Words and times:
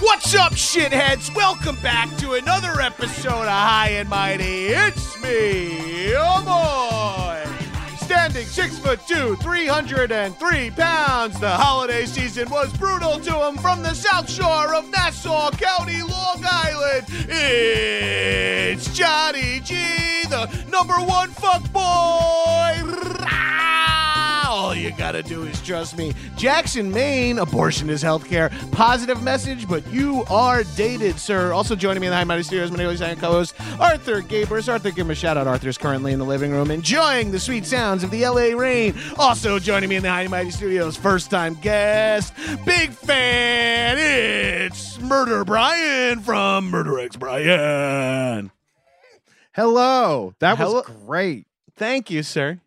What's 0.00 0.34
up, 0.34 0.52
shitheads? 0.52 1.34
Welcome 1.34 1.76
back 1.76 2.14
to 2.18 2.34
another 2.34 2.80
episode 2.80 3.28
of 3.28 3.48
High 3.48 3.90
and 3.90 4.08
Mighty. 4.08 4.66
It's 4.66 5.20
me, 5.22 6.12
oh 6.14 6.42
boy. 6.44 7.96
Standing 7.96 8.46
six 8.46 8.78
foot 8.78 9.00
two, 9.08 9.36
303 9.36 10.70
pounds. 10.72 11.40
The 11.40 11.50
holiday 11.50 12.04
season 12.04 12.50
was 12.50 12.72
brutal 12.76 13.18
to 13.20 13.46
him 13.48 13.56
from 13.56 13.82
the 13.82 13.94
south 13.94 14.30
shore 14.30 14.74
of 14.74 14.88
Nassau 14.90 15.50
County, 15.52 16.02
Long 16.02 16.42
Island. 16.44 17.06
It's 17.28 18.92
Johnny 18.94 19.60
G, 19.60 19.74
the 20.28 20.46
number 20.70 20.94
one 20.94 21.30
fuck 21.30 21.62
boy. 21.72 22.82
All 24.56 24.74
you 24.74 24.90
gotta 24.92 25.22
do 25.22 25.42
is 25.42 25.60
trust 25.60 25.98
me. 25.98 26.14
Jackson, 26.34 26.90
Maine, 26.90 27.38
abortion 27.38 27.90
is 27.90 28.02
healthcare. 28.02 28.50
Positive 28.72 29.22
message, 29.22 29.68
but 29.68 29.86
you 29.92 30.24
are 30.30 30.64
dated, 30.76 31.18
sir. 31.18 31.52
Also 31.52 31.76
joining 31.76 32.00
me 32.00 32.06
in 32.06 32.10
the 32.10 32.16
High 32.16 32.24
Mighty 32.24 32.42
Studios, 32.42 32.70
my 32.70 32.78
newly 32.78 32.96
signed 32.96 33.20
co-host, 33.20 33.54
Arthur 33.78 34.22
Gabrus. 34.22 34.72
Arthur, 34.72 34.88
give 34.92 35.04
him 35.06 35.10
a 35.10 35.14
shout 35.14 35.36
out. 35.36 35.46
Arthur's 35.46 35.76
currently 35.76 36.14
in 36.14 36.18
the 36.18 36.24
living 36.24 36.52
room 36.52 36.70
enjoying 36.70 37.32
the 37.32 37.38
sweet 37.38 37.66
sounds 37.66 38.02
of 38.02 38.10
the 38.10 38.26
LA 38.26 38.56
rain. 38.58 38.94
Also 39.18 39.58
joining 39.58 39.90
me 39.90 39.96
in 39.96 40.02
the 40.02 40.08
High 40.08 40.26
Mighty 40.26 40.50
Studios, 40.50 40.96
first 40.96 41.30
time 41.30 41.52
guest, 41.56 42.32
big 42.64 42.92
fan, 42.92 43.98
it's 43.98 44.98
Murder 45.02 45.44
Bryan 45.44 46.20
from 46.20 46.70
Murder 46.70 46.98
X 46.98 47.16
Bryan. 47.16 48.50
Hello. 49.52 50.34
That 50.38 50.56
Hello- 50.56 50.76
was 50.76 50.86
great. 51.04 51.46
Thank 51.76 52.10
you, 52.10 52.22
sir. 52.22 52.60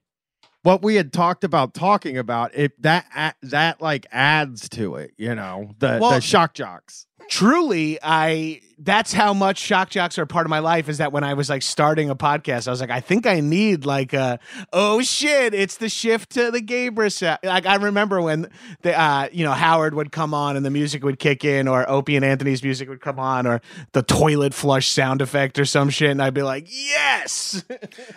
What 0.64 0.82
we 0.84 0.96
had 0.96 1.14
talked 1.14 1.44
about 1.44 1.74
talking 1.74 2.18
about 2.18 2.52
it 2.54 2.82
that 2.82 3.36
that 3.42 3.82
like 3.82 4.06
adds 4.12 4.68
to 4.70 4.96
it, 4.96 5.14
you 5.18 5.34
know, 5.36 5.72
the 5.80 6.00
Well- 6.02 6.12
the 6.12 6.22
shock 6.22 6.54
jocks. 6.54 7.06
Truly 7.30 8.00
i 8.02 8.60
that's 8.82 9.12
how 9.12 9.34
much 9.34 9.58
shock 9.58 9.90
jocks 9.90 10.18
are 10.18 10.26
part 10.26 10.46
of 10.46 10.50
my 10.50 10.60
life 10.60 10.90
is 10.90 10.98
that 10.98 11.12
when 11.12 11.24
i 11.24 11.34
was 11.34 11.50
like 11.50 11.62
starting 11.62 12.10
a 12.10 12.16
podcast 12.16 12.68
i 12.68 12.72
was 12.72 12.82
like 12.82 12.90
i 12.90 13.00
think 13.00 13.28
i 13.28 13.40
need 13.40 13.86
like 13.86 14.14
a 14.14 14.40
oh 14.74 15.02
shit 15.02 15.54
it's 15.54 15.78
the 15.78 15.90
shift 15.90 16.32
to 16.32 16.50
the 16.50 16.62
Gabrus. 16.62 17.22
like 17.44 17.66
i 17.66 17.76
remember 17.76 18.22
when 18.22 18.50
the 18.82 19.00
uh 19.00 19.28
you 19.32 19.44
know 19.44 19.52
howard 19.52 19.94
would 19.94 20.12
come 20.12 20.34
on 20.34 20.56
and 20.58 20.66
the 20.66 20.72
music 20.72 21.04
would 21.04 21.20
kick 21.20 21.46
in 21.46 21.68
or 21.68 21.88
opie 21.90 22.16
and 22.16 22.26
anthony's 22.26 22.64
music 22.64 22.90
would 22.90 23.02
come 23.02 23.20
on 23.20 23.46
or 23.46 23.62
the 23.92 24.02
toilet 24.02 24.54
flush 24.54 24.88
sound 24.88 25.22
effect 25.22 25.60
or 25.60 25.66
some 25.66 25.90
shit 25.90 26.10
and 26.10 26.22
i'd 26.22 26.34
be 26.34 26.42
like 26.42 26.68
yes 26.70 27.64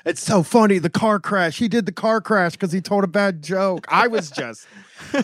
It's 0.05 0.23
so 0.23 0.43
funny. 0.43 0.79
The 0.79 0.91
car 0.91 1.19
crash. 1.21 1.59
He 1.59 1.69
did 1.69 1.87
the 1.87 1.93
car 1.93 2.21
crash 2.21 2.53
because 2.53 2.73
he 2.73 2.81
told 2.81 3.05
a 3.05 3.07
bad 3.09 3.43
joke. 3.43 3.87
I 3.89 4.09
was 4.09 4.31
just, 4.31 4.67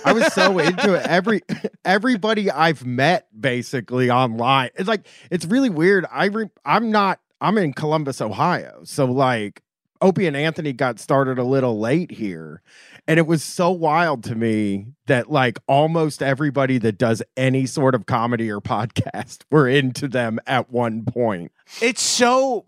I 0.04 0.12
was 0.12 0.32
so 0.32 0.58
into 0.58 0.94
it. 0.94 1.06
Every 1.06 1.42
everybody 1.84 2.50
I've 2.50 2.84
met 2.84 3.28
basically 3.38 4.10
online. 4.10 4.70
It's 4.76 4.88
like 4.88 5.06
it's 5.30 5.44
really 5.44 5.70
weird. 5.70 6.06
I 6.10 6.26
re, 6.26 6.50
I'm 6.64 6.90
not. 6.90 7.20
I'm 7.40 7.56
in 7.58 7.72
Columbus, 7.72 8.20
Ohio. 8.20 8.80
So 8.84 9.04
like 9.04 9.62
Opie 10.00 10.26
and 10.26 10.36
Anthony 10.36 10.72
got 10.72 10.98
started 10.98 11.38
a 11.38 11.44
little 11.44 11.78
late 11.78 12.10
here. 12.10 12.62
And 13.06 13.18
it 13.18 13.26
was 13.26 13.42
so 13.42 13.70
wild 13.70 14.22
to 14.24 14.34
me 14.34 14.86
that 15.06 15.30
like 15.30 15.58
almost 15.66 16.22
everybody 16.22 16.78
that 16.78 16.98
does 16.98 17.22
any 17.36 17.66
sort 17.66 17.94
of 17.94 18.06
comedy 18.06 18.50
or 18.50 18.60
podcast 18.60 19.42
were 19.50 19.68
into 19.68 20.08
them 20.08 20.38
at 20.46 20.70
one 20.70 21.04
point. 21.04 21.52
it's 21.80 22.02
so 22.02 22.64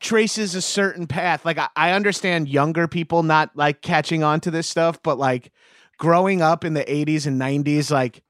traces 0.00 0.54
a 0.54 0.62
certain 0.62 1.06
path. 1.06 1.44
Like 1.44 1.58
I, 1.58 1.68
I 1.76 1.92
understand 1.92 2.48
younger 2.48 2.88
people 2.88 3.22
not 3.22 3.50
like 3.54 3.80
catching 3.80 4.22
on 4.22 4.40
to 4.40 4.50
this 4.50 4.68
stuff, 4.68 5.00
but 5.02 5.16
like 5.18 5.52
growing 6.02 6.42
up 6.42 6.64
in 6.64 6.74
the 6.74 6.82
80s 6.82 7.28
and 7.28 7.40
90s, 7.40 7.88
like 7.88 8.24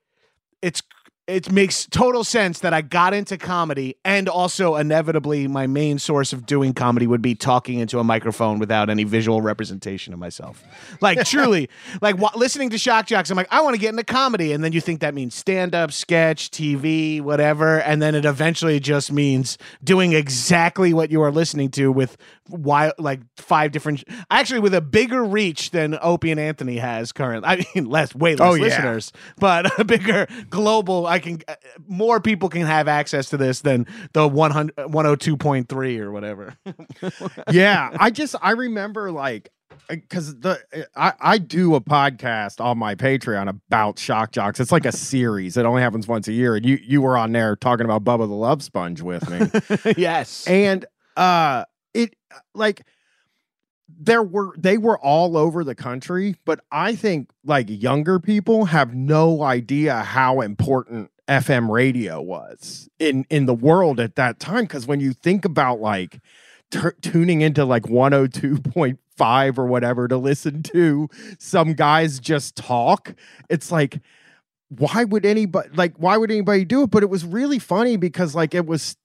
it's 0.61 0.83
it 1.27 1.51
makes 1.51 1.87
total 1.87 2.23
sense 2.23 2.59
that 2.59 2.75
I 2.75 2.83
got 2.83 3.15
into 3.15 3.39
comedy 3.39 3.97
and 4.05 4.29
also 4.29 4.77
inevitably 4.77 5.49
my 5.49 5.67
main 5.67 5.99
source 5.99 6.35
of 6.35 6.45
doing 6.45 6.75
comedy 6.75 7.07
would 7.07 7.23
be 7.23 7.35
talking 7.35 7.79
into 7.79 7.99
a 7.99 8.05
microphone 8.05 8.59
without 8.59 8.91
any 8.91 9.05
visual 9.05 9.41
representation 9.41 10.13
of 10.13 10.19
myself. 10.19 10.63
Like 11.01 11.25
truly, 11.25 11.71
like 12.03 12.17
listening 12.35 12.69
to 12.71 12.79
Shock 12.79 13.07
Jocks, 13.07 13.31
I'm 13.31 13.37
like, 13.39 13.51
I 13.51 13.63
want 13.63 13.75
to 13.75 13.81
get 13.81 13.91
into 13.91 14.05
comedy. 14.05 14.53
And 14.53 14.63
then 14.63 14.73
you 14.73 14.83
think 14.83 15.01
that 15.01 15.15
means 15.15 15.35
stand 15.35 15.75
up, 15.75 15.93
sketch, 15.93 16.51
TV, 16.51 17.23
whatever. 17.23 17.81
And 17.81 18.03
then 18.03 18.15
it 18.15 18.27
eventually 18.27 18.81
just 18.81 19.11
means 19.11 19.57
doing 19.83 20.13
exactly 20.13 20.93
what 20.93 21.11
you 21.11 21.23
are 21.23 21.33
listening 21.33 21.71
to 21.71 21.91
with 21.91 22.19
why, 22.49 22.93
like 22.99 23.21
five 23.37 23.73
different, 23.73 24.05
actually 24.31 24.61
with 24.61 24.75
a 24.75 24.81
bigger 24.81 25.25
reach 25.25 25.71
than 25.71 25.99
Opie 26.03 26.31
and 26.31 26.41
Anthony 26.41 26.79
has 26.79 27.13
currently. 27.13 27.49
I 27.49 27.65
mean, 27.75 27.87
less, 27.89 28.15
way 28.15 28.35
less 28.37 28.51
Oh, 28.51 28.55
yeah. 28.55 28.63
listeners, 28.63 29.13
but 29.39 29.79
a 29.79 29.85
bigger 29.85 30.27
global, 30.51 31.07
I 31.07 31.19
can, 31.19 31.41
uh, 31.49 31.55
more 31.87 32.21
people 32.21 32.49
can 32.49 32.63
have 32.67 32.89
access 32.89 33.31
to 33.31 33.37
this 33.37 33.61
than 33.61 33.87
the 34.13 34.27
100, 34.27 34.75
102.3 34.77 35.99
or 36.01 36.11
whatever. 36.13 36.57
yeah, 37.51 37.91
I 37.99 38.11
just 38.11 38.35
I 38.43 38.53
remember 38.53 39.11
like 39.11 39.51
because 39.89 40.39
the 40.41 40.61
I 40.97 41.13
I 41.21 41.39
do 41.39 41.75
a 41.75 41.81
podcast 41.81 42.63
on 42.63 42.79
my 42.79 42.95
Patreon 42.95 43.49
about 43.49 43.99
shock 43.99 44.33
jocks. 44.33 44.61
It's 44.61 44.73
like 44.73 44.85
a 44.85 44.93
series. 44.93 45.57
It 45.57 45.65
only 45.65 45.83
happens 45.83 46.07
once 46.07 46.29
a 46.29 46.33
year, 46.33 46.57
and 46.57 46.65
you 46.67 46.79
you 46.83 47.01
were 47.03 47.17
on 47.17 47.33
there 47.33 47.57
talking 47.57 47.85
about 47.85 48.05
Bubba 48.05 48.29
the 48.29 48.35
Love 48.35 48.63
Sponge 48.63 49.01
with 49.01 49.29
me, 49.31 49.95
yes. 49.97 50.47
and 50.47 50.85
uh, 51.17 51.65
Uh, 52.35 52.39
like 52.55 52.85
there 53.89 54.23
were 54.23 54.55
they 54.57 54.79
were 54.79 54.99
all 54.99 55.37
over 55.37 55.65
the 55.65 55.75
country, 55.75 56.37
but 56.45 56.61
I 56.71 56.95
think 56.95 57.31
like 57.45 57.67
younger 57.69 58.19
people 58.19 58.67
have 58.67 58.95
no 58.95 59.43
idea 59.43 60.01
how 60.01 60.41
important 60.41 61.11
FM 61.29 61.71
radio 61.71 62.21
was 62.21 62.89
in 62.99 63.27
in 63.31 63.47
the 63.47 63.55
world 63.55 64.01
at 64.01 64.17
that 64.17 64.39
time 64.41 64.65
because 64.65 64.87
when 64.87 65.01
you 65.01 65.13
think 65.13 65.45
about 65.45 65.81
like 65.81 66.21
t- 66.71 66.81
tuning 67.01 67.43
into 67.43 67.65
like 67.65 67.85
102.5 67.85 69.59
or 69.59 69.67
whatever 69.67 70.09
to 70.09 70.17
listen 70.17 70.63
to 70.65 71.09
some 71.39 71.75
guys 71.75 72.19
just 72.19 72.57
talk 72.57 73.15
it's 73.49 73.71
like 73.71 74.01
why 74.79 75.05
would 75.05 75.27
anybody 75.27 75.69
like 75.75 75.95
why 75.97 76.17
would 76.17 76.31
anybody 76.31 76.65
do 76.65 76.83
it? 76.83 76.91
But 76.91 77.03
it 77.03 77.11
was 77.11 77.25
really 77.25 77.59
funny 77.59 77.97
because 77.97 78.35
like 78.35 78.55
it 78.55 78.67
was 78.67 78.97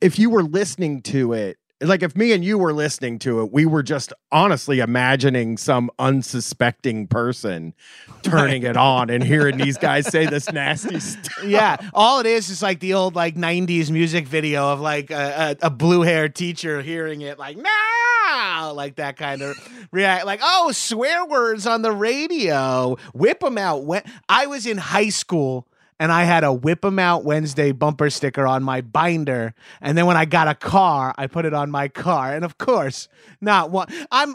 if 0.00 0.18
you 0.18 0.30
were 0.30 0.42
listening 0.42 1.02
to 1.02 1.32
it 1.32 1.58
like 1.82 2.02
if 2.02 2.16
me 2.16 2.32
and 2.32 2.44
you 2.44 2.58
were 2.58 2.72
listening 2.72 3.18
to 3.20 3.40
it, 3.42 3.52
we 3.52 3.66
were 3.66 3.82
just 3.82 4.12
honestly 4.30 4.80
imagining 4.80 5.56
some 5.56 5.90
unsuspecting 5.98 7.06
person 7.06 7.74
turning 8.22 8.62
it 8.62 8.76
on 8.76 9.10
and 9.10 9.22
hearing 9.24 9.56
these 9.58 9.76
guys 9.76 10.06
say 10.06 10.26
this 10.26 10.50
nasty 10.52 11.00
stuff. 11.00 11.44
yeah, 11.44 11.76
all 11.94 12.20
it 12.20 12.26
is 12.26 12.48
is 12.50 12.62
like 12.62 12.80
the 12.80 12.94
old 12.94 13.14
like 13.14 13.34
'90s 13.34 13.90
music 13.90 14.26
video 14.26 14.72
of 14.72 14.80
like 14.80 15.10
a, 15.10 15.56
a, 15.62 15.66
a 15.66 15.70
blue 15.70 16.02
haired 16.02 16.34
teacher 16.34 16.82
hearing 16.82 17.20
it 17.20 17.38
like 17.38 17.56
no, 17.56 18.72
like 18.74 18.96
that 18.96 19.16
kind 19.16 19.42
of 19.42 19.56
react, 19.90 20.26
like 20.26 20.40
oh 20.42 20.72
swear 20.72 21.24
words 21.26 21.66
on 21.66 21.82
the 21.82 21.92
radio, 21.92 22.96
whip 23.12 23.40
them 23.40 23.58
out. 23.58 23.84
When 23.84 24.02
I 24.28 24.46
was 24.46 24.66
in 24.66 24.78
high 24.78 25.10
school. 25.10 25.66
And 26.02 26.10
I 26.10 26.24
had 26.24 26.42
a 26.42 26.52
whip 26.52 26.84
'em 26.84 26.98
out 26.98 27.22
Wednesday 27.22 27.70
bumper 27.70 28.10
sticker 28.10 28.44
on 28.44 28.64
my 28.64 28.80
binder. 28.80 29.54
And 29.80 29.96
then 29.96 30.04
when 30.06 30.16
I 30.16 30.24
got 30.24 30.48
a 30.48 30.54
car, 30.56 31.14
I 31.16 31.28
put 31.28 31.44
it 31.44 31.54
on 31.54 31.70
my 31.70 31.86
car. 31.86 32.34
And 32.34 32.44
of 32.44 32.58
course, 32.58 33.06
not 33.40 33.70
one. 33.70 33.86
I'm 34.10 34.34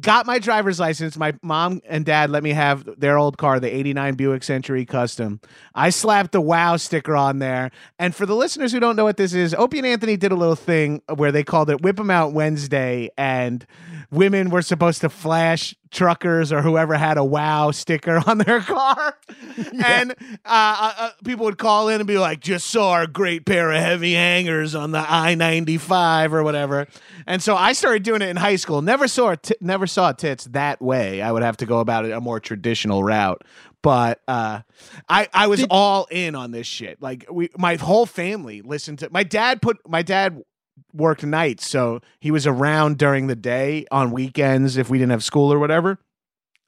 got 0.00 0.24
my 0.24 0.38
driver's 0.38 0.78
license. 0.78 1.16
My 1.16 1.34
mom 1.42 1.80
and 1.88 2.04
dad 2.04 2.30
let 2.30 2.44
me 2.44 2.50
have 2.50 2.88
their 2.96 3.18
old 3.18 3.38
car, 3.38 3.58
the 3.58 3.74
89 3.74 4.14
Buick 4.14 4.44
Century 4.44 4.86
Custom. 4.86 5.40
I 5.74 5.90
slapped 5.90 6.30
the 6.30 6.40
wow 6.40 6.76
sticker 6.76 7.16
on 7.16 7.40
there. 7.40 7.72
And 7.98 8.14
for 8.14 8.24
the 8.24 8.36
listeners 8.36 8.70
who 8.70 8.78
don't 8.78 8.94
know 8.94 9.04
what 9.04 9.16
this 9.16 9.34
is, 9.34 9.52
Opie 9.52 9.78
and 9.78 9.86
Anthony 9.88 10.16
did 10.16 10.30
a 10.30 10.36
little 10.36 10.54
thing 10.54 11.02
where 11.12 11.32
they 11.32 11.42
called 11.42 11.70
it 11.70 11.82
Whip 11.82 11.98
'em 11.98 12.10
Out 12.10 12.32
Wednesday. 12.32 13.10
And 13.18 13.66
women 14.14 14.50
were 14.50 14.62
supposed 14.62 15.00
to 15.00 15.08
flash 15.08 15.74
truckers 15.90 16.52
or 16.52 16.62
whoever 16.62 16.94
had 16.94 17.18
a 17.18 17.24
wow 17.24 17.70
sticker 17.70 18.22
on 18.26 18.38
their 18.38 18.60
car. 18.60 19.16
And 19.84 20.12
uh, 20.12 20.14
uh, 20.44 20.92
uh, 20.98 21.10
people 21.24 21.44
would 21.44 21.58
call 21.58 21.88
in 21.88 22.00
and 22.00 22.06
be 22.06 22.18
like, 22.18 22.40
just 22.40 22.66
saw 22.66 23.02
a 23.02 23.06
great 23.06 23.46
pair 23.46 23.70
of 23.70 23.80
heavy 23.80 24.14
hangers 24.14 24.74
on 24.74 24.90
the 24.90 24.98
I 24.98 25.34
95 25.34 26.34
or 26.34 26.42
whatever. 26.42 26.88
And 27.26 27.42
so 27.42 27.54
I 27.54 27.72
started 27.72 28.02
doing 28.02 28.22
it 28.22 28.28
in 28.28 28.36
high 28.36 28.56
school. 28.56 28.82
Never 28.82 29.06
saw 29.06 29.34
t- 29.36 29.54
never 29.60 29.86
saw 29.86 30.12
tits 30.12 30.46
that 30.46 30.82
way. 30.82 31.22
I 31.22 31.30
would 31.30 31.42
have 31.42 31.56
to 31.58 31.66
go 31.66 31.78
about 31.78 32.04
it 32.04 32.10
a 32.12 32.20
more 32.20 32.40
traditional 32.40 33.04
route. 33.04 33.42
But 33.82 34.22
uh, 34.26 34.62
I 35.08 35.28
I 35.32 35.46
was 35.46 35.64
all 35.70 36.08
in 36.10 36.34
on 36.34 36.50
this 36.50 36.66
shit. 36.66 37.00
Like 37.02 37.26
we, 37.30 37.50
my 37.56 37.76
whole 37.76 38.06
family 38.06 38.62
listened 38.62 39.00
to. 39.00 39.10
My 39.10 39.22
dad 39.22 39.60
put 39.62 39.78
my 39.88 40.02
dad 40.02 40.42
worked 40.92 41.24
nights, 41.24 41.66
so 41.68 42.00
he 42.20 42.30
was 42.30 42.46
around 42.46 42.98
during 42.98 43.26
the 43.26 43.36
day 43.36 43.86
on 43.90 44.10
weekends 44.10 44.76
if 44.76 44.88
we 44.88 44.98
didn't 44.98 45.12
have 45.12 45.24
school 45.24 45.52
or 45.52 45.58
whatever. 45.58 45.98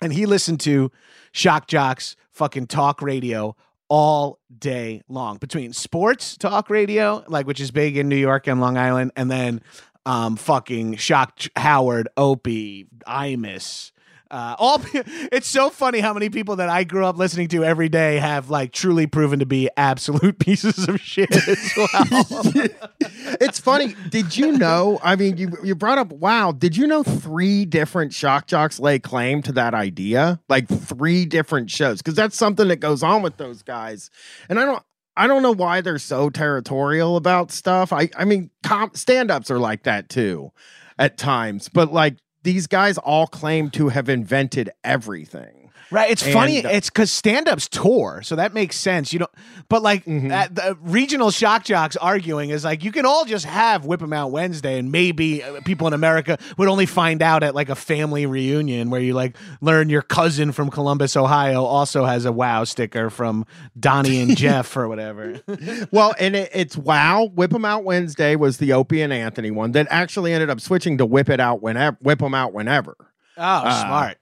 And 0.01 0.13
he 0.13 0.27
listened 0.27 0.61
to 0.61 0.91
Shock 1.33 1.69
Jocks 1.69 2.17
fucking 2.33 2.67
talk 2.67 3.01
radio 3.01 3.57
all 3.89 4.41
day 4.59 5.03
long 5.09 5.39
between 5.39 5.73
sports 5.73 6.37
talk 6.37 6.69
radio, 6.71 7.25
like 7.29 7.47
which 7.47 7.61
is 7.61 7.71
big 7.71 7.97
in 7.97 8.09
New 8.09 8.17
York 8.17 8.47
and 8.47 8.61
Long 8.61 8.77
Island, 8.77 9.13
and 9.17 9.31
then 9.31 9.61
um 10.05 10.37
fucking 10.37 10.97
Shock 10.97 11.41
Howard, 11.57 12.09
Opie, 12.17 12.87
Imus, 13.07 13.93
uh, 14.31 14.57
all 14.59 14.81
it's 14.95 15.47
so 15.47 15.71
funny 15.71 16.01
how 16.01 16.13
many 16.13 16.31
people 16.31 16.57
that 16.57 16.69
I 16.69 16.85
grew 16.85 17.07
up 17.07 17.17
listening 17.17 17.49
to 17.49 17.65
every 17.65 17.89
day 17.89 18.17
have 18.17 18.51
like 18.51 18.73
truly 18.73 19.07
proven 19.07 19.39
to 19.39 19.47
be 19.47 19.69
absolute 19.77 20.39
pieces 20.41 20.89
of 20.89 21.01
shit 21.01 21.35
as 21.35 21.73
well. 21.77 21.89
it's 23.41 23.61
funny. 23.61 23.95
Did 24.09 24.37
you 24.37 24.53
know? 24.53 24.99
I 25.03 25.17
mean, 25.17 25.37
you 25.37 25.53
you 25.63 25.75
brought 25.75 25.99
up 25.99 26.13
wow. 26.13 26.53
Did 26.53 26.77
you 26.77 26.87
know 26.87 27.03
three 27.03 27.65
different 27.65 28.13
shock 28.13 28.47
jocks 28.47 28.81
lay 28.81 28.99
claim 28.99 29.43
to 29.43 29.53
that 29.53 29.75
idea? 29.75 30.41
Like 30.49 30.69
three 30.69 31.25
different 31.25 31.71
shows, 31.71 31.99
because 31.99 32.15
that's 32.15 32.37
something 32.37 32.69
that 32.69 32.77
goes 32.77 33.03
on 33.03 33.23
with 33.23 33.37
those 33.37 33.63
guys. 33.63 34.11
And 34.49 34.59
I 34.59 34.65
don't. 34.65 34.83
I 35.19 35.27
don't 35.27 35.43
know 35.43 35.55
why 35.55 35.81
they're 35.81 35.99
so 35.99 36.29
territorial 36.29 37.17
about 37.17 37.51
stuff. 37.51 37.91
I 37.91 38.11
I 38.19 38.27
mean, 38.27 38.51
comp, 38.63 38.99
stand-ups 38.99 39.51
are 39.51 39.59
like 39.59 39.85
that 39.85 40.11
too 40.11 40.53
at 40.99 41.17
times, 41.17 41.71
but 41.71 41.93
like 41.93 42.17
these 42.47 42.69
guys 42.69 42.97
all 42.99 43.27
claim 43.27 43.71
to 43.71 43.89
have 43.89 44.09
invented 44.09 44.71
everything. 44.85 45.56
Right. 45.91 46.11
It's 46.11 46.25
and, 46.25 46.33
funny. 46.33 46.65
Uh, 46.65 46.71
it's 46.71 46.91
because 46.91 47.13
stand 47.13 47.49
ups 47.49 47.69
tour. 47.69 48.21
So 48.25 48.37
that 48.37 48.53
makes 48.53 48.77
sense. 48.77 49.13
You 49.13 49.21
know, 49.21 49.29
but 49.69 49.83
like 49.83 50.05
mm-hmm. 50.05 50.29
the 50.29 50.77
regional 50.81 51.31
shock 51.31 51.65
jocks 51.65 51.97
arguing 51.97 52.51
is 52.51 52.65
like, 52.65 52.83
you 52.83 52.91
can 52.93 53.07
all 53.07 53.25
just 53.25 53.45
have 53.45 53.85
Whip 53.85 54.03
'em 54.03 54.13
Out 54.13 54.33
Wednesday. 54.33 54.79
And 54.79 54.91
maybe 54.91 55.43
uh, 55.43 55.61
people 55.63 55.87
in 55.87 55.93
America 55.93 56.39
would 56.59 56.69
only 56.69 56.87
find 56.87 57.23
out 57.23 57.43
at 57.43 57.55
like 57.55 57.69
a 57.69 57.75
family 57.75 58.27
reunion 58.27 58.91
where 58.91 59.01
you 59.01 59.15
like 59.15 59.37
learn 59.61 59.89
your 59.89 60.03
cousin 60.03 60.53
from 60.53 60.71
Columbus, 60.71 61.17
Ohio 61.17 61.65
also 61.65 62.05
has 62.05 62.25
a 62.25 62.33
wow 62.33 62.65
sticker 62.65 63.11
from 63.11 63.47
Donnie 63.79 64.21
and 64.21 64.37
Jeff 64.37 64.77
or 64.77 64.89
whatever. 64.89 65.41
well, 65.93 66.15
and 66.19 66.35
it, 66.35 66.51
it's 66.53 66.77
wow. 66.77 67.31
Whip 67.35 67.55
'em 67.55 67.65
Out 67.65 67.85
Wednesday 67.85 68.35
was 68.35 68.59
the 68.59 68.73
Opie 68.73 69.03
and 69.03 69.13
Anthony 69.13 69.51
one 69.51 69.73
that 69.73 69.87
actually 69.91 70.33
ended 70.33 70.51
up 70.51 70.61
switching 70.61 70.99
to 70.99 71.07
Whip 71.07 71.29
It 71.29 71.41
Out 71.41 71.63
Whenever, 71.63 71.97
Whip 72.01 72.23
'em 72.23 72.35
Out 72.35 72.53
Whenever. 72.53 72.97
Oh, 73.39 73.43
uh, 73.43 73.83
smart. 73.83 74.19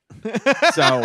So 0.72 1.02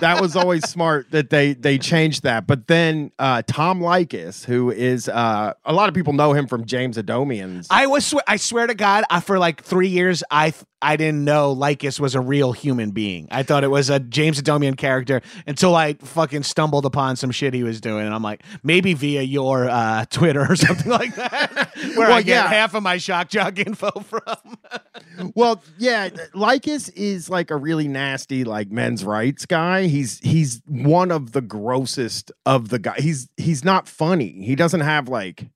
that 0.00 0.18
was 0.20 0.36
always 0.36 0.68
smart 0.68 1.10
that 1.10 1.30
they 1.30 1.54
they 1.54 1.78
changed 1.78 2.22
that. 2.22 2.46
But 2.46 2.66
then 2.66 3.12
uh, 3.18 3.42
Tom 3.46 3.80
Leykis, 3.80 4.44
who 4.44 4.70
is 4.70 5.08
uh, 5.08 5.54
a 5.64 5.72
lot 5.72 5.88
of 5.88 5.94
people 5.94 6.12
know 6.12 6.32
him 6.34 6.46
from 6.46 6.66
James 6.66 6.98
Adomian's. 6.98 7.66
I 7.70 7.86
was 7.86 8.14
I 8.26 8.36
swear 8.36 8.66
to 8.66 8.74
God, 8.74 9.04
I, 9.10 9.20
for 9.20 9.38
like 9.38 9.62
three 9.62 9.88
years, 9.88 10.22
I 10.30 10.52
I 10.80 10.96
didn't 10.96 11.24
know 11.24 11.54
Leykis 11.54 11.98
was 11.98 12.14
a 12.14 12.20
real 12.20 12.52
human 12.52 12.92
being. 12.92 13.26
I 13.30 13.42
thought 13.42 13.64
it 13.64 13.68
was 13.68 13.90
a 13.90 13.98
James 13.98 14.40
Adomian 14.40 14.76
character 14.76 15.22
until 15.46 15.74
I 15.74 15.94
fucking 15.94 16.44
stumbled 16.44 16.86
upon 16.86 17.16
some 17.16 17.32
shit 17.32 17.52
he 17.52 17.64
was 17.64 17.80
doing, 17.80 18.06
and 18.06 18.14
I'm 18.14 18.22
like, 18.22 18.42
maybe 18.62 18.94
via 18.94 19.22
your 19.22 19.68
uh, 19.68 20.04
Twitter 20.10 20.46
or 20.48 20.54
something 20.54 20.90
like 20.90 21.16
that, 21.16 21.72
where 21.96 22.08
well, 22.08 22.12
I 22.12 22.22
get 22.22 22.44
yeah. 22.44 22.48
half 22.48 22.74
of 22.74 22.82
my 22.82 22.98
shock 22.98 23.28
jock 23.28 23.58
info 23.66 23.90
from. 23.90 25.32
well, 25.34 25.62
yeah, 25.78 26.08
Leykis 26.34 26.92
is 26.94 27.28
like 27.28 27.50
a 27.50 27.56
really 27.56 27.88
nasty 27.88 28.44
like 28.48 28.70
men's 28.70 29.04
rights 29.04 29.46
guy. 29.46 29.86
He's 29.86 30.18
he's 30.20 30.62
one 30.66 31.10
of 31.10 31.32
the 31.32 31.40
grossest 31.40 32.32
of 32.44 32.70
the 32.70 32.78
guy. 32.78 32.96
He's 32.98 33.28
he's 33.36 33.64
not 33.64 33.86
funny. 33.86 34.42
He 34.42 34.56
doesn't 34.56 34.80
have 34.80 35.08
like 35.08 35.48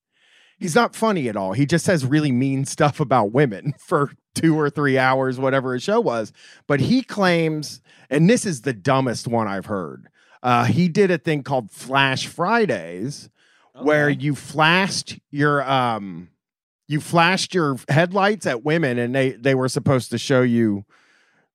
he's 0.59 0.75
not 0.75 0.95
funny 0.95 1.29
at 1.29 1.37
all. 1.37 1.53
He 1.53 1.67
just 1.67 1.85
says 1.85 2.07
really 2.07 2.33
mean 2.33 2.65
stuff 2.65 3.01
about 3.01 3.33
women 3.33 3.75
for 3.79 4.13
two 4.35 4.59
or 4.59 4.71
three 4.71 4.97
hours, 4.97 5.39
whatever 5.39 5.75
his 5.75 5.83
show 5.83 6.01
was. 6.01 6.33
But 6.67 6.81
he 6.81 7.03
claims, 7.03 7.83
and 8.09 8.31
this 8.31 8.47
is 8.47 8.63
the 8.63 8.73
dumbest 8.73 9.29
one 9.29 9.49
I've 9.49 9.67
heard. 9.67 10.09
Uh, 10.43 10.65
he 10.65 10.89
did 10.89 11.11
a 11.11 11.19
thing 11.19 11.43
called 11.43 11.71
Flash 11.71 12.27
Fridays, 12.27 13.29
okay. 13.77 13.85
where 13.85 14.09
you 14.09 14.35
flashed 14.35 15.19
your 15.31 15.69
um, 15.69 16.29
you 16.89 17.01
flashed 17.01 17.55
your 17.55 17.77
headlights 17.89 18.47
at 18.47 18.65
women, 18.65 18.99
and 18.99 19.15
they 19.15 19.31
they 19.33 19.55
were 19.55 19.69
supposed 19.69 20.11
to 20.11 20.19
show 20.19 20.43
you 20.43 20.85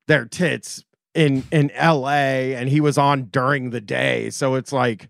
their 0.08 0.26
tits 0.26 0.86
in 1.18 1.44
in 1.52 1.72
L.A. 1.72 2.56
and 2.56 2.70
he 2.70 2.80
was 2.80 2.98
on 2.98 3.26
during 3.26 3.72
the 3.72 3.82
day, 3.82 4.30
so 4.30 4.56
it's 4.56 4.72
like. 4.72 5.10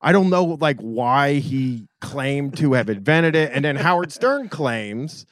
I 0.00 0.12
don't 0.12 0.30
know 0.30 0.44
like 0.60 0.78
why 0.78 1.40
he 1.40 1.88
claimed 2.00 2.56
to 2.58 2.74
have 2.74 2.88
invented 2.88 3.34
it. 3.34 3.50
And 3.52 3.64
then 3.64 3.74
Howard 3.74 4.12
Stern 4.12 4.48
claims 4.48 5.26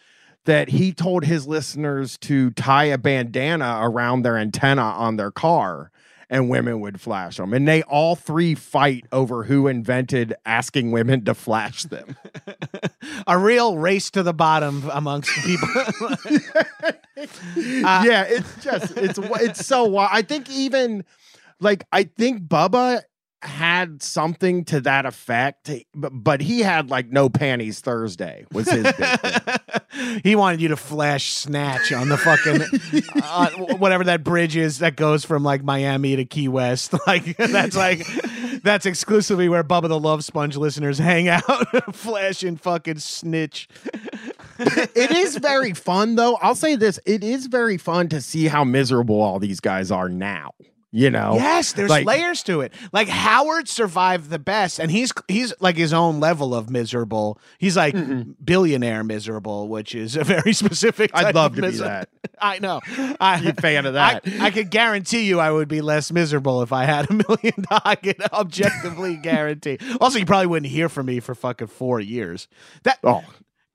that 0.45 0.71
he 0.71 0.93
told 0.93 1.25
his 1.25 1.47
listeners 1.47 2.19
to 2.23 2.51
tie 2.51 2.87
a 2.87 2.99
bandana 2.99 3.79
around 3.81 4.23
their 4.23 4.37
antenna 4.37 4.83
on 4.83 5.19
their 5.19 5.31
car 5.31 5.93
and 6.29 6.49
women 6.49 6.81
would 6.81 7.01
flash 7.01 7.37
them. 7.37 7.53
And 7.53 7.69
they 7.69 7.83
all 7.83 8.17
three 8.17 8.55
fight 8.55 9.07
over 9.13 9.45
who 9.45 9.69
invented 9.69 10.35
asking 10.45 10.91
women 10.91 11.25
to 11.25 11.35
flash 11.35 11.85
them. 11.85 12.17
a 13.27 13.39
real 13.39 13.79
race 13.79 14.11
to 14.11 14.23
the 14.23 14.35
bottom 14.35 14.89
amongst 14.93 15.31
people. 15.45 15.69
uh, 17.19 18.03
yeah, 18.07 18.25
it's 18.25 18.63
just 18.63 18.97
it's 18.97 19.19
it's 19.19 19.67
so 19.67 19.85
wild. 19.85 20.11
I 20.13 20.23
think 20.23 20.51
even 20.51 21.05
like 21.61 21.85
I 21.93 22.05
think 22.05 22.43
Bubba 22.43 23.03
had 23.43 24.03
something 24.03 24.65
to 24.65 24.81
that 24.81 25.07
effect, 25.07 25.71
but 25.95 26.41
he 26.41 26.61
had 26.61 26.91
like 26.91 27.11
no 27.11 27.29
panties 27.29 27.81
Thursday 27.81 28.45
was 28.53 28.69
his 28.69 28.87
he 30.25 30.35
wanted 30.35 30.61
you 30.61 30.69
to 30.69 30.77
flash 30.77 31.33
snatch 31.33 31.93
on 31.93 32.09
the 32.09 32.17
fucking 32.17 32.63
uh, 33.23 33.51
whatever 33.77 34.05
that 34.05 34.25
bridge 34.25 34.57
is 34.57 34.79
that 34.81 34.97
goes 34.97 35.25
from 35.25 35.45
like 35.45 35.63
Miami 35.63 36.17
to 36.17 36.25
Key 36.25 36.49
West. 36.49 36.93
Like 37.07 37.37
that's 37.37 37.77
like 37.77 38.05
that's 38.63 38.85
exclusively 38.85 39.49
where 39.49 39.63
Bubba 39.63 39.89
the 39.89 40.01
Love 40.01 40.25
Sponge 40.25 40.57
listeners 40.57 40.99
hang 40.99 41.29
out, 41.29 41.95
flashing 41.95 42.57
fucking 42.57 42.99
snitch. 42.99 43.69
It 44.59 45.11
is 45.11 45.37
very 45.37 45.73
fun 45.73 46.17
though. 46.17 46.37
I'll 46.37 46.55
say 46.55 46.77
this: 46.77 46.99
it 47.07 47.23
is 47.23 47.47
very 47.47 47.79
fun 47.79 48.09
to 48.09 48.21
see 48.21 48.47
how 48.47 48.65
miserable 48.65 49.21
all 49.21 49.39
these 49.39 49.61
guys 49.61 49.91
are 49.91 50.09
now 50.09 50.53
you 50.97 51.11
know? 51.11 51.35
Yes 51.35 51.75
there's 51.75 51.91
like, 51.91 52.07
layers 52.07 52.43
to 52.45 52.63
it. 52.63 52.73
Like 52.91 53.09
howard 53.09 53.69
survived 53.69 54.31
the 54.31 54.39
best 54.39 54.79
and 54.79 54.91
he's 54.91 55.13
he's 55.29 55.53
like 55.61 55.77
his 55.77 55.93
own 55.93 56.21
level 56.21 56.55
of 56.55 56.71
miserable. 56.71 57.39
He's 57.59 57.77
like 57.77 57.95
mm 57.95 58.35
billionaire 58.43 59.03
miserable 59.03 59.69
which 59.69 59.95
is 59.95 60.15
a 60.17 60.23
very 60.23 60.53
specific 60.65 61.11
i'd 61.15 61.35
love 61.35 61.55
to 61.57 61.63
miser- 61.63 61.85
be 61.85 61.89
that. 61.89 62.09
I 62.41 62.59
know. 62.59 62.81
I 63.21 63.39
you 63.41 63.53
fan 63.53 63.87
of 63.87 63.95
that. 63.95 64.23
I, 64.27 64.47
I 64.47 64.51
could 64.51 64.71
guarantee 64.71 65.23
you 65.23 65.41
i 65.41 65.51
would 65.51 65.69
be 65.69 65.81
less 65.81 66.13
miserable 66.13 66.63
if 66.63 66.73
i 66.73 66.85
had 66.85 67.11
a 67.11 67.13
million 67.29 67.65
i 67.85 67.95
could 67.97 68.23
objectively 68.33 69.17
guarantee 69.17 69.79
also 70.01 70.19
you 70.19 70.27
probably 70.27 70.47
wouldn't 70.47 70.71
hear 70.71 70.89
from 70.89 71.07
me 71.07 71.21
for 71.21 71.35
fucking 71.35 71.69
four 71.69 72.01
years. 72.01 72.49
That 72.85 72.99
oh 73.05 73.25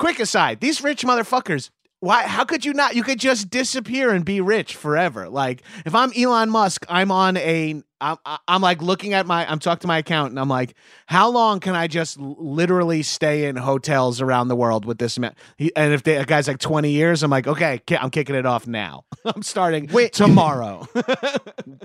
quick 0.02 0.20
aside 0.20 0.60
these 0.60 0.84
rich 0.84 1.04
motherfuckers 1.04 1.70
why 2.02 2.24
how 2.24 2.44
could 2.44 2.66
you 2.66 2.74
not? 2.74 2.96
You 2.96 3.04
could 3.04 3.20
just 3.20 3.52
disappear 3.52 4.10
and 4.10 4.26
be 4.26 4.42
rich 4.42 4.76
forever. 4.76 5.30
Like 5.30 5.62
if 5.86 5.94
i'm 5.94 6.12
elon 6.18 6.50
musk 6.50 6.84
i'm 6.90 7.12
on 7.12 7.38
a 7.38 7.82
i'm, 8.02 8.18
I'm 8.48 8.62
like 8.62 8.82
looking 8.82 9.14
at 9.14 9.28
my 9.28 9.50
i'm 9.50 9.60
talking 9.60 9.82
to 9.82 9.88
my 9.88 10.00
account, 10.00 10.32
and 10.32 10.40
i'm 10.40 10.50
like 10.50 10.74
how 11.06 11.30
long 11.30 11.60
can 11.60 11.76
i 11.76 11.86
just 11.86 12.20
literally 12.20 13.04
stay 13.04 13.46
in 13.46 13.56
hotels 13.56 14.20
around 14.20 14.48
the 14.48 14.56
world 14.56 14.84
with 14.84 14.98
this 14.98 15.20
man? 15.20 15.36
He, 15.58 15.72
and 15.76 15.94
if 15.94 16.02
the 16.02 16.20
a 16.20 16.26
guy's 16.26 16.48
like 16.48 16.58
20 16.58 16.90
years 16.90 17.22
i'm 17.22 17.30
like 17.30 17.46
okay 17.46 17.80
i'm 18.00 18.10
kicking 18.10 18.36
it 18.36 18.48
off 18.48 18.66
now. 18.66 19.06
I'm 19.26 19.44
starting 19.44 19.88
Wait. 19.94 20.14
tomorrow. 20.14 20.88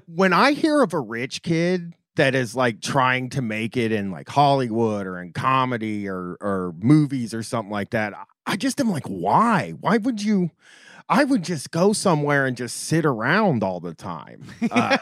When 0.07 0.33
I 0.33 0.53
hear 0.53 0.83
of 0.83 0.95
a 0.95 1.01
rich 1.01 1.43
kid 1.43 1.93
that 2.17 2.35
is 2.35 2.55
like 2.55 2.81
trying 2.81 3.31
to 3.31 3.43
make 3.43 3.77
it 3.77 3.93
in 3.93 4.11
like 4.11 4.29
Hollywood 4.29 5.07
or 5.07 5.21
in 5.21 5.33
comedy 5.33 6.09
or 6.09 6.37
or 6.41 6.75
movies 6.79 7.33
or 7.33 7.43
something 7.43 7.71
like 7.73 7.91
that, 7.91 8.15
I 8.47 8.57
just 8.57 8.81
am 8.81 8.91
like, 8.91 9.07
why? 9.07 9.75
Why 9.81 9.97
would 9.99 10.23
you? 10.23 10.51
I 11.09 11.23
would 11.23 11.45
just 11.45 11.71
go 11.71 11.93
somewhere 11.93 12.47
and 12.47 12.57
just 12.57 12.77
sit 12.77 13.05
around 13.07 13.63
all 13.63 13.81
the 13.81 13.95
time. 13.95 14.45
Uh, 14.69 14.99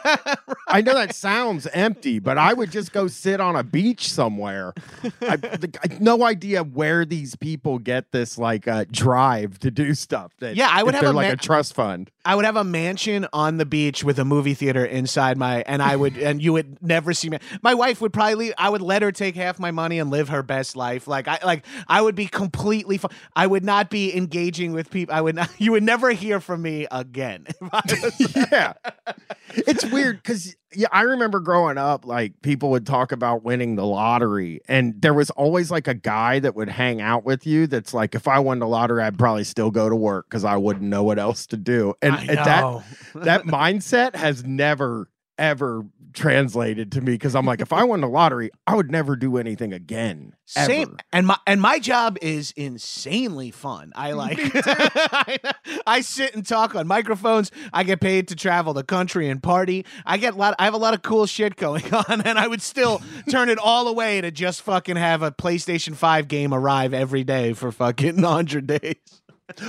I 0.67 0.81
know 0.81 0.93
that 0.93 1.13
sounds 1.15 1.65
empty, 1.67 2.19
but 2.19 2.37
I 2.37 2.53
would 2.53 2.71
just 2.71 2.91
go 2.93 3.07
sit 3.07 3.41
on 3.41 3.55
a 3.55 3.63
beach 3.63 4.11
somewhere. 4.11 4.73
I, 5.21 5.37
I 5.83 5.97
no 5.99 6.23
idea 6.23 6.63
where 6.63 7.03
these 7.03 7.35
people 7.35 7.79
get 7.79 8.11
this 8.11 8.37
like 8.37 8.67
uh, 8.67 8.85
drive 8.91 9.59
to 9.59 9.71
do 9.71 9.93
stuff. 9.95 10.33
That 10.39 10.55
Yeah, 10.55 10.69
I 10.71 10.83
would 10.83 10.93
have 10.93 11.03
a 11.03 11.11
like 11.13 11.27
ma- 11.27 11.33
a 11.33 11.37
trust 11.37 11.73
fund. 11.73 12.11
I 12.23 12.35
would 12.35 12.45
have 12.45 12.55
a 12.55 12.63
mansion 12.63 13.27
on 13.33 13.57
the 13.57 13.65
beach 13.65 14.03
with 14.03 14.17
a 14.17 14.25
movie 14.25 14.53
theater 14.53 14.83
inside 14.85 15.37
my, 15.37 15.61
and 15.67 15.81
I 15.81 15.95
would, 15.95 16.17
and 16.17 16.41
you 16.41 16.53
would 16.53 16.81
never 16.81 17.13
see 17.13 17.29
me. 17.29 17.37
My 17.61 17.73
wife 17.73 18.01
would 18.01 18.13
probably, 18.13 18.55
I 18.57 18.69
would 18.69 18.81
let 18.81 19.01
her 19.03 19.11
take 19.11 19.35
half 19.35 19.59
my 19.59 19.71
money 19.71 19.99
and 19.99 20.09
live 20.09 20.29
her 20.29 20.41
best 20.43 20.75
life. 20.75 21.07
Like 21.07 21.27
I, 21.27 21.39
like 21.43 21.65
I 21.87 22.01
would 22.01 22.15
be 22.15 22.27
completely. 22.27 22.97
Fu- 22.97 23.09
I 23.35 23.45
would 23.47 23.63
not 23.63 23.89
be 23.89 24.15
engaging 24.15 24.73
with 24.73 24.89
people. 24.89 25.13
I 25.13 25.21
would 25.21 25.35
not. 25.35 25.49
You 25.65 25.71
would 25.71 25.83
never 25.83 25.94
hear 26.13 26.39
from 26.39 26.61
me 26.61 26.87
again. 26.91 27.45
If 27.61 27.69
I 27.73 27.81
was- 28.03 28.35
yeah. 28.51 28.73
It's 29.57 29.85
weird 29.85 30.17
because 30.17 30.55
yeah, 30.75 30.87
I 30.91 31.03
remember 31.03 31.39
growing 31.39 31.77
up, 31.77 32.05
like 32.05 32.41
people 32.41 32.71
would 32.71 32.85
talk 32.85 33.11
about 33.13 33.43
winning 33.43 33.75
the 33.75 33.85
lottery, 33.85 34.59
and 34.67 35.01
there 35.01 35.13
was 35.13 35.29
always 35.29 35.71
like 35.71 35.87
a 35.87 35.93
guy 35.93 36.39
that 36.39 36.55
would 36.55 36.67
hang 36.67 36.99
out 36.99 37.23
with 37.23 37.45
you. 37.47 37.65
That's 37.67 37.93
like, 37.93 38.15
if 38.15 38.27
I 38.27 38.39
won 38.39 38.59
the 38.59 38.67
lottery, 38.67 39.01
I'd 39.03 39.17
probably 39.17 39.45
still 39.45 39.71
go 39.71 39.87
to 39.87 39.95
work 39.95 40.25
because 40.29 40.43
I 40.43 40.57
wouldn't 40.57 40.85
know 40.85 41.03
what 41.03 41.19
else 41.19 41.45
to 41.47 41.57
do. 41.57 41.93
And, 42.01 42.15
and 42.17 42.37
that 42.39 42.83
that 43.13 43.43
mindset 43.45 44.15
has 44.15 44.43
never 44.43 45.07
ever 45.37 45.85
translated 46.13 46.91
to 46.93 47.01
me 47.01 47.13
because 47.13 47.35
I'm 47.35 47.45
like, 47.45 47.61
if 47.61 47.73
I 47.73 47.83
won 47.83 48.01
the 48.01 48.07
lottery, 48.07 48.49
I 48.65 48.75
would 48.75 48.89
never 48.89 49.15
do 49.15 49.37
anything 49.37 49.73
again. 49.73 50.33
Same, 50.45 50.97
and 51.11 51.27
my 51.27 51.37
and 51.45 51.61
my 51.61 51.79
job 51.79 52.17
is 52.21 52.53
insanely 52.55 53.51
fun. 53.51 53.91
I 53.95 54.13
like. 54.13 54.39
I, 54.53 55.37
I 55.85 56.01
sit 56.01 56.35
and 56.35 56.45
talk 56.45 56.75
on 56.75 56.87
microphones. 56.87 57.51
I 57.73 57.83
get 57.83 57.99
paid 57.99 58.27
to 58.29 58.35
travel 58.35 58.73
the 58.73 58.83
country 58.83 59.27
and 59.29 59.41
party. 59.41 59.85
I 60.05 60.17
get 60.17 60.35
a 60.35 60.37
lot. 60.37 60.55
I 60.59 60.65
have 60.65 60.73
a 60.73 60.77
lot 60.77 60.93
of 60.93 61.01
cool 61.01 61.25
shit 61.25 61.55
going 61.55 61.93
on, 62.09 62.21
and 62.21 62.39
I 62.39 62.47
would 62.47 62.61
still 62.61 63.01
turn 63.29 63.49
it 63.49 63.57
all 63.57 63.87
away 63.87 64.21
to 64.21 64.31
just 64.31 64.61
fucking 64.61 64.95
have 64.95 65.21
a 65.21 65.31
PlayStation 65.31 65.95
Five 65.95 66.27
game 66.27 66.53
arrive 66.53 66.93
every 66.93 67.23
day 67.23 67.53
for 67.53 67.71
fucking 67.71 68.21
hundred 68.23 68.67
days. 68.67 69.21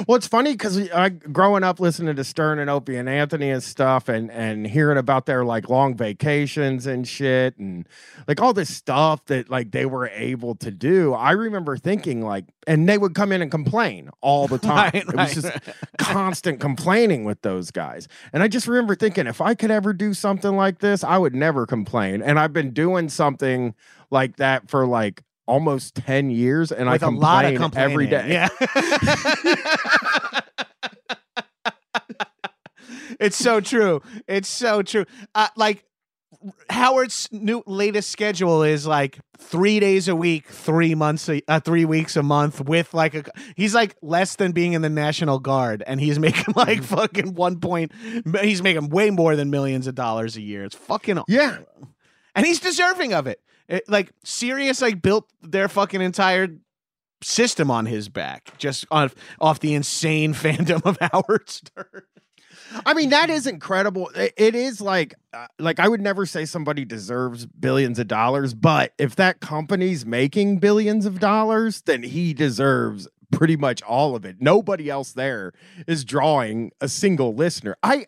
Well, 0.09 0.17
it's 0.17 0.27
funny 0.27 0.53
because 0.53 0.91
I 0.91 1.11
growing 1.11 1.63
up 1.63 1.81
listening 1.81 2.17
to 2.17 2.25
Stern 2.25 2.59
and 2.59 2.71
Opie 2.71 2.97
and 2.97 3.11
Anthony 3.11 3.51
and 3.51 3.63
stuff, 3.63 4.09
and 4.09 4.31
and 4.31 4.67
hearing 4.67 4.97
about 4.97 5.27
their 5.27 5.45
like 5.45 5.69
long 5.69 5.95
vacations 5.95 6.87
and 6.87 7.07
shit, 7.07 7.59
and 7.59 7.87
like 8.27 8.41
all 8.41 8.55
this 8.55 8.75
stuff 8.75 9.23
that 9.27 9.51
like 9.51 9.73
they 9.73 9.85
were 9.85 10.09
able 10.15 10.55
to 10.57 10.71
do. 10.71 11.13
I 11.13 11.33
remember 11.33 11.77
thinking 11.77 12.23
like, 12.23 12.47
and 12.67 12.89
they 12.89 12.97
would 12.97 13.15
come 13.15 13.33
in 13.33 13.43
and 13.43 13.51
complain 13.51 14.09
all 14.23 14.49
the 14.49 14.59
time. 14.59 14.93
Right, 14.95 14.95
it 14.95 15.07
was 15.09 15.15
right. 15.15 15.35
just 15.35 15.53
constant 15.99 16.59
complaining 16.59 17.25
with 17.25 17.43
those 17.43 17.71
guys, 17.71 18.09
and 18.33 18.43
I 18.43 18.49
just 18.49 18.67
remember 18.67 18.95
thinking, 18.95 19.27
if 19.27 19.43
I 19.43 19.55
could 19.55 19.71
ever 19.71 19.93
do 19.93 20.15
something 20.15 20.57
like 20.57 20.79
this, 20.79 21.05
I 21.05 21.19
would 21.19 21.35
never 21.35 21.67
complain. 21.67 22.23
And 22.23 22.39
I've 22.39 22.55
been 22.55 22.71
doing 22.73 23.11
something 23.11 23.75
like 24.11 24.37
that 24.37 24.71
for 24.71 24.87
like 24.87 25.23
almost 25.47 25.95
10 25.97 26.31
years 26.31 26.73
and 26.73 26.89
With 26.91 27.03
I 27.03 27.07
a 27.07 27.11
lot 27.11 27.45
of 27.45 27.55
complain 27.57 27.91
every 27.91 28.07
day. 28.07 28.33
Yeah. 28.33 28.49
it's 33.21 33.37
so 33.37 33.61
true. 33.61 34.03
It's 34.27 34.49
so 34.49 34.83
true. 34.83 35.05
Uh, 35.35 35.49
like 35.57 35.85
Howard's 36.69 37.29
new 37.33 37.63
latest 37.67 38.11
schedule 38.11 38.63
is 38.63 38.87
like 38.87 39.19
three 39.39 39.81
days 39.81 40.09
a 40.09 40.15
week, 40.17 40.47
three 40.47 40.95
months, 40.95 41.29
a, 41.29 41.41
uh, 41.49 41.61
three 41.61 41.85
weeks 41.85 42.17
a 42.17 42.23
month. 42.23 42.61
With 42.61 42.93
like 42.95 43.15
a, 43.15 43.25
he's 43.57 43.75
like 43.75 43.97
less 44.03 44.37
than 44.37 44.53
being 44.53 44.75
in 44.75 44.83
the 44.83 44.91
National 44.91 45.39
Guard, 45.39 45.83
and 45.87 46.01
he's 46.01 46.19
making 46.27 46.55
like 46.55 46.83
fucking 46.83 47.35
one 47.35 47.61
point. 47.61 47.93
He's 48.43 48.63
making 48.63 48.91
way 48.91 49.11
more 49.11 49.37
than 49.37 49.51
millions 49.51 49.87
of 49.87 49.95
dollars 49.95 50.37
a 50.37 50.43
year. 50.43 50.65
It's 50.65 50.77
fucking 50.77 51.21
Yeah. 51.29 51.59
and 52.35 52.47
he's 52.47 52.61
deserving 52.61 53.15
of 53.15 53.27
it. 53.27 53.41
It- 53.69 53.89
like 53.89 54.13
Sirius, 54.25 54.81
like 54.83 55.03
built 55.03 55.29
their 55.43 55.69
fucking 55.69 56.01
entire 56.01 56.49
system 57.23 57.71
on 57.71 57.87
his 57.87 58.09
back, 58.09 58.57
just 58.59 58.87
off 58.91 59.15
off 59.41 59.61
the 59.61 59.75
insane 59.75 60.35
fandom 60.35 60.85
of 60.85 60.99
Howard 61.01 61.49
Stern. 61.49 62.03
I 62.85 62.95
mean, 62.95 63.11
that 63.11 63.31
is 63.31 63.47
incredible. 63.47 64.09
It- 64.15 64.35
it 64.37 64.55
is 64.55 64.81
like, 64.81 65.15
uh, 65.33 65.47
like 65.59 65.79
I 65.81 65.89
would 65.89 66.01
never 66.01 66.27
say 66.27 66.45
somebody 66.45 66.85
deserves 66.85 67.47
billions 67.47 67.99
of 67.99 68.09
dollars, 68.09 68.55
but 68.55 68.93
if 68.99 69.17
that 69.17 69.41
company's 69.41 70.05
making 70.05 70.59
billions 70.59 71.07
of 71.07 71.21
dollars, 71.21 71.83
then 71.83 72.03
he 72.03 72.35
deserves 72.35 73.09
pretty 73.33 73.57
much 73.57 73.83
all 73.83 74.15
of 74.15 74.25
it. 74.25 74.37
Nobody 74.41 74.89
else 74.91 75.13
there 75.13 75.53
is 75.87 76.05
drawing 76.05 76.71
a 76.81 76.89
single 76.89 77.35
listener. 77.35 77.77
I, 77.83 78.07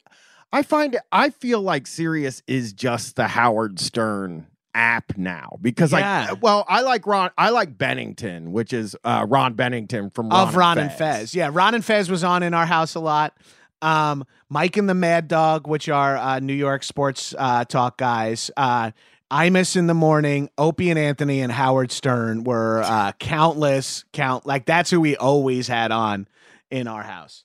I 0.52 0.62
find 0.62 0.94
it. 0.94 1.02
I 1.12 1.30
feel 1.30 1.60
like 1.60 1.86
Sirius 1.86 2.42
is 2.46 2.72
just 2.72 3.16
the 3.16 3.28
Howard 3.28 3.78
Stern 3.80 4.46
app 4.78 5.16
now 5.18 5.58
because 5.60 5.90
Yeah. 5.92 6.28
like 6.30 6.42
well 6.42 6.64
i 6.68 6.82
like 6.82 7.04
ron 7.04 7.30
i 7.36 7.50
like 7.50 7.76
bennington 7.76 8.52
which 8.52 8.72
is 8.72 8.94
uh 9.02 9.26
ron 9.28 9.54
bennington 9.54 10.10
from 10.10 10.28
ron 10.28 10.48
of 10.48 10.54
Ron 10.56 10.78
and 10.78 10.90
Fez. 10.92 10.98
Fez. 11.18 11.34
Yeah, 11.34 11.50
Ron 11.52 11.74
and 11.74 11.84
Fez 11.84 12.08
was 12.08 12.22
on 12.22 12.42
in 12.44 12.54
our 12.54 12.66
house 12.66 12.94
a 12.94 13.00
lot. 13.00 13.34
Um, 13.82 14.24
Mike 14.48 14.76
and 14.76 14.88
the 14.88 14.94
Mad 14.94 15.28
Dog, 15.28 15.66
which 15.68 15.88
are 15.88 16.16
uh, 16.16 16.38
New 16.40 16.52
York 16.54 16.82
sports 16.82 17.34
uh, 17.38 17.64
talk 17.64 17.96
guys. 17.96 18.50
Uh, 18.56 18.90
Imus 19.30 19.76
in 19.76 19.86
the 19.88 19.94
morning, 19.94 20.48
Opie 20.58 20.90
and 20.90 20.98
Anthony 20.98 21.40
and 21.42 21.52
Howard 21.52 21.92
Stern 21.92 22.44
were 22.44 22.82
uh, 22.84 23.12
countless 23.18 24.04
count. 24.12 24.46
Like 24.46 24.64
that's 24.64 24.90
who 24.90 25.00
we 25.00 25.16
always 25.16 25.68
had 25.68 25.92
on 25.92 26.26
in 26.70 26.86
our 26.88 27.02
house. 27.02 27.44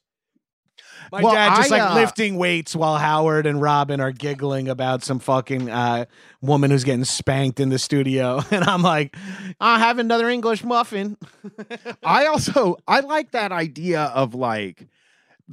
My 1.14 1.22
Well, 1.22 1.34
dad 1.36 1.58
just 1.58 1.72
I, 1.72 1.78
like 1.78 1.92
uh, 1.92 1.94
lifting 1.94 2.38
weights 2.38 2.76
while 2.76 2.98
Howard 2.98 3.46
and 3.46 3.62
Robin 3.62 4.02
are 4.02 4.12
giggling 4.12 4.68
about 4.68 5.04
some 5.04 5.20
fucking 5.20 5.70
uh, 5.70 6.06
woman 6.42 6.72
who's 6.72 6.84
getting 6.84 7.06
spanked 7.06 7.60
in 7.60 7.70
the 7.70 7.78
studio, 7.78 8.42
and 8.52 8.64
I'm 8.64 8.82
like, 8.82 9.16
I 9.60 9.78
have 9.78 10.00
another 10.00 10.28
English 10.28 10.64
muffin. 10.64 11.16
I 12.04 12.26
also 12.26 12.78
I 12.88 13.02
like 13.02 13.30
that 13.30 13.52
idea 13.52 14.06
of 14.06 14.34
like 14.34 14.88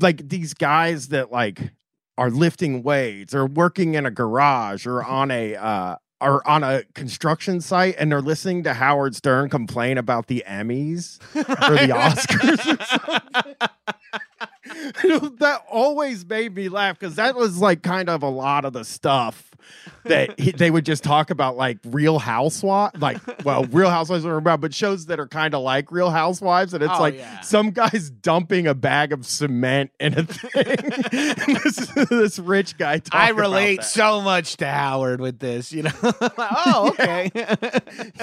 like 0.00 0.26
these 0.26 0.54
guys 0.54 1.08
that 1.08 1.30
like 1.30 1.72
are 2.16 2.30
lifting 2.30 2.82
weights 2.82 3.34
or 3.34 3.44
working 3.44 3.96
in 3.96 4.06
a 4.06 4.10
garage 4.10 4.86
or 4.86 5.04
on 5.04 5.30
a 5.30 5.56
uh 5.56 5.96
or 6.22 6.46
on 6.48 6.62
a 6.62 6.84
construction 6.94 7.60
site 7.60 7.96
and 7.98 8.10
they're 8.10 8.22
listening 8.22 8.62
to 8.62 8.72
Howard 8.72 9.14
Stern 9.14 9.50
complain 9.50 9.98
about 9.98 10.26
the 10.26 10.42
Emmys 10.46 11.18
or 11.34 11.74
the 11.74 11.92
Oscars. 11.92 13.68
that 15.38 15.62
always 15.68 16.24
made 16.24 16.54
me 16.54 16.68
laugh 16.68 16.98
because 16.98 17.16
that 17.16 17.34
was 17.34 17.58
like 17.58 17.82
kind 17.82 18.08
of 18.08 18.22
a 18.22 18.28
lot 18.28 18.64
of 18.64 18.72
the 18.72 18.84
stuff 18.84 19.49
that 20.04 20.38
he, 20.38 20.50
they 20.52 20.70
would 20.70 20.84
just 20.86 21.02
talk 21.04 21.30
about 21.30 21.56
like 21.56 21.78
real 21.86 22.18
housewives 22.18 22.98
like 23.00 23.18
well 23.44 23.64
real 23.64 23.90
housewives 23.90 24.24
are 24.24 24.36
about 24.36 24.60
but 24.60 24.72
shows 24.74 25.06
that 25.06 25.20
are 25.20 25.26
kind 25.28 25.54
of 25.54 25.62
like 25.62 25.90
real 25.92 26.10
housewives 26.10 26.72
and 26.74 26.82
it's 26.82 26.92
Oh, 26.96 27.00
like 27.00 27.16
yeah. 27.16 27.40
some 27.40 27.70
guys 27.70 28.10
dumping 28.10 28.66
a 28.66 28.74
bag 28.74 29.12
of 29.12 29.26
cement 29.26 29.90
in 30.00 30.18
a 30.18 30.24
thing 30.24 31.54
this, 31.64 31.76
this 32.08 32.38
rich 32.38 32.76
guy 32.78 33.00
I 33.12 33.30
relate 33.30 33.82
so 33.84 34.20
much 34.20 34.56
to 34.58 34.66
Howard 34.66 35.20
with 35.20 35.38
this, 35.38 35.72
you 35.72 35.82
know. 35.84 35.90
oh, 36.02 36.90
okay. 36.98 37.30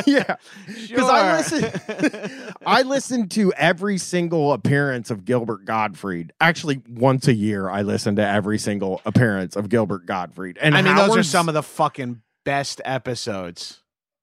yeah 0.06 0.36
because 0.68 1.10
I 1.10 1.44
Sure. 1.48 1.60
listen, 1.62 2.54
I 2.66 2.82
listen 2.84 3.30
to 3.30 3.54
every 3.54 3.98
single 3.98 4.54
appearance 4.54 5.10
of 5.12 5.26
Gilbert 5.26 5.66
Gottfried. 5.66 6.34
Actually, 6.40 6.82
once 6.90 7.28
a 7.28 7.34
year, 7.34 7.70
I 7.70 7.82
listen 7.82 8.16
to 8.18 8.26
every 8.28 8.58
single 8.58 9.02
appearance 9.06 9.56
of 9.56 9.70
Gilbert 9.70 10.06
Gottfried. 10.06 10.58
And 10.62 10.76
I 10.76 10.82
mean, 10.82 10.96
those 10.96 11.16
are 11.18 11.24
some 11.28 11.48
of 11.48 11.54
the 11.54 11.64
fucking 11.64 12.22
best 12.46 12.82
episodes. 12.86 13.82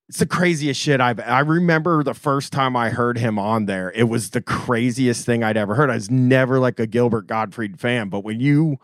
It's 0.08 0.18
the 0.18 0.26
craziest 0.26 0.78
shit 0.80 1.00
I've. 1.00 1.18
I 1.20 1.40
remember 1.40 2.02
the 2.02 2.12
first 2.14 2.52
time 2.52 2.76
I 2.76 2.90
heard 2.90 3.16
him 3.18 3.38
on 3.38 3.64
there. 3.66 3.90
It 3.94 4.04
was 4.04 4.30
the 4.30 4.42
craziest 4.42 5.24
thing 5.24 5.42
I'd 5.42 5.56
ever 5.56 5.74
heard. 5.74 5.90
I 5.90 5.94
was 5.94 6.10
never 6.10 6.58
like 6.58 6.78
a 6.78 6.86
Gilbert 6.86 7.26
Gottfried 7.26 7.80
fan, 7.80 8.10
but 8.10 8.20
when 8.20 8.38
you 8.38 8.76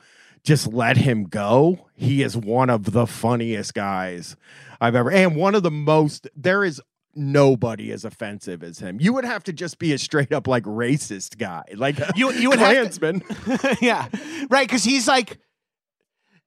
just 0.45 0.73
let 0.73 0.97
him 0.97 1.25
go, 1.25 1.89
he 1.95 2.23
is 2.23 2.37
one 2.39 2.71
of 2.71 2.93
the 2.93 3.07
funniest 3.07 3.75
guys 3.75 4.35
I've 4.81 4.95
ever, 4.95 5.11
and 5.11 5.37
one 5.37 5.55
of 5.55 5.63
the 5.63 5.71
most. 5.71 6.27
There 6.35 6.65
is 6.65 6.81
nobody 7.15 7.93
as 7.93 8.05
offensive 8.07 8.63
as 8.63 8.79
him. 8.79 8.99
You 9.01 9.13
would 9.13 9.25
have 9.27 9.45
to 9.45 9.53
just 9.53 9.79
be 9.79 9.93
a 9.93 9.99
straight 9.99 10.33
up 10.33 10.47
like 10.49 10.63
racist 10.65 11.37
guy, 11.37 11.65
like 11.75 11.99
You- 12.17 12.33
you 12.33 12.49
would 12.49 12.59
have 12.61 12.91
to- 12.99 13.77
yeah, 13.83 14.07
right. 14.49 14.67
Because 14.67 14.85
he's 14.85 15.07
like, 15.07 15.39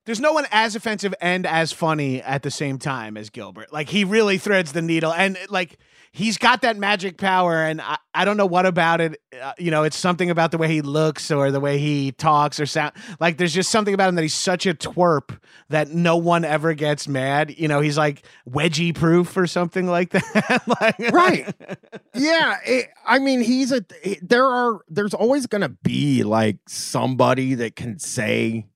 there's 0.06 0.20
no 0.20 0.34
one 0.34 0.46
as 0.52 0.76
offensive 0.76 1.14
and 1.22 1.46
as 1.46 1.72
funny 1.72 2.22
at 2.22 2.44
the 2.44 2.52
same 2.52 2.78
time 2.78 3.18
as 3.18 3.30
Gilbert. 3.30 3.72
Like 3.72 3.90
he 3.90 4.04
really 4.04 4.38
threads 4.38 4.74
the 4.74 4.82
needle, 4.82 5.14
and 5.14 5.38
like 5.50 5.78
he's 6.14 6.38
got 6.38 6.62
that 6.62 6.78
magic 6.78 7.18
power. 7.18 7.64
And 7.64 7.82
I, 7.82 7.98
I 8.14 8.24
don't 8.24 8.38
know 8.38 8.46
what 8.46 8.66
about 8.66 9.02
it. 9.02 9.20
Uh, 9.42 9.54
you 9.58 9.72
know, 9.72 9.84
it's 9.84 9.98
something 9.98 10.30
about 10.30 10.52
the 10.52 10.58
way 10.58 10.68
he 10.68 10.82
looks 10.82 11.32
or 11.32 11.52
the 11.52 11.60
way 11.60 11.80
he 11.80 12.12
talks 12.12 12.60
or 12.60 12.66
sound. 12.66 12.94
Like 13.20 13.38
there's 13.38 13.54
just 13.54 13.72
something 13.72 13.94
about 13.94 14.10
him 14.10 14.16
that 14.16 14.22
he's 14.22 14.34
such 14.34 14.66
a 14.66 14.74
twerp 14.74 15.38
that 15.70 15.90
no 15.90 16.18
one 16.18 16.46
ever 16.46 16.74
gets 16.74 17.08
mad. 17.08 17.58
You 17.58 17.68
know, 17.68 17.82
he's 17.82 17.98
like 17.98 18.24
wedgie 18.50 18.96
proof 18.96 19.36
or 19.36 19.48
something 19.48 19.88
like 19.88 20.12
that. 20.12 20.62
like, 20.82 21.12
Right. 21.12 21.54
yeah, 22.14 22.58
it, 22.66 22.90
I 23.06 23.20
mean, 23.20 23.42
he's 23.42 23.72
a. 23.72 23.84
There 24.22 24.46
are. 24.46 24.82
There's 24.88 25.14
always 25.14 25.48
going 25.48 25.62
to 25.62 25.70
be 25.70 26.24
like 26.24 26.58
somebody 26.68 27.56
that 27.56 27.76
can 27.76 28.00
say 28.00 28.68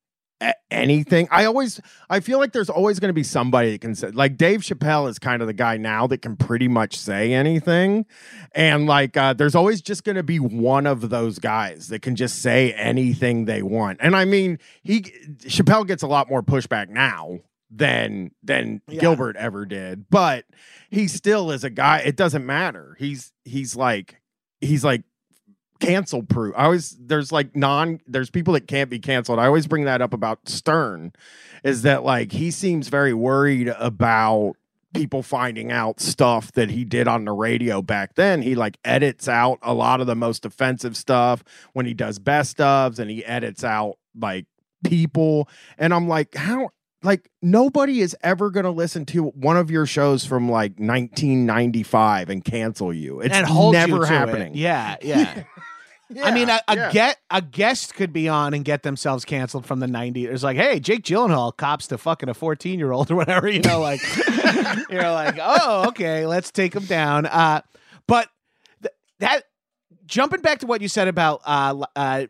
anything. 0.71 1.27
I 1.31 1.45
always. 1.45 1.81
I 2.09 2.19
feel 2.19 2.39
like 2.39 2.51
there's 2.53 2.69
always 2.69 2.99
going 2.99 3.09
to 3.09 3.13
be 3.13 3.23
somebody 3.23 3.71
that 3.71 3.81
can 3.81 3.95
say. 3.95 4.09
Like 4.09 4.37
Dave 4.37 4.61
Chappelle 4.61 5.09
is 5.09 5.19
kind 5.19 5.41
of 5.41 5.47
the 5.47 5.53
guy 5.53 5.77
now 5.77 6.07
that 6.07 6.21
can 6.21 6.35
pretty 6.35 6.67
much 6.67 6.97
say 6.97 7.33
anything, 7.33 8.05
and 8.53 8.85
like 8.85 9.17
uh, 9.17 9.33
there's 9.33 9.55
always 9.55 9.81
just 9.81 10.03
going 10.03 10.15
to 10.15 10.23
be 10.23 10.39
one 10.39 10.85
of 10.85 11.09
those 11.09 11.39
guys 11.39 11.87
that 11.89 12.01
can 12.01 12.15
just 12.15 12.41
say 12.41 12.73
anything 12.73 13.45
they 13.45 13.61
want. 13.61 13.99
And 14.01 14.15
I 14.15 14.25
mean, 14.25 14.59
he 14.83 15.01
Chappelle 15.01 15.87
gets 15.87 16.03
a 16.03 16.07
lot 16.07 16.29
more 16.29 16.43
pushback 16.43 16.89
now 16.89 17.39
than 17.69 18.31
than 18.43 18.81
Yeah. 18.87 19.01
Gilbert 19.01 19.35
ever 19.35 19.65
did, 19.65 20.09
but 20.09 20.45
he 20.89 21.07
still 21.07 21.51
is 21.51 21.63
a 21.63 21.69
guy. 21.69 21.99
It 21.99 22.15
doesn't 22.15 22.45
matter. 22.45 22.95
He's 22.99 23.31
he's 23.43 23.75
like 23.75 24.21
he's 24.61 24.83
like 24.83 25.03
cancel 25.79 26.23
proof. 26.23 26.53
I 26.57 26.65
always 26.65 26.97
there's 26.99 27.31
like 27.31 27.55
non 27.55 28.01
there's 28.07 28.29
people 28.29 28.53
that 28.53 28.67
can't 28.67 28.89
be 28.89 28.99
canceled. 28.99 29.39
I 29.39 29.45
always 29.45 29.67
bring 29.67 29.85
that 29.85 30.01
up 30.01 30.13
about 30.13 30.47
Stern, 30.47 31.13
is 31.63 31.83
that 31.83 32.03
like 32.03 32.31
he 32.31 32.51
seems 32.51 32.89
very 32.89 33.13
worried 33.13 33.69
about 33.77 34.55
people 34.93 35.21
finding 35.21 35.71
out 35.71 35.99
stuff 35.99 36.51
that 36.53 36.69
he 36.69 36.83
did 36.83 37.07
on 37.07 37.25
the 37.25 37.31
radio 37.31 37.81
back 37.81 38.15
then. 38.15 38.41
He 38.41 38.55
like 38.55 38.77
edits 38.83 39.27
out 39.27 39.59
a 39.61 39.73
lot 39.73 40.01
of 40.01 40.07
the 40.07 40.15
most 40.15 40.45
offensive 40.45 40.97
stuff 40.97 41.43
when 41.73 41.85
he 41.85 41.93
does 41.93 42.19
best 42.19 42.57
ofs 42.57 42.97
and 42.97 43.09
he 43.11 43.23
edits 43.25 43.63
out 43.63 43.97
like 44.19 44.45
people. 44.83 45.49
And 45.77 45.93
I'm 45.93 46.07
like, 46.07 46.35
how 46.35 46.69
like 47.03 47.29
nobody 47.41 48.01
is 48.01 48.15
ever 48.21 48.49
going 48.49 48.63
to 48.65 48.71
listen 48.71 49.05
to 49.05 49.25
one 49.27 49.57
of 49.57 49.69
your 49.69 49.85
shows 49.85 50.25
from 50.25 50.49
like 50.49 50.71
1995 50.79 52.29
and 52.29 52.43
cancel 52.43 52.93
you. 52.93 53.21
It's 53.21 53.33
and 53.33 53.45
hold 53.45 53.75
you 53.75 53.79
never 53.79 53.97
to 53.97 54.03
it. 54.03 54.07
happening. 54.07 54.53
Yeah, 54.57 54.95
yeah. 55.01 55.43
I 56.23 56.31
mean, 56.31 56.49
a, 56.49 56.61
a 56.69 56.75
yeah. 56.75 56.91
get 56.91 57.17
a 57.29 57.41
guest 57.41 57.93
could 57.93 58.13
be 58.13 58.29
on 58.29 58.53
and 58.53 58.63
get 58.63 58.81
themselves 58.83 59.25
canceled 59.25 59.65
from 59.65 59.81
the 59.81 59.87
'90s. 59.87 60.27
It's 60.29 60.41
like, 60.43 60.55
hey, 60.55 60.79
Jake 60.79 61.03
Gyllenhaal 61.03 61.55
cops 61.55 61.87
to 61.87 61.97
fucking 61.97 62.29
a 62.29 62.33
14 62.33 62.79
year 62.79 62.91
old 62.91 63.11
or 63.11 63.15
whatever. 63.15 63.47
You 63.47 63.59
know, 63.59 63.81
like 63.81 63.99
you're 64.89 65.11
like, 65.11 65.37
oh, 65.41 65.89
okay, 65.89 66.25
let's 66.25 66.49
take 66.51 66.73
him 66.73 66.85
down. 66.85 67.25
Uh, 67.25 67.61
but 68.07 68.29
th- 68.81 68.93
that 69.19 69.43
jumping 70.05 70.41
back 70.41 70.59
to 70.59 70.65
what 70.65 70.81
you 70.81 70.87
said 70.87 71.09
about 71.09 71.41
uh, 71.45 71.85
uh, 71.95 72.25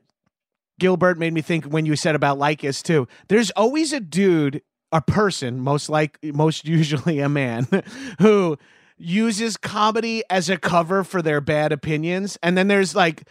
Gilbert 0.79 1.17
made 1.17 1.33
me 1.33 1.41
think 1.41 1.65
when 1.65 1.85
you 1.85 1.95
said 1.95 2.15
about 2.15 2.37
Leykis 2.37 2.83
too. 2.83 3.07
There's 3.27 3.51
always 3.51 3.93
a 3.93 3.99
dude, 3.99 4.61
a 4.91 5.01
person, 5.01 5.59
most 5.59 5.89
like 5.89 6.19
most 6.23 6.65
usually 6.67 7.19
a 7.19 7.29
man, 7.29 7.67
who 8.19 8.57
uses 8.97 9.57
comedy 9.57 10.23
as 10.29 10.49
a 10.49 10.57
cover 10.57 11.03
for 11.03 11.21
their 11.21 11.39
bad 11.41 11.71
opinions. 11.71 12.37
And 12.41 12.57
then 12.57 12.67
there's 12.67 12.95
like 12.95 13.27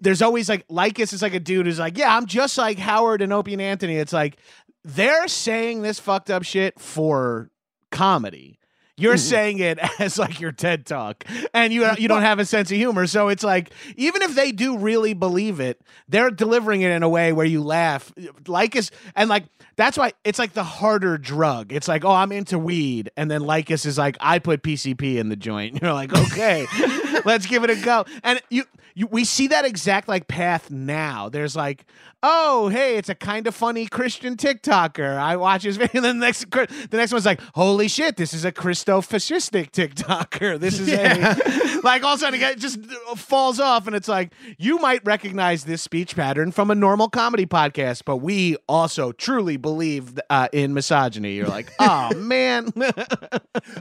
there's 0.00 0.22
always 0.22 0.48
like 0.48 0.66
Leykis 0.68 1.12
is 1.12 1.22
like 1.22 1.34
a 1.34 1.40
dude 1.40 1.66
who's 1.66 1.78
like, 1.78 1.98
Yeah, 1.98 2.16
I'm 2.16 2.26
just 2.26 2.58
like 2.58 2.78
Howard 2.78 3.22
and 3.22 3.32
Opie 3.32 3.54
and 3.54 3.62
Anthony. 3.62 3.96
It's 3.96 4.12
like 4.12 4.38
they're 4.84 5.28
saying 5.28 5.82
this 5.82 5.98
fucked 5.98 6.30
up 6.30 6.42
shit 6.42 6.78
for 6.78 7.50
comedy. 7.90 8.58
You're 8.96 9.14
mm-hmm. 9.14 9.18
saying 9.18 9.58
it 9.58 9.78
as 10.00 10.18
like 10.18 10.40
your 10.40 10.52
TED 10.52 10.86
talk, 10.86 11.24
and 11.52 11.72
you 11.72 11.84
uh, 11.84 11.96
you 11.98 12.06
don't 12.06 12.22
have 12.22 12.38
a 12.38 12.44
sense 12.44 12.70
of 12.70 12.76
humor. 12.76 13.06
So 13.06 13.28
it's 13.28 13.42
like 13.42 13.70
even 13.96 14.22
if 14.22 14.34
they 14.34 14.52
do 14.52 14.78
really 14.78 15.14
believe 15.14 15.58
it, 15.58 15.80
they're 16.08 16.30
delivering 16.30 16.82
it 16.82 16.90
in 16.90 17.02
a 17.02 17.08
way 17.08 17.32
where 17.32 17.46
you 17.46 17.62
laugh. 17.62 18.12
Leykis 18.44 18.90
and 19.16 19.28
like 19.28 19.46
that's 19.76 19.98
why 19.98 20.12
it's 20.22 20.38
like 20.38 20.52
the 20.52 20.62
harder 20.62 21.18
drug. 21.18 21.72
It's 21.72 21.88
like 21.88 22.04
oh 22.04 22.12
I'm 22.12 22.30
into 22.30 22.58
weed, 22.58 23.10
and 23.16 23.30
then 23.30 23.42
Leykis 23.42 23.84
is 23.84 23.98
like 23.98 24.16
I 24.20 24.38
put 24.38 24.62
PCP 24.62 25.16
in 25.16 25.28
the 25.28 25.36
joint. 25.36 25.78
You're 25.82 25.92
like 25.92 26.12
okay, 26.16 26.66
let's 27.24 27.46
give 27.46 27.64
it 27.64 27.70
a 27.70 27.76
go. 27.76 28.04
And 28.22 28.40
you 28.48 28.64
you 28.94 29.06
we 29.08 29.24
see 29.24 29.48
that 29.48 29.64
exact 29.64 30.08
like 30.08 30.28
path 30.28 30.70
now. 30.70 31.28
There's 31.28 31.56
like 31.56 31.84
oh 32.22 32.68
hey 32.68 32.96
it's 32.96 33.08
a 33.08 33.14
kind 33.14 33.46
of 33.46 33.54
funny 33.54 33.86
Christian 33.86 34.36
TikToker. 34.36 35.16
I 35.16 35.36
watch 35.36 35.62
his 35.62 35.76
video. 35.78 35.96
And 35.96 36.04
then 36.04 36.18
the 36.20 36.26
next 36.26 36.50
the 36.50 36.96
next 36.96 37.12
one's 37.12 37.26
like 37.26 37.40
holy 37.54 37.88
shit 37.88 38.16
this 38.16 38.32
is 38.32 38.44
a 38.44 38.52
Christo-fascistic 38.52 39.70
TikToker. 39.72 40.58
This 40.64 40.78
is 40.78 40.88
a 40.88 41.80
like 41.82 42.04
all 42.04 42.14
of 42.14 42.20
a 42.20 42.24
sudden 42.24 42.40
it 42.40 42.58
just 42.58 42.80
falls 43.16 43.60
off 43.60 43.86
and 43.86 43.94
it's 43.96 44.08
like 44.08 44.32
you 44.58 44.78
might 44.78 45.04
recognize 45.04 45.64
this 45.64 45.82
speech 45.82 46.14
pattern 46.16 46.52
from 46.52 46.70
a 46.70 46.74
normal 46.74 47.08
comedy 47.08 47.46
podcast, 47.46 48.02
but 48.04 48.16
we 48.18 48.56
also 48.68 49.12
truly 49.12 49.56
believe 49.56 50.18
uh, 50.30 50.48
in 50.52 50.72
misogyny. 50.72 51.34
You're 51.34 51.48
like 51.48 51.72
oh 51.80 52.14
man. 52.14 52.72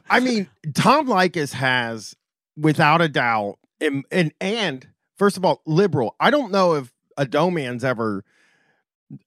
I 0.10 0.20
mean, 0.20 0.50
Tom 0.74 1.08
Leykis 1.08 1.54
has, 1.54 2.16
without 2.58 3.02
a 3.02 3.10
doubt, 3.10 3.58
and, 3.80 4.06
and 4.12 4.34
and 4.40 4.88
first 5.18 5.38
of 5.38 5.46
all, 5.46 5.62
liberal. 5.66 6.16
I 6.20 6.30
don't 6.32 6.52
know 6.52 6.76
if 6.76 6.92
Adomian's 7.18 7.84
ever 7.84 8.24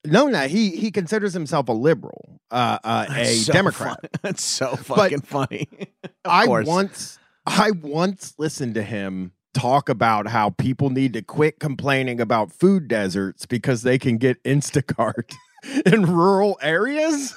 known 0.05 0.33
that 0.33 0.51
he 0.51 0.71
he 0.77 0.91
considers 0.91 1.33
himself 1.33 1.69
a 1.69 1.73
liberal, 1.73 2.41
uh, 2.51 2.79
uh, 2.85 3.07
a 3.15 3.35
So 3.35 3.53
Democrat. 3.53 4.01
fun- 4.01 4.11
That's 4.23 4.43
so 4.43 4.77
fucking 4.77 5.21
funny. 5.23 5.69
I 6.25 6.47
course. 6.47 6.67
once 6.67 7.19
I 7.47 7.71
once 7.71 8.35
listened 8.39 8.75
to 8.75 8.83
him 8.83 9.33
talk 9.55 9.89
about 9.89 10.27
how 10.29 10.51
people 10.51 10.91
need 10.91 11.13
to 11.15 11.23
quit 11.23 11.59
complaining 11.61 12.21
about 12.21 12.53
food 12.53 12.89
deserts 12.89 13.47
because 13.47 13.83
they 13.83 13.99
can 13.99 14.19
get 14.19 14.43
Instacart 14.45 15.35
in 15.87 16.03
rural 16.05 16.59
areas. 16.61 17.35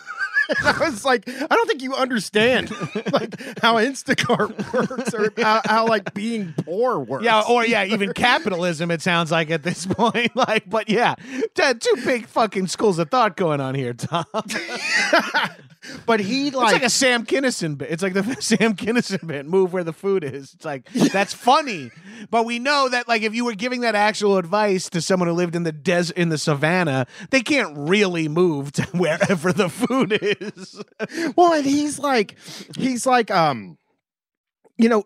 I 0.63 0.77
was 0.79 1.05
like, 1.05 1.27
I 1.27 1.47
don't 1.47 1.67
think 1.67 1.81
you 1.81 1.95
understand 1.95 2.71
like 3.11 3.59
how 3.59 3.75
Instacart 3.75 4.73
works 4.73 5.13
or 5.13 5.31
how, 5.41 5.61
how 5.65 5.87
like 5.87 6.13
being 6.13 6.53
poor 6.65 6.99
works. 6.99 7.23
Yeah, 7.23 7.41
or 7.41 7.65
yeah, 7.65 7.85
even 7.85 8.13
capitalism. 8.13 8.91
It 8.91 9.01
sounds 9.01 9.31
like 9.31 9.51
at 9.51 9.63
this 9.63 9.85
point, 9.85 10.35
like, 10.35 10.69
but 10.69 10.89
yeah, 10.89 11.15
two 11.55 11.95
big 12.03 12.27
fucking 12.27 12.67
schools 12.67 12.99
of 12.99 13.09
thought 13.09 13.37
going 13.37 13.61
on 13.61 13.75
here, 13.75 13.93
Tom. 13.93 14.25
But 16.05 16.19
he 16.19 16.47
It's 16.47 16.55
like, 16.55 16.73
like 16.73 16.83
a 16.83 16.89
Sam 16.89 17.25
Kinison 17.25 17.77
bit. 17.77 17.91
It's 17.91 18.03
like 18.03 18.13
the 18.13 18.23
Sam 18.39 18.75
Kinison 18.75 19.25
bit. 19.27 19.45
Move 19.45 19.73
where 19.73 19.83
the 19.83 19.93
food 19.93 20.23
is. 20.23 20.53
It's 20.53 20.65
like 20.65 20.91
that's 20.91 21.33
funny, 21.33 21.91
but 22.29 22.45
we 22.45 22.59
know 22.59 22.89
that 22.89 23.07
like 23.07 23.21
if 23.21 23.33
you 23.33 23.45
were 23.45 23.55
giving 23.55 23.81
that 23.81 23.95
actual 23.95 24.37
advice 24.37 24.89
to 24.89 25.01
someone 25.01 25.27
who 25.27 25.35
lived 25.35 25.55
in 25.55 25.63
the 25.63 25.71
des 25.71 26.11
in 26.15 26.29
the 26.29 26.37
savannah, 26.37 27.07
they 27.29 27.41
can't 27.41 27.73
really 27.77 28.27
move 28.27 28.71
to 28.73 28.83
wherever 28.93 29.51
the 29.53 29.69
food 29.69 30.17
is. 30.21 30.81
well, 31.35 31.53
and 31.53 31.65
he's 31.65 31.99
like, 31.99 32.37
he's 32.77 33.05
like, 33.05 33.31
um, 33.31 33.77
you 34.77 34.89
know, 34.89 35.03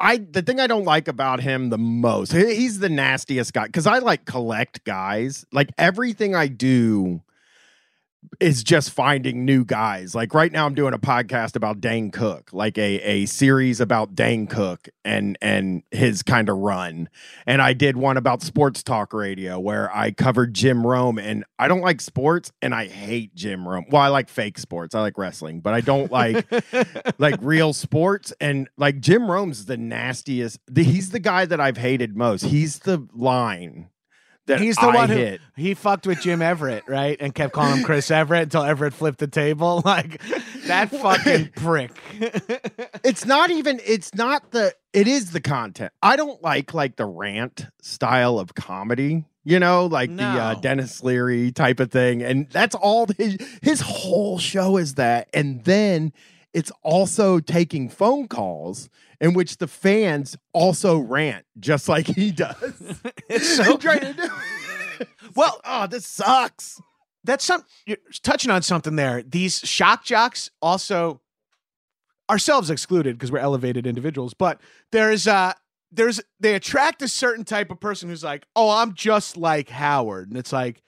I 0.00 0.18
the 0.18 0.42
thing 0.42 0.60
I 0.60 0.66
don't 0.66 0.84
like 0.84 1.08
about 1.08 1.40
him 1.40 1.70
the 1.70 1.78
most, 1.78 2.32
he's 2.32 2.78
the 2.78 2.88
nastiest 2.88 3.52
guy 3.52 3.66
because 3.66 3.86
I 3.86 3.98
like 3.98 4.24
collect 4.24 4.84
guys. 4.84 5.44
Like 5.52 5.70
everything 5.78 6.34
I 6.34 6.48
do 6.48 7.22
is 8.40 8.62
just 8.62 8.90
finding 8.90 9.44
new 9.44 9.64
guys. 9.64 10.14
Like 10.14 10.34
right 10.34 10.50
now, 10.52 10.66
I'm 10.66 10.74
doing 10.74 10.94
a 10.94 10.98
podcast 10.98 11.56
about 11.56 11.80
Dane 11.80 12.10
Cook, 12.10 12.50
like 12.52 12.78
a 12.78 13.00
a 13.00 13.26
series 13.26 13.80
about 13.80 14.14
Dane 14.14 14.46
Cook 14.46 14.88
and 15.04 15.38
and 15.40 15.82
his 15.90 16.22
kind 16.22 16.48
of 16.48 16.56
run. 16.58 17.08
And 17.46 17.62
I 17.62 17.72
did 17.72 17.96
one 17.96 18.16
about 18.16 18.42
sports 18.42 18.82
talk 18.82 19.12
radio 19.12 19.58
where 19.58 19.94
I 19.94 20.10
covered 20.10 20.54
Jim 20.54 20.86
Rome, 20.86 21.18
and 21.18 21.44
I 21.58 21.68
don't 21.68 21.82
like 21.82 22.00
sports, 22.00 22.52
and 22.62 22.74
I 22.74 22.86
hate 22.86 23.34
Jim 23.34 23.66
Rome. 23.66 23.86
Well, 23.90 24.02
I 24.02 24.08
like 24.08 24.28
fake 24.28 24.58
sports. 24.58 24.94
I 24.94 25.00
like 25.00 25.18
wrestling, 25.18 25.60
but 25.60 25.74
I 25.74 25.80
don't 25.80 26.10
like 26.10 26.46
like 27.18 27.38
real 27.40 27.72
sports. 27.72 28.32
And 28.40 28.68
like 28.76 29.00
Jim 29.00 29.30
Rome's 29.30 29.66
the 29.66 29.76
nastiest. 29.76 30.58
The, 30.66 30.84
he's 30.84 31.10
the 31.10 31.20
guy 31.20 31.46
that 31.46 31.60
I've 31.60 31.76
hated 31.76 32.16
most. 32.16 32.44
He's 32.46 32.80
the 32.80 33.06
line 33.12 33.88
that 34.46 34.60
He's 34.60 34.76
the 34.76 34.82
I 34.82 34.94
one 34.94 35.08
who 35.08 35.16
hit. 35.16 35.40
he 35.56 35.74
fucked 35.74 36.06
with 36.06 36.20
Jim 36.20 36.42
Everett, 36.42 36.84
right? 36.86 37.16
And 37.18 37.34
kept 37.34 37.52
calling 37.54 37.78
him 37.78 37.84
Chris 37.84 38.10
Everett 38.10 38.44
until 38.44 38.62
Everett 38.62 38.92
flipped 38.94 39.18
the 39.18 39.26
table. 39.26 39.82
Like 39.94 40.20
that 40.66 40.90
fucking 40.90 41.50
prick. 41.56 41.92
it's 43.04 43.24
not 43.24 43.50
even 43.50 43.80
it's 43.84 44.14
not 44.14 44.50
the 44.50 44.74
it 44.92 45.06
is 45.06 45.32
the 45.32 45.40
content 45.40 45.92
i 46.02 46.16
don't 46.16 46.42
like 46.42 46.72
like 46.72 46.96
the 46.96 47.04
rant 47.04 47.66
style 47.82 48.38
of 48.38 48.54
comedy 48.54 49.24
you 49.44 49.58
know 49.58 49.86
like 49.86 50.14
the 50.16 50.22
uh, 50.22 50.54
denis 50.54 51.02
leary 51.02 51.52
type 51.52 51.80
of 51.80 51.90
thing 51.90 52.22
and 52.22 52.48
that's 52.50 52.74
all 52.74 53.06
his 53.18 53.36
his 53.60 53.80
whole 53.80 54.38
show 54.38 54.76
is 54.76 54.94
that 54.94 55.28
and 55.34 55.64
then 55.64 56.12
it's 56.52 56.72
also 56.82 57.40
taking 57.40 57.88
phone 57.88 58.26
calls 58.28 58.88
in 59.20 59.34
which 59.34 59.58
the 59.58 59.66
fans 59.66 60.36
also 60.52 60.98
rant 60.98 61.44
just 61.58 61.88
like 61.88 62.06
he 62.06 62.30
does. 62.30 62.54
It's 63.28 63.56
so 63.56 63.76
trying 63.76 64.00
to 64.00 64.12
do. 64.12 65.06
well. 65.34 65.60
Oh, 65.64 65.86
this 65.86 66.06
sucks. 66.06 66.80
That's 67.24 67.44
some 67.44 67.64
you're 67.86 67.98
touching 68.22 68.50
on 68.50 68.62
something 68.62 68.96
there. 68.96 69.22
These 69.22 69.60
shock 69.60 70.04
jocks 70.04 70.50
also 70.60 71.20
ourselves 72.30 72.70
excluded 72.70 73.16
because 73.16 73.32
we're 73.32 73.38
elevated 73.38 73.86
individuals, 73.86 74.34
but 74.34 74.60
there's 74.92 75.26
uh 75.26 75.54
there's 75.90 76.20
they 76.40 76.54
attract 76.54 77.02
a 77.02 77.08
certain 77.08 77.44
type 77.44 77.70
of 77.70 77.80
person 77.80 78.08
who's 78.08 78.24
like, 78.24 78.46
"Oh, 78.54 78.70
I'm 78.70 78.94
just 78.94 79.36
like 79.36 79.68
Howard." 79.70 80.28
And 80.28 80.36
it's 80.38 80.52
like, 80.52 80.82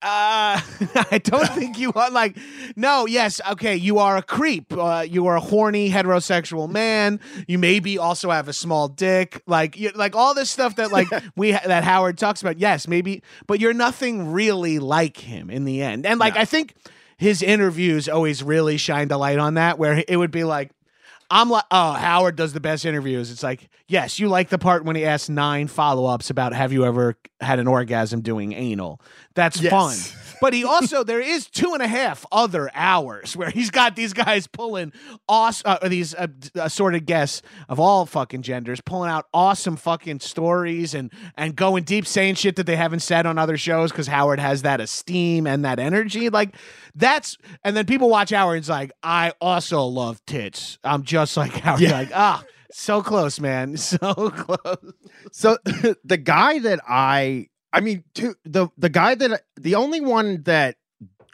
uh, 0.00 0.60
I 1.10 1.20
don't 1.22 1.48
think 1.48 1.78
you 1.78 1.92
are 1.94 2.10
like. 2.10 2.38
No, 2.76 3.06
yes, 3.06 3.40
okay. 3.50 3.74
You 3.74 3.98
are 3.98 4.16
a 4.16 4.22
creep. 4.22 4.72
Uh, 4.72 5.04
you 5.08 5.26
are 5.26 5.36
a 5.36 5.40
horny 5.40 5.90
heterosexual 5.90 6.70
man. 6.70 7.18
You 7.48 7.58
maybe 7.58 7.98
also 7.98 8.30
have 8.30 8.46
a 8.46 8.52
small 8.52 8.86
dick. 8.88 9.42
Like, 9.46 9.76
you, 9.76 9.90
like 9.94 10.14
all 10.14 10.34
this 10.34 10.50
stuff 10.50 10.76
that 10.76 10.92
like 10.92 11.08
we 11.36 11.50
that 11.50 11.82
Howard 11.82 12.16
talks 12.16 12.40
about. 12.40 12.58
Yes, 12.58 12.86
maybe, 12.86 13.22
but 13.48 13.58
you're 13.58 13.74
nothing 13.74 14.30
really 14.30 14.78
like 14.78 15.16
him 15.16 15.50
in 15.50 15.64
the 15.64 15.82
end. 15.82 16.06
And 16.06 16.20
like, 16.20 16.34
No. 16.34 16.42
I 16.42 16.44
think 16.44 16.74
his 17.16 17.42
interviews 17.42 18.08
always 18.08 18.42
really 18.44 18.76
shined 18.76 19.10
a 19.10 19.18
light 19.18 19.38
on 19.38 19.54
that, 19.54 19.78
where 19.78 20.04
it 20.06 20.16
would 20.16 20.30
be 20.30 20.44
like. 20.44 20.70
I'm 21.30 21.50
like, 21.50 21.64
oh, 21.70 21.92
Howard 21.92 22.36
does 22.36 22.52
the 22.54 22.60
best 22.60 22.86
interviews. 22.86 23.30
It's 23.30 23.42
like, 23.42 23.68
yes, 23.86 24.18
you 24.18 24.28
like 24.28 24.48
the 24.48 24.58
part 24.58 24.84
when 24.84 24.96
he 24.96 25.04
asks 25.04 25.28
nine 25.28 25.66
follow 25.68 26.06
ups 26.06 26.30
about 26.30 26.54
have 26.54 26.72
you 26.72 26.84
ever 26.86 27.16
had 27.40 27.58
an 27.58 27.66
orgasm 27.66 28.22
doing 28.22 28.52
anal. 28.52 29.00
That's 29.34 29.60
Yes. 29.60 29.70
fun. 29.70 30.17
But 30.40 30.52
he 30.52 30.64
also, 30.64 31.04
there 31.04 31.20
is 31.20 31.46
two 31.46 31.74
and 31.74 31.82
a 31.82 31.86
half 31.86 32.24
other 32.30 32.70
hours 32.74 33.36
where 33.36 33.50
he's 33.50 33.70
got 33.70 33.96
these 33.96 34.12
guys 34.12 34.46
pulling 34.46 34.92
awesome, 35.28 35.78
uh, 35.82 35.88
these 35.88 36.14
uh, 36.14 36.28
assorted 36.54 37.06
guests 37.06 37.42
of 37.68 37.80
all 37.80 38.06
fucking 38.06 38.42
genders 38.42 38.80
pulling 38.80 39.10
out 39.10 39.26
awesome 39.34 39.76
fucking 39.76 40.20
stories 40.20 40.94
and, 40.94 41.12
and 41.36 41.56
going 41.56 41.84
deep, 41.84 42.06
saying 42.06 42.34
shit 42.34 42.56
that 42.56 42.66
they 42.66 42.76
haven't 42.76 43.00
said 43.00 43.26
on 43.26 43.38
other 43.38 43.56
shows 43.56 43.90
because 43.90 44.06
Howard 44.06 44.40
has 44.40 44.62
that 44.62 44.80
esteem 44.80 45.46
and 45.46 45.64
that 45.64 45.78
energy. 45.78 46.28
Like, 46.28 46.54
that's, 46.94 47.36
and 47.64 47.76
then 47.76 47.86
people 47.86 48.08
watch 48.08 48.30
Howard 48.30 48.56
and 48.56 48.62
it's 48.62 48.68
like, 48.68 48.92
I 49.02 49.32
also 49.40 49.82
love 49.84 50.24
tits. 50.26 50.78
I'm 50.84 51.02
just 51.02 51.36
like 51.36 51.52
Howard. 51.58 51.80
Yeah. 51.80 51.92
Like, 51.92 52.10
ah, 52.14 52.44
so 52.70 53.02
close, 53.02 53.40
man. 53.40 53.76
So 53.88 54.30
close. 54.30 54.92
So 55.32 55.58
the 56.04 56.16
guy 56.16 56.58
that 56.60 56.80
I 56.86 57.48
I 57.72 57.80
mean 57.80 58.04
to 58.14 58.34
the 58.44 58.68
the 58.76 58.88
guy 58.88 59.14
that 59.14 59.42
the 59.56 59.74
only 59.74 60.00
one 60.00 60.42
that 60.42 60.76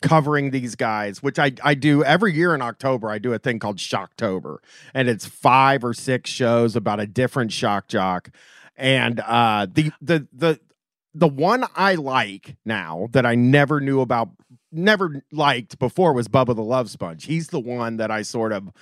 covering 0.03 0.51
these 0.51 0.75
guys, 0.75 1.23
which 1.23 1.39
I 1.39 1.53
I 1.63 1.75
do 1.75 2.05
every 2.05 2.35
year 2.35 2.55
in 2.55 2.63
October, 2.63 3.11
I 3.11 3.19
do 3.19 3.33
a 3.33 3.39
thing 3.39 3.59
called 3.59 3.79
Shocktober, 3.79 4.59
and 4.93 5.09
it's 5.09 5.27
five 5.27 5.85
or 5.85 5.95
six 5.95 6.31
shows 6.31 6.77
about 6.77 7.01
a 7.01 7.07
different 7.07 7.53
shock 7.53 7.89
jock. 7.89 8.31
And 8.77 9.21
uh 9.21 9.67
the 9.73 9.93
the 10.01 10.27
the 10.33 10.61
the 11.15 11.29
one 11.29 11.65
I 11.77 11.95
like 11.95 12.57
now 12.65 13.09
that 13.13 13.25
I 13.25 13.35
never 13.37 13.81
knew 13.81 14.01
about 14.01 14.31
never 14.73 15.23
liked 15.31 15.79
before 15.79 16.13
was 16.13 16.27
Bubba 16.29 16.57
the 16.57 16.63
Love 16.63 16.91
Sponge. 16.91 17.25
He's 17.25 17.49
the 17.49 17.61
one 17.61 17.97
that 17.99 18.11
I 18.11 18.23
sort 18.23 18.53
of 18.53 18.73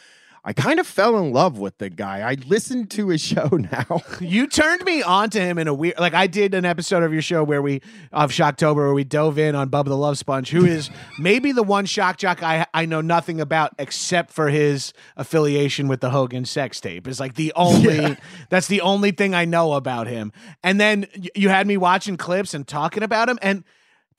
I 0.44 0.52
kind 0.52 0.80
of 0.80 0.88
fell 0.88 1.18
in 1.18 1.32
love 1.32 1.58
with 1.58 1.78
the 1.78 1.88
guy. 1.88 2.28
I 2.28 2.34
listened 2.46 2.90
to 2.92 3.08
his 3.08 3.20
show 3.32 3.46
now. 3.48 4.02
You 4.20 4.48
turned 4.48 4.84
me 4.84 5.00
on 5.00 5.30
to 5.30 5.40
him 5.40 5.56
in 5.56 5.68
a 5.68 5.74
weird 5.74 5.98
like 5.98 6.14
I 6.14 6.26
did 6.26 6.54
an 6.54 6.64
episode 6.64 7.04
of 7.04 7.12
your 7.12 7.22
show 7.22 7.44
where 7.44 7.62
we 7.62 7.80
of 8.10 8.32
Shocktober 8.32 8.76
where 8.76 8.92
we 8.92 9.04
dove 9.04 9.38
in 9.38 9.54
on 9.54 9.70
Bubba 9.70 9.86
the 9.86 9.96
Love 9.96 10.18
Sponge, 10.18 10.50
who 10.50 10.64
is 10.64 10.90
maybe 11.18 11.52
the 11.52 11.62
one 11.62 11.86
shock 11.86 12.16
jock 12.16 12.42
I 12.42 12.66
I 12.74 12.86
know 12.86 13.00
nothing 13.00 13.40
about 13.40 13.72
except 13.78 14.32
for 14.32 14.48
his 14.48 14.92
affiliation 15.16 15.86
with 15.86 16.00
the 16.00 16.10
Hogan 16.10 16.44
sex 16.44 16.80
tape. 16.80 17.06
Is 17.06 17.20
like 17.20 17.34
the 17.34 17.52
only 17.54 18.16
that's 18.48 18.66
the 18.66 18.80
only 18.80 19.12
thing 19.12 19.34
I 19.34 19.44
know 19.44 19.74
about 19.74 20.08
him. 20.08 20.32
And 20.64 20.80
then 20.80 21.06
you 21.36 21.50
had 21.50 21.68
me 21.68 21.76
watching 21.76 22.16
clips 22.16 22.52
and 22.52 22.66
talking 22.66 23.04
about 23.04 23.28
him 23.28 23.38
and 23.42 23.62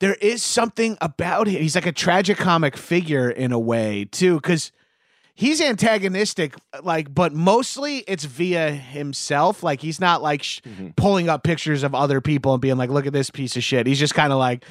there 0.00 0.14
is 0.14 0.42
something 0.42 0.96
about 1.00 1.46
him. 1.46 1.60
He's 1.60 1.74
like 1.74 1.86
a 1.86 1.92
tragic 1.92 2.38
comic 2.38 2.76
figure 2.76 3.30
in 3.30 3.52
a 3.52 3.58
way 3.58 4.06
too, 4.06 4.36
because 4.36 4.72
he's 5.34 5.60
antagonistic, 5.60 6.54
like, 6.82 7.12
but 7.14 7.32
mostly 7.32 7.98
it's 8.08 8.24
via 8.24 8.70
himself. 8.70 9.62
Like 9.62 9.80
he's 9.80 10.00
not 10.00 10.22
like 10.22 10.42
sh- 10.42 10.60
pulling 10.96 11.28
up 11.28 11.42
pictures 11.42 11.82
of 11.82 11.94
other 11.94 12.20
people 12.20 12.52
and 12.54 12.62
being 12.62 12.76
like, 12.76 12.90
"Look 12.90 13.06
at 13.06 13.12
this 13.12 13.30
piece 13.30 13.56
of 13.56 13.62
shit." 13.62 13.86
He's 13.86 13.98
just 13.98 14.14
kind 14.14 14.32
of 14.32 14.38
like. 14.38 14.64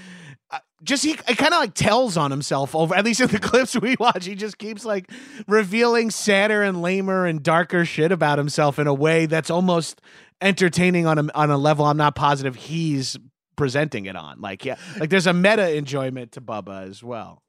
uh, 0.51 0.59
Just 0.83 1.03
he 1.03 1.13
kind 1.15 1.53
of 1.53 1.59
like 1.59 1.73
tells 1.73 2.17
on 2.17 2.31
himself 2.31 2.75
over 2.75 2.93
at 2.95 3.05
least 3.05 3.21
in 3.21 3.27
the 3.27 3.39
clips 3.49 3.75
we 3.79 3.95
watch. 3.99 4.25
He 4.25 4.35
just 4.35 4.57
keeps 4.57 4.83
like 4.85 5.09
revealing 5.47 6.11
sadder 6.11 6.61
and 6.63 6.81
lamer 6.81 7.25
and 7.25 7.41
darker 7.43 7.85
shit 7.85 8.11
about 8.11 8.37
himself 8.37 8.79
in 8.79 8.87
a 8.87 8.93
way 8.93 9.25
that's 9.25 9.49
almost 9.49 10.01
entertaining 10.41 11.05
on 11.07 11.17
a 11.19 11.27
on 11.35 11.49
a 11.51 11.57
level 11.57 11.85
I'm 11.85 11.97
not 11.97 12.15
positive 12.15 12.55
he's 12.55 13.17
presenting 13.55 14.05
it 14.07 14.15
on. 14.15 14.41
Like 14.41 14.65
yeah, 14.65 14.75
like 14.99 15.09
there's 15.09 15.27
a 15.27 15.33
meta 15.33 15.75
enjoyment 15.75 16.33
to 16.33 16.41
Bubba 16.41 16.87
as 16.89 17.01
well. 17.03 17.41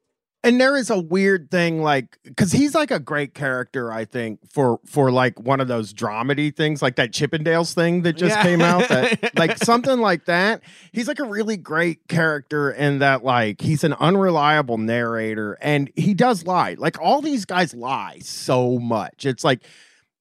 And 0.45 0.61
there 0.61 0.77
is 0.77 0.89
a 0.89 0.97
weird 0.99 1.51
thing 1.51 1.81
like 1.81 2.17
because 2.23 2.51
he's 2.53 2.73
like 2.73 2.91
a 2.91 2.99
great 2.99 3.33
character 3.33 3.91
i 3.91 4.05
think 4.05 4.39
for 4.49 4.79
for 4.85 5.11
like 5.11 5.37
one 5.39 5.59
of 5.59 5.67
those 5.67 5.93
dramedy 5.93 6.55
things 6.55 6.81
like 6.81 6.95
that 6.95 7.11
chippendales 7.11 7.73
thing 7.73 8.03
that 8.03 8.13
just 8.13 8.35
Yeah. 8.35 8.43
came 8.43 8.61
out 8.61 8.87
that 8.87 9.37
like 9.37 9.57
something 9.63 9.99
like 9.99 10.25
that. 10.25 10.61
He's 10.91 11.07
like 11.07 11.19
a 11.19 11.25
really 11.25 11.57
great 11.57 12.07
character 12.07 12.71
in 12.71 12.99
that 12.99 13.23
like 13.23 13.59
he's 13.61 13.83
an 13.83 13.93
unreliable 13.93 14.77
narrator 14.77 15.57
and 15.61 15.91
he 15.95 16.13
does 16.13 16.45
lie. 16.45 16.75
Like 16.77 16.99
all 17.01 17.21
these 17.21 17.45
guys 17.45 17.73
lie 17.73 18.19
so 18.21 18.79
much. 18.79 19.25
It's 19.25 19.43
like 19.43 19.63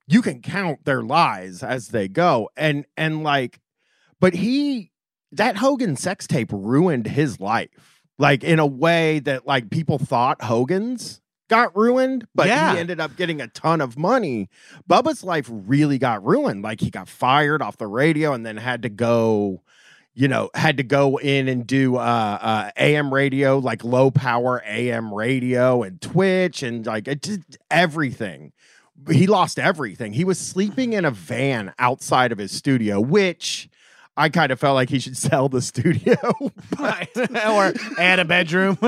you 0.07 0.21
can 0.23 0.43
count 0.43 0.85
their 0.85 1.03
lies 1.03 1.63
as 1.63 1.89
they 1.89 2.09
go. 2.09 2.51
And 2.57 2.87
and 2.97 3.23
like 3.23 3.61
but 4.21 4.35
he 4.35 4.91
that 5.33 5.57
hogan 5.57 5.97
sex 5.97 6.27
tape 6.27 6.51
ruined 6.53 7.07
his 7.09 7.41
life 7.41 7.94
like 8.18 8.44
in 8.44 8.59
a 8.59 8.66
way 8.66 9.18
that 9.20 9.46
like 9.46 9.70
people 9.70 9.98
thought 9.98 10.42
Hogan's 10.42 11.20
got 11.48 11.77
ruined, 11.77 12.27
but 12.35 12.46
Yeah. 12.46 12.72
he 12.72 12.79
ended 12.79 13.00
up 13.00 13.16
getting 13.16 13.40
a 13.40 13.48
ton 13.48 13.81
of 13.81 13.98
money. 13.98 14.48
Bubba's 14.88 15.22
life 15.22 15.46
really 15.50 15.98
got 15.98 16.24
ruined. 16.24 16.62
Like 16.62 16.81
he 16.81 16.90
got 16.90 17.09
fired 17.09 17.61
off 17.61 17.77
the 17.77 17.87
radio 17.87 18.33
and 18.33 18.46
then 18.46 18.57
had 18.57 18.83
to 18.83 18.88
go, 18.88 19.62
you 20.14 20.27
know, 20.29 20.48
had 20.55 20.77
to 20.79 20.83
go 20.83 21.18
in 21.18 21.48
and 21.48 21.66
do 21.66 21.96
uh, 21.96 22.38
uh 22.40 22.70
AM 22.79 23.12
radio, 23.12 23.59
like 23.59 23.85
low 23.85 24.11
power 24.11 24.62
AM 24.64 25.12
radio 25.12 25.83
and 25.83 26.00
Twitch 26.00 26.62
and 26.62 26.87
like 26.87 27.09
it 27.09 27.20
did 27.20 27.44
everything. 27.70 28.53
He 29.11 29.27
lost 29.27 29.59
everything. 29.59 30.12
He 30.14 30.24
was 30.24 30.38
sleeping 30.38 30.92
in 30.94 31.05
a 31.05 31.11
van 31.11 31.74
outside 31.79 32.33
of 32.33 32.38
his 32.38 32.53
studio, 32.53 33.00
which 33.00 33.68
I 34.16 34.29
kind 34.29 34.53
of 34.53 34.61
felt 34.61 34.74
like 34.77 34.90
he 34.90 34.98
should 34.98 35.16
sell 35.29 35.48
the 35.48 35.61
studio. 35.62 36.16
Right. 36.79 37.09
or 37.16 37.72
add 37.98 38.18
a 38.20 38.24
bedroom. 38.24 38.79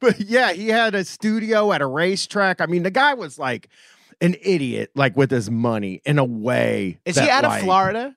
but 0.00 0.20
yeah, 0.20 0.52
he 0.52 0.68
had 0.68 0.94
a 0.94 1.04
studio 1.04 1.72
at 1.72 1.80
a 1.82 1.86
racetrack. 1.86 2.60
I 2.60 2.66
mean, 2.66 2.82
the 2.82 2.90
guy 2.90 3.14
was 3.14 3.38
like 3.38 3.68
an 4.20 4.36
idiot, 4.42 4.90
like 4.94 5.16
with 5.16 5.30
his 5.30 5.50
money 5.50 6.02
in 6.04 6.18
a 6.18 6.24
way. 6.24 6.98
Is 7.04 7.14
that, 7.14 7.24
he 7.24 7.30
out 7.30 7.44
of 7.44 7.50
like- 7.52 7.62
Florida? 7.64 8.16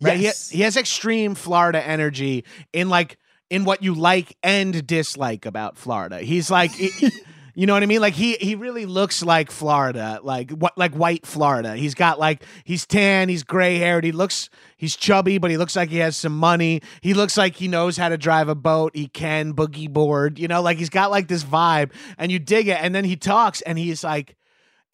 Right. 0.00 0.16
He, 0.18 0.24
Yes. 0.24 0.50
he 0.50 0.60
has 0.62 0.76
extreme 0.76 1.34
Florida 1.34 1.82
energy 1.86 2.44
in 2.74 2.90
like 2.90 3.16
in 3.48 3.64
what 3.64 3.82
you 3.82 3.94
like 3.94 4.36
and 4.42 4.86
dislike 4.86 5.46
about 5.46 5.78
Florida. 5.78 6.18
He's 6.20 6.50
like 6.50 6.72
he- 6.72 7.10
you 7.58 7.64
know 7.64 7.72
what 7.72 7.82
I 7.82 7.86
mean? 7.86 8.02
Like 8.02 8.12
he 8.12 8.34
he 8.34 8.54
really 8.54 8.84
looks 8.84 9.22
like 9.22 9.50
Florida, 9.50 10.20
like 10.22 10.50
what 10.50 10.76
like 10.76 10.94
white 10.94 11.24
Florida. 11.24 11.74
He's 11.74 11.94
got 11.94 12.18
like 12.18 12.42
he's 12.64 12.84
tan, 12.84 13.30
he's 13.30 13.44
gray 13.44 13.78
haired, 13.78 14.04
he 14.04 14.12
looks 14.12 14.50
he's 14.76 14.94
chubby, 14.94 15.38
but 15.38 15.50
he 15.50 15.56
looks 15.56 15.74
like 15.74 15.88
he 15.88 15.96
has 15.96 16.18
some 16.18 16.36
money. 16.36 16.82
He 17.00 17.14
looks 17.14 17.38
like 17.38 17.56
he 17.56 17.66
knows 17.66 17.96
how 17.96 18.10
to 18.10 18.18
drive 18.18 18.50
a 18.50 18.54
boat. 18.54 18.94
He 18.94 19.08
can 19.08 19.54
boogie 19.54 19.90
board, 19.90 20.38
you 20.38 20.48
know, 20.48 20.60
like 20.60 20.76
he's 20.76 20.90
got 20.90 21.10
like 21.10 21.28
this 21.28 21.44
vibe 21.44 21.92
and 22.18 22.30
you 22.30 22.38
dig 22.38 22.68
it. 22.68 22.76
And 22.78 22.94
then 22.94 23.04
he 23.04 23.16
talks 23.16 23.62
and 23.62 23.78
he's 23.78 24.04
like 24.04 24.36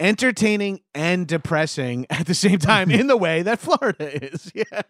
entertaining 0.03 0.81
and 0.95 1.27
depressing 1.27 2.07
at 2.11 2.27
the 2.27 2.35
same 2.35 2.59
time 2.59 2.91
in 2.91 3.07
the 3.07 3.17
way 3.17 3.43
that 3.43 3.59
Florida 3.61 4.25
is. 4.33 4.51
Yeah. 4.73 4.83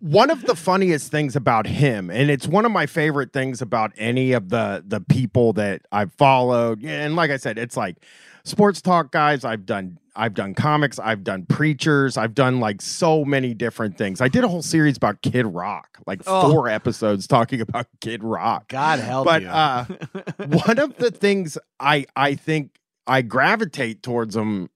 one 0.00 0.30
of 0.30 0.42
the 0.44 0.54
funniest 0.54 1.10
things 1.10 1.34
about 1.34 1.66
him, 1.66 2.10
and 2.10 2.30
it's 2.30 2.46
one 2.46 2.64
of 2.64 2.70
my 2.72 2.86
favorite 2.86 3.32
things 3.32 3.60
about 3.62 3.92
any 3.96 4.32
of 4.32 4.50
the 4.50 4.84
the 4.86 5.00
people 5.00 5.52
that 5.54 5.82
I've 5.90 6.12
followed. 6.12 6.84
And 6.84 7.16
like 7.16 7.30
I 7.30 7.36
said, 7.38 7.58
it's 7.58 7.76
like 7.76 7.96
sports 8.44 8.80
talk 8.80 9.10
guys. 9.10 9.44
I've 9.44 9.66
done 9.66 9.98
I've 10.14 10.34
done 10.34 10.54
comics. 10.54 10.98
I've 10.98 11.24
done 11.24 11.46
preachers. 11.46 12.16
I've 12.16 12.34
done 12.34 12.60
like 12.60 12.82
so 12.82 13.24
many 13.24 13.54
different 13.54 13.96
things. 13.96 14.20
I 14.20 14.28
did 14.28 14.44
a 14.44 14.48
whole 14.48 14.62
series 14.62 14.96
about 14.96 15.22
Kid 15.22 15.46
Rock, 15.46 15.98
like 16.06 16.20
Oh. 16.26 16.50
four 16.52 16.68
episodes 16.68 17.26
talking 17.26 17.60
about 17.60 17.86
Kid 18.00 18.22
Rock. 18.22 18.68
God 18.68 18.98
help 19.00 19.24
but 19.26 19.42
you. 19.42 19.48
uh 19.48 19.84
one 20.46 20.78
of 20.78 20.96
the 20.96 21.10
things 21.10 21.58
I 21.78 22.06
I 22.16 22.34
think 22.34 22.70
I 23.10 23.22
gravitate 23.22 24.04
towards 24.04 24.36
him 24.36 24.70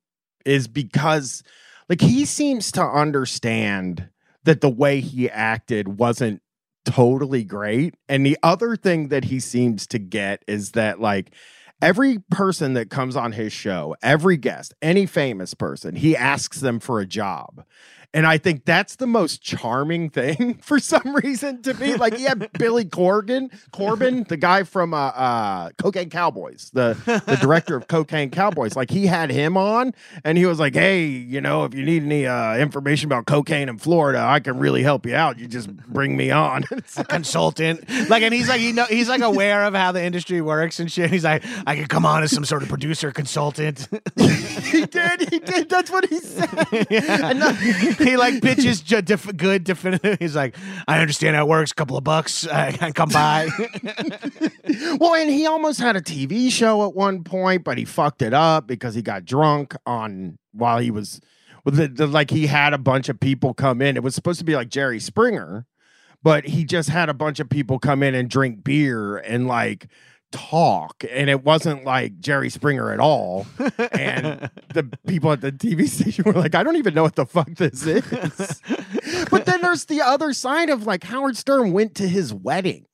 is 0.45 0.67
because 0.67 1.43
like 1.89 2.01
he 2.01 2.25
seems 2.25 2.73
to 2.73 2.83
understand 2.83 4.09
that 4.43 4.61
the 4.61 4.69
way 4.69 5.01
he 5.01 5.31
acted 5.31 5.99
wasn't 5.99 6.43
totally 6.85 7.45
great. 7.45 7.95
And 8.09 8.27
the 8.27 8.37
other 8.43 8.77
thing 8.77 9.09
that 9.09 9.25
he 9.25 9.39
seems 9.39 9.87
to 9.87 9.99
get 10.01 10.45
is 10.49 10.73
that 10.73 11.01
like 11.01 11.33
every 11.81 12.19
person 12.31 12.75
that 12.75 12.91
comes 12.91 13.15
on 13.15 13.33
his 13.33 13.53
show, 13.53 13.95
every 14.03 14.37
guest, 14.37 14.75
any 14.83 15.07
famous 15.07 15.55
person, 15.55 15.95
he 15.95 16.17
asks 16.17 16.61
them 16.61 16.81
for 16.81 16.99
a 16.99 17.07
job. 17.07 17.65
And 18.15 18.27
I 18.27 18.39
think 18.39 18.65
that's 18.65 18.97
the 18.97 19.07
most 19.07 19.43
charming 19.43 20.09
thing 20.09 20.55
for 20.63 20.79
some 20.79 21.17
reason 21.17 21.63
to 21.63 21.75
me. 21.75 21.97
Like, 21.97 22.19
yeah, 22.19 22.35
Billy 22.35 22.85
Corgan, 22.85 23.51
Corbin, 23.73 24.25
the 24.29 24.37
guy 24.37 24.63
from 24.63 24.95
uh, 24.95 25.09
uh, 25.09 25.71
Cocaine 25.79 26.11
Cowboys, 26.11 26.71
the, 26.73 26.97
the 27.27 27.37
director 27.37 27.77
of 27.77 27.89
Cocaine 27.89 28.31
Cowboys. 28.31 28.77
Like, 28.77 28.91
he 28.91 29.07
had 29.07 29.31
him 29.31 29.57
on 29.57 29.93
and 30.25 30.39
he 30.39 30.47
was 30.47 30.61
like, 30.61 30.75
hey, 30.75 31.05
you 31.05 31.41
know, 31.41 31.65
if 31.65 31.75
you 31.75 31.85
need 31.85 32.05
any 32.05 32.27
uh, 32.27 32.57
information 32.57 33.09
about 33.09 33.27
cocaine 33.27 33.69
in 33.69 33.79
Florida, 33.79 34.21
I 34.21 34.39
can 34.39 34.59
really 34.59 34.85
help 34.85 35.05
you 35.05 35.17
out. 35.17 35.39
You 35.39 35.49
just 35.49 35.77
bring 35.77 36.17
me 36.17 36.31
on. 36.31 36.65
a 36.97 37.05
consultant. 37.05 37.89
Like, 38.09 38.23
and 38.23 38.33
he's 38.33 38.49
like, 38.49 38.61
he 38.61 38.73
know, 38.73 38.85
he's 38.85 39.09
like 39.09 39.23
aware 39.23 39.65
of 39.65 39.75
how 39.75 39.93
the 39.93 40.03
industry 40.03 40.41
works 40.41 40.79
and 40.79 40.91
shit. 40.91 41.11
He's 41.11 41.25
like, 41.25 41.45
I 41.67 41.77
could 41.77 41.89
come 41.89 42.07
on 42.07 42.23
as 42.23 42.31
some 42.31 42.45
sort 42.45 42.63
of 42.63 42.69
producer 42.69 43.11
consultant. 43.11 43.89
he 44.17 44.87
did. 44.87 45.29
He 45.31 45.39
did. 45.41 45.69
That's 45.69 45.91
what 45.91 46.09
he 46.09 46.19
said. 46.21 46.87
Yeah. 46.91 47.33
He 48.05 48.17
like 48.17 48.41
def- 48.41 49.37
good, 49.37 49.65
definitive. 49.65 50.19
He's 50.19 50.37
like, 50.37 50.57
I 50.87 51.01
understand 51.01 51.37
how 51.37 51.45
it 51.45 51.49
works. 51.49 51.73
A 51.73 51.75
couple 51.75 51.97
of 51.97 52.05
bucks, 52.05 52.47
I 52.49 52.73
can 52.73 52.93
come 52.93 53.09
by. 53.09 53.49
well, 54.99 55.15
and 55.15 55.31
he 55.31 55.47
almost 55.47 55.81
had 55.81 55.97
a 55.97 56.01
TV 56.01 56.51
show 56.51 56.87
at 56.87 56.95
one 56.95 57.25
point, 57.25 57.65
but 57.65 57.79
he 57.79 57.85
fucked 57.85 58.23
it 58.23 58.35
up 58.35 58.67
because 58.67 58.95
he 58.95 59.03
got 59.03 59.25
drunk 59.25 59.75
on 59.87 60.39
while 60.53 60.79
he 60.79 60.91
was 60.91 61.21
the, 61.65 61.89
the 61.89 62.07
like 62.07 62.31
he 62.31 62.47
had 62.47 62.75
a 62.75 62.79
bunch 62.79 63.09
of 63.09 63.19
people 63.19 63.55
come 63.55 63.81
in. 63.81 63.97
It 63.97 64.03
was 64.03 64.15
supposed 64.15 64.39
to 64.39 64.45
be 64.45 64.55
like 64.55 64.69
Jerry 64.69 65.01
Springer, 65.01 65.67
but 66.23 66.47
he 66.47 66.65
just 66.65 66.89
had 66.89 67.09
a 67.09 67.15
bunch 67.15 67.41
of 67.41 67.49
people 67.49 67.79
come 67.79 68.03
in 68.03 68.15
and 68.15 68.29
drink 68.29 68.65
beer 68.65 69.17
and 69.17 69.47
like 69.47 69.89
talk 70.35 71.05
and 71.11 71.31
it 71.31 71.45
wasn't 71.45 71.85
like 71.85 72.19
Jerry 72.21 72.51
Springer 72.51 72.93
at 72.93 73.01
all. 73.01 73.47
And 73.93 74.51
the 74.75 74.91
people 75.07 75.33
at 75.33 75.41
the 75.41 75.53
TV 75.53 75.89
station 75.89 76.25
were 76.25 76.33
like 76.33 76.55
I 76.55 76.63
don't 76.63 76.77
even 76.77 76.95
know 76.95 77.03
what 77.03 77.15
the 77.15 77.27
fuck 77.27 77.49
this 77.55 77.87
is. 77.87 78.61
But 79.31 79.47
then 79.47 79.63
there's 79.63 79.87
the 79.87 80.03
other 80.03 80.33
side 80.33 80.71
of 80.71 80.87
like 80.87 81.05
Howard 81.05 81.37
Stern 81.37 81.73
went 81.73 81.95
to 81.97 82.09
his 82.09 82.35
wedding 82.35 82.87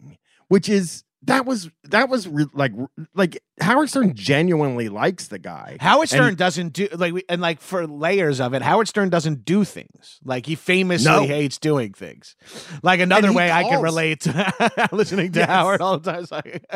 which 0.50 0.68
is 0.68 1.04
that 1.24 1.44
was 1.46 1.70
that 1.84 2.08
was 2.08 2.26
re- 2.26 2.46
like 2.54 2.72
like 3.14 3.42
Howard 3.60 3.90
Stern 3.90 4.14
genuinely 4.14 4.88
likes 4.88 5.28
the 5.28 5.38
guy. 5.38 5.76
Howard 5.80 6.08
Stern 6.08 6.28
And- 6.28 6.36
doesn't 6.36 6.72
do 6.72 6.88
like 6.92 7.12
we, 7.12 7.22
and 7.28 7.40
like 7.42 7.60
for 7.60 7.86
layers 7.86 8.40
of 8.40 8.54
it, 8.54 8.62
Howard 8.62 8.88
Stern 8.88 9.10
doesn't 9.10 9.44
do 9.44 9.64
things. 9.64 10.18
Like 10.24 10.46
he 10.46 10.54
famously 10.54 11.10
No. 11.10 11.22
hates 11.26 11.58
doing 11.58 11.92
things. 11.92 12.36
Like 12.82 13.00
another 13.00 13.28
he 13.28 13.34
way 13.36 13.50
I 13.50 13.64
can 13.64 13.82
relate 13.82 14.20
to 14.22 14.88
listening 14.92 15.32
to 15.32 15.40
Yes. 15.40 15.48
Howard 15.48 15.80
all 15.82 15.98
the 15.98 16.10
time. 16.12 16.26
Like, 16.30 16.64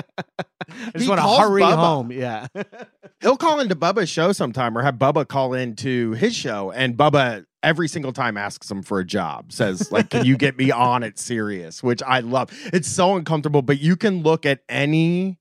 I 0.69 0.91
just 0.93 1.05
He 1.05 1.09
want 1.09 1.21
to 1.21 1.27
hurry 1.43 1.63
Bubba. 1.63 1.77
home. 1.77 2.13
Yeah. 2.13 2.47
He'll 3.25 3.39
call 3.39 3.59
into 3.59 3.75
Bubba's 3.75 4.11
show 4.11 4.33
sometime 4.33 4.77
or 4.77 4.83
have 4.83 4.97
Bubba 4.97 5.27
call 5.27 5.55
into 5.55 6.13
his 6.13 6.37
show 6.37 6.71
and 6.73 6.95
Bubba 6.95 7.47
every 7.63 7.89
single 7.89 8.13
time 8.13 8.37
asks 8.37 8.71
him 8.71 8.83
for 8.83 8.99
a 8.99 9.05
job. 9.05 9.51
Says 9.51 9.91
like 9.93 10.11
can 10.11 10.27
you 10.27 10.37
get 10.37 10.59
me 10.59 10.71
on 10.71 11.03
at 11.03 11.19
Sirius, 11.19 11.83
which 11.83 12.03
I 12.03 12.21
love. 12.21 12.51
It's 12.67 12.87
so 12.87 13.17
uncomfortable, 13.17 13.63
but 13.63 13.81
you 13.81 13.97
can 13.97 14.23
look 14.23 14.45
at 14.45 14.61
any 14.69 15.39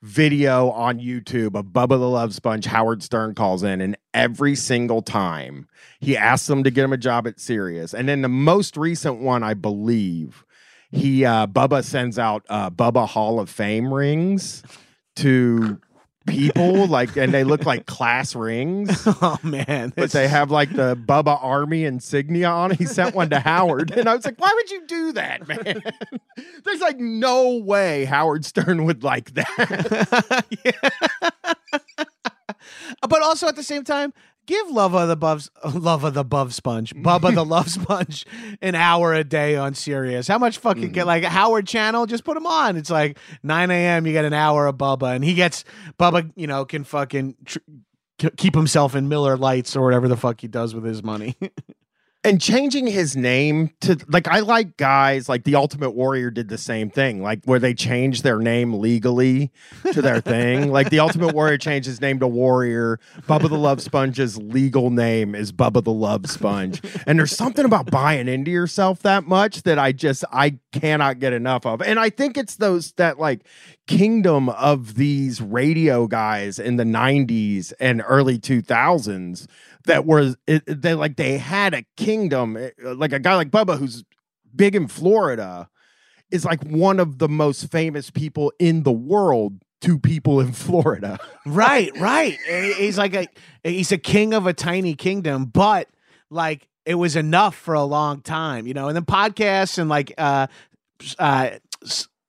video 0.00 0.70
on 0.70 0.98
YouTube 0.98 1.54
of 1.56 1.66
Bubba 1.66 1.98
the 1.98 2.08
Love 2.08 2.32
Sponge 2.32 2.64
Howard 2.64 3.02
Stern 3.02 3.34
calls 3.34 3.62
in 3.62 3.82
and 3.82 3.98
every 4.14 4.54
single 4.54 5.02
time 5.02 5.68
he 6.00 6.16
asks 6.16 6.46
them 6.46 6.64
to 6.64 6.70
get 6.70 6.84
him 6.84 6.94
a 6.94 6.96
job 6.96 7.26
at 7.26 7.38
Sirius. 7.38 7.92
And 7.92 8.08
then 8.08 8.22
the 8.22 8.30
most 8.30 8.78
recent 8.78 9.20
one 9.20 9.42
I 9.42 9.52
believe 9.52 10.42
he 10.90 11.26
uh 11.26 11.46
Bubba 11.46 11.84
sends 11.84 12.18
out 12.18 12.46
uh 12.48 12.70
Bubba 12.70 13.06
Hall 13.06 13.38
of 13.38 13.50
Fame 13.50 13.92
rings 13.92 14.62
to 15.16 15.78
people 16.26 16.86
like 16.86 17.16
and 17.16 17.32
they 17.32 17.44
look 17.44 17.64
like 17.64 17.86
class 17.86 18.34
rings 18.34 19.02
oh 19.06 19.38
man. 19.42 19.92
but 19.96 20.10
they 20.10 20.28
have 20.28 20.50
like 20.50 20.72
the 20.72 20.96
Bubba 20.96 21.42
Army 21.42 21.84
insignia 21.84 22.48
on 22.48 22.72
it. 22.72 22.78
He 22.78 22.86
sent 22.86 23.14
one 23.14 23.30
to 23.30 23.40
Howard. 23.40 23.90
And 23.92 24.08
I 24.08 24.14
was 24.14 24.24
like, 24.24 24.40
why 24.40 24.50
would 24.54 24.70
you 24.70 24.86
do 24.86 25.12
that, 25.12 25.46
man? 25.48 25.82
There's 26.64 26.80
like 26.80 26.98
no 26.98 27.56
way 27.56 28.04
Howard 28.04 28.44
Stern 28.44 28.84
would 28.84 29.02
like 29.04 29.34
that. 29.34 30.44
But 33.08 33.22
also 33.22 33.46
at 33.46 33.56
the 33.56 33.62
same 33.62 33.84
time, 33.84 34.12
give 34.46 34.70
Love 34.70 34.94
of 34.94 35.08
the 35.08 35.16
Bove, 35.16 35.48
Love 35.74 36.04
of 36.04 36.14
the 36.14 36.24
Bove 36.24 36.54
Sponge, 36.54 36.94
Bubba 36.94 37.34
the 37.34 37.44
Love 37.44 37.68
Sponge, 37.68 38.24
an 38.62 38.74
hour 38.74 39.12
a 39.12 39.24
day 39.24 39.56
on 39.56 39.74
Sirius. 39.74 40.28
How 40.28 40.38
much 40.38 40.58
fucking 40.58 40.92
get 40.92 41.06
like 41.06 41.24
Howard 41.24 41.66
Channel? 41.66 42.06
Just 42.06 42.24
put 42.24 42.36
him 42.36 42.46
on. 42.46 42.76
It's 42.76 42.90
like 42.90 43.18
9 43.42 43.70
a.m. 43.70 44.06
You 44.06 44.12
get 44.12 44.24
an 44.24 44.32
hour 44.32 44.66
of 44.66 44.76
Bubba, 44.76 45.14
and 45.14 45.24
he 45.24 45.34
gets 45.34 45.64
Bubba. 45.98 46.30
You 46.36 46.46
know, 46.46 46.64
can 46.64 46.84
fucking. 46.84 47.36
Tr- 47.44 47.58
Keep 48.38 48.54
himself 48.54 48.94
in 48.94 49.10
Miller 49.10 49.36
Lights 49.36 49.76
or 49.76 49.84
whatever 49.84 50.08
the 50.08 50.16
fuck 50.16 50.40
he 50.40 50.48
does 50.48 50.74
with 50.74 50.84
his 50.84 51.02
money. 51.02 51.36
and 52.26 52.40
changing 52.40 52.88
his 52.88 53.14
name 53.14 53.70
to 53.80 53.96
like 54.08 54.26
I 54.26 54.40
like 54.40 54.76
guys 54.76 55.28
like 55.28 55.44
the 55.44 55.54
Ultimate 55.54 55.92
Warrior 55.92 56.32
did 56.32 56.48
the 56.48 56.58
same 56.58 56.90
thing, 56.90 57.22
like 57.22 57.44
where 57.44 57.60
they 57.60 57.72
changed 57.72 58.24
their 58.24 58.40
name 58.40 58.74
legally 58.74 59.52
to 59.92 60.02
their 60.02 60.20
thing. 60.20 60.56
Like 60.76 60.90
the 60.90 60.98
Ultimate 60.98 61.34
Warrior 61.34 61.58
changed 61.58 61.86
his 61.86 62.00
name 62.00 62.18
to 62.18 62.26
Warrior. 62.26 62.98
Bubba 63.22 63.48
the 63.48 63.56
Love 63.56 63.80
Sponge's 63.80 64.36
legal 64.36 64.90
name 64.90 65.34
is 65.34 65.52
Bubba 65.52 65.82
the 65.82 65.92
Love 65.92 66.28
Sponge. 66.28 66.82
And 67.06 67.18
there's 67.18 67.34
something 67.34 67.64
about 67.64 67.90
buying 67.90 68.28
into 68.28 68.50
yourself 68.50 69.00
that 69.02 69.26
much 69.26 69.62
that 69.62 69.78
I 69.78 69.92
just 69.92 70.24
I 70.32 70.58
cannot 70.72 71.20
get 71.20 71.32
enough 71.32 71.64
of. 71.64 71.80
And 71.80 71.98
I 71.98 72.10
think 72.10 72.36
it's 72.36 72.56
those 72.56 72.92
that 72.92 73.18
like 73.18 73.46
kingdom 73.86 74.48
of 74.48 74.96
these 74.96 75.40
radio 75.40 76.06
guys 76.06 76.58
in 76.58 76.76
the 76.76 76.84
90s 76.84 77.72
and 77.78 78.02
early 78.06 78.38
2000s 78.38 79.46
that 79.86 80.36
it, 80.46 80.62
they 80.66 80.94
like 80.94 81.16
they 81.16 81.38
had 81.38 81.74
a 81.74 81.84
kingdom 81.96 82.56
eh, 82.56 82.70
like 82.82 83.12
a 83.12 83.18
guy 83.18 83.34
like 83.34 83.50
Bubba 83.50 83.78
who's 83.78 84.04
big 84.54 84.74
in 84.74 84.88
Florida 84.88 85.68
is 86.30 86.44
like 86.44 86.62
one 86.64 87.00
of 87.00 87.18
the 87.18 87.28
most 87.28 87.70
famous 87.70 88.10
people 88.10 88.52
in 88.58 88.82
the 88.82 88.92
world 88.92 89.60
to 89.82 89.98
people 89.98 90.40
in 90.40 90.52
Florida. 90.52 91.18
right, 91.44 91.90
right. 91.98 92.38
He's 92.76 92.98
like 92.98 93.14
a 93.14 93.28
he's 93.62 93.92
a 93.92 93.98
king 93.98 94.34
of 94.34 94.46
a 94.46 94.52
tiny 94.52 94.94
kingdom, 94.94 95.46
but 95.46 95.88
like 96.30 96.68
it 96.84 96.94
was 96.94 97.16
enough 97.16 97.54
for 97.54 97.74
a 97.74 97.84
long 97.84 98.20
time, 98.20 98.66
you 98.66 98.74
know. 98.74 98.88
And 98.88 98.96
then 98.96 99.04
podcasts 99.04 99.78
and 99.78 99.88
like 99.88 100.12
uh, 100.18 100.46
uh, 101.18 101.50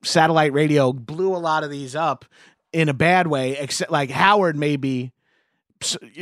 satellite 0.04 0.54
radio 0.54 0.92
blew 0.94 1.36
a 1.36 1.38
lot 1.38 1.64
of 1.64 1.72
these 1.72 1.96
up 1.96 2.26
in 2.74 2.90
a 2.90 2.94
bad 2.94 3.28
way. 3.28 3.58
Except 3.58 3.92
like 3.92 4.10
Howard 4.10 4.56
maybe 4.56 5.14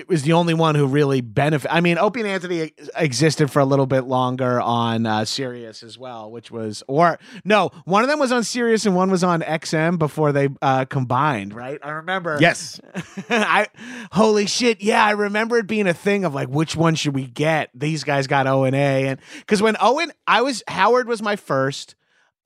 was 0.08 0.24
the 0.24 0.34
only 0.34 0.54
one 0.54 0.76
who 0.76 0.86
really 0.86 1.22
benefit. 1.22 1.72
I 1.74 1.82
mean, 1.82 1.98
Opie 1.98 2.22
and 2.22 2.30
Anthony 2.30 2.72
existed 2.96 3.52
for 3.52 3.60
a 3.60 3.66
little 3.66 3.86
bit 3.86 4.02
longer 4.02 4.60
on 4.62 5.06
uh, 5.06 5.26
Sirius 5.26 5.84
as 5.84 5.98
well, 5.98 6.32
which 6.32 6.52
was 6.52 6.84
or 6.88 7.20
no, 7.44 7.72
one 7.86 8.04
of 8.04 8.10
them 8.10 8.20
was 8.20 8.32
on 8.32 8.44
Sirius 8.44 8.86
and 8.86 8.96
one 8.96 9.12
was 9.12 9.24
on 9.24 9.42
XM 9.42 9.98
before 9.98 10.32
they 10.32 10.50
uh, 10.62 10.86
combined. 10.86 11.54
Right? 11.54 11.80
I 11.84 11.92
remember. 11.92 12.38
Yes. 12.40 12.80
I 13.30 13.68
holy 14.12 14.46
shit, 14.46 14.82
yeah, 14.82 15.04
I 15.04 15.12
remember 15.12 15.58
it 15.58 15.68
being 15.68 15.88
a 15.88 15.94
thing 15.94 16.26
of 16.26 16.34
like 16.34 16.50
which 16.50 16.76
one 16.76 16.96
should 16.96 17.16
we 17.16 17.28
get? 17.28 17.70
These 17.74 18.04
guys 18.04 18.28
got 18.28 18.48
O 18.48 18.64
and 18.64 18.76
A 18.76 19.08
and 19.08 19.20
cuz 19.48 19.62
when 19.62 19.76
Owen 19.82 20.12
I 20.28 20.42
was 20.42 20.64
Howard 20.68 21.08
was 21.08 21.22
my 21.22 21.36
first. 21.36 21.96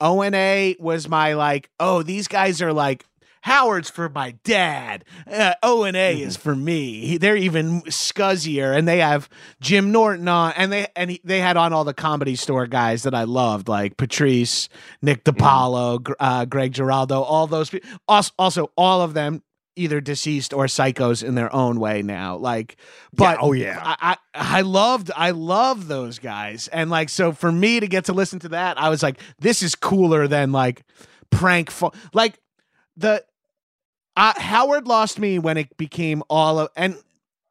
O 0.02 0.22
and 0.22 0.34
A 0.34 0.78
was 0.80 1.10
my 1.10 1.34
like, 1.34 1.69
oh, 1.80 2.04
these 2.04 2.30
guys 2.30 2.62
are 2.62 2.72
like 2.72 3.06
Howard's 3.41 3.89
for 3.89 4.10
my 4.10 4.32
dad. 4.43 5.06
Uh, 5.30 5.54
O 5.63 5.84
and 5.84 5.95
A 5.95 6.21
is 6.21 6.38
for 6.38 6.56
me. 6.56 7.17
They're 7.17 7.36
even 7.38 7.82
scuzzier, 7.84 8.78
and 8.78 8.88
they 8.88 8.99
have 8.99 9.30
Jim 9.62 9.91
Norton 9.91 10.28
on, 10.28 10.54
and 10.56 10.71
they 10.71 10.88
and 10.95 11.12
he, 11.12 11.21
they 11.23 11.39
had 11.39 11.58
on 11.58 11.73
all 11.73 11.84
the 11.84 11.93
comedy 11.93 12.36
store 12.36 12.67
guys 12.67 13.04
that 13.04 13.15
I 13.15 13.23
loved, 13.23 13.67
like 13.67 13.97
Patrice, 13.97 14.69
Nick 15.02 15.23
DiPaolo, 15.23 16.04
Gr- 16.04 16.13
uh, 16.19 16.45
Greg 16.45 16.73
Giraldo, 16.73 17.21
all 17.21 17.47
those. 17.47 17.73
Also, 18.08 18.32
also, 18.38 18.71
all 18.75 19.02
of 19.02 19.13
them 19.13 19.43
either 19.75 20.02
deceased 20.02 20.54
or 20.54 20.65
psychos 20.65 21.23
in 21.23 21.36
their 21.36 21.54
own 21.56 21.80
way 21.80 22.02
now. 22.02 22.36
Like, 22.36 22.75
but 23.13 23.38
oh 23.39 23.54
yeah. 23.54 23.80
I, 23.82 24.17
I 24.34 24.58
I 24.60 24.62
loved 24.62 25.12
I 25.15 25.32
loved 25.32 25.88
those 25.88 26.19
guys, 26.19 26.67
and 26.67 26.89
like 26.89 27.10
so 27.10 27.32
for 27.32 27.52
me 27.52 27.80
to 27.80 27.88
get 27.88 28.06
to 28.06 28.13
listen 28.13 28.39
to 28.39 28.49
that, 28.49 28.78
I 28.80 28.89
was 28.89 29.02
like, 29.02 29.19
this 29.39 29.63
is 29.63 29.75
cooler 29.75 30.28
than 30.28 30.52
like 30.52 30.84
prank 31.32 31.71
fo- 31.71 31.93
like 32.13 32.39
the 32.97 33.23
uh, 34.20 34.34
Howard 34.38 34.86
lost 34.86 35.18
me 35.18 35.40
when 35.40 35.58
it 35.58 35.78
became 35.78 36.22
all 36.30 36.60
of 36.60 36.70
and 36.76 36.98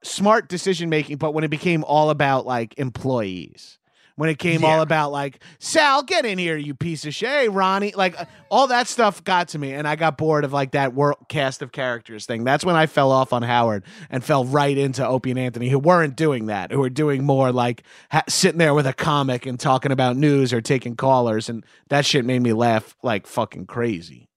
smart 0.03 0.49
decision 0.49 0.91
making, 0.91 1.17
but 1.17 1.33
when 1.33 1.43
it 1.43 1.49
became 1.49 1.83
all 1.83 2.11
about 2.11 2.47
like 2.47 2.79
employees. 2.79 3.79
when 4.17 4.29
it 4.29 4.39
came 4.39 4.65
all 4.65 4.81
about 4.81 5.11
like 5.13 5.41
Sal, 5.61 6.03
get 6.03 6.27
in 6.27 6.39
here, 6.39 6.57
you 6.57 6.75
piece 6.75 7.07
of 7.07 7.15
shit, 7.15 7.29
Hey, 7.29 7.49
Ronnie. 7.49 7.93
Like 7.97 8.21
uh, 8.21 8.27
all 8.51 8.67
that 8.67 8.87
stuff 8.87 9.25
got 9.25 9.49
to 9.49 9.59
me, 9.59 9.73
and 9.73 9.89
I 9.89 9.97
got 9.97 10.19
bored 10.19 10.45
of 10.45 10.53
like 10.53 10.73
that 10.73 10.93
world 10.93 11.19
cast 11.29 11.63
of 11.63 11.73
characters 11.73 12.27
thing. 12.27 12.45
That's 12.45 12.65
when 12.65 12.77
I 12.77 12.87
fell 12.87 13.13
off 13.13 13.33
on 13.33 13.43
Howard 13.43 13.85
and 14.11 14.23
fell 14.23 14.45
right 14.45 14.77
into 14.77 15.07
Opie 15.07 15.31
and 15.31 15.39
Anthony, 15.39 15.69
who 15.71 15.79
weren't 15.79 16.17
doing 16.17 16.47
that, 16.47 16.71
who 16.71 16.81
were 16.81 16.91
doing 16.91 17.25
more 17.25 17.51
like 17.51 17.83
ha- 18.11 18.25
sitting 18.29 18.59
there 18.59 18.75
with 18.75 18.87
a 18.87 18.93
comic 18.93 19.47
and 19.47 19.59
talking 19.59 19.91
about 19.93 20.17
news 20.17 20.53
or 20.53 20.61
taking 20.61 20.97
callers, 20.97 21.49
and 21.49 21.65
that 21.89 22.05
shit 22.05 22.27
made 22.27 22.43
me 22.43 22.53
laugh 22.53 22.95
like 23.03 23.27
fucking 23.27 23.67
crazy. 23.67 24.28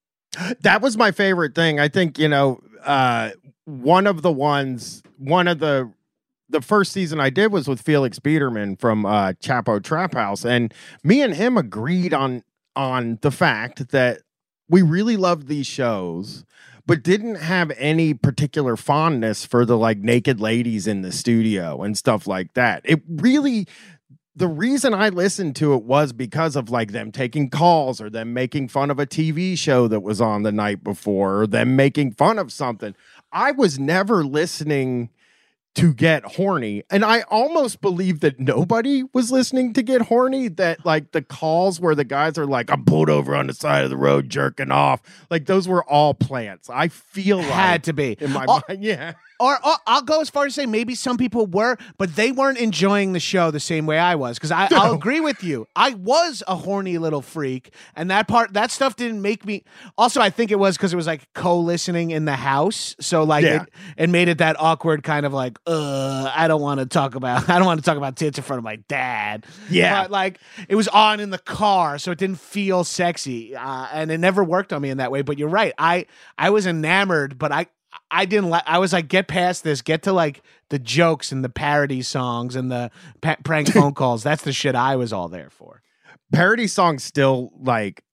That 0.61 0.81
was 0.81 0.97
my 0.97 1.11
favorite 1.11 1.55
thing. 1.55 1.79
I 1.79 1.87
think 1.87 2.17
you 2.17 2.27
know, 2.27 2.61
uh, 2.83 3.31
one 3.65 4.07
of 4.07 4.21
the 4.21 4.31
ones, 4.31 5.03
one 5.17 5.47
of 5.47 5.59
the 5.59 5.91
the 6.49 6.61
first 6.61 6.91
season 6.91 7.19
I 7.19 7.29
did 7.29 7.51
was 7.51 7.67
with 7.67 7.81
Felix 7.81 8.19
Biederman 8.19 8.75
from 8.75 9.05
uh, 9.05 9.33
Chapo 9.33 9.81
Trap 9.83 10.13
House, 10.13 10.45
and 10.45 10.73
me 11.03 11.21
and 11.21 11.33
him 11.33 11.57
agreed 11.57 12.13
on 12.13 12.43
on 12.75 13.19
the 13.21 13.31
fact 13.31 13.89
that 13.89 14.19
we 14.69 14.81
really 14.81 15.17
loved 15.17 15.47
these 15.47 15.67
shows. 15.67 16.45
But 16.87 17.03
didn't 17.03 17.35
have 17.35 17.71
any 17.77 18.13
particular 18.15 18.75
fondness 18.75 19.45
for 19.45 19.65
the 19.65 19.77
like 19.77 19.99
naked 19.99 20.41
ladies 20.41 20.87
in 20.87 21.03
the 21.03 21.11
studio 21.11 21.83
and 21.83 21.95
stuff 21.95 22.25
like 22.25 22.53
that. 22.55 22.81
It 22.83 23.03
really, 23.07 23.67
the 24.35 24.47
reason 24.47 24.93
I 24.93 25.09
listened 25.09 25.55
to 25.57 25.73
it 25.73 25.83
was 25.83 26.13
because 26.13 26.55
of 26.55 26.69
like 26.69 26.91
them 26.91 27.11
taking 27.11 27.49
calls 27.49 27.99
or 27.99 28.09
them 28.09 28.33
making 28.33 28.69
fun 28.69 28.89
of 28.89 28.99
a 28.99 29.05
TV 29.05 29.57
show 29.57 29.87
that 29.89 29.99
was 30.01 30.21
on 30.21 30.43
the 30.43 30.51
night 30.51 30.83
before 30.83 31.41
or 31.41 31.47
them 31.47 31.75
making 31.75 32.13
fun 32.13 32.39
of 32.39 32.51
something. 32.51 32.95
I 33.33 33.51
was 33.51 33.77
never 33.77 34.23
listening 34.23 35.09
to 35.73 35.93
get 35.93 36.23
horny. 36.25 36.83
And 36.89 37.05
I 37.05 37.21
almost 37.29 37.79
believe 37.79 38.19
that 38.19 38.41
nobody 38.41 39.03
was 39.13 39.31
listening 39.31 39.71
to 39.73 39.81
get 39.81 40.01
horny. 40.01 40.49
That 40.49 40.85
like 40.85 41.13
the 41.13 41.21
calls 41.21 41.79
where 41.79 41.95
the 41.95 42.03
guys 42.03 42.37
are 42.37 42.45
like, 42.45 42.69
I'm 42.69 42.83
pulled 42.83 43.09
over 43.09 43.33
on 43.35 43.47
the 43.47 43.53
side 43.53 43.85
of 43.85 43.89
the 43.89 43.95
road 43.95 44.29
jerking 44.29 44.69
off. 44.71 45.01
Like 45.29 45.45
those 45.45 45.69
were 45.69 45.83
all 45.89 46.13
plants. 46.13 46.69
I 46.69 46.89
feel 46.89 47.37
like 47.37 47.47
Had 47.47 47.83
to 47.85 47.93
be. 47.93 48.17
in 48.19 48.31
my 48.31 48.45
mind. 48.45 48.63
Yeah. 48.83 49.13
Or, 49.41 49.57
or 49.65 49.75
I'll 49.87 50.01
go 50.03 50.21
as 50.21 50.29
far 50.29 50.45
as 50.45 50.55
say 50.55 50.65
maybe 50.65 50.95
some 50.95 51.17
people 51.17 51.47
were, 51.47 51.77
but 51.97 52.15
they 52.15 52.31
weren't 52.31 52.57
enjoying 52.59 53.13
the 53.13 53.19
show 53.19 53.51
the 53.51 53.59
same 53.59 53.85
way 53.85 53.97
I 53.99 54.15
was. 54.15 54.37
Because 54.37 54.51
I'll 54.51 54.93
agree 54.93 55.19
with 55.19 55.43
you, 55.43 55.67
I 55.75 55.91
was 55.95 56.43
a 56.47 56.55
horny 56.55 56.97
little 56.97 57.21
freak, 57.21 57.73
and 57.95 58.11
that 58.11 58.27
part, 58.27 58.53
that 58.53 58.71
stuff 58.71 58.95
didn't 58.95 59.21
make 59.21 59.45
me. 59.45 59.63
Also, 59.97 60.21
I 60.21 60.29
think 60.29 60.51
it 60.51 60.59
was 60.59 60.77
because 60.77 60.93
it 60.93 60.95
was 60.95 61.07
like 61.07 61.27
co-listening 61.33 62.11
in 62.11 62.25
the 62.25 62.35
house, 62.35 62.95
so 62.99 63.23
like 63.23 63.43
Yeah. 63.43 63.63
it, 63.63 63.69
it 63.97 64.09
made 64.09 64.27
it 64.27 64.37
that 64.37 64.55
awkward 64.59 65.03
kind 65.03 65.25
of 65.25 65.33
like, 65.33 65.57
uh, 65.67 66.31
I 66.35 66.47
don't 66.47 66.61
want 66.61 66.79
to 66.79 66.85
talk 66.85 67.15
about, 67.15 67.49
I 67.49 67.57
don't 67.57 67.65
want 67.65 67.79
to 67.79 67.85
talk 67.85 67.97
about 67.97 68.15
tits 68.15 68.37
in 68.37 68.43
front 68.43 68.59
of 68.59 68.63
my 68.63 68.75
dad. 68.87 69.45
Yeah. 69.69 70.03
but 70.03 70.11
like 70.11 70.39
it 70.69 70.75
was 70.75 70.87
on 70.89 71.19
in 71.19 71.29
the 71.31 71.37
car, 71.39 71.97
so 71.97 72.11
it 72.11 72.17
didn't 72.17 72.39
feel 72.39 72.83
sexy, 72.83 73.55
uh, 73.55 73.87
and 73.91 74.11
it 74.11 74.19
never 74.19 74.43
worked 74.43 74.71
on 74.73 74.81
me 74.81 74.89
in 74.89 74.97
that 74.97 75.11
way. 75.11 75.21
But 75.23 75.37
you're 75.39 75.49
right, 75.49 75.73
I 75.77 76.05
I 76.37 76.49
was 76.51 76.67
enamored, 76.67 77.37
but 77.39 77.51
I 77.51 77.67
I 78.09 78.25
didn't 78.25 78.49
like. 78.49 78.63
I 78.65 78.77
was 78.79 78.93
like, 78.93 79.07
get 79.07 79.27
past 79.27 79.63
this, 79.63 79.81
get 79.81 80.03
to 80.03 80.13
like 80.13 80.41
the 80.69 80.79
jokes 80.79 81.31
and 81.31 81.43
the 81.43 81.49
parody 81.49 82.01
songs 82.01 82.55
and 82.55 82.71
the 82.71 82.91
pa- 83.21 83.37
prank 83.43 83.69
phone 83.73 83.93
calls. 83.93 84.23
That's 84.23 84.43
the 84.43 84.53
shit 84.53 84.75
I 84.75 84.95
was 84.95 85.11
all 85.13 85.27
there 85.29 85.49
for. 85.49 85.81
parody 86.31 86.67
songs 86.67 87.03
still 87.03 87.51
like 87.59 88.03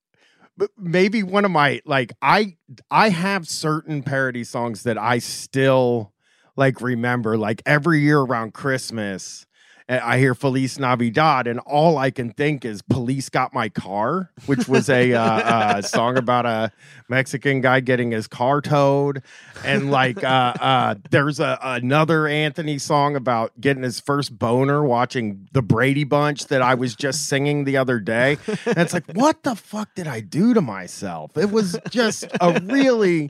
maybe 0.77 1.23
one 1.23 1.45
of 1.45 1.53
my 1.53 1.81
like 1.85 2.13
i 2.21 2.57
i 2.91 3.11
have 3.11 3.47
certain 3.47 4.03
parody 4.03 4.43
songs 4.43 4.83
that 4.83 4.99
i 4.99 5.19
still 5.21 6.13
like 6.57 6.81
remember 6.81 7.39
like 7.39 7.63
every 7.65 8.01
year 8.01 8.19
around 8.19 8.53
christmas 8.55 9.47
I 9.91 10.19
hear 10.19 10.35
Feliz 10.35 10.79
Navidad, 10.79 11.47
and 11.47 11.61
all 11.61 11.97
I 11.97 12.11
can 12.11 12.31
think 12.33 12.65
is 12.67 12.83
"Police 12.83 13.31
Got 13.31 13.55
My 13.55 13.71
Car," 13.71 14.31
which 14.45 14.69
was 14.69 14.91
a 14.91 15.15
uh, 15.15 15.21
uh, 15.23 15.83
song 15.83 16.19
about 16.19 16.45
a 16.45 16.71
Mexican 17.09 17.63
guy 17.63 17.81
getting 17.81 18.11
his 18.11 18.27
car 18.27 18.61
towed, 18.61 19.23
and 19.65 19.91
like 19.91 20.23
uh, 20.23 20.53
uh, 20.61 20.95
there's 21.11 21.41
a 21.41 21.59
another 21.63 22.27
Anthony 22.29 22.79
song 22.79 23.17
about 23.17 23.59
getting 23.61 23.83
his 23.83 23.99
first 23.99 24.39
boner 24.39 24.85
watching 24.85 25.49
the 25.53 25.63
Brady 25.63 26.05
Bunch 26.05 26.49
that 26.49 26.61
I 26.61 26.75
was 26.75 26.95
just 26.95 27.27
singing 27.27 27.65
the 27.65 27.79
other 27.79 27.99
day, 27.99 28.37
and 28.67 28.77
it's 28.77 28.93
like, 28.93 29.11
what 29.15 29.43
the 29.43 29.57
fuck 29.57 29.95
did 29.95 30.07
I 30.07 30.21
do 30.21 30.53
to 30.53 30.61
myself? 30.61 31.37
It 31.39 31.51
was 31.51 31.79
just 31.89 32.27
a 32.43 32.61
really, 32.65 33.25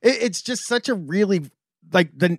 it- 0.00 0.22
it's 0.22 0.40
just 0.40 0.66
such 0.66 0.88
a 0.88 0.94
really 0.94 1.50
like 1.92 2.10
the 2.16 2.38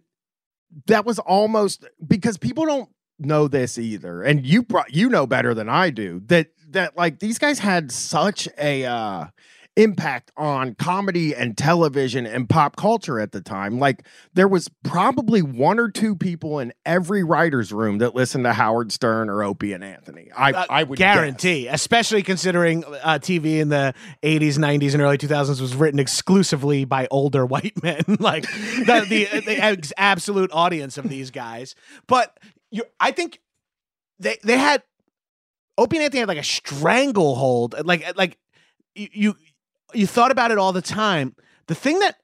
that 0.87 1.05
was 1.05 1.19
almost 1.19 1.85
because 2.07 2.37
people 2.39 2.65
don't 2.65 2.89
know 3.25 3.47
this 3.47 3.77
either 3.77 4.21
and 4.23 4.45
you 4.45 4.63
pro- 4.63 4.83
you 4.89 5.09
know 5.09 5.25
better 5.27 5.53
than 5.53 5.69
I 5.69 5.89
do 5.89 6.21
that 6.27 6.47
that 6.69 6.97
like 6.97 7.19
these 7.19 7.37
guys 7.39 7.59
had 7.59 7.91
such 7.91 8.47
a 8.57 8.85
uh 8.85 9.25
impact 9.77 10.33
on 10.35 10.75
comedy 10.75 11.33
and 11.33 11.57
television 11.57 12.25
and 12.25 12.49
pop 12.49 12.75
culture 12.75 13.21
at 13.21 13.31
the 13.31 13.39
time 13.39 13.79
like 13.79 14.05
there 14.33 14.47
was 14.47 14.69
probably 14.83 15.41
one 15.41 15.79
or 15.79 15.89
two 15.89 16.13
people 16.13 16.59
in 16.59 16.73
every 16.85 17.23
writer's 17.23 17.71
room 17.71 17.99
that 17.99 18.13
listened 18.13 18.43
to 18.43 18.51
Howard 18.51 18.91
Stern 18.91 19.29
or 19.29 19.41
Opie 19.43 19.71
and 19.71 19.81
Anthony 19.81 20.27
I 20.35 20.51
Uh, 20.51 20.65
I 20.69 20.83
would 20.83 20.99
guess. 20.99 21.15
guarantee, 21.15 21.67
especially 21.67 22.21
considering 22.21 22.83
uh, 22.83 23.17
TV 23.21 23.59
in 23.61 23.69
the 23.69 23.93
80s, 24.21 24.57
90s, 24.57 24.91
and 24.93 25.01
early 25.01 25.17
2000s 25.17 25.61
was 25.61 25.73
written 25.73 26.01
exclusively 26.01 26.83
by 26.83 27.07
older 27.09 27.45
white 27.45 27.81
men, 27.81 28.01
like 28.19 28.43
the, 28.51 29.05
the, 29.07 29.39
the 29.45 29.57
ex- 29.57 29.93
absolute 29.95 30.51
audience 30.51 30.97
of 30.97 31.07
these 31.07 31.31
guys. 31.31 31.75
But 32.07 32.37
you, 32.71 32.83
I 32.99 33.11
think 33.11 33.39
they 34.19 34.37
they 34.43 34.57
had 34.57 34.83
Opie 35.77 35.97
and 35.97 36.05
Anthony 36.05 36.19
had 36.19 36.27
like 36.27 36.37
a 36.37 36.43
stranglehold, 36.43 37.75
like 37.85 38.17
like 38.17 38.37
you 38.95 39.07
you, 39.11 39.35
you 39.93 40.07
thought 40.07 40.31
about 40.31 40.51
it 40.51 40.57
all 40.57 40.73
the 40.73 40.81
time. 40.81 41.35
The 41.67 41.75
thing 41.75 41.99
that 41.99 42.17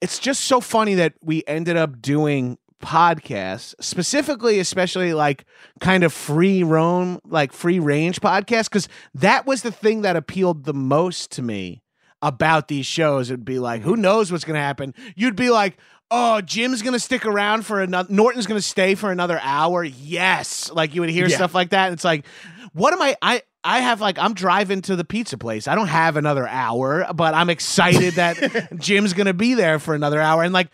it's 0.00 0.18
just 0.18 0.42
so 0.42 0.60
funny 0.60 0.94
that 0.94 1.14
we 1.22 1.42
ended 1.46 1.76
up 1.76 2.00
doing 2.00 2.58
podcasts 2.82 3.74
specifically 3.80 4.58
especially 4.58 5.14
like 5.14 5.46
kind 5.80 6.04
of 6.04 6.12
free 6.12 6.62
roam 6.62 7.18
like 7.24 7.50
free 7.50 7.78
range 7.78 8.20
podcasts 8.20 8.64
because 8.68 8.88
that 9.14 9.46
was 9.46 9.62
the 9.62 9.72
thing 9.72 10.02
that 10.02 10.16
appealed 10.16 10.64
the 10.64 10.74
most 10.74 11.30
to 11.30 11.40
me 11.40 11.82
about 12.20 12.68
these 12.68 12.84
shows 12.84 13.30
it'd 13.30 13.44
be 13.44 13.58
like 13.58 13.80
who 13.80 13.96
knows 13.96 14.30
what's 14.30 14.44
gonna 14.44 14.58
happen 14.58 14.92
you'd 15.16 15.36
be 15.36 15.48
like 15.48 15.78
oh 16.10 16.40
jim's 16.42 16.82
gonna 16.82 16.98
stick 16.98 17.24
around 17.26 17.64
for 17.64 17.80
another 17.80 18.12
norton's 18.12 18.46
gonna 18.46 18.60
stay 18.60 18.94
for 18.94 19.10
another 19.10 19.38
hour 19.42 19.82
yes 19.82 20.70
like 20.72 20.94
you 20.94 21.00
would 21.00 21.10
hear 21.10 21.26
Yeah. 21.26 21.36
stuff 21.36 21.54
like 21.54 21.70
that 21.70 21.86
and 21.86 21.94
it's 21.94 22.04
like 22.04 22.26
what 22.72 22.92
am 22.92 23.00
i 23.02 23.16
i 23.22 23.42
I 23.66 23.80
have 23.80 23.98
like 24.02 24.18
I'm 24.18 24.34
driving 24.34 24.82
to 24.82 24.94
the 24.94 25.06
pizza 25.06 25.38
place. 25.38 25.66
I 25.68 25.74
don't 25.74 25.86
have 25.86 26.18
another 26.18 26.46
hour, 26.46 27.06
but 27.14 27.32
I'm 27.32 27.48
excited 27.48 28.12
that 28.16 28.76
Jim's 28.78 29.14
gonna 29.14 29.32
be 29.32 29.54
there 29.54 29.78
for 29.78 29.94
another 29.94 30.20
hour. 30.20 30.42
And 30.42 30.52
like 30.52 30.68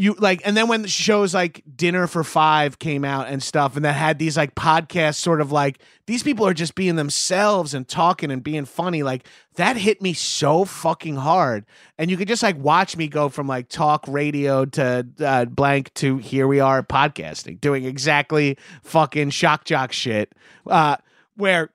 you 0.00 0.14
like 0.14 0.40
and 0.46 0.56
then 0.56 0.66
when 0.66 0.82
the 0.82 0.88
shows 0.88 1.34
like 1.34 1.62
dinner 1.76 2.06
for 2.06 2.24
five 2.24 2.78
came 2.78 3.04
out 3.04 3.28
and 3.28 3.42
stuff 3.42 3.76
and 3.76 3.84
that 3.84 3.92
had 3.92 4.18
these 4.18 4.36
like 4.36 4.54
podcasts 4.54 5.16
sort 5.16 5.40
of 5.40 5.52
like 5.52 5.78
these 6.06 6.22
people 6.22 6.46
are 6.46 6.54
just 6.54 6.74
being 6.74 6.96
themselves 6.96 7.74
and 7.74 7.86
talking 7.86 8.30
and 8.30 8.42
being 8.42 8.64
funny 8.64 9.02
like 9.02 9.26
that 9.56 9.76
hit 9.76 10.00
me 10.00 10.14
so 10.14 10.64
fucking 10.64 11.16
hard. 11.16 11.66
And 11.98 12.10
you 12.10 12.16
could 12.16 12.28
just 12.28 12.42
like 12.42 12.56
watch 12.56 12.96
me 12.96 13.08
go 13.08 13.28
from 13.28 13.46
like 13.46 13.68
talk 13.68 14.04
radio 14.08 14.64
to 14.64 15.06
uh, 15.20 15.44
blank 15.44 15.92
to 15.94 16.16
here 16.16 16.46
we 16.46 16.60
are 16.60 16.82
podcasting 16.82 17.60
doing 17.60 17.84
exactly 17.84 18.56
fucking 18.82 19.30
shock 19.30 19.64
jock 19.64 19.92
shit 19.92 20.32
uh 20.66 20.96
where 21.36 21.70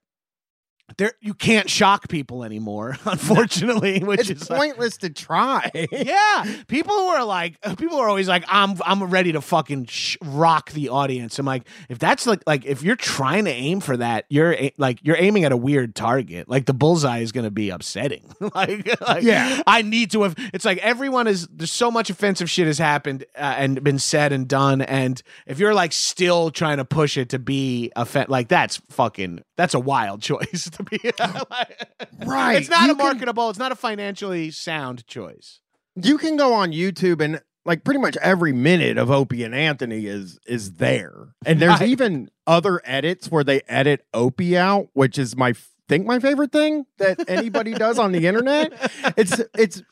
there 0.98 1.14
you 1.20 1.34
can't 1.34 1.70
shock 1.70 2.08
people 2.10 2.44
anymore 2.44 2.96
unfortunately 3.06 4.00
which 4.04 4.30
it's 4.30 4.44
is 4.44 4.50
like, 4.50 4.60
pointless 4.60 4.98
to 4.98 5.10
try 5.10 5.70
yeah, 5.92 6.46
people 6.68 6.94
who 6.96 7.08
are 7.08 7.24
like, 7.26 7.60
people 7.78 7.98
are 7.98 8.08
always 8.08 8.28
like, 8.28 8.44
I'm, 8.48 8.76
I'm 8.86 9.04
ready 9.06 9.32
to 9.34 9.42
fucking 9.42 9.86
sh- 9.88 10.18
rock 10.24 10.72
the 10.72 10.90
audience. 10.90 11.38
I'm 11.40 11.46
like, 11.46 11.68
if 11.90 12.00
that's 12.00 12.26
like, 12.28 12.42
like, 12.48 12.66
if 12.66 12.84
you're 12.84 12.96
trying 12.96 13.46
to 13.46 13.52
aim 13.52 13.80
for 13.80 13.98
that, 13.98 14.26
you're 14.30 14.54
a- 14.54 14.74
like, 14.78 15.00
you're 15.04 15.18
aiming 15.18 15.44
at 15.44 15.52
a 15.52 15.58
weird 15.58 15.96
target. 15.96 16.48
Like 16.50 16.66
the 16.66 16.74
bullseye 16.74 17.20
is 17.20 17.32
going 17.32 17.44
to 17.46 17.52
be 17.52 17.70
upsetting. 17.70 18.34
like, 18.40 19.02
like, 19.02 19.24
Yeah. 19.24 19.62
I 19.68 19.82
need 19.82 20.12
to 20.12 20.24
have. 20.24 20.36
It's 20.54 20.66
like 20.66 20.78
everyone 20.80 21.28
is. 21.28 21.48
There's 21.52 21.72
so 21.72 21.90
much 21.92 22.10
offensive 22.10 22.50
shit 22.50 22.68
has 22.68 22.78
happened 22.78 23.26
uh, 23.36 23.56
and 23.58 23.84
been 23.84 24.00
said 24.00 24.32
and 24.32 24.48
done, 24.48 24.82
and 24.82 25.22
if 25.48 25.60
you're 25.60 25.74
like 25.74 25.92
still 25.94 26.52
trying 26.52 26.78
to 26.78 26.86
push 26.86 27.18
it 27.18 27.30
to 27.30 27.40
be 27.40 27.92
offen- 27.96 28.28
like 28.30 28.48
that's 28.50 28.78
fucking, 28.90 29.44
that's 29.56 29.74
a 29.74 29.80
wild 29.80 30.22
choice 30.22 30.70
to 30.76 30.84
be. 30.84 31.00
Right. 32.26 32.58
It's 32.62 32.70
not 32.70 32.86
You 32.88 32.94
a 32.94 32.96
can- 32.96 33.06
marketable. 33.06 33.50
It's 33.50 33.60
not 33.60 33.72
a 33.72 33.76
financially 33.76 34.52
sound 34.52 35.06
choice. 35.08 35.60
you 36.02 36.18
can 36.18 36.38
go 36.38 36.54
on 36.54 36.72
YouTube 36.72 37.22
and 37.22 37.42
like 37.66 37.84
pretty 37.84 38.00
much 38.00 38.16
every 38.18 38.54
minute 38.54 38.98
of 38.98 39.10
Opie 39.12 39.44
and 39.44 39.54
Anthony 39.56 40.06
is 40.06 40.40
is 40.48 40.74
there. 40.74 41.30
And 41.46 41.60
there's 41.60 41.80
Right. 41.80 41.90
even 41.90 42.30
other 42.48 42.82
edits 42.86 43.30
where 43.32 43.44
they 43.44 43.62
edit 43.68 44.06
Opie 44.14 44.58
out, 44.58 44.90
which 44.94 45.18
is 45.18 45.36
my 45.36 45.54
think 45.88 46.06
my 46.06 46.20
favorite 46.20 46.52
thing 46.52 46.86
that 46.98 47.28
anybody 47.30 47.74
does 47.74 48.00
on 48.00 48.12
the 48.12 48.28
internet. 48.28 48.74
It's 49.18 49.42
it's 49.58 49.84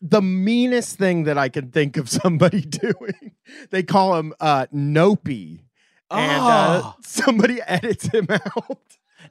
the 0.00 0.22
meanest 0.22 0.98
thing 0.98 1.24
that 1.24 1.36
I 1.38 1.48
can 1.48 1.70
think 1.70 1.96
of 1.96 2.08
somebody 2.08 2.60
doing. 2.84 3.32
They 3.70 3.82
call 3.82 4.16
him 4.16 4.32
uh 4.40 4.66
Nopey. 4.74 5.60
and 6.10 6.42
uh, 6.42 6.80
Oh. 6.84 6.94
somebody 7.02 7.60
edits 7.66 8.06
him 8.06 8.26
out. 8.30 8.78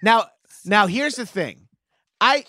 Now, 0.02 0.26
now 0.66 0.88
here's 0.88 1.16
the 1.16 1.26
thing. 1.26 1.68
I 2.22 2.46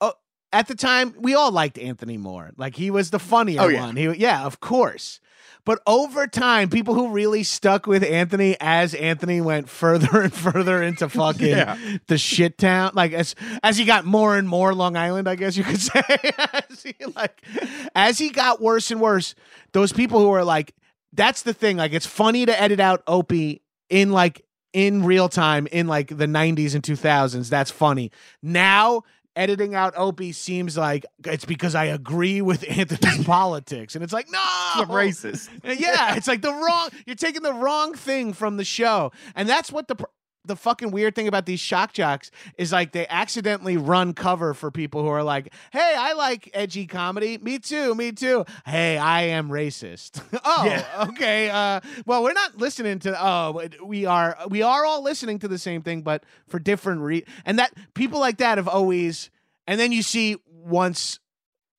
oh, 0.00 0.12
at 0.52 0.68
the 0.68 0.74
time 0.74 1.14
we 1.18 1.34
all 1.34 1.52
liked 1.52 1.78
Anthony 1.78 2.16
Moore. 2.16 2.50
Like 2.56 2.76
he 2.76 2.90
was 2.90 3.10
the 3.10 3.18
funnier 3.18 3.60
Oh, 3.60 3.68
yeah. 3.68 3.80
one. 3.80 3.96
He 3.96 4.04
yeah, 4.14 4.44
of 4.44 4.60
course. 4.60 5.20
But 5.66 5.82
over 5.86 6.26
time, 6.26 6.70
people 6.70 6.94
who 6.94 7.10
really 7.10 7.42
stuck 7.42 7.86
with 7.86 8.02
Anthony 8.02 8.56
as 8.60 8.94
Anthony 8.94 9.42
went 9.42 9.68
further 9.68 10.22
and 10.22 10.32
further 10.46 10.82
into 10.82 11.06
fucking 11.10 11.46
Yeah. 11.48 11.76
the 12.06 12.16
shit 12.16 12.56
town, 12.56 12.92
like 12.94 13.12
as 13.12 13.34
as 13.62 13.76
he 13.76 13.84
got 13.84 14.04
more 14.06 14.36
and 14.38 14.48
more 14.48 14.74
Long 14.74 14.96
Island, 14.96 15.28
I 15.28 15.34
guess 15.34 15.56
you 15.58 15.64
could 15.64 15.80
say. 15.80 16.02
as 16.70 16.82
he, 16.82 16.94
like 17.14 17.42
as 17.94 18.18
he 18.18 18.30
got 18.30 18.60
worse 18.62 18.90
and 18.90 19.00
worse, 19.02 19.34
those 19.72 19.92
people 19.92 20.18
who 20.20 20.28
were 20.28 20.44
like, 20.44 20.74
that's 21.12 21.42
the 21.42 21.52
thing. 21.52 21.76
Like 21.76 21.92
it's 21.92 22.06
funny 22.06 22.46
to 22.46 22.58
edit 22.60 22.80
out 22.80 23.02
Opie 23.06 23.60
in 23.90 24.12
like 24.12 24.42
in 24.72 25.04
real 25.04 25.28
time 25.28 25.66
in 25.68 25.86
like 25.86 26.08
the 26.08 26.26
90s 26.26 26.74
and 26.74 26.82
2000s. 26.82 27.48
That's 27.48 27.70
funny. 27.70 28.10
Now 28.42 29.02
editing 29.36 29.74
out 29.74 29.94
Opie 29.96 30.32
seems 30.32 30.76
like 30.76 31.06
it's 31.24 31.44
because 31.44 31.74
I 31.74 31.86
agree 31.86 32.42
with 32.42 32.64
Anthony's 32.68 33.24
politics, 33.26 33.94
and 33.94 34.04
it's 34.04 34.12
like 34.12 34.30
no, 34.30 34.38
racist. 34.86 35.48
yeah, 35.64 36.16
it's 36.16 36.28
like 36.28 36.42
the 36.42 36.52
wrong. 36.52 36.90
You're 37.06 37.16
taking 37.16 37.42
the 37.42 37.54
wrong 37.54 37.94
thing 37.94 38.32
from 38.32 38.56
the 38.56 38.64
show, 38.64 39.12
and 39.34 39.48
that's 39.48 39.72
what 39.72 39.88
the 39.88 39.96
the 40.44 40.56
fucking 40.56 40.90
weird 40.90 41.14
thing 41.14 41.28
about 41.28 41.44
these 41.46 41.60
shock 41.60 41.92
jocks 41.92 42.30
is 42.56 42.72
like 42.72 42.92
they 42.92 43.06
accidentally 43.08 43.76
run 43.76 44.14
cover 44.14 44.54
for 44.54 44.70
people 44.70 45.02
who 45.02 45.08
are 45.08 45.22
like, 45.22 45.52
"Hey, 45.70 45.94
I 45.98 46.14
like 46.14 46.48
edgy 46.54 46.86
comedy. 46.86 47.36
Me 47.38 47.58
too. 47.58 47.94
Me 47.94 48.10
too. 48.12 48.44
Hey, 48.64 48.96
I 48.96 49.22
am 49.22 49.50
racist. 49.50 50.22
oh, 50.44 50.64
Yeah. 50.64 51.06
okay. 51.10 51.50
Uh, 51.50 51.80
well, 52.06 52.22
we're 52.22 52.32
not 52.32 52.56
listening 52.56 52.98
to. 53.00 53.16
Oh, 53.22 53.62
we 53.84 54.06
are. 54.06 54.36
We 54.48 54.62
are 54.62 54.84
all 54.84 55.02
listening 55.02 55.38
to 55.40 55.48
the 55.48 55.58
same 55.58 55.82
thing, 55.82 56.02
but 56.02 56.24
for 56.48 56.58
different 56.58 57.02
re. 57.02 57.24
And 57.44 57.58
that 57.58 57.72
people 57.94 58.18
like 58.20 58.38
that 58.38 58.56
have 58.58 58.68
always. 58.68 59.30
And 59.66 59.78
then 59.78 59.92
you 59.92 60.02
see 60.02 60.36
once 60.46 61.20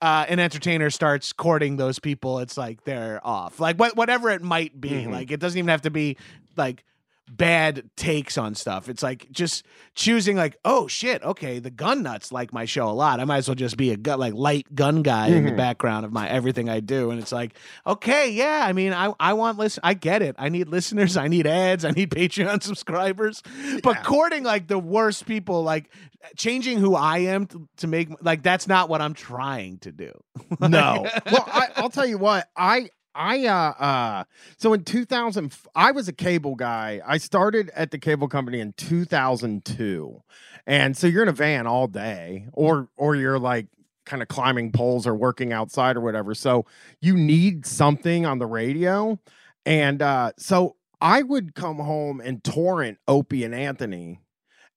uh, 0.01 0.26
an 0.30 0.39
entertainer 0.39 0.89
starts 0.89 1.34
courting 1.34 1.78
those 1.78 1.99
people, 1.99 2.39
it's 2.39 2.57
like 2.57 2.84
they're 2.86 3.20
off. 3.26 3.59
Like 3.59 3.78
what, 3.78 3.95
whatever 3.95 4.30
it 4.30 4.41
might 4.41 4.80
be. 4.80 4.89
Mhm. 4.91 5.12
Like 5.12 5.32
it 5.32 5.39
doesn't 5.39 5.57
even 5.57 5.70
have 5.70 5.82
to 5.82 5.89
be 5.91 6.18
like 6.55 6.84
bad 7.30 7.90
takes 7.96 8.38
on 8.38 8.56
stuff. 8.56 8.90
It's 8.90 9.02
like 9.02 9.28
just 9.32 9.66
choosing 9.96 10.36
like, 10.36 10.58
oh 10.66 10.88
shit, 10.88 11.24
okay, 11.24 11.60
the 11.60 11.70
gun 11.70 12.04
nuts 12.04 12.32
like 12.32 12.52
my 12.54 12.66
show 12.66 12.90
a 12.90 12.92
lot. 12.92 13.20
I 13.20 13.26
might 13.26 13.38
as 13.38 13.48
well 13.48 13.56
just 13.56 13.78
be 13.78 13.92
a 13.92 13.98
gun 13.98 14.20
like 14.20 14.34
light 14.34 14.74
gun 14.76 15.02
guy 15.02 15.28
in 15.28 15.46
the 15.46 15.52
Mhm. 15.52 15.58
background 15.58 16.06
of 16.06 16.12
my 16.12 16.28
everything 16.30 16.70
I 16.70 16.80
do. 16.82 17.10
And 17.12 17.22
it's 17.22 17.32
like, 17.32 17.56
okay, 17.88 18.32
yeah, 18.32 18.64
I 18.66 18.74
mean, 18.74 18.92
I 18.94 19.14
I 19.20 19.34
want 19.34 19.58
listen 19.58 19.82
I 19.84 19.94
get 19.94 20.22
it. 20.22 20.36
I 20.38 20.50
need 20.50 20.68
listeners, 20.68 21.16
I 21.18 21.28
need 21.28 21.48
ads, 21.48 21.86
I 21.86 21.92
need 21.92 22.10
Patreon 22.12 22.62
subscribers. 22.64 23.42
But 23.82 24.04
courting 24.04 24.44
like 24.44 24.68
the 24.68 24.80
worst 24.80 25.26
people, 25.26 25.64
like 25.64 25.90
changing 26.38 26.78
who 26.80 26.96
I 26.96 27.20
am 27.20 27.46
to, 27.48 27.68
to 27.78 27.88
make 27.88 28.10
like 28.22 28.44
that's 28.44 28.68
not 28.68 28.90
what 28.90 29.02
I'm 29.02 29.14
trying 29.14 29.80
to 29.80 29.92
do. 29.92 30.12
No. 30.60 31.08
well, 31.32 31.46
I, 31.48 31.68
I'll 31.78 31.90
tell 31.90 32.06
you 32.06 32.18
what. 32.18 32.48
I 32.56 32.90
I 33.14 33.45
uh 33.45 33.74
uh 33.80 34.24
so 34.57 34.74
in 34.74 34.84
2000 34.84 35.53
I 35.76 35.91
was 35.91 36.07
a 36.07 36.14
cable 36.14 36.55
guy. 36.55 37.01
I 37.05 37.18
started 37.18 37.70
at 37.76 37.91
the 37.91 37.97
cable 37.97 38.28
company 38.28 38.59
in 38.59 38.74
2002. 38.74 40.24
And 40.66 40.95
so 40.95 41.07
you're 41.07 41.24
in 41.24 41.30
a 41.30 41.34
van 41.34 41.68
all 41.68 41.88
day 41.88 42.47
or 42.53 42.89
or 42.95 43.16
you're 43.16 43.39
like 43.39 43.68
kind 44.05 44.22
of 44.22 44.28
climbing 44.28 44.72
poles 44.72 45.05
or 45.05 45.16
working 45.16 45.53
outside 45.53 45.97
or 45.97 46.01
whatever. 46.01 46.34
So 46.34 46.66
you 47.01 47.16
need 47.16 47.66
something 47.66 48.26
on 48.26 48.39
the 48.39 48.47
radio. 48.47 49.20
And 49.66 50.01
uh 50.01 50.32
so 50.38 50.76
I 51.01 51.24
would 51.24 51.55
come 51.55 51.80
home 51.80 52.22
and 52.22 52.43
torrent 52.43 52.99
Opie 53.07 53.43
and 53.43 53.55
Anthony 53.55 54.20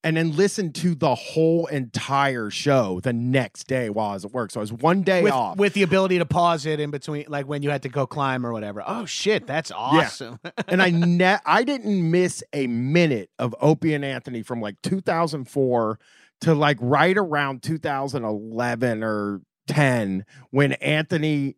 and 0.04 0.18
then 0.18 0.36
listen 0.36 0.70
to 0.70 0.94
the 0.94 1.14
whole 1.14 1.66
entire 1.66 2.50
show 2.50 3.00
the 3.00 3.12
next 3.14 3.66
day 3.66 3.88
while 3.88 4.10
I 4.10 4.12
was 4.12 4.26
at 4.26 4.32
work. 4.32 4.50
So 4.50 4.60
I 4.60 4.62
was 4.62 4.72
one 4.72 5.02
day 5.02 5.22
with, 5.22 5.32
off. 5.32 5.56
with 5.56 5.72
the 5.72 5.82
ability 5.82 6.18
to 6.18 6.26
pause 6.26 6.66
it 6.66 6.78
in 6.78 6.90
between, 6.90 7.24
like 7.28 7.48
when 7.48 7.62
you 7.62 7.70
had 7.70 7.82
to 7.82 7.88
go 7.88 8.06
climb 8.06 8.46
or 8.46 8.52
whatever. 8.52 8.84
Oh 8.86 9.06
shit, 9.06 9.46
that's 9.46 9.72
awesome! 9.72 10.38
and 10.68 10.82
I 10.82 10.90
ne- 10.94 11.38
I 11.46 11.64
didn't 11.64 12.10
miss 12.10 12.44
a 12.52 12.66
minute 12.66 13.30
of 13.38 13.56
Opie 13.60 13.94
and 13.94 14.04
Anthony 14.04 14.42
from 14.42 14.60
like 14.60 14.80
2004 14.82 15.98
to 16.42 16.54
like 16.54 16.76
right 16.80 17.16
around 17.16 17.62
2011 17.62 19.02
or 19.02 19.40
10 19.68 20.26
when 20.50 20.72
Anthony 20.74 21.56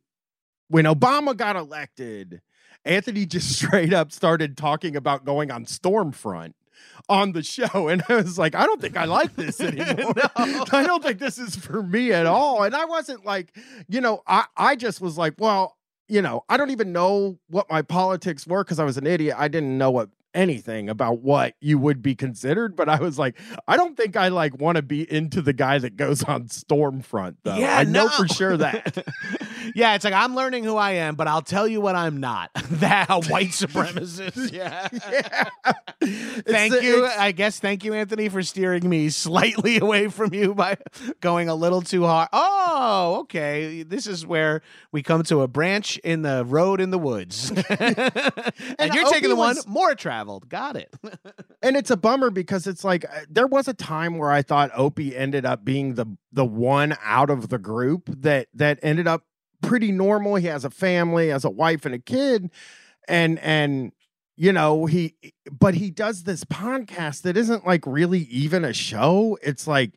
when 0.68 0.84
Obama 0.84 1.36
got 1.36 1.56
elected 1.56 2.40
Anthony 2.84 3.26
just 3.26 3.50
straight 3.56 3.92
up 3.92 4.12
started 4.12 4.56
talking 4.56 4.94
about 4.94 5.24
going 5.24 5.50
on 5.50 5.64
Stormfront 5.64 6.52
on 7.08 7.32
the 7.32 7.42
show 7.42 7.88
and 7.88 8.02
I 8.08 8.16
was 8.16 8.38
like 8.38 8.54
I 8.54 8.64
don't 8.66 8.80
think 8.80 8.96
I 8.96 9.04
like 9.04 9.34
this 9.36 9.60
anymore. 9.60 10.14
No. 10.16 10.64
I 10.72 10.84
don't 10.84 11.02
think 11.02 11.18
this 11.18 11.38
is 11.38 11.56
for 11.56 11.82
me 11.82 12.12
at 12.12 12.26
all 12.26 12.62
and 12.62 12.74
I 12.74 12.84
wasn't 12.84 13.24
like 13.24 13.56
you 13.88 14.00
know 14.00 14.22
I 14.26 14.46
I 14.56 14.76
just 14.76 15.00
was 15.00 15.16
like 15.16 15.34
well 15.38 15.76
you 16.08 16.22
know, 16.22 16.44
I 16.48 16.56
don't 16.56 16.70
even 16.70 16.92
know 16.92 17.38
what 17.48 17.68
my 17.68 17.82
politics 17.82 18.46
were 18.46 18.62
because 18.62 18.78
I 18.78 18.84
was 18.84 18.96
an 18.96 19.06
idiot. 19.06 19.34
I 19.36 19.48
didn't 19.48 19.76
know 19.76 19.90
what 19.90 20.08
anything 20.34 20.88
about 20.88 21.20
what 21.20 21.54
you 21.60 21.78
would 21.78 22.02
be 22.02 22.14
considered, 22.14 22.76
but 22.76 22.88
I 22.88 23.00
was 23.00 23.18
like, 23.18 23.36
I 23.66 23.76
don't 23.76 23.96
think 23.96 24.16
I 24.16 24.28
like 24.28 24.58
want 24.60 24.76
to 24.76 24.82
be 24.82 25.10
into 25.10 25.40
the 25.40 25.52
guy 25.52 25.78
that 25.78 25.96
goes 25.96 26.22
on 26.22 26.44
Stormfront 26.44 27.36
though. 27.42 27.56
Yeah, 27.56 27.76
I 27.76 27.84
know 27.84 28.08
for 28.08 28.28
sure 28.28 28.56
that. 28.56 29.04
yeah, 29.74 29.94
it's 29.94 30.04
like 30.04 30.14
I'm 30.14 30.34
learning 30.34 30.64
who 30.64 30.76
I 30.76 30.92
am, 30.92 31.14
but 31.16 31.26
I'll 31.28 31.42
tell 31.42 31.66
you 31.66 31.80
what 31.80 31.94
I'm 31.94 32.18
not. 32.20 32.50
that 32.70 33.08
white 33.28 33.48
supremacist. 33.50 34.52
Yeah. 34.56 34.88
yeah. 34.92 35.48
Thank 36.46 36.74
the- 36.74 36.80
you. 36.82 37.06
I 37.06 37.32
guess 37.32 37.58
thank 37.58 37.84
you, 37.84 37.94
Anthony, 37.94 38.28
for 38.28 38.42
steering 38.42 38.88
me 38.88 39.08
slightly 39.10 39.78
away 39.78 40.08
from 40.08 40.32
you 40.32 40.54
by 40.54 40.76
going 41.20 41.48
a 41.48 41.54
little 41.54 41.82
too 41.82 42.04
hard. 42.04 42.28
Oh, 42.32 43.18
okay. 43.22 43.82
This 43.82 44.06
is 44.06 44.26
where 44.26 44.62
we 44.92 45.02
come 45.02 45.22
to 45.24 45.42
a 45.42 45.48
branch 45.48 45.98
in 45.98 46.22
the 46.22 46.44
road 46.46 46.80
in 46.80 46.90
the 46.90 46.98
woods. 46.98 47.50
and, 47.50 48.94
you're 48.94 49.10
taking 49.10 49.28
the 49.30 49.36
one 49.36 49.56
was- 49.56 49.66
more 49.66 49.94
traveled. 49.94 50.48
Got 50.48 50.76
it. 50.76 50.94
and 51.62 51.76
it's 51.76 51.90
a 51.90 51.96
bummer 51.96 52.30
because 52.30 52.66
it's 52.66 52.84
like 52.84 53.04
uh, 53.04 53.20
there 53.28 53.46
was 53.46 53.68
a 53.68 53.74
time 53.74 54.18
where 54.18 54.30
I 54.30 54.42
thought 54.42 54.70
Opie 54.74 55.16
ended 55.16 55.44
up 55.44 55.64
being 55.64 55.94
the 55.94 56.06
the 56.32 56.44
one 56.44 56.96
out 57.02 57.30
of 57.30 57.48
the 57.48 57.58
group 57.58 58.08
that 58.22 58.48
that 58.54 58.78
ended 58.82 59.06
up 59.06 59.22
pretty 59.66 59.92
normal. 59.92 60.36
He 60.36 60.46
has 60.46 60.64
a 60.64 60.70
family, 60.70 61.28
has 61.28 61.44
a 61.44 61.50
wife 61.50 61.84
and 61.84 61.94
a 61.94 61.98
kid, 61.98 62.50
and 63.08 63.38
and 63.40 63.92
you 64.36 64.52
know 64.52 64.86
he 64.86 65.14
but 65.50 65.74
he 65.74 65.90
does 65.90 66.22
this 66.22 66.44
podcast 66.44 67.22
that 67.22 67.36
isn't 67.36 67.66
like 67.66 67.84
really 67.86 68.20
even 68.20 68.64
a 68.64 68.72
show. 68.72 69.38
It's 69.42 69.66
like 69.66 69.92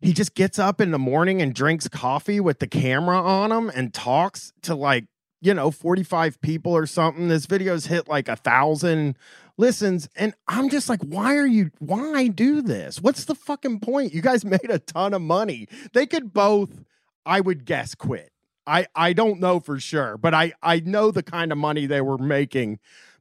he 0.00 0.12
just 0.12 0.34
gets 0.34 0.58
up 0.58 0.80
in 0.80 0.90
the 0.90 0.98
morning 0.98 1.40
and 1.40 1.54
drinks 1.54 1.88
coffee 1.88 2.40
with 2.40 2.58
the 2.58 2.66
camera 2.66 3.20
on 3.20 3.52
him 3.52 3.70
and 3.70 3.94
talks 3.94 4.52
to 4.62 4.74
like 4.74 5.06
you 5.40 5.54
know 5.54 5.70
45 5.70 6.40
people 6.40 6.72
or 6.72 6.86
something. 6.86 7.28
This 7.28 7.46
video's 7.46 7.86
hit 7.86 8.08
like 8.08 8.28
a 8.28 8.36
thousand 8.36 9.16
listens 9.58 10.06
and 10.14 10.34
i'm 10.48 10.68
just 10.68 10.86
like 10.86 11.00
why 11.00 11.34
are 11.36 11.46
you 11.46 11.70
why 11.78 12.26
do 12.26 12.60
this? 12.60 13.00
What's 13.00 13.24
the 13.24 13.34
fucking 13.34 13.80
point? 13.80 14.12
You 14.12 14.20
guys 14.20 14.44
made 14.44 14.68
a 14.68 14.78
ton 14.80 15.14
of 15.14 15.22
money. 15.22 15.68
They 15.92 16.06
could 16.06 16.34
both 16.34 16.84
i 17.24 17.40
would 17.40 17.64
guess 17.64 17.94
quit 17.94 18.30
i 18.66 18.86
i 18.94 19.12
don't 19.12 19.40
know 19.40 19.60
for 19.60 19.78
sure 19.78 20.16
but 20.16 20.34
i 20.34 20.52
i 20.62 20.80
know 20.80 21.10
the 21.10 21.22
kind 21.22 21.52
of 21.52 21.58
money 21.58 21.86
they 21.86 22.00
were 22.00 22.18
making 22.18 22.78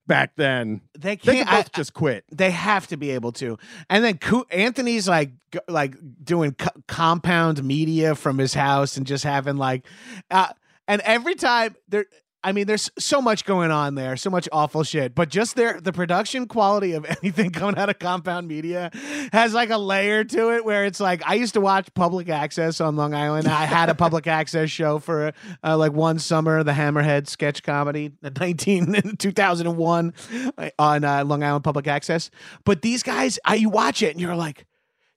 back 0.08 0.36
then 0.36 0.82
They 0.98 1.16
they 1.16 1.38
can't. 1.38 1.50
both 1.50 1.70
I- 1.74 1.78
just 1.78 1.94
quit 1.94 2.26
they 2.32 2.52
have 2.52 2.86
to 2.88 2.98
be 2.98 3.10
able 3.12 3.32
to. 3.34 3.58
And 3.90 4.04
then 4.04 4.20
Anthony's 4.52 5.08
like 5.08 5.32
like 5.68 5.96
doing 6.24 6.54
co- 6.54 6.70
compound 6.88 7.64
media 7.64 8.14
from 8.14 8.38
his 8.38 8.54
house 8.54 8.98
and 8.98 9.08
just 9.08 9.24
having 9.24 9.58
like 9.58 9.86
uh 10.30 10.50
and 10.88 11.02
every 11.02 11.34
time 11.34 11.76
there 11.90 12.06
I 12.46 12.52
mean 12.52 12.68
there's 12.68 12.92
so 13.00 13.24
much 13.24 13.44
going 13.44 13.72
on 13.72 13.96
there, 13.96 14.16
so 14.16 14.30
much 14.30 14.48
awful 14.52 14.84
shit, 14.84 15.16
but 15.16 15.30
just 15.30 15.56
their 15.56 15.82
the 15.82 15.92
production 15.92 16.48
quality 16.48 16.94
of 16.94 17.04
anything 17.24 17.50
coming 17.50 17.76
out 17.76 17.90
of 17.90 17.98
compound 17.98 18.48
media 18.48 18.92
has 19.34 19.56
like 19.56 19.72
a 19.72 19.80
layer 19.80 20.24
to 20.24 20.54
it 20.54 20.64
where 20.64 20.86
it's 20.86 21.00
like 21.00 21.24
I 21.26 21.34
used 21.34 21.56
to 21.56 21.62
watch 21.62 21.92
public 21.96 22.30
access 22.30 22.80
on 22.80 22.96
Long 22.96 23.16
Island. 23.16 23.48
I 23.48 23.66
had 23.66 23.90
a 23.90 23.96
public 24.06 24.28
access 24.28 24.70
show 24.70 25.00
for 25.00 25.34
uh, 25.64 25.76
like 25.76 25.94
one 25.94 26.20
summer, 26.20 26.64
the 26.64 26.74
Hammerhead 26.74 27.28
sketch 27.28 27.64
comedy, 27.64 28.12
the 28.22 28.30
19 28.30 29.16
2001 29.18 30.14
on 30.78 31.04
uh, 31.04 31.26
Long 31.26 31.44
Island 31.44 31.64
Public 31.64 31.88
Access. 31.88 32.30
But 32.64 32.84
these 32.84 33.02
guys, 33.02 33.40
I, 33.44 33.56
you 33.56 33.70
watch 33.70 34.04
it 34.04 34.12
and 34.12 34.22
you're 34.22 34.36
like, 34.36 34.68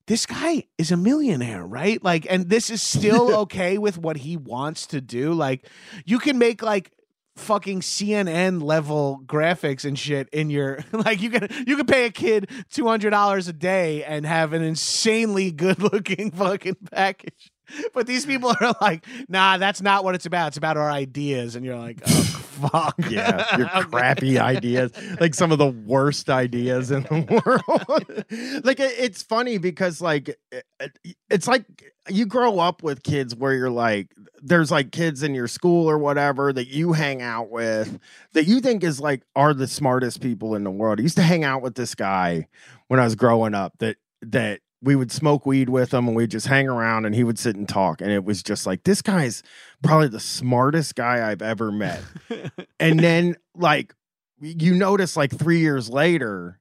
this 0.06 0.24
guy 0.24 0.64
is 0.78 0.90
a 0.90 0.96
millionaire, 0.96 1.66
right? 1.66 2.02
Like, 2.02 2.26
and 2.30 2.48
this 2.48 2.70
is 2.70 2.80
still 2.80 3.34
okay 3.40 3.76
with 3.76 3.98
what 3.98 4.16
he 4.16 4.38
wants 4.38 4.86
to 4.86 5.02
do. 5.02 5.34
Like, 5.34 5.66
you 6.06 6.18
can 6.18 6.38
make 6.38 6.62
like 6.62 6.90
fucking 7.38 7.80
CNN 7.80 8.62
level 8.62 9.22
graphics 9.26 9.84
and 9.84 9.98
shit 9.98 10.28
in 10.30 10.50
your 10.50 10.80
like 10.92 11.22
you 11.22 11.30
can 11.30 11.48
you 11.66 11.76
can 11.76 11.86
pay 11.86 12.06
a 12.06 12.10
kid 12.10 12.50
two 12.70 12.86
hundred 12.86 13.10
dollars 13.10 13.48
a 13.48 13.52
day 13.52 14.04
and 14.04 14.26
have 14.26 14.52
an 14.52 14.62
insanely 14.62 15.50
good 15.50 15.78
looking 15.92 16.30
fucking 16.30 16.76
package. 16.90 17.50
but 17.94 18.06
these 18.06 18.26
people 18.26 18.54
are 18.60 18.74
like, 18.80 19.06
nah, 19.28 19.58
that's 19.58 19.80
not 19.82 20.04
what 20.04 20.14
it's 20.14 20.26
about. 20.26 20.48
It's 20.48 20.56
about 20.56 20.76
our 20.76 20.90
ideas. 20.90 21.56
And 21.56 21.64
you're 21.64 21.78
like, 21.78 22.00
oh, 22.06 22.10
fuck. 22.12 22.94
Yeah, 23.08 23.56
your 23.56 23.68
crappy 23.84 24.38
ideas, 24.38 24.90
like 25.20 25.34
some 25.34 25.52
of 25.52 25.58
the 25.58 25.68
worst 25.70 26.28
ideas 26.28 26.90
in 26.90 27.04
the 27.04 27.42
world. 27.44 28.24
like 28.64 28.80
it's 28.80 29.22
funny 29.22 29.58
because 29.58 30.00
like 30.00 30.28
it- 30.50 30.64
it- 30.80 31.16
it's 31.30 31.46
like 31.46 31.64
you 32.08 32.26
grow 32.26 32.58
up 32.58 32.82
with 32.82 33.02
kids 33.02 33.34
where 33.36 33.52
you're 33.54 33.70
like 33.70 34.12
there's 34.42 34.70
like 34.70 34.90
kids 34.92 35.22
in 35.22 35.34
your 35.34 35.46
school 35.48 35.88
or 35.88 35.98
whatever 35.98 36.52
that 36.52 36.66
you 36.68 36.92
hang 36.94 37.20
out 37.22 37.50
with 37.50 37.98
that 38.32 38.44
you 38.46 38.60
think 38.60 38.82
is 38.82 38.98
like 39.00 39.22
are 39.36 39.52
the 39.54 39.66
smartest 39.68 40.20
people 40.20 40.54
in 40.54 40.64
the 40.64 40.70
world. 40.70 40.98
I 40.98 41.02
used 41.02 41.16
to 41.16 41.22
hang 41.22 41.44
out 41.44 41.62
with 41.62 41.74
this 41.76 41.94
guy 41.94 42.48
when 42.88 42.98
I 42.98 43.04
was 43.04 43.14
growing 43.14 43.54
up 43.54 43.74
that 43.78 43.96
that 44.22 44.60
we 44.80 44.94
would 44.94 45.10
smoke 45.10 45.44
weed 45.44 45.68
with 45.68 45.92
him 45.92 46.06
and 46.06 46.16
we'd 46.16 46.30
just 46.30 46.46
hang 46.46 46.68
around 46.68 47.04
and 47.04 47.14
he 47.14 47.24
would 47.24 47.38
sit 47.38 47.56
and 47.56 47.68
talk. 47.68 48.00
And 48.00 48.10
it 48.12 48.24
was 48.24 48.42
just 48.42 48.64
like 48.66 48.84
this 48.84 49.02
guy's 49.02 49.42
probably 49.82 50.08
the 50.08 50.20
smartest 50.20 50.94
guy 50.94 51.28
I've 51.30 51.42
ever 51.42 51.72
met. 51.72 52.02
And 52.80 53.00
then 53.00 53.34
like 53.56 53.92
you 54.40 54.72
notice 54.74 55.16
like 55.16 55.36
three 55.36 55.58
years 55.60 55.88
later 55.90 56.60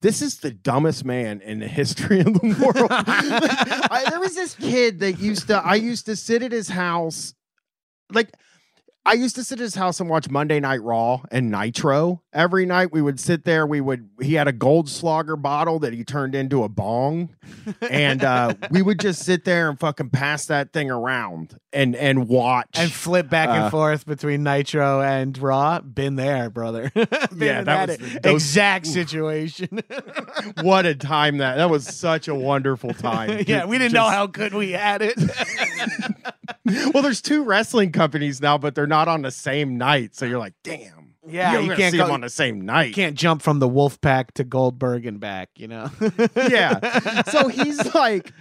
this 0.00 0.22
is 0.22 0.38
the 0.38 0.50
dumbest 0.52 1.04
man 1.04 1.40
in 1.42 1.58
the 1.58 1.66
history 1.68 2.20
of 2.20 2.26
the 2.32 2.56
world. 2.62 2.88
I- 2.90 4.06
there 4.08 4.20
was 4.20 4.34
this 4.34 4.54
kid 4.54 5.00
that 5.00 5.18
used 5.18 5.48
to 5.48 5.56
i 5.58 5.74
used 5.74 6.06
to 6.06 6.16
sit 6.16 6.42
at 6.42 6.52
his 6.52 6.68
house 6.68 7.34
like 8.10 8.30
I 9.08 9.14
used 9.14 9.36
to 9.36 9.44
sit 9.44 9.58
at 9.58 9.62
his 9.62 9.74
house 9.74 10.00
and 10.00 10.10
watch 10.10 10.28
Monday 10.28 10.60
Night 10.60 10.82
Raw 10.82 11.22
and 11.30 11.50
Nitro 11.50 12.20
every 12.30 12.66
night. 12.66 12.92
We 12.92 13.00
would 13.00 13.18
sit 13.18 13.42
there. 13.44 13.66
We 13.66 13.80
would. 13.80 14.10
He 14.20 14.34
had 14.34 14.48
a 14.48 14.52
Goldschläger 14.52 15.40
bottle 15.40 15.78
that 15.78 15.94
he 15.94 16.04
turned 16.04 16.34
into 16.34 16.62
a 16.62 16.68
bong, 16.68 17.34
and 17.80 18.22
uh, 18.22 18.52
we 18.70 18.82
would 18.82 19.00
just 19.00 19.24
sit 19.24 19.46
there 19.46 19.70
and 19.70 19.80
fucking 19.80 20.10
pass 20.10 20.44
that 20.46 20.74
thing 20.74 20.90
around 20.90 21.58
and 21.72 21.94
and 21.96 22.28
watch. 22.28 22.66
and 22.74 22.90
flip 22.90 23.28
back 23.28 23.48
and 23.48 23.64
Uh, 23.64 23.70
forth 23.70 24.06
between 24.06 24.42
Nitro 24.42 25.00
and 25.02 25.36
Raw. 25.38 25.80
Been 25.80 26.16
there, 26.16 26.48
brother. 26.50 26.90
Been 26.94 27.06
Yeah, 27.36 27.58
in 27.60 27.64
that 27.66 27.88
was 27.88 27.98
those- 28.22 28.34
exact 28.34 28.86
situation. 28.86 29.80
what 30.62 30.86
a 30.86 30.94
time 30.94 31.38
that 31.38 31.56
that 31.56 31.68
was 31.70 31.86
such 31.86 32.28
a 32.28 32.34
wonderful 32.34 32.94
time. 32.94 33.44
yeah, 33.46 33.64
we 33.66 33.78
didn't 33.78 33.92
know 33.94 34.08
how 34.08 34.26
good 34.26 34.54
we 34.54 34.72
had 34.72 35.02
it. 35.02 35.14
Well, 36.92 37.02
there's 37.02 37.22
two 37.22 37.44
wrestling 37.44 37.92
companies 37.92 38.40
now, 38.42 38.58
but 38.58 38.74
they're 38.74 38.86
not 38.86 39.08
on 39.08 39.22
the 39.22 39.30
same 39.30 39.78
night. 39.78 40.14
So 40.14 40.26
you're 40.26 40.38
like, 40.38 40.54
damn. 40.62 41.14
Yeah, 41.26 41.52
you, 41.54 41.60
you 41.60 41.66
can't 41.68 41.78
can't 41.78 41.92
see 41.92 41.98
go- 41.98 42.04
them 42.04 42.14
on 42.14 42.20
the 42.22 42.30
same 42.30 42.60
night. 42.62 42.88
you 42.88 42.94
can't 42.94 43.14
jump 43.16 43.42
from 43.42 43.58
the 43.58 43.68
Wolf 43.68 44.00
Pack 44.00 44.32
to 44.34 44.44
Goldberg 44.44 45.04
and 45.04 45.20
back, 45.20 45.50
you 45.56 45.68
know? 45.68 45.90
yeah. 46.48 47.22
So 47.24 47.48
he's 47.48 47.94
like, 47.94 48.32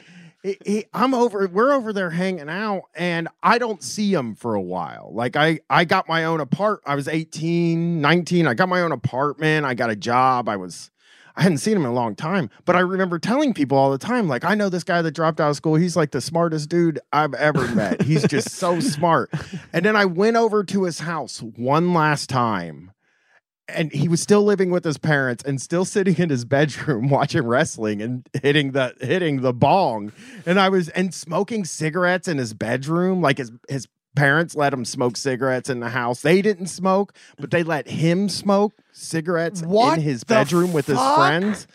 he, 0.43 0.57
he- 0.65 0.85
I'm 0.93 1.13
over. 1.13 1.47
We're 1.47 1.73
over 1.73 1.91
there 1.93 2.09
hanging 2.09 2.49
out, 2.49 2.83
and 2.95 3.27
I 3.43 3.57
don't 3.57 3.81
see 3.83 4.13
him 4.13 4.35
for 4.35 4.55
a 4.55 4.61
while. 4.61 5.09
Like 5.13 5.35
I, 5.35 5.59
I 5.69 5.85
got 5.85 6.07
my 6.07 6.25
own 6.25 6.39
apart. 6.39 6.81
I 6.85 6.95
was 6.95 7.07
18, 7.07 8.01
19. 8.01 8.47
I 8.47 8.53
got 8.53 8.69
my 8.69 8.81
own 8.81 8.91
apartment. 8.91 9.65
I 9.65 9.73
got 9.73 9.89
a 9.89 9.95
job. 9.95 10.47
I 10.49 10.55
was. 10.55 10.91
I 11.35 11.43
hadn't 11.43 11.59
seen 11.59 11.75
him 11.75 11.83
in 11.83 11.91
a 11.91 11.93
long 11.93 12.15
time, 12.15 12.49
but 12.65 12.75
I 12.75 12.79
remember 12.79 13.19
telling 13.19 13.53
people 13.53 13.77
all 13.77 13.91
the 13.91 13.99
time, 13.99 14.27
like, 14.27 14.43
I 14.43 14.55
know 14.55 14.69
this 14.69 14.83
guy 14.83 15.03
that 15.03 15.11
dropped 15.11 15.39
out 15.39 15.51
of 15.51 15.55
school. 15.55 15.75
He's 15.75 15.95
like 15.95 16.09
the 16.09 16.19
smartest 16.19 16.67
dude 16.67 16.99
I've 17.13 17.35
ever 17.35 17.67
met. 17.75 18.01
He's 18.01 18.23
just 18.27 18.49
so 18.49 18.79
smart. 18.79 19.29
And 19.71 19.85
then 19.85 19.95
I 19.95 20.05
went 20.05 20.35
over 20.35 20.63
to 20.63 20.85
his 20.85 21.01
house 21.01 21.43
one 21.43 21.93
last 21.93 22.27
time 22.27 22.91
and 23.69 23.91
he 23.91 24.07
was 24.07 24.21
still 24.21 24.43
living 24.43 24.71
with 24.71 24.83
his 24.83 24.97
parents 24.97 25.43
and 25.43 25.61
still 25.61 25.85
sitting 25.85 26.15
in 26.17 26.29
his 26.29 26.45
bedroom 26.45 27.09
watching 27.09 27.45
wrestling 27.45 28.01
and 28.01 28.27
hitting 28.41 28.71
the 28.71 28.95
hitting 29.01 29.41
the 29.41 29.53
bong. 29.53 30.11
And 30.45 30.59
i 30.59 30.69
was 30.69 30.89
and 30.89 31.13
smoking 31.13 31.65
cigarettes 31.65 32.27
in 32.27 32.37
his 32.37 32.53
bedroom 32.53 33.21
like 33.21 33.37
his 33.37 33.51
his 33.69 33.87
parents 34.15 34.55
let 34.55 34.73
him 34.73 34.83
smoke 34.83 35.15
cigarettes 35.15 35.69
in 35.69 35.79
the 35.79 35.89
house. 35.89 36.21
They 36.21 36.41
didn't 36.41 36.67
smoke 36.67 37.13
but 37.37 37.51
they 37.51 37.63
let 37.63 37.87
him 37.87 38.29
smoke 38.29 38.73
cigarettes 38.91 39.61
What 39.61 39.99
in 39.99 40.03
his 40.03 40.23
bedroom 40.23 40.73
with 40.73 40.87
his 40.87 40.99
friends 41.15 41.67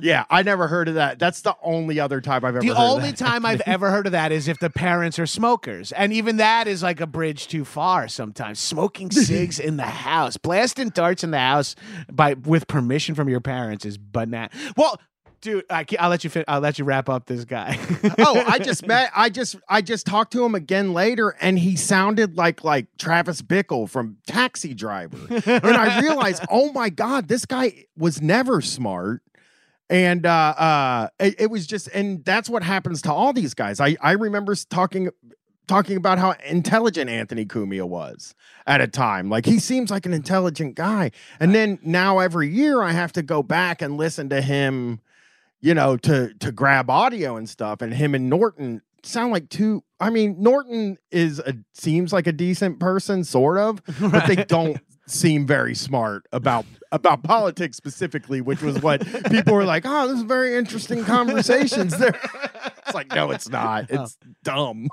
yeah 0.00 0.24
i 0.30 0.42
never 0.42 0.68
heard 0.68 0.88
of 0.88 0.94
that 0.94 1.18
that's 1.18 1.40
the 1.42 1.56
only 1.62 1.98
other 2.00 2.20
time 2.20 2.44
i've 2.44 2.56
ever 2.56 2.60
The 2.60 2.68
heard 2.68 2.76
of 2.76 2.90
only 2.90 3.12
time 3.12 3.46
I've 3.46 3.60
ever 3.66 3.90
heard 3.90 4.06
of 4.06 4.12
that 4.12 4.32
is 4.32 4.48
if 4.48 4.58
the 4.58 4.70
parents 4.70 5.18
are 5.18 5.26
smokers. 5.26 5.92
And 5.92 6.12
even 6.12 6.36
that 6.38 6.66
is 6.68 6.82
like 6.82 7.00
a 7.00 7.06
bridge 7.06 7.46
too 7.48 7.64
far 7.64 8.08
sometimes. 8.08 8.58
Smoking 8.58 9.10
cigs 9.12 9.58
in 9.58 9.76
the 9.76 9.84
house, 9.84 10.36
blasting 10.36 10.90
darts 10.90 11.22
in 11.24 11.30
the 11.30 11.38
house 11.38 11.74
by 12.10 12.34
with 12.34 12.66
permission 12.66 13.14
from 13.14 13.28
your 13.28 13.40
parents 13.40 13.84
is 13.84 13.96
banana. 13.98 14.50
Well, 14.76 15.00
dude, 15.40 15.64
I 15.70 15.84
can't, 15.84 16.02
I'll 16.02 16.10
let 16.10 16.24
you 16.24 16.30
fin- 16.30 16.44
I'll 16.48 16.60
let 16.60 16.78
you 16.78 16.84
wrap 16.84 17.08
up 17.08 17.26
this 17.26 17.44
guy. 17.44 17.78
oh, 18.18 18.42
I 18.46 18.58
just 18.58 18.86
met. 18.86 19.10
I 19.14 19.28
just 19.30 19.56
I 19.68 19.80
just 19.80 20.06
talked 20.06 20.32
to 20.32 20.44
him 20.44 20.54
again 20.54 20.92
later, 20.92 21.34
and 21.40 21.58
he 21.58 21.76
sounded 21.76 22.36
like 22.36 22.64
like 22.64 22.86
Travis 22.98 23.42
Bickle 23.42 23.88
from 23.88 24.18
Taxi 24.26 24.74
Driver, 24.74 25.18
and 25.46 25.66
I 25.76 26.00
realized, 26.00 26.44
oh 26.50 26.72
my 26.72 26.88
god, 26.90 27.28
this 27.28 27.46
guy 27.46 27.84
was 27.96 28.20
never 28.20 28.60
smart. 28.60 29.22
And 29.90 30.26
uh, 30.26 30.54
uh, 30.58 31.08
it, 31.18 31.40
it 31.42 31.50
was 31.50 31.66
just, 31.66 31.88
and 31.88 32.24
that's 32.24 32.48
what 32.48 32.62
happens 32.62 33.00
to 33.02 33.12
all 33.12 33.32
these 33.32 33.54
guys. 33.54 33.80
I 33.80 33.96
I 34.00 34.12
remember 34.12 34.54
talking 34.54 35.10
talking 35.66 35.96
about 35.96 36.18
how 36.18 36.34
intelligent 36.46 37.10
Anthony 37.10 37.44
Cumia 37.44 37.86
was 37.88 38.34
at 38.66 38.80
a 38.80 38.86
time. 38.86 39.30
Like 39.30 39.46
he 39.46 39.58
seems 39.58 39.90
like 39.90 40.06
an 40.06 40.12
intelligent 40.12 40.74
guy, 40.74 41.10
and 41.40 41.54
then 41.54 41.78
now 41.82 42.18
every 42.18 42.48
year 42.48 42.82
I 42.82 42.92
have 42.92 43.12
to 43.12 43.22
go 43.22 43.42
back 43.42 43.80
and 43.80 43.96
listen 43.96 44.28
to 44.30 44.42
him 44.42 45.00
you 45.60 45.74
know, 45.74 45.96
to 45.96 46.34
to 46.34 46.52
grab 46.52 46.90
audio 46.90 47.36
and 47.36 47.48
stuff. 47.48 47.82
And 47.82 47.92
him 47.92 48.14
and 48.14 48.28
Norton 48.28 48.82
sound 49.02 49.32
like 49.32 49.48
two. 49.48 49.82
I 50.00 50.10
mean, 50.10 50.36
Norton 50.38 50.98
is 51.10 51.38
a 51.40 51.54
seems 51.74 52.12
like 52.12 52.26
a 52.26 52.32
decent 52.32 52.78
person, 52.78 53.24
sort 53.24 53.58
of, 53.58 53.82
but 54.00 54.26
they 54.26 54.36
don't 54.36 54.78
seem 55.10 55.46
very 55.46 55.74
smart 55.74 56.26
about 56.32 56.64
about 56.92 57.22
politics 57.22 57.76
specifically, 57.76 58.40
which 58.40 58.62
was 58.62 58.80
what 58.80 59.04
people 59.30 59.54
were 59.54 59.64
like, 59.64 59.84
"Oh, 59.86 60.08
this 60.08 60.18
is 60.18 60.22
very 60.22 60.56
interesting 60.56 61.04
conversations." 61.04 61.96
There, 61.98 62.18
it's 62.86 62.94
like, 62.94 63.14
no, 63.14 63.30
it's 63.30 63.48
not. 63.48 63.86
Oh. 63.90 64.02
It's 64.02 64.16
dumb. 64.44 64.88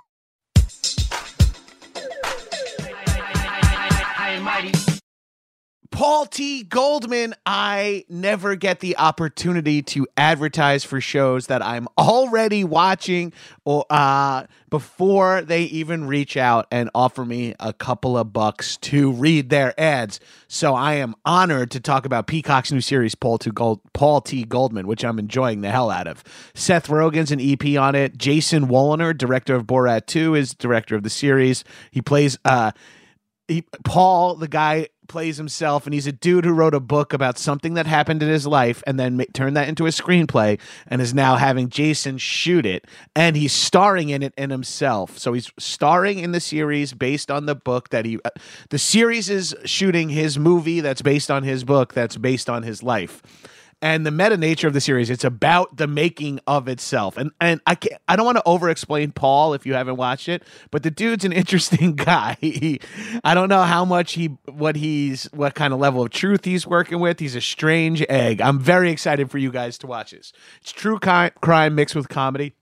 Paul 5.95 6.25
T. 6.25 6.63
Goldman, 6.63 7.35
I 7.45 8.03
never 8.09 8.57
get 8.57 8.81
the 8.81 8.97
opportunity 8.97 9.81
to 9.83 10.05
advertise 10.17 10.83
for 10.83 10.99
shows 10.99 11.47
that 11.47 11.65
I'm 11.65 11.87
already 11.97 12.65
watching 12.65 13.31
or 13.63 13.85
uh, 13.89 14.43
before 14.69 15.41
they 15.41 15.61
even 15.63 16.05
reach 16.05 16.35
out 16.35 16.67
and 16.69 16.89
offer 16.93 17.23
me 17.23 17.55
a 17.61 17.71
couple 17.71 18.17
of 18.17 18.33
bucks 18.33 18.75
to 18.75 19.09
read 19.13 19.49
their 19.49 19.73
ads. 19.79 20.19
So 20.49 20.75
I 20.75 20.95
am 20.95 21.15
honored 21.23 21.71
to 21.71 21.79
talk 21.79 22.05
about 22.05 22.27
Peacock's 22.27 22.73
new 22.73 22.81
series, 22.81 23.15
Paul, 23.15 23.37
T. 23.37 23.49
Gold- 23.51 23.79
Paul 23.93 24.19
T. 24.19 24.43
Goldman, 24.43 24.87
which 24.87 25.05
I'm 25.05 25.17
enjoying 25.17 25.61
the 25.61 25.71
hell 25.71 25.89
out 25.89 26.07
of. 26.07 26.25
Seth 26.53 26.89
Rogen's 26.89 27.31
an 27.31 27.39
EP 27.39 27.79
on 27.79 27.95
it. 27.95 28.17
Jason 28.17 28.67
Woliner, 28.67 29.17
director 29.17 29.55
of 29.55 29.63
Borat 29.63 30.07
2, 30.07 30.35
is 30.35 30.53
director 30.53 30.97
of 30.97 31.03
the 31.03 31.09
series. 31.09 31.63
He 31.89 32.01
plays 32.01 32.37
uh, 32.43 32.71
he, 33.47 33.63
Paul, 33.83 34.35
the 34.35 34.47
guy, 34.47 34.87
plays 35.07 35.37
himself, 35.37 35.85
and 35.85 35.93
he's 35.93 36.07
a 36.07 36.11
dude 36.11 36.45
who 36.45 36.53
wrote 36.53 36.73
a 36.73 36.79
book 36.79 37.13
about 37.13 37.37
something 37.37 37.73
that 37.75 37.87
happened 37.87 38.21
in 38.21 38.29
his 38.29 38.45
life, 38.45 38.83
and 38.85 38.99
then 38.99 39.17
ma- 39.17 39.23
turned 39.33 39.55
that 39.57 39.67
into 39.67 39.85
a 39.85 39.89
screenplay, 39.89 40.59
and 40.87 41.01
is 41.01 41.13
now 41.13 41.35
having 41.35 41.69
Jason 41.69 42.17
shoot 42.17 42.65
it, 42.65 42.85
and 43.15 43.35
he's 43.35 43.53
starring 43.53 44.09
in 44.09 44.23
it 44.23 44.33
in 44.37 44.49
himself. 44.49 45.17
So 45.17 45.33
he's 45.33 45.51
starring 45.57 46.19
in 46.19 46.31
the 46.31 46.39
series 46.39 46.93
based 46.93 47.31
on 47.31 47.45
the 47.45 47.55
book 47.55 47.89
that 47.89 48.05
he. 48.05 48.19
Uh, 48.23 48.29
the 48.69 48.79
series 48.79 49.29
is 49.29 49.55
shooting 49.65 50.09
his 50.09 50.37
movie 50.37 50.81
that's 50.81 51.01
based 51.01 51.31
on 51.31 51.43
his 51.43 51.63
book 51.63 51.93
that's 51.93 52.17
based 52.17 52.49
on 52.49 52.63
his 52.63 52.83
life. 52.83 53.21
And 53.81 54.05
the 54.05 54.11
meta 54.11 54.37
nature 54.37 54.67
of 54.67 54.73
the 54.73 54.81
series, 54.81 55.09
it's 55.09 55.23
about 55.23 55.77
the 55.77 55.85
making 55.85 56.39
of 56.47 56.67
itself. 56.67 57.17
And 57.17 57.31
and 57.39 57.61
I 57.67 57.75
can't 57.75 58.01
I 58.07 58.15
don't 58.15 58.25
want 58.25 58.37
to 58.37 58.43
over 58.45 58.69
explain 58.69 59.11
Paul 59.11 59.53
if 59.53 59.65
you 59.65 59.73
haven't 59.73 59.97
watched 59.97 60.29
it, 60.29 60.43
but 60.71 60.83
the 60.83 60.91
dude's 60.91 61.25
an 61.25 61.31
interesting 61.33 61.95
guy. 61.95 62.37
He, 62.41 62.79
I 63.23 63.33
don't 63.33 63.49
know 63.49 63.63
how 63.63 63.85
much 63.85 64.13
he 64.13 64.27
what 64.51 64.75
he's 64.75 65.25
what 65.33 65.55
kind 65.55 65.73
of 65.73 65.79
level 65.79 66.03
of 66.03 66.09
truth 66.11 66.45
he's 66.45 66.65
working 66.65 66.99
with. 66.99 67.19
He's 67.19 67.35
a 67.35 67.41
strange 67.41 68.03
egg. 68.09 68.41
I'm 68.41 68.59
very 68.59 68.91
excited 68.91 69.29
for 69.29 69.37
you 69.37 69.51
guys 69.51 69.77
to 69.79 69.87
watch 69.87 70.11
this. 70.11 70.31
It's 70.61 70.71
true 70.71 70.97
crime 70.99 71.75
mixed 71.75 71.95
with 71.95 72.09
comedy. 72.09 72.55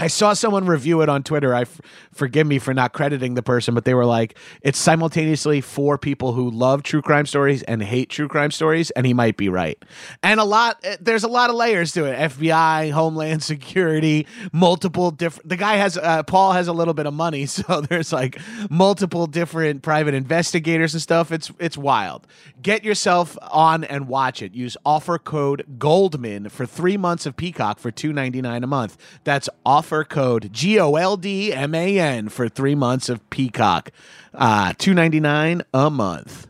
I 0.00 0.06
saw 0.06 0.32
someone 0.32 0.64
review 0.64 1.02
it 1.02 1.10
on 1.10 1.22
Twitter. 1.22 1.54
I 1.54 1.62
f- 1.62 1.78
forgive 2.10 2.46
me 2.46 2.58
for 2.58 2.72
not 2.72 2.94
crediting 2.94 3.34
the 3.34 3.42
person, 3.42 3.74
but 3.74 3.84
they 3.84 3.92
were 3.92 4.06
like, 4.06 4.38
it's 4.62 4.78
simultaneously 4.78 5.60
for 5.60 5.98
people 5.98 6.32
who 6.32 6.50
love 6.50 6.82
true 6.82 7.02
crime 7.02 7.26
stories 7.26 7.62
and 7.64 7.82
hate 7.82 8.08
true 8.08 8.26
crime 8.26 8.50
stories, 8.50 8.90
and 8.92 9.04
he 9.04 9.12
might 9.12 9.36
be 9.36 9.50
right. 9.50 9.82
And 10.22 10.40
a 10.40 10.44
lot, 10.44 10.80
eh, 10.84 10.96
there's 11.02 11.22
a 11.22 11.28
lot 11.28 11.50
of 11.50 11.56
layers 11.56 11.92
to 11.92 12.06
it: 12.06 12.16
FBI, 12.16 12.90
Homeland 12.92 13.42
Security, 13.42 14.26
multiple 14.54 15.10
different. 15.10 15.50
The 15.50 15.58
guy 15.58 15.74
has, 15.74 15.98
uh, 15.98 16.22
Paul 16.22 16.52
has 16.52 16.66
a 16.66 16.72
little 16.72 16.94
bit 16.94 17.04
of 17.04 17.12
money, 17.12 17.44
so 17.60 17.82
there's 17.82 18.10
like 18.10 18.38
multiple 18.70 19.26
different 19.26 19.82
private 19.82 20.14
investigators 20.14 20.94
and 20.94 21.02
stuff. 21.02 21.30
It's 21.30 21.52
it's 21.58 21.76
wild. 21.76 22.26
Get 22.62 22.84
yourself 22.84 23.36
on 23.52 23.84
and 23.84 24.08
watch 24.08 24.40
it. 24.40 24.54
Use 24.54 24.78
offer 24.86 25.18
code 25.18 25.66
Goldman 25.78 26.48
for 26.48 26.64
three 26.64 26.96
months 26.96 27.26
of 27.26 27.36
Peacock 27.36 27.78
for 27.78 27.90
two 27.90 28.14
ninety 28.14 28.40
nine 28.40 28.64
a 28.64 28.66
month. 28.66 28.96
That's 29.24 29.50
offer 29.66 29.89
offer 29.90 30.04
code 30.04 30.52
G 30.52 30.78
O 30.78 30.94
L 30.94 31.16
D 31.16 31.52
M 31.52 31.74
A 31.74 31.98
N 31.98 32.28
for 32.28 32.48
three 32.48 32.76
months 32.76 33.08
of 33.08 33.28
Peacock, 33.28 33.90
uh, 34.32 34.72
two 34.78 34.94
ninety 34.94 35.18
nine 35.18 35.62
a 35.74 35.90
month. 35.90 36.46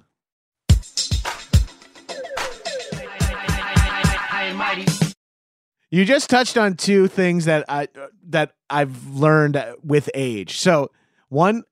You 5.91 6.05
just 6.05 6.29
touched 6.29 6.59
on 6.59 6.75
two 6.75 7.09
things 7.09 7.47
that 7.47 7.65
I 7.67 7.89
that 8.29 8.53
I've 8.69 9.07
learned 9.09 9.63
with 9.83 10.11
age. 10.15 10.59
So 10.59 10.91
one, 11.31 11.65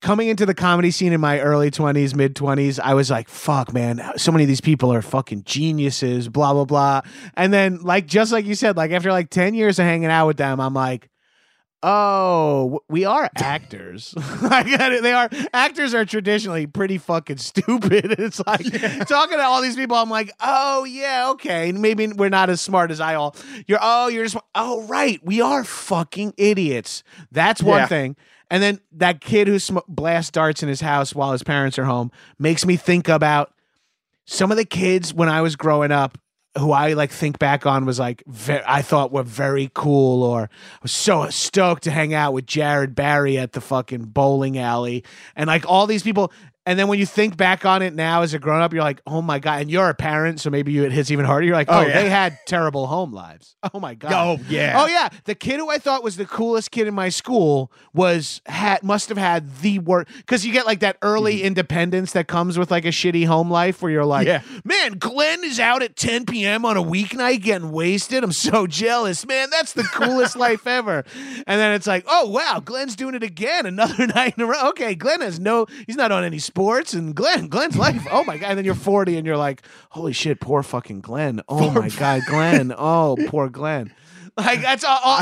coming 0.00 0.28
into 0.28 0.46
the 0.46 0.54
comedy 0.54 0.90
scene 0.90 1.12
in 1.12 1.20
my 1.20 1.40
early 1.40 1.70
twenties, 1.70 2.14
mid 2.14 2.34
twenties, 2.36 2.78
I 2.78 2.94
was 2.94 3.10
like, 3.10 3.28
"Fuck, 3.28 3.72
man! 3.72 4.02
So 4.16 4.32
many 4.32 4.44
of 4.44 4.48
these 4.48 4.60
people 4.60 4.92
are 4.92 5.02
fucking 5.02 5.44
geniuses." 5.44 6.28
Blah 6.28 6.52
blah 6.52 6.64
blah. 6.64 7.00
And 7.34 7.52
then, 7.52 7.80
like 7.82 8.06
just 8.06 8.32
like 8.32 8.44
you 8.44 8.54
said, 8.54 8.76
like 8.76 8.90
after 8.90 9.10
like 9.12 9.30
ten 9.30 9.54
years 9.54 9.78
of 9.78 9.84
hanging 9.84 10.10
out 10.10 10.26
with 10.26 10.36
them, 10.36 10.60
I'm 10.60 10.74
like, 10.74 11.08
Oh, 11.82 12.80
we 12.90 13.06
are 13.06 13.30
actors. 13.36 14.14
It. 14.52 15.02
They 15.02 15.12
are 15.12 15.30
actors 15.54 15.94
are 15.94 16.04
traditionally 16.04 16.66
pretty 16.66 16.98
fucking 16.98 17.38
stupid. 17.38 18.16
It's 18.18 18.40
like 18.46 18.64
talking 19.06 19.38
to 19.38 19.42
all 19.44 19.62
these 19.62 19.76
people. 19.76 19.96
I'm 19.96 20.10
like, 20.10 20.30
oh 20.40 20.84
yeah, 20.84 21.30
okay. 21.30 21.72
Maybe 21.72 22.06
we're 22.08 22.28
not 22.28 22.50
as 22.50 22.60
smart 22.60 22.90
as 22.90 23.00
I 23.00 23.14
all. 23.14 23.34
You're 23.66 23.78
oh, 23.80 24.08
you're 24.08 24.24
just 24.24 24.36
oh 24.54 24.82
right. 24.88 25.20
We 25.24 25.40
are 25.40 25.64
fucking 25.64 26.34
idiots. 26.36 27.02
That's 27.32 27.62
one 27.62 27.78
Yeah. 27.80 27.86
thing. 27.86 28.16
And 28.50 28.62
then 28.62 28.80
that 28.92 29.20
kid 29.20 29.46
who 29.46 29.58
sm- 29.58 29.78
blasts 29.86 30.32
darts 30.32 30.62
in 30.62 30.68
his 30.68 30.80
house 30.80 31.14
while 31.14 31.32
his 31.32 31.42
parents 31.42 31.78
are 31.78 31.84
home 31.84 32.10
makes 32.38 32.66
me 32.66 32.76
think 32.76 33.08
about 33.08 33.54
some 34.24 34.50
of 34.50 34.56
the 34.56 34.64
kids 34.64 35.14
when 35.14 35.28
I 35.28 35.40
was 35.40 35.56
growing 35.56 35.92
up 35.92 36.18
who 36.58 36.72
I 36.72 36.94
like 36.94 37.12
think 37.12 37.38
back 37.38 37.64
on 37.64 37.86
was 37.86 37.98
like 37.98 38.24
ve- 38.26 38.62
I 38.66 38.82
thought 38.82 39.12
were 39.12 39.22
very 39.22 39.70
cool 39.72 40.24
or 40.24 40.42
I 40.42 40.78
was 40.82 40.92
so 40.92 41.28
stoked 41.30 41.84
to 41.84 41.92
hang 41.92 42.12
out 42.12 42.32
with 42.32 42.46
Jared 42.46 42.94
Barry 42.94 43.38
at 43.38 43.52
the 43.52 43.60
fucking 43.60 44.06
bowling 44.06 44.58
alley. 44.58 45.04
And 45.36 45.46
like 45.46 45.64
all 45.68 45.86
these 45.86 46.02
people 46.02 46.32
and 46.66 46.78
then 46.78 46.88
when 46.88 46.98
you 46.98 47.06
think 47.06 47.36
back 47.36 47.64
on 47.64 47.82
it 47.82 47.94
now 47.94 48.22
as 48.22 48.34
a 48.34 48.38
grown 48.38 48.60
up 48.60 48.72
you're 48.72 48.82
like 48.82 49.00
oh 49.06 49.22
my 49.22 49.38
god 49.38 49.62
and 49.62 49.70
you're 49.70 49.88
a 49.88 49.94
parent 49.94 50.40
so 50.40 50.50
maybe 50.50 50.72
you 50.72 50.84
it 50.84 50.92
hits 50.92 51.10
even 51.10 51.24
harder 51.24 51.46
you're 51.46 51.54
like 51.54 51.68
oh, 51.70 51.78
Oh, 51.78 51.86
yeah. 51.86 52.02
they 52.02 52.10
had 52.10 52.38
terrible 52.46 52.86
home 52.86 53.12
lives 53.12 53.56
oh 53.74 53.80
my 53.80 53.94
god 53.94 54.12
Oh 54.12 54.42
yeah. 54.48 54.74
Oh 54.76 54.86
yeah, 54.86 55.08
the 55.24 55.34
kid 55.34 55.58
who 55.60 55.70
I 55.70 55.78
thought 55.78 56.02
was 56.02 56.16
the 56.16 56.26
coolest 56.26 56.70
kid 56.70 56.86
in 56.86 56.94
my 56.94 57.08
school 57.08 57.72
was 57.94 58.40
had 58.46 58.82
must 58.82 59.08
have 59.08 59.18
had 59.18 59.58
the 59.58 59.78
worst 59.78 60.08
because 60.16 60.44
you 60.44 60.52
get 60.52 60.66
like 60.66 60.80
that 60.80 60.96
early 61.02 61.38
mm. 61.38 61.44
independence 61.44 62.12
that 62.12 62.28
comes 62.28 62.58
with 62.58 62.70
like 62.70 62.84
a 62.84 62.88
shitty 62.88 63.26
home 63.26 63.50
life 63.50 63.80
where 63.82 63.90
you're 63.90 64.04
like, 64.04 64.26
Yeah. 64.26 64.42
man, 64.64 64.92
Glenn 64.92 65.42
is 65.44 65.58
out 65.60 65.82
at 65.82 65.96
10 65.96 66.26
p.m. 66.26 66.64
on 66.64 66.76
a 66.76 66.82
weeknight 66.82 67.42
getting 67.42 67.70
wasted. 67.70 68.22
I'm 68.24 68.32
so 68.32 68.66
jealous, 68.66 69.26
man. 69.26 69.48
That's 69.50 69.72
the 69.72 69.84
coolest 69.84 70.36
life 70.46 70.66
ever. 70.66 71.04
And 71.46 71.60
then 71.60 71.72
it's 71.72 71.86
like, 71.86 72.04
oh 72.08 72.28
wow, 72.28 72.60
Glenn's 72.64 72.96
doing 72.96 73.14
it 73.14 73.22
again 73.22 73.66
another 73.66 74.06
night 74.14 74.34
in 74.36 74.42
a 74.42 74.46
row. 74.46 74.68
Okay, 74.70 74.94
Glenn 74.94 75.20
has 75.20 75.38
no, 75.40 75.66
he's 75.86 75.96
not 75.96 76.12
on 76.12 76.24
any 76.24 76.38
sports, 76.50 76.94
and 76.94 77.14
Glenn, 77.14 77.46
Glenn's 77.48 77.76
life. 77.76 78.06
Oh 78.10 78.24
my 78.24 78.36
god. 78.36 78.48
And 78.50 78.58
then 78.58 78.64
you're 78.64 78.74
40 78.74 79.16
and 79.16 79.24
you're 79.26 79.36
like, 79.36 79.62
holy 79.90 80.12
shit, 80.12 80.40
poor 80.40 80.62
fucking 80.64 81.00
Glenn. 81.00 81.40
Oh 81.48 81.70
my 81.70 81.88
god, 81.90 82.22
Glenn. 82.26 82.74
Oh 82.82 83.16
poor 83.28 83.48
Glenn. 83.48 83.92
Like 84.40 84.62
that's 84.62 84.84
all. 84.84 84.98
all 85.02 85.20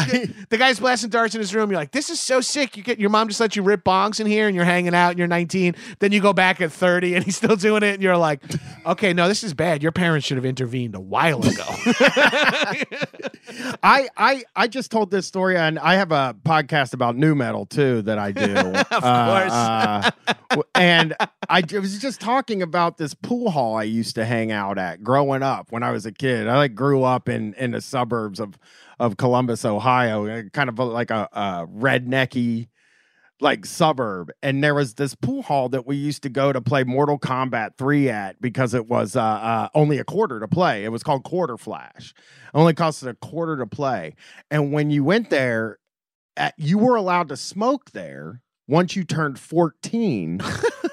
the 0.49 0.57
guy's 0.57 0.81
blasting 0.81 1.11
darts 1.11 1.35
in 1.35 1.41
his 1.41 1.55
room. 1.55 1.71
You're 1.71 1.79
like, 1.79 1.93
this 1.93 2.11
is 2.11 2.21
so 2.21 2.41
sick. 2.41 2.77
You 2.77 2.83
get 2.83 2.99
your 2.99 3.11
mom 3.11 3.29
just 3.29 3.41
let 3.41 3.57
you 3.57 3.63
rip 3.63 3.85
bongs 3.85 4.21
in 4.21 4.27
here, 4.27 4.47
and 4.47 4.55
you're 4.55 4.65
hanging 4.65 4.95
out, 4.95 5.11
and 5.11 5.19
you're 5.19 5.29
19. 5.29 5.75
Then 5.99 6.13
you 6.13 6.21
go 6.21 6.33
back 6.33 6.61
at 6.61 6.73
30, 6.73 7.15
and 7.15 7.25
he's 7.25 7.37
still 7.37 7.57
doing 7.57 7.83
it, 7.83 7.95
and 7.95 8.03
you're 8.03 8.17
like, 8.17 8.43
okay, 8.87 9.13
no, 9.13 9.29
this 9.29 9.45
is 9.45 9.55
bad. 9.55 9.83
Your 9.83 9.93
parents 9.93 10.27
should 10.27 10.37
have 10.37 10.47
intervened 10.47 10.95
a 10.95 11.01
while 11.01 11.45
ago. 11.45 11.65
I 13.83 14.09
I 14.17 14.45
I 14.55 14.69
just 14.69 14.91
told 14.91 15.11
this 15.11 15.27
story, 15.27 15.57
and 15.57 15.79
I 15.79 15.95
have 15.95 16.13
a 16.13 16.37
podcast 16.45 16.95
about 16.95 17.17
nu 17.17 17.35
metal 17.35 17.67
too 17.67 18.03
that 18.03 18.19
I 18.19 18.33
do. 18.33 18.55
of 18.55 18.87
uh, 18.91 19.41
course. 19.41 19.53
Uh, 19.53 20.63
and 20.75 21.15
I 21.49 21.63
was 21.73 21.99
just 21.99 22.21
talking 22.21 22.63
about 22.63 22.99
this 22.99 23.15
pool 23.15 23.51
hall 23.51 23.77
I 23.77 23.85
used 23.85 24.15
to 24.17 24.25
hang 24.25 24.53
out 24.53 24.79
at 24.79 25.03
growing 25.03 25.43
up 25.43 25.71
when 25.71 25.83
I 25.83 25.91
was 25.91 26.07
a 26.07 26.13
kid. 26.13 26.49
I 26.49 26.57
like 26.57 26.75
grew 26.75 27.03
up 27.03 27.29
in 27.29 27.55
in 27.55 27.73
the 27.73 27.81
suburbs 27.81 28.41
of 28.41 28.59
of 28.99 29.17
Columbus, 29.17 29.65
Ohio, 29.65 30.27
uh, 30.27 30.43
kind 30.53 30.69
of 30.69 30.79
a, 30.79 30.85
like 30.85 31.11
a, 31.11 31.29
a 31.33 31.67
rednecky 31.67 32.69
like 33.41 33.65
suburb 33.65 34.33
and 34.43 34.65
there 34.65 34.75
was 34.75 34.95
this 34.95 35.15
pool 35.15 35.43
hall 35.43 35.69
that 35.69 35.87
we 35.87 35.97
used 35.97 36.23
to 36.25 36.29
go 36.29 36.53
to 36.53 36.61
play 36.61 36.83
Mortal 36.83 37.19
Kombat 37.19 37.77
3 37.79 38.09
at 38.09 38.41
because 38.41 38.75
it 38.75 38.89
was 38.89 39.15
uh, 39.15 39.23
uh, 39.23 39.69
only 39.75 39.99
a 39.99 40.05
quarter 40.05 40.41
to 40.41 40.49
play. 40.49 40.85
It 40.85 40.89
was 40.89 41.03
called 41.05 41.23
Quarter 41.23 41.57
Flash. 41.57 42.15
It 42.19 42.51
only 42.53 42.75
costed 42.75 43.09
a 43.09 43.15
quarter 43.15 43.57
to 43.59 43.67
play. 43.67 44.17
And 44.51 44.73
when 44.73 44.91
you 44.91 45.05
went 45.05 45.31
there, 45.31 45.79
uh, 46.37 46.51
you 46.57 46.79
were 46.79 46.97
allowed 46.97 47.29
to 47.29 47.37
smoke 47.37 47.93
there 47.93 48.43
once 48.67 48.97
you 48.97 49.05
turned 49.05 49.39
14 49.39 50.41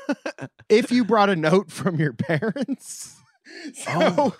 if 0.69 0.91
you 0.91 1.03
brought 1.03 1.29
a 1.29 1.35
note 1.35 1.71
from 1.71 1.95
your 1.99 2.13
parents. 2.27 3.15
so 3.73 3.85
Oh. 3.87 4.35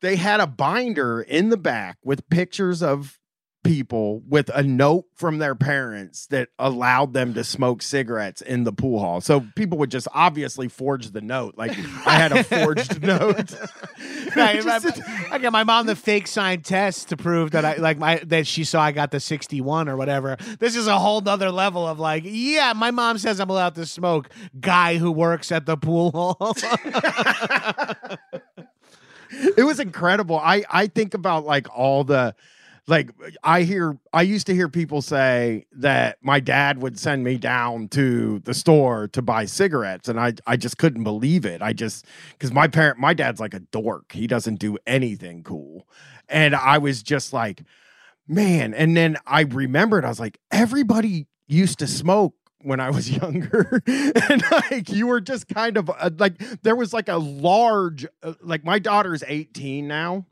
They 0.00 0.16
had 0.16 0.40
a 0.40 0.46
binder 0.46 1.20
in 1.20 1.50
the 1.50 1.56
back 1.56 1.98
with 2.02 2.28
pictures 2.28 2.82
of 2.82 3.18
people 3.64 4.22
with 4.26 4.48
a 4.54 4.62
note 4.62 5.04
from 5.14 5.38
their 5.38 5.54
parents 5.54 6.26
that 6.28 6.48
allowed 6.58 7.12
them 7.12 7.34
to 7.34 7.44
smoke 7.44 7.82
cigarettes 7.82 8.40
in 8.40 8.64
the 8.64 8.72
pool 8.72 8.98
hall. 8.98 9.20
So 9.20 9.44
people 9.56 9.78
would 9.78 9.90
just 9.90 10.08
obviously 10.14 10.68
forge 10.68 11.10
the 11.10 11.20
note. 11.20 11.54
Like 11.58 11.72
I 12.06 12.14
had 12.14 12.32
a 12.32 12.44
forged 12.44 13.02
note. 13.06 13.54
Right, 14.34 14.62
Just- 14.62 15.02
I, 15.30 15.38
got 15.38 15.52
my 15.52 15.64
mom 15.64 15.86
the 15.86 15.96
fake 15.96 16.28
signed 16.28 16.64
test 16.64 17.08
to 17.08 17.16
prove 17.16 17.50
that 17.50 17.64
I 17.64 17.74
like 17.76 17.98
my 17.98 18.22
that 18.26 18.46
she 18.46 18.64
saw 18.64 18.80
I 18.80 18.92
got 18.92 19.10
the 19.10 19.20
61 19.20 19.88
or 19.88 19.96
whatever. 19.96 20.36
This 20.58 20.76
is 20.76 20.86
a 20.86 20.98
whole 20.98 21.20
nother 21.20 21.50
level 21.50 21.86
of 21.86 21.98
like, 21.98 22.22
yeah, 22.24 22.72
my 22.74 22.90
mom 22.90 23.18
says 23.18 23.40
I'm 23.40 23.50
allowed 23.50 23.74
to 23.74 23.86
smoke. 23.86 24.30
Guy 24.58 24.96
who 24.96 25.10
works 25.10 25.52
at 25.52 25.66
the 25.66 25.76
pool 25.76 26.12
hall. 26.12 26.54
it 29.56 29.64
was 29.64 29.80
incredible. 29.80 30.38
I 30.38 30.64
I 30.70 30.86
think 30.86 31.14
about 31.14 31.44
like 31.44 31.66
all 31.76 32.04
the 32.04 32.34
like 32.86 33.10
I 33.44 33.62
hear 33.62 33.98
I 34.12 34.22
used 34.22 34.46
to 34.46 34.54
hear 34.54 34.68
people 34.68 35.02
say 35.02 35.66
that 35.72 36.18
my 36.22 36.40
dad 36.40 36.80
would 36.82 36.98
send 36.98 37.22
me 37.22 37.36
down 37.36 37.88
to 37.88 38.40
the 38.40 38.54
store 38.54 39.08
to 39.08 39.22
buy 39.22 39.44
cigarettes 39.44 40.08
and 40.08 40.18
I 40.18 40.34
I 40.46 40.56
just 40.56 40.78
couldn't 40.78 41.04
believe 41.04 41.44
it. 41.44 41.62
I 41.62 41.72
just 41.72 42.06
cuz 42.38 42.50
my 42.50 42.66
parent 42.66 42.98
my 42.98 43.14
dad's 43.14 43.40
like 43.40 43.54
a 43.54 43.60
dork. 43.60 44.12
He 44.12 44.26
doesn't 44.26 44.56
do 44.56 44.78
anything 44.86 45.42
cool. 45.42 45.86
And 46.28 46.54
I 46.54 46.78
was 46.78 47.02
just 47.02 47.32
like 47.32 47.62
man, 48.30 48.74
and 48.74 48.94
then 48.96 49.16
I 49.26 49.42
remembered 49.42 50.04
I 50.04 50.08
was 50.08 50.20
like 50.20 50.38
everybody 50.50 51.26
used 51.46 51.78
to 51.78 51.86
smoke 51.86 52.34
when 52.62 52.80
I 52.80 52.90
was 52.90 53.10
younger. 53.16 53.82
and 53.86 54.42
like 54.50 54.90
you 54.90 55.06
were 55.06 55.20
just 55.20 55.48
kind 55.48 55.76
of 55.76 55.90
uh, 55.90 56.10
like 56.18 56.38
there 56.62 56.76
was 56.76 56.92
like 56.92 57.08
a 57.08 57.18
large 57.18 58.06
uh, 58.22 58.34
like 58.42 58.64
my 58.64 58.78
daughter's 58.78 59.22
18 59.26 59.86
now 59.86 60.26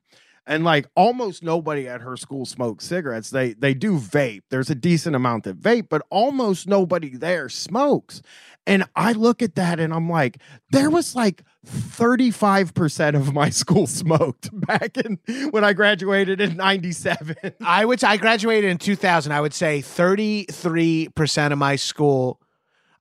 and 0.47 0.65
like 0.65 0.87
almost 0.95 1.43
nobody 1.43 1.89
at 1.89 2.01
her 2.01 2.17
school 2.17 2.47
smokes 2.47 2.85
cigarettes. 2.85 3.31
They 3.31 3.53
they 3.55 3.75
do 3.75 3.99
vape. 3.99 4.43
There's 4.51 4.71
a 4.71 4.75
decent 4.75 5.17
amount 5.17 5.45
that 5.45 5.61
vape, 5.61 5.89
but 5.89 6.03
almost 6.11 6.69
nobody 6.69 7.17
there 7.17 7.49
smokes. 7.49 8.23
And 8.67 8.85
I 8.97 9.13
look 9.13 9.43
at 9.43 9.55
that 9.55 9.79
and 9.79 9.95
I'm 9.95 10.11
like, 10.11 10.39
there 10.71 10.91
was 10.91 11.15
like 11.15 11.43
35% 11.67 13.15
of 13.15 13.33
my 13.33 13.51
school 13.51 13.87
smoked 13.87 14.51
back 14.53 14.97
in 14.97 15.19
when 15.51 15.65
I 15.65 15.73
graduated 15.73 16.41
in 16.41 16.57
97. 16.57 17.37
I 17.65 17.85
would 17.85 18.03
I 18.03 18.17
graduated 18.17 18.71
in 18.71 18.79
2000. 18.79 19.33
I 19.33 19.41
would 19.41 19.55
say 19.55 19.81
33% 19.81 21.53
of 21.53 21.59
my 21.59 21.77
school 21.77 22.41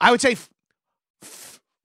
I 0.02 0.12
would 0.12 0.22
say 0.22 0.36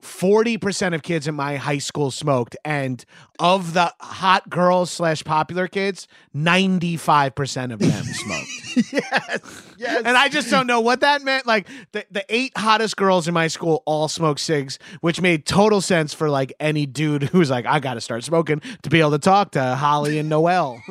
40% 0.01 0.93
of 0.95 1.03
kids 1.03 1.27
in 1.27 1.35
my 1.35 1.57
high 1.57 1.77
school 1.77 2.11
smoked 2.11 2.55
and 2.65 3.03
of 3.39 3.73
the 3.73 3.93
hot 3.99 4.49
girls 4.49 4.91
slash 4.91 5.23
popular 5.23 5.67
kids 5.67 6.07
95% 6.35 7.73
of 7.73 7.79
them 7.79 8.03
smoked 8.03 8.93
yes. 8.93 9.67
Yes. 9.77 10.03
and 10.05 10.15
i 10.15 10.29
just 10.29 10.49
don't 10.49 10.67
know 10.67 10.79
what 10.79 11.01
that 11.01 11.23
meant 11.23 11.45
like 11.47 11.67
the, 11.91 12.05
the 12.11 12.23
eight 12.29 12.55
hottest 12.55 12.95
girls 12.95 13.27
in 13.27 13.33
my 13.33 13.47
school 13.47 13.81
all 13.85 14.07
smoked 14.07 14.39
cigs 14.39 14.77
which 15.01 15.19
made 15.21 15.45
total 15.45 15.81
sense 15.81 16.13
for 16.13 16.29
like 16.29 16.53
any 16.59 16.85
dude 16.85 17.23
who's 17.23 17.49
like 17.49 17.65
i 17.65 17.79
gotta 17.79 17.99
start 18.01 18.23
smoking 18.23 18.61
to 18.83 18.89
be 18.89 18.99
able 18.99 19.11
to 19.11 19.19
talk 19.19 19.51
to 19.51 19.75
holly 19.75 20.19
and 20.19 20.29
noel 20.29 20.81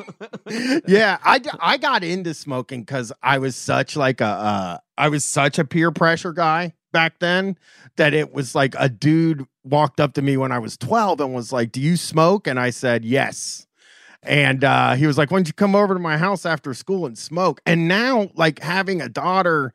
yeah, 0.86 1.18
I, 1.22 1.40
I 1.60 1.76
got 1.76 2.02
into 2.04 2.34
smoking 2.34 2.80
because 2.82 3.12
I 3.22 3.38
was 3.38 3.56
such 3.56 3.96
like 3.96 4.20
a 4.20 4.24
uh, 4.24 4.78
I 4.98 5.08
was 5.08 5.24
such 5.24 5.58
a 5.58 5.64
peer 5.64 5.90
pressure 5.90 6.32
guy 6.32 6.74
back 6.92 7.18
then 7.18 7.56
that 7.96 8.14
it 8.14 8.32
was 8.32 8.54
like 8.54 8.74
a 8.78 8.88
dude 8.88 9.46
walked 9.64 10.00
up 10.00 10.14
to 10.14 10.22
me 10.22 10.36
when 10.36 10.52
I 10.52 10.58
was 10.58 10.76
12 10.76 11.20
and 11.20 11.34
was 11.34 11.52
like, 11.52 11.72
"Do 11.72 11.80
you 11.80 11.96
smoke?" 11.96 12.46
And 12.46 12.58
I 12.58 12.70
said, 12.70 13.04
"Yes." 13.04 13.66
And 14.22 14.64
uh, 14.64 14.94
he 14.94 15.06
was 15.06 15.16
like, 15.16 15.30
"Why 15.30 15.38
don't 15.38 15.48
you 15.48 15.54
come 15.54 15.74
over 15.74 15.94
to 15.94 16.00
my 16.00 16.18
house 16.18 16.44
after 16.44 16.74
school 16.74 17.06
and 17.06 17.16
smoke?" 17.16 17.60
And 17.66 17.88
now, 17.88 18.30
like 18.34 18.60
having 18.60 19.00
a 19.00 19.08
daughter, 19.08 19.72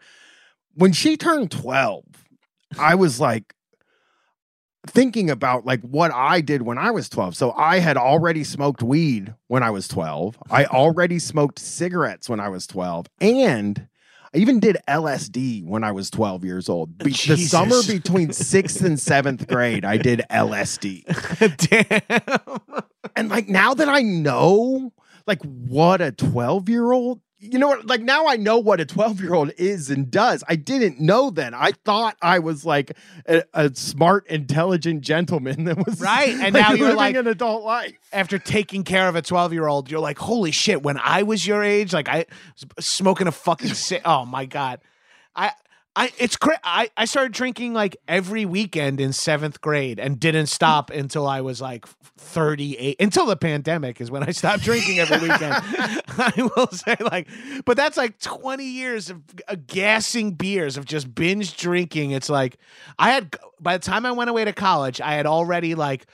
when 0.76 0.94
she 0.94 1.18
turned 1.18 1.52
12, 1.52 2.04
I 2.78 2.96
was 2.96 3.20
like, 3.20 3.56
thinking 4.88 5.30
about 5.30 5.66
like 5.66 5.82
what 5.82 6.12
I 6.14 6.42
did 6.42 6.62
when 6.62 6.78
I 6.78 6.92
was 6.92 7.10
12. 7.10 7.36
So 7.36 7.52
I 7.54 7.80
had 7.80 7.98
already 7.98 8.44
smoked 8.44 8.84
weed 8.84 9.34
when 9.48 9.64
I 9.64 9.70
was 9.70 9.88
12. 9.88 10.38
I 10.50 10.66
already 10.66 11.20
smoked 11.20 11.60
cigarettes 11.60 12.30
when 12.30 12.40
I 12.40 12.50
was 12.50 12.68
12. 12.68 13.08
And 13.20 13.88
I 14.36 14.40
even 14.40 14.60
did 14.60 14.78
LSD 14.88 15.66
when 15.66 15.86
I 15.86 15.94
was 15.94 16.10
12 16.10 16.44
years 16.44 16.68
old. 16.68 16.98
Be- 16.98 17.12
the 17.12 17.38
summer 17.38 17.82
between 17.88 18.34
sixth 18.34 18.84
and 18.84 19.00
seventh 19.00 19.48
grade, 19.48 19.86
I 19.86 19.96
did 19.96 20.24
LSD. 20.30 21.06
Damn. 22.68 22.84
And 23.16 23.30
like 23.30 23.48
now 23.48 23.74
that 23.74 23.88
I 23.88 24.02
know 24.02 24.92
like 25.26 25.42
what 25.44 26.02
a 26.02 26.12
12 26.12 26.68
year 26.68 26.92
old, 26.92 27.22
you 27.40 27.60
know 27.60 27.68
what? 27.68 27.86
Like 27.86 28.02
now 28.02 28.28
I 28.28 28.38
know 28.38 28.58
what 28.60 28.80
a 28.80 28.86
12 28.86 29.22
year 29.22 29.34
old 29.34 29.52
is 29.58 29.90
and 29.90 30.10
does. 30.10 30.44
I 30.48 30.56
didn't 30.56 31.00
know 31.00 31.30
then. 31.30 31.54
I 31.54 31.72
thought 31.84 32.16
I 32.22 32.40
was 32.40 32.66
like 32.66 32.98
a, 33.28 33.44
a 33.54 33.76
smart, 33.76 34.26
intelligent 34.28 35.02
gentleman 35.02 35.66
that 35.66 35.86
was 35.86 36.00
Right, 36.00 36.30
and 36.30 36.54
now 36.54 36.70
you're 36.72 36.88
living 36.88 36.96
like- 36.98 37.16
an 37.16 37.28
adult 37.28 37.64
life. 37.64 37.94
After 38.14 38.40
taking 38.40 38.84
care 38.84 39.08
of 39.10 39.16
a 39.16 39.22
12 39.22 39.52
year 39.54 39.68
old, 39.68 39.92
you're 39.92 40.00
like, 40.00 40.18
holy 40.18 40.52
shit, 40.52 40.82
when 40.82 40.98
I 40.98 41.24
was 41.24 41.46
your 41.46 41.64
age, 41.64 41.94
like 41.94 42.08
I 42.10 42.26
was 42.76 42.86
smoking 42.86 43.28
a 43.28 43.32
fucking 43.32 43.74
si- 43.74 44.00
Oh 44.06 44.26
my 44.26 44.46
God. 44.46 44.80
I, 45.36 45.52
I, 45.96 46.12
it's 46.18 46.36
cra- 46.36 46.60
I, 46.64 46.90
I 46.98 47.06
started 47.06 47.32
drinking 47.32 47.74
like 47.74 47.96
every 48.08 48.46
weekend 48.46 49.00
in 49.00 49.14
seventh 49.14 49.62
grade 49.62 50.00
and 50.00 50.20
didn't 50.20 50.48
stop 50.48 50.90
until 50.90 51.26
I 51.26 51.40
was 51.42 51.62
like 51.62 51.86
38 52.18 52.98
until 53.00 53.26
the 53.26 53.38
pandemic 53.38 54.02
is 54.02 54.12
when 54.12 54.24
I 54.24 54.32
stopped 54.32 54.64
drinking 54.64 55.00
every 55.00 55.20
weekend. 55.20 55.42
I 56.18 56.50
will 56.56 56.68
say 56.68 56.98
like, 57.00 57.30
but 57.64 57.78
that's 57.78 57.96
like 57.96 58.20
20 58.20 58.66
years 58.66 59.10
of 59.10 59.22
uh, 59.48 59.56
gassing 59.68 60.34
beers 60.34 60.76
of 60.76 60.86
just 60.86 61.16
binge 61.16 61.56
drinking. 61.56 62.12
It's 62.12 62.30
like 62.30 62.58
I 63.00 63.12
had, 63.12 63.38
by 63.62 63.78
the 63.78 63.84
time 63.84 64.06
I 64.06 64.12
went 64.12 64.30
away 64.30 64.44
to 64.44 64.54
college, 64.54 65.00
I 65.00 65.14
had 65.14 65.26
already 65.26 65.76
like 65.76 66.08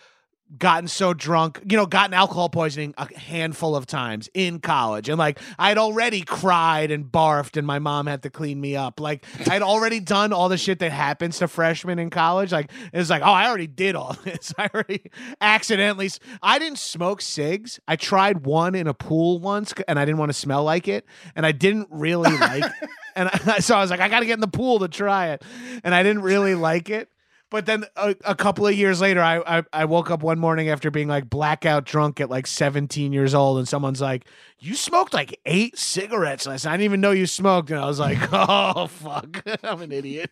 gotten 0.57 0.87
so 0.87 1.13
drunk, 1.13 1.61
you 1.69 1.77
know, 1.77 1.85
gotten 1.85 2.13
alcohol 2.13 2.49
poisoning 2.49 2.93
a 2.97 3.07
handful 3.17 3.75
of 3.75 3.85
times 3.85 4.29
in 4.33 4.59
college. 4.59 5.09
And 5.09 5.17
like 5.17 5.39
I'd 5.57 5.77
already 5.77 6.21
cried 6.21 6.91
and 6.91 7.05
barfed 7.05 7.57
and 7.57 7.65
my 7.65 7.79
mom 7.79 8.07
had 8.07 8.23
to 8.23 8.29
clean 8.29 8.59
me 8.59 8.75
up. 8.75 8.99
Like 8.99 9.25
I'd 9.49 9.61
already 9.61 9.99
done 9.99 10.33
all 10.33 10.49
the 10.49 10.57
shit 10.57 10.79
that 10.79 10.91
happens 10.91 11.39
to 11.39 11.47
freshmen 11.47 11.99
in 11.99 12.09
college. 12.09 12.51
Like 12.51 12.71
it 12.91 12.97
was 12.97 13.09
like, 13.09 13.21
oh, 13.21 13.31
I 13.31 13.47
already 13.47 13.67
did 13.67 13.95
all 13.95 14.13
this. 14.23 14.53
I 14.57 14.69
already 14.73 15.09
accidentally 15.39 16.09
I 16.41 16.59
didn't 16.59 16.79
smoke 16.79 17.21
cigs. 17.21 17.79
I 17.87 17.95
tried 17.95 18.45
one 18.45 18.75
in 18.75 18.87
a 18.87 18.93
pool 18.93 19.39
once 19.39 19.73
and 19.87 19.97
I 19.97 20.05
didn't 20.05 20.17
want 20.17 20.29
to 20.29 20.37
smell 20.37 20.63
like 20.63 20.87
it. 20.87 21.05
And 21.35 21.45
I 21.45 21.51
didn't 21.51 21.87
really 21.91 22.37
like 22.37 22.65
and 23.15 23.29
I, 23.29 23.59
so 23.59 23.75
I 23.75 23.81
was 23.81 23.89
like, 23.89 23.99
I 23.99 24.09
gotta 24.09 24.25
get 24.25 24.33
in 24.33 24.41
the 24.41 24.47
pool 24.47 24.79
to 24.79 24.87
try 24.87 25.29
it. 25.29 25.43
And 25.83 25.95
I 25.95 26.03
didn't 26.03 26.23
really 26.23 26.55
like 26.55 26.89
it. 26.89 27.09
But 27.51 27.65
then 27.65 27.85
a, 27.97 28.15
a 28.23 28.33
couple 28.33 28.65
of 28.65 28.73
years 28.73 29.01
later, 29.01 29.21
I, 29.21 29.59
I 29.59 29.63
I 29.73 29.85
woke 29.85 30.09
up 30.09 30.23
one 30.23 30.39
morning 30.39 30.69
after 30.69 30.89
being 30.89 31.09
like 31.09 31.29
blackout 31.29 31.83
drunk 31.83 32.21
at 32.21 32.29
like 32.29 32.47
17 32.47 33.11
years 33.11 33.35
old, 33.35 33.57
and 33.57 33.67
someone's 33.67 33.99
like, 33.99 34.25
"You 34.59 34.73
smoked 34.73 35.13
like 35.13 35.37
eight 35.45 35.77
cigarettes 35.77 36.47
last 36.47 36.63
night. 36.63 36.71
I 36.71 36.77
didn't 36.77 36.85
even 36.85 37.01
know 37.01 37.11
you 37.11 37.27
smoked." 37.27 37.69
And 37.69 37.77
I 37.77 37.85
was 37.85 37.99
like, 37.99 38.19
"Oh 38.31 38.87
fuck, 38.87 39.43
I'm 39.63 39.81
an 39.81 39.91
idiot." 39.91 40.31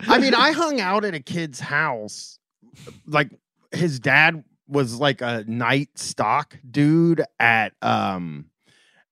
I 0.00 0.18
mean, 0.18 0.34
I 0.34 0.52
hung 0.56 0.80
out 0.80 1.04
at 1.04 1.14
a 1.14 1.20
kid's 1.20 1.60
house. 1.60 2.38
Like 3.06 3.38
his 3.70 4.00
dad 4.00 4.42
was 4.66 4.98
like 4.98 5.20
a 5.20 5.44
night 5.46 5.90
stock 5.98 6.58
dude 6.68 7.22
at 7.38 7.74
um 7.82 8.46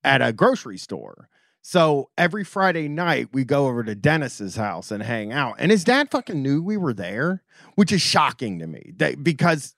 at 0.03 0.23
a 0.23 0.33
grocery 0.33 0.79
store. 0.79 1.29
So 1.63 2.11
every 2.17 2.45
Friday 2.45 2.89
night 2.89 3.29
we 3.33 3.45
go 3.45 3.67
over 3.67 3.83
to 3.85 3.95
Dennis's 3.95 4.57
house 4.57 4.91
and 4.91 5.03
hang 5.03 5.33
out. 5.33 5.57
And 5.59 5.71
his 5.71 5.85
dad 5.85 6.11
fucking 6.11 6.43
knew 6.43 6.63
we 6.63 6.77
were 6.77 6.95
there, 6.95 7.43
which 7.75 7.93
is 7.93 8.01
shocking 8.01 8.59
to 8.61 8.67
me. 8.67 8.93
That 8.97 9.23
because 9.23 9.75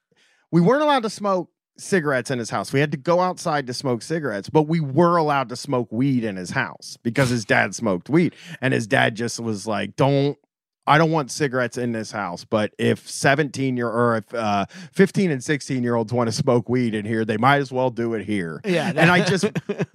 we 0.51 0.61
weren't 0.61 0.83
allowed 0.83 1.03
to 1.03 1.11
smoke 1.11 1.51
cigarettes 1.79 2.31
in 2.31 2.39
his 2.39 2.51
house. 2.51 2.73
We 2.73 2.81
had 2.81 2.93
to 2.93 2.99
go 2.99 3.21
outside 3.21 3.67
to 3.67 3.75
smoke 3.75 4.03
cigarettes, 4.03 4.51
but 4.51 4.65
we 4.65 4.79
were 4.79 5.17
allowed 5.17 5.49
to 5.49 5.57
smoke 5.57 5.91
weed 5.91 6.23
in 6.23 6.37
his 6.37 6.51
house 6.51 6.99
because 7.03 7.31
his 7.31 7.45
dad 7.45 7.75
smoked 7.75 8.09
weed. 8.09 8.35
And 8.61 8.75
his 8.75 8.87
dad 8.87 9.15
just 9.15 9.41
was 9.41 9.67
like, 9.67 9.97
"Don't 9.97 10.39
I 10.87 10.99
don't 10.99 11.11
want 11.13 11.31
cigarettes 11.31 11.79
in 11.79 11.93
this 11.93 12.11
house, 12.11 12.45
but 12.45 12.73
if 12.79 13.09
17 13.09 13.77
year 13.77 13.89
or 13.89 14.17
if 14.17 14.35
uh, 14.35 14.67
15 14.93 15.31
and 15.31 15.43
16 15.43 15.83
year 15.83 15.95
olds 15.95 16.13
want 16.13 16.29
to 16.29 16.33
smoke 16.33 16.69
weed 16.69 16.95
in 16.95 17.05
here, 17.05 17.25
they 17.25 17.37
might 17.37 17.59
as 17.59 17.71
well 17.71 17.91
do 17.91 18.15
it 18.15 18.25
here. 18.25 18.61
yeah, 18.65 18.89
And 18.95 19.11
I 19.11 19.25
just 19.25 19.45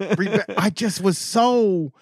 I 0.56 0.70
just 0.70 1.00
was 1.02 1.18
so 1.18 1.92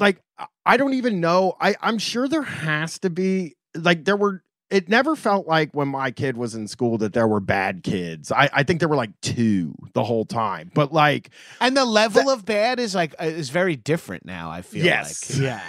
like 0.00 0.22
I- 0.64 0.76
don't 0.76 0.94
even 0.94 1.20
know. 1.20 1.54
I 1.60 1.74
I'm 1.82 1.98
sure 1.98 2.28
there 2.28 2.42
has 2.42 2.98
to 3.00 3.10
be 3.10 3.56
like 3.74 4.04
there 4.04 4.16
were 4.16 4.42
it 4.70 4.86
never 4.88 5.16
felt 5.16 5.46
like 5.46 5.72
when 5.72 5.88
my 5.88 6.10
kid 6.10 6.36
was 6.36 6.54
in 6.54 6.68
school 6.68 6.98
that 6.98 7.14
there 7.14 7.26
were 7.26 7.40
bad 7.40 7.82
kids. 7.82 8.30
I, 8.30 8.50
I 8.52 8.62
think 8.64 8.80
there 8.80 8.88
were 8.88 8.96
like 8.96 9.18
two 9.22 9.74
the 9.94 10.04
whole 10.04 10.26
time. 10.26 10.70
But 10.74 10.92
like 10.92 11.30
and 11.60 11.74
the 11.76 11.86
level 11.86 12.28
of 12.28 12.44
bad 12.44 12.78
is 12.78 12.94
like 12.94 13.14
uh, 13.20 13.24
is 13.24 13.48
very 13.50 13.76
different 13.76 14.24
now. 14.26 14.50
I 14.50 14.60
feel 14.62 14.84
Yes. 14.84 15.30
like 15.30 15.40
yeah. 15.42 15.60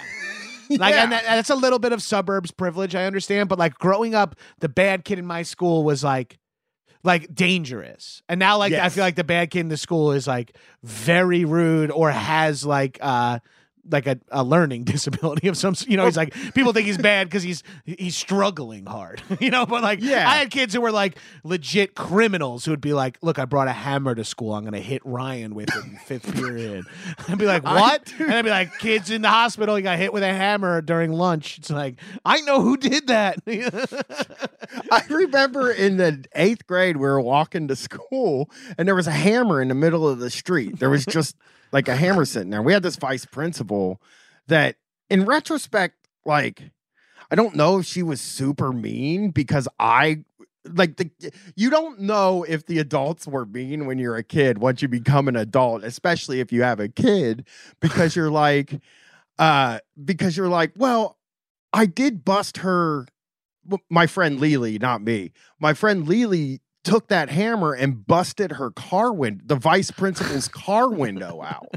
Like, 0.78 0.94
and 0.94 1.12
that, 1.12 1.24
that's 1.24 1.50
a 1.50 1.56
little 1.56 1.78
bit 1.78 1.92
of 1.92 2.00
suburbs 2.02 2.50
privilege, 2.52 2.94
I 2.94 3.04
understand. 3.04 3.48
But 3.48 3.58
like 3.58 3.74
growing 3.74 4.14
up, 4.14 4.36
the 4.60 4.68
bad 4.68 5.04
kid 5.04 5.18
in 5.18 5.26
my 5.26 5.42
school 5.42 5.82
was 5.84 6.04
like, 6.04 6.38
like 7.02 7.34
dangerous. 7.34 8.22
And 8.28 8.38
now, 8.38 8.58
like, 8.58 8.72
I 8.84 8.88
feel 8.88 9.02
like 9.02 9.16
the 9.16 9.24
bad 9.24 9.50
kid 9.50 9.60
in 9.60 9.68
the 9.68 9.76
school 9.76 10.12
is 10.12 10.26
like 10.26 10.56
very 10.82 11.44
rude 11.44 11.90
or 11.90 12.10
has 12.10 12.64
like, 12.64 12.98
uh, 13.00 13.40
like 13.88 14.06
a, 14.06 14.18
a 14.30 14.42
learning 14.44 14.84
disability 14.84 15.48
of 15.48 15.56
some, 15.56 15.74
you 15.86 15.96
know, 15.96 16.04
he's 16.04 16.16
like 16.16 16.34
people 16.54 16.72
think 16.72 16.86
he's 16.86 16.98
bad 16.98 17.28
because 17.28 17.42
he's 17.42 17.62
he's 17.84 18.16
struggling 18.16 18.86
hard, 18.86 19.22
you 19.40 19.50
know. 19.50 19.66
But 19.66 19.82
like, 19.82 20.00
Yeah. 20.02 20.28
I 20.28 20.36
had 20.36 20.50
kids 20.50 20.74
who 20.74 20.80
were 20.80 20.92
like 20.92 21.16
legit 21.44 21.94
criminals 21.94 22.64
who 22.64 22.70
would 22.72 22.80
be 22.80 22.92
like, 22.92 23.18
"Look, 23.22 23.38
I 23.38 23.44
brought 23.44 23.68
a 23.68 23.72
hammer 23.72 24.14
to 24.14 24.24
school. 24.24 24.54
I'm 24.54 24.64
gonna 24.64 24.78
hit 24.80 25.02
Ryan 25.04 25.54
with 25.54 25.68
it 25.74 25.84
in 25.84 25.96
fifth 26.04 26.34
period." 26.34 26.84
I'd 27.28 27.38
be 27.38 27.46
like, 27.46 27.64
I- 27.64 27.74
"What?" 27.80 28.12
and 28.18 28.32
I'd 28.32 28.42
be 28.44 28.50
like, 28.50 28.78
"Kids 28.78 29.10
in 29.10 29.22
the 29.22 29.28
hospital. 29.30 29.76
He 29.76 29.82
got 29.82 29.98
hit 29.98 30.12
with 30.12 30.22
a 30.22 30.32
hammer 30.32 30.80
during 30.80 31.12
lunch." 31.12 31.58
It's 31.58 31.70
like, 31.70 31.96
I 32.24 32.40
know 32.42 32.60
who 32.62 32.76
did 32.76 33.06
that. 33.08 33.38
I 34.90 35.02
remember 35.08 35.70
in 35.70 35.96
the 35.96 36.24
eighth 36.34 36.66
grade, 36.66 36.96
we 36.96 37.02
were 37.02 37.20
walking 37.20 37.68
to 37.68 37.76
school 37.76 38.50
and 38.78 38.86
there 38.86 38.94
was 38.94 39.06
a 39.06 39.10
hammer 39.12 39.60
in 39.60 39.68
the 39.68 39.74
middle 39.74 40.08
of 40.08 40.18
the 40.18 40.30
street. 40.30 40.78
There 40.78 40.90
was 40.90 41.04
just 41.06 41.36
like 41.72 41.88
a 41.88 41.96
hammer 41.96 42.24
sitting 42.24 42.50
there. 42.50 42.62
We 42.62 42.72
had 42.72 42.82
this 42.82 42.96
vice 42.96 43.24
principal 43.24 44.00
that, 44.48 44.76
in 45.08 45.24
retrospect, 45.24 45.96
like, 46.24 46.70
I 47.30 47.34
don't 47.34 47.54
know 47.54 47.78
if 47.78 47.86
she 47.86 48.02
was 48.02 48.20
super 48.20 48.72
mean 48.72 49.30
because 49.30 49.68
I. 49.78 50.24
Like 50.74 50.98
the 50.98 51.10
you 51.56 51.70
don't 51.70 52.00
know 52.00 52.44
if 52.46 52.66
the 52.66 52.80
adults 52.80 53.26
were 53.26 53.46
mean 53.46 53.86
when 53.86 53.98
you're 53.98 54.16
a 54.16 54.22
kid 54.22 54.58
once 54.58 54.82
you 54.82 54.88
become 54.88 55.26
an 55.26 55.34
adult, 55.34 55.82
especially 55.82 56.40
if 56.40 56.52
you 56.52 56.62
have 56.62 56.78
a 56.78 56.88
kid, 56.88 57.46
because 57.80 58.14
you're 58.14 58.30
like, 58.30 58.78
uh, 59.38 59.78
because 60.04 60.36
you're 60.36 60.50
like, 60.50 60.72
well, 60.76 61.16
I 61.72 61.86
did 61.86 62.26
bust 62.26 62.58
her 62.58 63.06
my 63.88 64.06
friend 64.06 64.38
Lily, 64.38 64.78
not 64.78 65.00
me. 65.00 65.32
My 65.58 65.72
friend 65.72 66.06
Lily 66.06 66.60
took 66.82 67.08
that 67.08 67.28
hammer 67.28 67.72
and 67.74 68.06
busted 68.06 68.52
her 68.52 68.70
car 68.70 69.12
window, 69.12 69.42
the 69.46 69.56
vice 69.56 69.90
principal's 69.90 70.48
car 70.48 70.88
window 70.88 71.42
out. 71.42 71.74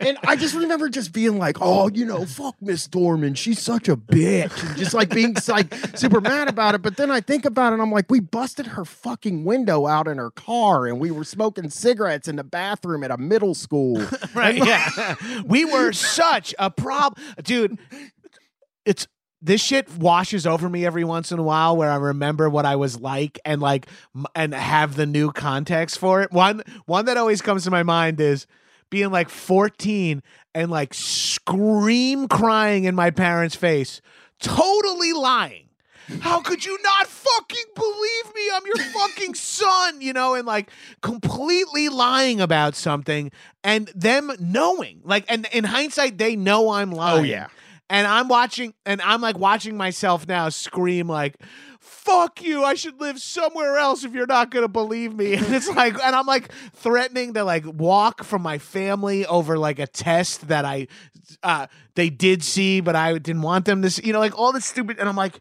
And 0.00 0.18
I 0.24 0.36
just 0.36 0.54
remember 0.54 0.88
just 0.88 1.12
being 1.12 1.38
like, 1.38 1.58
oh, 1.60 1.88
you 1.88 2.04
know, 2.04 2.26
fuck 2.26 2.56
Miss 2.60 2.86
Dorman. 2.86 3.34
She's 3.34 3.60
such 3.60 3.88
a 3.88 3.96
bitch. 3.96 4.62
And 4.66 4.76
just 4.76 4.92
like 4.92 5.10
being 5.10 5.34
like 5.48 5.74
super 5.96 6.20
mad 6.20 6.48
about 6.48 6.74
it. 6.74 6.82
But 6.82 6.96
then 6.96 7.10
I 7.10 7.20
think 7.20 7.44
about 7.44 7.72
it 7.72 7.74
and 7.74 7.82
I'm 7.82 7.90
like, 7.90 8.10
we 8.10 8.20
busted 8.20 8.66
her 8.68 8.84
fucking 8.84 9.44
window 9.44 9.86
out 9.86 10.08
in 10.08 10.18
her 10.18 10.30
car 10.30 10.86
and 10.86 11.00
we 11.00 11.10
were 11.10 11.24
smoking 11.24 11.70
cigarettes 11.70 12.28
in 12.28 12.36
the 12.36 12.44
bathroom 12.44 13.02
at 13.02 13.10
a 13.10 13.16
middle 13.16 13.54
school. 13.54 14.04
right? 14.34 14.56
Yeah, 14.56 15.14
we 15.44 15.64
were 15.64 15.92
such 15.92 16.54
a 16.58 16.70
problem, 16.70 17.22
dude. 17.42 17.78
It's 18.84 19.06
this 19.44 19.62
shit 19.62 19.94
washes 19.98 20.46
over 20.46 20.70
me 20.70 20.86
every 20.86 21.04
once 21.04 21.30
in 21.30 21.38
a 21.38 21.42
while 21.42 21.76
where 21.76 21.90
I 21.90 21.96
remember 21.96 22.48
what 22.48 22.64
I 22.64 22.76
was 22.76 22.98
like 22.98 23.38
and 23.44 23.60
like 23.60 23.86
and 24.34 24.54
have 24.54 24.96
the 24.96 25.04
new 25.04 25.32
context 25.32 25.98
for 25.98 26.22
it. 26.22 26.32
One 26.32 26.62
one 26.86 27.04
that 27.04 27.18
always 27.18 27.42
comes 27.42 27.64
to 27.64 27.70
my 27.70 27.82
mind 27.82 28.20
is 28.20 28.46
being 28.88 29.10
like 29.10 29.28
14 29.28 30.22
and 30.54 30.70
like 30.70 30.94
scream 30.94 32.26
crying 32.26 32.84
in 32.84 32.94
my 32.94 33.10
parents' 33.10 33.54
face, 33.54 34.00
totally 34.40 35.12
lying. 35.12 35.68
How 36.20 36.40
could 36.40 36.64
you 36.64 36.78
not 36.82 37.06
fucking 37.06 37.64
believe 37.74 38.34
me? 38.34 38.42
I'm 38.54 38.66
your 38.66 38.76
fucking 38.92 39.34
son, 39.34 40.00
you 40.00 40.12
know, 40.12 40.34
and 40.34 40.46
like 40.46 40.70
completely 41.02 41.88
lying 41.88 42.40
about 42.40 42.74
something 42.74 43.30
and 43.62 43.88
them 43.94 44.30
knowing. 44.38 45.00
Like, 45.02 45.24
and 45.28 45.46
in 45.52 45.64
hindsight, 45.64 46.18
they 46.18 46.36
know 46.36 46.70
I'm 46.70 46.92
oh, 46.92 46.96
lying. 46.96 47.20
Oh, 47.20 47.22
yeah. 47.22 47.46
And 47.94 48.06
I'm 48.08 48.26
watching, 48.26 48.74
and 48.84 49.00
I'm 49.02 49.20
like 49.20 49.38
watching 49.38 49.76
myself 49.76 50.26
now 50.26 50.48
scream, 50.48 51.06
like, 51.08 51.36
fuck 51.80 52.42
you. 52.42 52.64
I 52.64 52.74
should 52.74 53.00
live 53.00 53.20
somewhere 53.20 53.76
else 53.76 54.02
if 54.04 54.12
you're 54.14 54.26
not 54.26 54.50
going 54.50 54.64
to 54.64 54.68
believe 54.68 55.14
me. 55.14 55.34
And 55.44 55.54
it's 55.54 55.68
like, 55.68 55.94
and 56.02 56.16
I'm 56.16 56.26
like 56.26 56.50
threatening 56.74 57.34
to 57.34 57.44
like 57.44 57.64
walk 57.66 58.24
from 58.24 58.42
my 58.42 58.58
family 58.58 59.24
over 59.26 59.58
like 59.58 59.78
a 59.78 59.86
test 59.86 60.48
that 60.48 60.64
I, 60.64 60.88
uh, 61.44 61.68
they 61.94 62.10
did 62.10 62.42
see, 62.42 62.80
but 62.80 62.96
I 62.96 63.12
didn't 63.18 63.42
want 63.42 63.64
them 63.64 63.82
to 63.82 63.90
see, 63.90 64.06
you 64.06 64.12
know, 64.12 64.18
like 64.18 64.36
all 64.36 64.50
this 64.52 64.66
stupid. 64.66 64.98
And 64.98 65.08
I'm 65.08 65.16
like, 65.16 65.38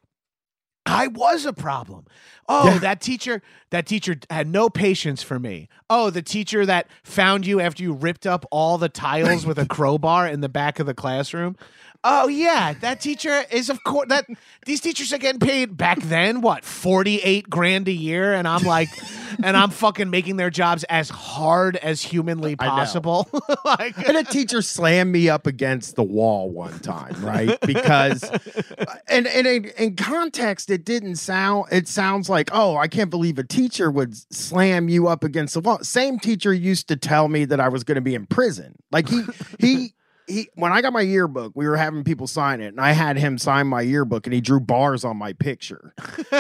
I 0.85 1.07
was 1.07 1.45
a 1.45 1.53
problem. 1.53 2.05
Oh, 2.49 2.65
Yeah. 2.67 2.79
that 2.79 3.01
teacher, 3.01 3.41
that 3.71 3.87
teacher 3.87 4.17
had 4.29 4.47
no 4.47 4.69
patience 4.69 5.23
for 5.23 5.39
me. 5.39 5.69
Oh, 5.89 6.09
the 6.09 6.21
teacher 6.21 6.65
that 6.65 6.87
found 7.03 7.47
you 7.47 7.61
after 7.61 7.81
you 7.81 7.93
ripped 7.93 8.27
up 8.27 8.45
all 8.51 8.77
the 8.77 8.89
tiles 8.89 9.45
with 9.45 9.57
a 9.57 9.65
crowbar 9.75 10.27
in 10.27 10.41
the 10.41 10.49
back 10.49 10.79
of 10.79 10.85
the 10.85 10.93
classroom. 10.93 11.55
Oh 12.03 12.27
yeah, 12.27 12.73
that 12.81 12.99
teacher 12.99 13.43
is 13.49 13.69
of 13.69 13.83
course 13.83 14.07
that 14.09 14.27
these 14.65 14.81
teachers 14.81 15.13
are 15.13 15.17
getting 15.17 15.39
paid 15.39 15.77
back 15.77 16.01
then 16.01 16.41
what 16.41 16.65
48 16.65 17.49
grand 17.49 17.87
a 17.87 17.93
year 17.93 18.33
and 18.33 18.47
I'm 18.47 18.63
like 18.63 18.89
and 19.43 19.55
I'm 19.57 19.69
fucking 19.69 20.09
making 20.09 20.37
their 20.37 20.49
jobs 20.49 20.83
as 20.85 21.09
hard 21.09 21.75
as 21.77 22.01
humanly 22.01 22.55
possible. 22.55 23.29
like 23.65 23.97
and 24.07 24.17
a 24.17 24.23
teacher 24.23 24.61
slammed 24.61 25.11
me 25.11 25.29
up 25.29 25.47
against 25.47 25.95
the 25.95 26.03
wall 26.03 26.49
one 26.49 26.79
time, 26.79 27.15
right? 27.23 27.59
Because, 27.61 28.23
and 29.07 29.27
and 29.27 29.47
in, 29.47 29.65
in 29.77 29.95
context, 29.95 30.69
it 30.69 30.85
didn't 30.85 31.15
sound. 31.15 31.67
It 31.71 31.87
sounds 31.87 32.29
like, 32.29 32.49
oh, 32.51 32.77
I 32.77 32.87
can't 32.87 33.09
believe 33.09 33.39
a 33.39 33.43
teacher 33.43 33.89
would 33.89 34.15
slam 34.33 34.89
you 34.89 35.07
up 35.07 35.23
against 35.23 35.53
the 35.53 35.61
wall. 35.61 35.79
Same 35.79 36.19
teacher 36.19 36.53
used 36.53 36.87
to 36.89 36.95
tell 36.95 37.27
me 37.27 37.45
that 37.45 37.59
I 37.59 37.69
was 37.69 37.83
going 37.83 37.95
to 37.95 38.01
be 38.01 38.15
in 38.15 38.25
prison. 38.25 38.75
Like 38.91 39.09
he 39.09 39.23
he. 39.59 39.93
He, 40.27 40.49
when 40.55 40.71
I 40.71 40.81
got 40.81 40.93
my 40.93 41.01
yearbook, 41.01 41.53
we 41.55 41.67
were 41.67 41.77
having 41.77 42.03
people 42.03 42.27
sign 42.27 42.61
it, 42.61 42.67
and 42.67 42.79
I 42.79 42.91
had 42.91 43.17
him 43.17 43.37
sign 43.37 43.67
my 43.67 43.81
yearbook, 43.81 44.25
and 44.25 44.33
he 44.33 44.41
drew 44.41 44.59
bars 44.59 45.03
on 45.03 45.17
my 45.17 45.33
picture. 45.33 45.93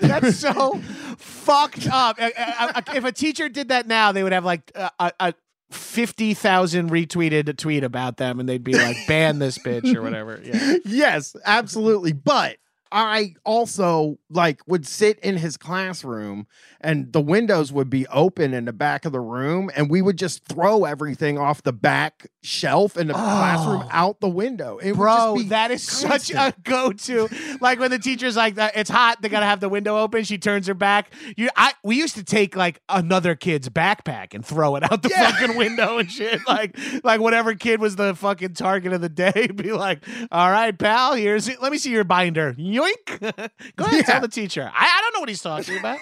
That's 0.00 0.36
so 0.36 0.80
fucked 1.18 1.86
up. 1.88 2.16
If 2.18 3.04
a 3.04 3.12
teacher 3.12 3.48
did 3.48 3.68
that 3.68 3.86
now, 3.86 4.12
they 4.12 4.22
would 4.22 4.32
have 4.32 4.44
like 4.44 4.72
a, 4.74 4.90
a, 4.98 5.12
a 5.20 5.34
fifty 5.70 6.34
thousand 6.34 6.90
retweeted 6.90 7.56
tweet 7.56 7.84
about 7.84 8.16
them, 8.16 8.40
and 8.40 8.48
they'd 8.48 8.64
be 8.64 8.74
like, 8.74 8.96
"Ban 9.06 9.38
this 9.38 9.58
bitch" 9.58 9.94
or 9.94 10.02
whatever. 10.02 10.40
Yeah. 10.42 10.76
yes, 10.84 11.36
absolutely. 11.44 12.12
But 12.12 12.56
I 12.94 13.34
also 13.44 14.18
like 14.30 14.60
would 14.68 14.86
sit 14.86 15.18
in 15.18 15.36
his 15.36 15.56
classroom 15.56 16.46
and 16.80 17.12
the 17.12 17.20
windows 17.20 17.72
would 17.72 17.90
be 17.90 18.06
open 18.06 18.54
in 18.54 18.66
the 18.66 18.72
back 18.72 19.04
of 19.04 19.10
the 19.10 19.20
room 19.20 19.68
and 19.74 19.90
we 19.90 20.00
would 20.00 20.16
just 20.16 20.44
throw 20.44 20.84
everything 20.84 21.36
off 21.36 21.64
the 21.64 21.72
back 21.72 22.28
shelf 22.44 22.96
in 22.96 23.06
the 23.08 23.14
classroom 23.14 23.82
Oh. 23.84 23.88
out 23.90 24.20
the 24.20 24.28
window. 24.28 24.78
It 24.78 24.94
Bro, 24.94 25.38
that 25.46 25.70
is 25.70 25.82
such 25.82 26.30
a 26.30 26.52
go-to. 26.62 27.28
Like 27.60 27.80
when 27.80 27.90
the 27.90 27.98
teacher's 27.98 28.36
like, 28.36 28.58
"Uh, 28.58 28.70
"It's 28.74 28.90
hot," 28.90 29.22
they 29.22 29.28
gotta 29.30 29.46
have 29.46 29.60
the 29.60 29.68
window 29.68 29.96
open. 29.98 30.24
She 30.24 30.36
turns 30.38 30.66
her 30.66 30.74
back. 30.74 31.12
You, 31.36 31.48
I, 31.56 31.72
we 31.82 31.96
used 31.96 32.16
to 32.16 32.22
take 32.22 32.54
like 32.54 32.80
another 32.88 33.34
kid's 33.34 33.68
backpack 33.70 34.34
and 34.34 34.44
throw 34.44 34.76
it 34.76 34.82
out 34.84 35.02
the 35.02 35.08
Yeah. 35.08 35.30
fucking 35.32 35.56
window 35.56 35.98
and 35.98 36.10
shit. 36.10 36.40
Like, 36.48 36.76
like 37.02 37.20
whatever 37.20 37.54
kid 37.54 37.80
was 37.80 37.96
the 37.96 38.14
fucking 38.14 38.52
target 38.54 38.92
of 38.92 39.00
the 39.00 39.08
day. 39.08 39.46
Be 39.54 39.72
like, 39.72 40.04
"All 40.30 40.50
right, 40.50 40.78
pal, 40.78 41.14
here's 41.14 41.48
it. 41.48 41.62
Let 41.62 41.72
me 41.72 41.78
see 41.78 41.90
your 41.90 42.04
binder." 42.04 42.52
Yoink. 42.54 43.20
Go 43.76 43.84
ahead, 43.86 43.96
Yeah. 43.96 44.02
tell 44.02 44.20
the 44.20 44.28
teacher. 44.28 44.70
I, 44.74 44.84
I 44.84 45.00
don't 45.00 45.14
know 45.14 45.20
what 45.20 45.28
he's 45.30 45.40
talking 45.42 45.78
about. 45.78 45.98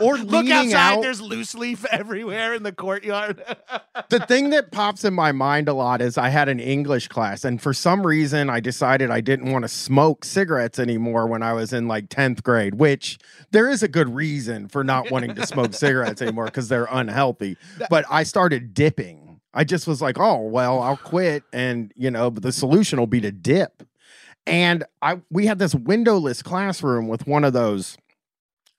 or 0.00 0.16
Look 0.18 0.48
outside. 0.48 0.74
out. 0.74 1.02
There's 1.02 1.20
loose 1.20 1.54
leaf 1.54 1.84
everywhere 1.92 2.54
in 2.54 2.62
the 2.62 2.72
courtyard. 2.72 3.42
the 4.08 4.20
thing 4.20 4.50
that 4.50 4.72
pops 4.72 5.04
in 5.04 5.14
my 5.18 5.32
mind 5.32 5.68
a 5.68 5.74
lot 5.74 6.00
is 6.00 6.16
I 6.16 6.28
had 6.28 6.48
an 6.48 6.60
English 6.60 7.08
class, 7.08 7.44
and 7.44 7.60
for 7.60 7.74
some 7.74 8.06
reason, 8.06 8.48
I 8.48 8.60
decided 8.60 9.10
I 9.10 9.20
didn't 9.20 9.50
want 9.50 9.64
to 9.64 9.68
smoke 9.68 10.24
cigarettes 10.24 10.78
anymore 10.78 11.26
when 11.26 11.42
I 11.42 11.52
was 11.54 11.72
in 11.72 11.88
like 11.88 12.08
10th 12.08 12.44
grade, 12.44 12.76
which 12.76 13.18
there 13.50 13.68
is 13.68 13.82
a 13.82 13.88
good 13.88 14.14
reason 14.14 14.68
for 14.68 14.84
not 14.84 15.10
wanting 15.10 15.34
to 15.34 15.44
smoke 15.44 15.74
cigarettes 15.84 16.22
anymore 16.22 16.44
because 16.44 16.68
they're 16.68 16.86
unhealthy. 16.88 17.56
But 17.90 18.04
I 18.08 18.22
started 18.22 18.72
dipping. 18.72 19.40
I 19.52 19.64
just 19.64 19.88
was 19.88 20.00
like, 20.00 20.20
oh, 20.20 20.40
well, 20.42 20.80
I'll 20.80 20.96
quit. 20.96 21.42
And, 21.52 21.92
you 21.96 22.12
know, 22.12 22.30
but 22.30 22.44
the 22.44 22.52
solution 22.52 23.00
will 23.00 23.08
be 23.08 23.20
to 23.20 23.32
dip. 23.32 23.82
And 24.46 24.84
I 25.02 25.20
we 25.30 25.46
had 25.46 25.58
this 25.58 25.74
windowless 25.74 26.42
classroom 26.42 27.08
with 27.08 27.26
one 27.26 27.42
of 27.42 27.52
those 27.52 27.98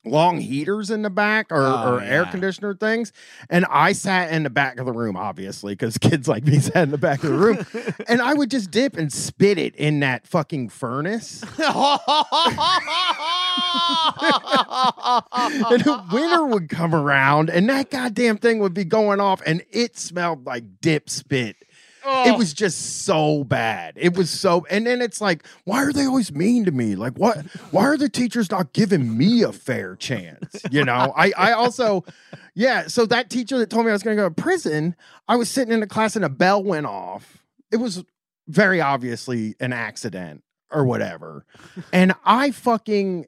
long 0.10 0.40
heaters 0.40 0.90
in 0.90 1.02
the 1.02 1.10
back 1.10 1.52
or, 1.52 1.62
Oh, 1.62 1.96
or 1.96 2.02
air 2.02 2.26
conditioner 2.26 2.74
things. 2.74 3.12
And 3.50 3.66
I 3.70 3.94
sat 3.94 4.32
in 4.32 4.44
the 4.44 4.50
back 4.50 4.80
of 4.80 4.86
the 4.86 4.92
room, 4.92 5.16
obviously, 5.16 5.74
because 5.74 5.98
kids 6.00 6.28
like 6.28 6.44
me 6.46 6.60
sat 6.60 6.84
in 6.84 6.92
the 6.92 6.98
back 6.98 7.24
of 7.24 7.30
the 7.32 7.38
room. 7.38 7.66
and 8.08 8.22
I 8.22 8.34
would 8.34 8.50
just 8.52 8.72
dip 8.72 8.98
and 8.98 9.12
spit 9.12 9.58
it 9.58 9.76
in 9.76 10.00
that 10.02 10.28
fucking 10.28 10.70
furnace. 10.70 11.44
and 11.60 11.60
the 15.84 16.04
winter 16.12 16.46
would 16.46 16.70
come 16.70 16.94
around 16.96 17.50
and 17.50 17.70
that 17.70 17.90
goddamn 17.90 18.38
thing 18.38 18.60
would 18.60 18.74
be 18.74 18.86
going 18.86 19.20
off 19.20 19.42
and 19.46 19.64
it 19.72 19.98
smelled 19.98 20.46
like 20.46 20.82
dip 20.82 21.10
spit. 21.10 21.56
It 22.02 22.32
oh. 22.32 22.38
was 22.38 22.54
just 22.54 23.04
so 23.06 23.44
bad. 23.44 23.94
It 23.98 24.16
was 24.16 24.30
so, 24.30 24.66
and 24.70 24.88
then 24.88 25.02
it's 25.02 25.20
like, 25.20 25.46
why 25.66 25.84
are 25.84 25.92
they 25.92 26.06
always 26.06 26.32
mean 26.32 26.66
to 26.66 26.72
me? 26.72 26.96
Like, 26.96 27.18
what? 27.18 27.46
Why 27.72 27.84
are 27.84 27.98
the 27.98 28.10
teachers 28.10 28.50
not 28.50 28.74
giving 28.74 29.18
me 29.18 29.44
a 29.44 29.52
fair 29.52 29.96
chance? 29.96 30.56
You 30.72 30.86
know, 30.86 31.14
I, 31.16 31.34
I 31.38 31.52
also, 31.52 32.06
yeah. 32.56 32.88
So 32.88 33.06
that 33.08 33.30
teacher 33.30 33.58
that 33.58 33.70
told 33.70 33.86
me 33.86 33.92
I 33.92 33.94
was 33.94 34.04
going 34.04 34.16
to 34.16 34.24
go 34.24 34.30
to 34.30 34.36
prison, 34.36 34.96
I 35.28 35.36
was 35.36 35.50
sitting 35.50 35.74
in 35.74 35.84
a 35.84 35.88
class 35.88 36.16
and 36.16 36.24
a 36.24 36.30
bell 36.30 36.64
went 36.64 36.86
off. 36.86 37.44
It 37.72 37.78
was 37.78 38.04
very 38.48 38.82
obviously 38.82 39.56
an 39.60 39.74
accident 39.74 40.44
or 40.72 40.86
whatever, 40.86 41.46
and 41.92 42.14
I 42.24 42.52
fucking 42.52 43.26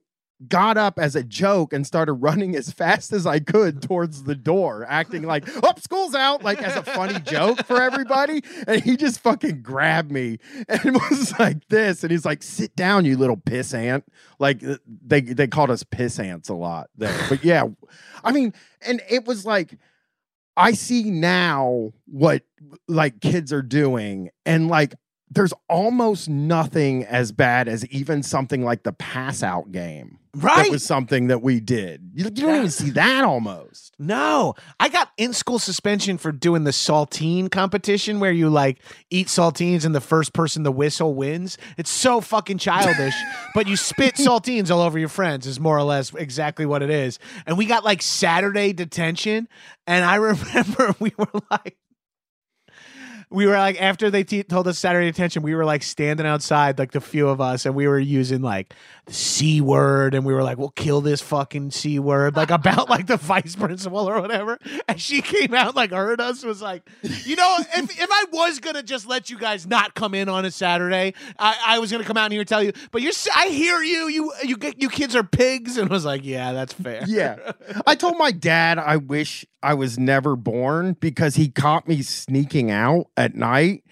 got 0.48 0.78
up 0.78 0.98
as 0.98 1.16
a 1.16 1.24
joke 1.24 1.74
and 1.74 1.86
started 1.86 2.14
running 2.14 2.56
as 2.56 2.72
fast 2.72 3.14
as 3.14 3.26
I 3.28 3.40
could 3.40 3.82
towards 3.82 4.24
the 4.24 4.36
door, 4.36 4.86
acting 4.88 5.24
like, 5.24 5.46
oh, 5.64 5.74
school's 5.78 6.16
out, 6.16 6.44
like 6.44 6.62
as 6.62 6.76
a 6.76 6.84
funny 6.84 7.20
joke 7.20 7.64
for 7.66 7.82
everybody. 7.82 8.44
And 8.68 8.82
he 8.82 8.98
just 8.98 9.20
fucking 9.20 9.62
grabbed 9.62 10.12
me 10.12 10.40
and 10.68 10.94
was 11.10 11.38
like 11.40 11.68
this. 11.70 12.04
And 12.04 12.12
he's 12.12 12.26
like, 12.26 12.44
sit 12.44 12.76
down, 12.76 13.06
you 13.06 13.18
little 13.18 13.38
piss 13.38 13.74
ant. 13.74 14.06
Like 14.40 14.64
uh, 14.64 14.78
they, 15.06 15.22
they 15.22 15.48
called 15.48 15.70
us 15.70 15.84
piss 15.84 16.20
ants 16.20 16.50
a 16.50 16.56
lot 16.56 16.90
there. 16.96 17.18
But 17.30 17.44
yeah, 17.44 17.68
I 18.24 18.32
mean, 18.32 18.54
and 18.82 19.02
it 19.10 19.26
was 19.26 19.46
like, 19.46 19.78
I 20.58 20.74
see 20.74 21.10
now 21.10 21.94
what 22.06 22.44
like 22.88 23.22
kids 23.22 23.54
are 23.54 23.62
doing 23.62 24.30
and 24.46 24.68
like 24.68 24.96
there's 25.30 25.54
almost 25.70 26.28
nothing 26.28 27.06
as 27.06 27.32
bad 27.32 27.70
as 27.70 27.86
even 27.88 28.22
something 28.22 28.64
like 28.64 28.84
the 28.84 28.92
pass 28.92 29.42
out 29.42 29.72
game. 29.72 30.20
Right. 30.36 30.64
That 30.64 30.72
was 30.72 30.86
something 30.86 31.28
that 31.28 31.42
we 31.42 31.60
did. 31.60 32.12
You, 32.14 32.26
you 32.26 32.30
don't 32.30 32.56
even 32.56 32.72
see 32.72 32.92
that 32.92 33.24
almost. 33.24 33.94
No, 34.00 34.56
I 34.80 34.90
got 34.90 35.10
in 35.18 35.34
school 35.34 35.60
suspension 35.60 36.18
for 36.18 36.32
doing 36.32 36.64
the 36.64 36.72
saltine 36.72 37.52
competition 37.52 38.20
where 38.20 38.32
you 38.32 38.50
like 38.50 38.82
eat 39.10 39.28
saltines 39.28 39.86
and 39.86 39.94
the 39.94 40.02
first 40.02 40.34
person 40.34 40.64
to 40.64 40.72
whistle 40.72 41.14
wins. 41.14 41.58
It's 41.78 41.92
so 41.92 42.22
fucking 42.22 42.58
childish, 42.58 43.16
but 43.54 43.68
you 43.68 43.76
spit 43.76 44.16
saltines 44.16 44.72
all 44.72 44.82
over 44.82 44.98
your 44.98 45.10
friends 45.10 45.46
is 45.46 45.60
more 45.60 45.78
or 45.78 45.84
less 45.84 46.14
exactly 46.16 46.66
what 46.66 46.82
it 46.82 46.90
is. 46.90 47.20
And 47.46 47.58
we 47.58 47.66
got 47.66 47.84
like 47.84 48.02
Saturday 48.02 48.74
detention, 48.74 49.48
and 49.86 50.04
I 50.04 50.16
remember 50.16 50.96
we 51.00 51.14
were 51.18 51.28
like. 51.50 51.78
We 53.32 53.48
were 53.48 53.58
like 53.58 53.82
after 53.82 54.10
they 54.10 54.24
told 54.24 54.68
us 54.68 54.78
Saturday 54.78 55.10
detention, 55.10 55.42
we 55.42 55.56
were 55.56 55.66
like 55.66 55.84
standing 55.84 56.26
outside, 56.28 56.78
like 56.78 56.92
the 56.92 57.00
few 57.02 57.30
of 57.30 57.40
us, 57.40 57.66
and 57.66 57.74
we 57.74 57.88
were 57.88 58.00
using 58.00 58.42
like 58.42 58.74
the 59.06 59.14
c 59.14 59.62
word, 59.62 60.14
and 60.14 60.26
we 60.26 60.34
were 60.34 60.44
like, 60.44 60.58
"We'll 60.58 60.70
kill 60.70 61.00
this 61.00 61.22
fucking 61.22 61.72
c 61.72 61.98
word," 61.98 62.36
like 62.36 62.52
about 62.52 62.90
like 62.90 63.08
the 63.08 63.18
vice 63.32 63.56
principal 63.56 64.00
or 64.00 64.20
whatever. 64.20 64.60
And 64.88 65.00
she 65.00 65.22
came 65.22 65.54
out 65.54 65.76
like 65.76 65.92
heard 65.92 66.20
us, 66.20 66.44
was 66.44 66.62
like, 66.62 66.84
"You 67.02 67.38
know, 67.38 67.58
if 67.78 68.02
if 68.02 68.10
I 68.12 68.26
was 68.32 68.60
gonna 68.60 68.84
just 68.84 69.08
let 69.08 69.30
you 69.30 69.38
guys 69.38 69.66
not 69.66 69.96
come 69.96 70.14
in 70.14 70.28
on 70.28 70.44
a 70.44 70.52
Saturday, 70.52 71.14
I, 71.40 71.58
I 71.66 71.80
was 71.80 71.92
gonna 71.92 72.04
come 72.04 72.18
out 72.18 72.32
here 72.32 72.42
and 72.42 72.48
tell 72.48 72.62
you, 72.62 72.74
but 72.92 73.02
you're 73.02 73.14
I 73.34 73.48
hear 73.48 73.82
you, 73.82 74.08
you 74.10 74.34
you 74.44 74.58
you 74.78 74.90
kids 74.90 75.16
are 75.16 75.24
pigs," 75.24 75.78
and 75.78 75.90
was 75.90 76.04
like, 76.04 76.26
"Yeah, 76.26 76.52
that's 76.52 76.74
fair." 76.74 77.04
Yeah. 77.08 77.54
I 77.88 77.96
told 77.96 78.18
my 78.18 78.32
dad 78.32 78.78
I 78.78 78.98
wish 78.98 79.46
I 79.64 79.74
was 79.74 79.98
never 80.00 80.36
born 80.36 80.98
because 81.00 81.36
he 81.36 81.50
caught 81.50 81.88
me 81.88 82.02
sneaking 82.02 82.72
out 82.72 83.08
at 83.16 83.36
night. 83.36 83.84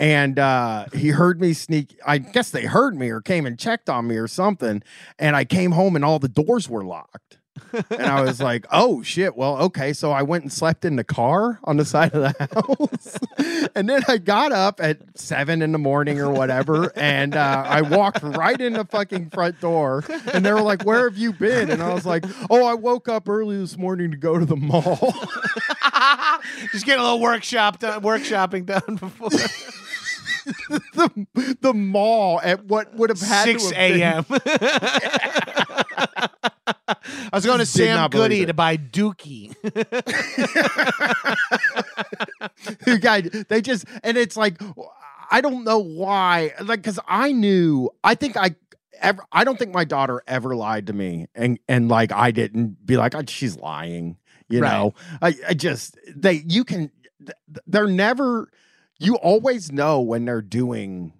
And 0.00 0.38
uh, 0.38 0.86
he 0.94 1.08
heard 1.08 1.40
me 1.40 1.52
sneak. 1.52 1.98
I 2.06 2.18
guess 2.18 2.50
they 2.50 2.66
heard 2.66 2.96
me 2.96 3.10
or 3.10 3.20
came 3.20 3.46
and 3.46 3.58
checked 3.58 3.90
on 3.90 4.06
me 4.06 4.16
or 4.16 4.28
something. 4.28 4.82
And 5.18 5.34
I 5.34 5.44
came 5.44 5.72
home 5.72 5.96
and 5.96 6.04
all 6.04 6.20
the 6.20 6.28
doors 6.28 6.68
were 6.68 6.84
locked. 6.84 7.38
And 7.90 8.02
I 8.02 8.22
was 8.22 8.40
like, 8.40 8.66
oh 8.70 9.02
shit. 9.02 9.36
Well, 9.36 9.56
okay. 9.64 9.92
So 9.92 10.12
I 10.12 10.22
went 10.22 10.44
and 10.44 10.52
slept 10.52 10.84
in 10.84 10.96
the 10.96 11.04
car 11.04 11.58
on 11.64 11.76
the 11.76 11.84
side 11.84 12.14
of 12.14 12.22
the 12.22 12.48
house. 12.54 13.70
and 13.74 13.88
then 13.88 14.02
I 14.08 14.18
got 14.18 14.52
up 14.52 14.80
at 14.80 14.98
seven 15.18 15.62
in 15.62 15.72
the 15.72 15.78
morning 15.78 16.20
or 16.20 16.30
whatever. 16.30 16.92
And 16.96 17.36
uh, 17.36 17.64
I 17.66 17.82
walked 17.82 18.22
right 18.22 18.60
in 18.60 18.74
the 18.74 18.84
fucking 18.84 19.30
front 19.30 19.60
door. 19.60 20.04
And 20.32 20.44
they 20.44 20.52
were 20.52 20.62
like, 20.62 20.84
where 20.84 21.08
have 21.08 21.18
you 21.18 21.32
been? 21.32 21.70
And 21.70 21.82
I 21.82 21.92
was 21.94 22.06
like, 22.06 22.24
oh, 22.50 22.66
I 22.66 22.74
woke 22.74 23.08
up 23.08 23.28
early 23.28 23.56
this 23.58 23.76
morning 23.76 24.10
to 24.10 24.16
go 24.16 24.38
to 24.38 24.44
the 24.44 24.56
mall. 24.56 24.98
Just 26.72 26.86
get 26.86 26.98
a 26.98 27.02
little 27.02 27.20
workshop 27.20 27.78
done, 27.80 28.02
workshopping 28.02 28.66
done 28.66 28.96
before 28.96 29.30
the, 30.94 31.56
the 31.60 31.74
mall 31.74 32.40
at 32.42 32.64
what 32.64 32.94
would 32.94 33.10
have 33.10 33.20
had 33.20 33.44
six 33.44 33.68
to 33.68 33.74
have 33.74 34.28
been- 34.28 34.40
a.m. 34.46 36.28
I 36.88 36.96
was 37.32 37.46
going 37.46 37.58
to 37.58 37.66
Sam 37.78 38.10
Goody 38.10 38.46
to 38.46 38.54
buy 38.54 38.76
Dookie. 38.76 39.54
You 42.86 42.98
guys, 42.98 43.28
they 43.48 43.60
just 43.60 43.84
and 44.02 44.16
it's 44.16 44.36
like 44.36 44.60
I 45.30 45.40
don't 45.40 45.64
know 45.64 45.78
why. 45.78 46.52
Like, 46.62 46.80
because 46.80 46.98
I 47.06 47.32
knew. 47.32 47.90
I 48.02 48.14
think 48.14 48.36
I 48.36 48.54
ever. 49.00 49.22
I 49.32 49.44
don't 49.44 49.58
think 49.58 49.72
my 49.72 49.84
daughter 49.84 50.22
ever 50.26 50.56
lied 50.56 50.86
to 50.88 50.92
me, 50.92 51.26
and 51.34 51.58
and 51.68 51.88
like 51.88 52.12
I 52.12 52.30
didn't 52.30 52.84
be 52.84 52.96
like, 52.96 53.14
"Oh, 53.14 53.22
she's 53.28 53.56
lying. 53.56 54.16
You 54.48 54.60
Right. 54.60 54.72
know, 54.72 54.94
I, 55.20 55.34
I 55.48 55.54
just 55.54 55.98
they. 56.14 56.42
You 56.46 56.64
can. 56.64 56.90
They're 57.66 57.86
never. 57.88 58.50
You 58.98 59.16
always 59.16 59.70
know 59.70 60.00
when 60.00 60.24
they're 60.24 60.42
doing 60.42 61.12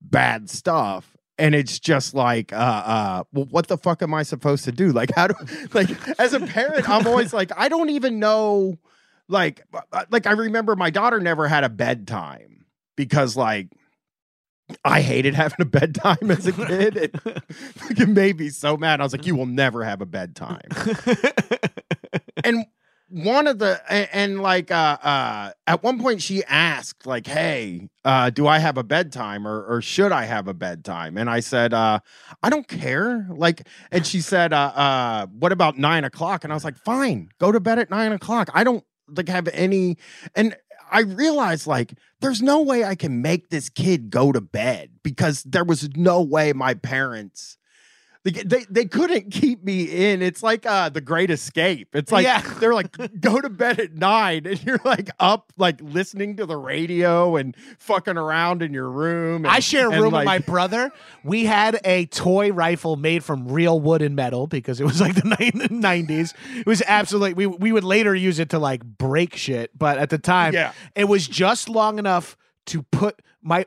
bad 0.00 0.48
stuff. 0.48 1.15
And 1.38 1.54
it's 1.54 1.78
just 1.78 2.14
like, 2.14 2.52
uh, 2.52 2.56
uh, 2.56 3.24
well, 3.32 3.46
what 3.50 3.68
the 3.68 3.76
fuck 3.76 4.02
am 4.02 4.14
I 4.14 4.22
supposed 4.22 4.64
to 4.64 4.72
do? 4.72 4.92
Like, 4.96 5.10
how 5.14 5.26
do, 5.26 5.34
like, 5.74 5.90
as 6.18 6.32
a 6.32 6.40
parent, 6.40 6.88
I'm 6.88 7.06
always 7.06 7.34
like, 7.34 7.52
I 7.56 7.68
don't 7.68 7.90
even 7.90 8.18
know 8.18 8.78
like 9.28 9.62
uh, 9.92 10.04
like 10.10 10.26
I 10.26 10.32
remember 10.32 10.76
my 10.76 10.90
daughter 10.90 11.20
never 11.20 11.48
had 11.48 11.64
a 11.64 11.68
bedtime 11.68 12.64
because 12.96 13.36
like 13.36 13.68
I 14.84 15.00
hated 15.00 15.34
having 15.34 15.60
a 15.60 15.64
bedtime 15.64 16.30
as 16.30 16.46
a 16.46 16.52
kid. 16.52 16.96
It, 16.96 17.14
it 17.90 18.08
made 18.08 18.38
me 18.38 18.48
so 18.50 18.76
mad. 18.76 19.00
I 19.00 19.04
was 19.04 19.12
like, 19.12 19.26
you 19.26 19.36
will 19.36 19.46
never 19.46 19.84
have 19.84 20.00
a 20.00 20.06
bedtime. 20.06 20.68
and 22.44 22.66
one 23.08 23.46
of 23.46 23.58
the 23.58 23.80
and, 23.88 24.08
and 24.12 24.42
like 24.42 24.70
uh 24.70 24.98
uh 25.02 25.52
at 25.66 25.82
one 25.82 26.00
point 26.00 26.20
she 26.20 26.42
asked 26.44 27.06
like 27.06 27.26
hey 27.26 27.88
uh 28.04 28.30
do 28.30 28.46
i 28.46 28.58
have 28.58 28.76
a 28.76 28.82
bedtime 28.82 29.46
or 29.46 29.64
or 29.64 29.80
should 29.80 30.12
i 30.12 30.24
have 30.24 30.48
a 30.48 30.54
bedtime? 30.54 31.16
And 31.16 31.30
i 31.30 31.40
said 31.40 31.72
uh 31.72 32.00
i 32.42 32.50
don't 32.50 32.66
care. 32.66 33.26
Like 33.30 33.66
and 33.92 34.06
she 34.06 34.20
said 34.20 34.52
uh 34.52 34.72
uh 34.74 35.26
what 35.26 35.52
about 35.52 35.78
nine 35.78 36.04
o'clock? 36.04 36.42
And 36.42 36.52
i 36.52 36.56
was 36.56 36.64
like 36.64 36.76
fine 36.76 37.28
go 37.38 37.52
to 37.52 37.60
bed 37.60 37.78
at 37.78 37.90
nine 37.90 38.12
o'clock. 38.12 38.50
I 38.54 38.64
don't 38.64 38.84
like 39.08 39.28
have 39.28 39.48
any 39.48 39.96
and 40.34 40.56
i 40.90 41.00
realized 41.00 41.66
like 41.66 41.94
there's 42.20 42.42
no 42.42 42.60
way 42.60 42.84
i 42.84 42.94
can 42.94 43.22
make 43.22 43.50
this 43.50 43.68
kid 43.68 44.10
go 44.10 44.32
to 44.32 44.40
bed 44.40 44.90
because 45.02 45.42
there 45.44 45.64
was 45.64 45.88
no 45.96 46.20
way 46.20 46.52
my 46.52 46.74
parents 46.74 47.56
they, 48.26 48.42
they, 48.42 48.64
they 48.68 48.84
couldn't 48.86 49.30
keep 49.30 49.62
me 49.62 49.84
in. 49.84 50.20
It's 50.20 50.42
like 50.42 50.66
uh 50.66 50.88
the 50.88 51.00
great 51.00 51.30
escape. 51.30 51.94
It's 51.94 52.10
like 52.10 52.24
Yeah. 52.24 52.42
they're 52.58 52.74
like 52.74 52.90
go 53.20 53.40
to 53.40 53.48
bed 53.48 53.78
at 53.78 53.94
nine 53.94 54.46
and 54.46 54.62
you're 54.64 54.80
like 54.84 55.10
up 55.20 55.52
like 55.56 55.80
listening 55.80 56.36
to 56.36 56.46
the 56.46 56.56
radio 56.56 57.36
and 57.36 57.56
fucking 57.78 58.16
around 58.16 58.62
in 58.62 58.74
your 58.74 58.90
room. 58.90 59.44
And, 59.44 59.46
I 59.54 59.60
share 59.60 59.86
a 59.88 60.00
room 60.00 60.12
like, 60.12 60.20
with 60.22 60.26
my 60.26 60.38
brother. 60.38 60.90
We 61.22 61.44
had 61.44 61.78
a 61.84 62.06
toy 62.06 62.50
rifle 62.52 62.96
made 62.96 63.22
from 63.22 63.46
real 63.48 63.78
wood 63.78 64.02
and 64.02 64.16
metal 64.16 64.46
because 64.48 64.80
it 64.80 64.84
was 64.84 65.00
like 65.00 65.14
the 65.14 65.68
nineties. 65.70 66.34
It 66.56 66.66
was 66.66 66.82
absolutely. 66.86 67.34
We 67.34 67.46
we 67.46 67.70
would 67.72 67.84
later 67.84 68.14
use 68.14 68.38
it 68.40 68.50
to 68.50 68.58
like 68.58 68.84
break 68.84 69.36
shit, 69.36 69.70
but 69.78 69.98
at 69.98 70.10
the 70.10 70.18
time, 70.18 70.52
Yeah. 70.52 70.72
it 70.94 71.04
was 71.04 71.28
just 71.28 71.68
long 71.68 71.98
enough 72.00 72.36
to 72.66 72.82
put 72.82 73.22
my. 73.40 73.66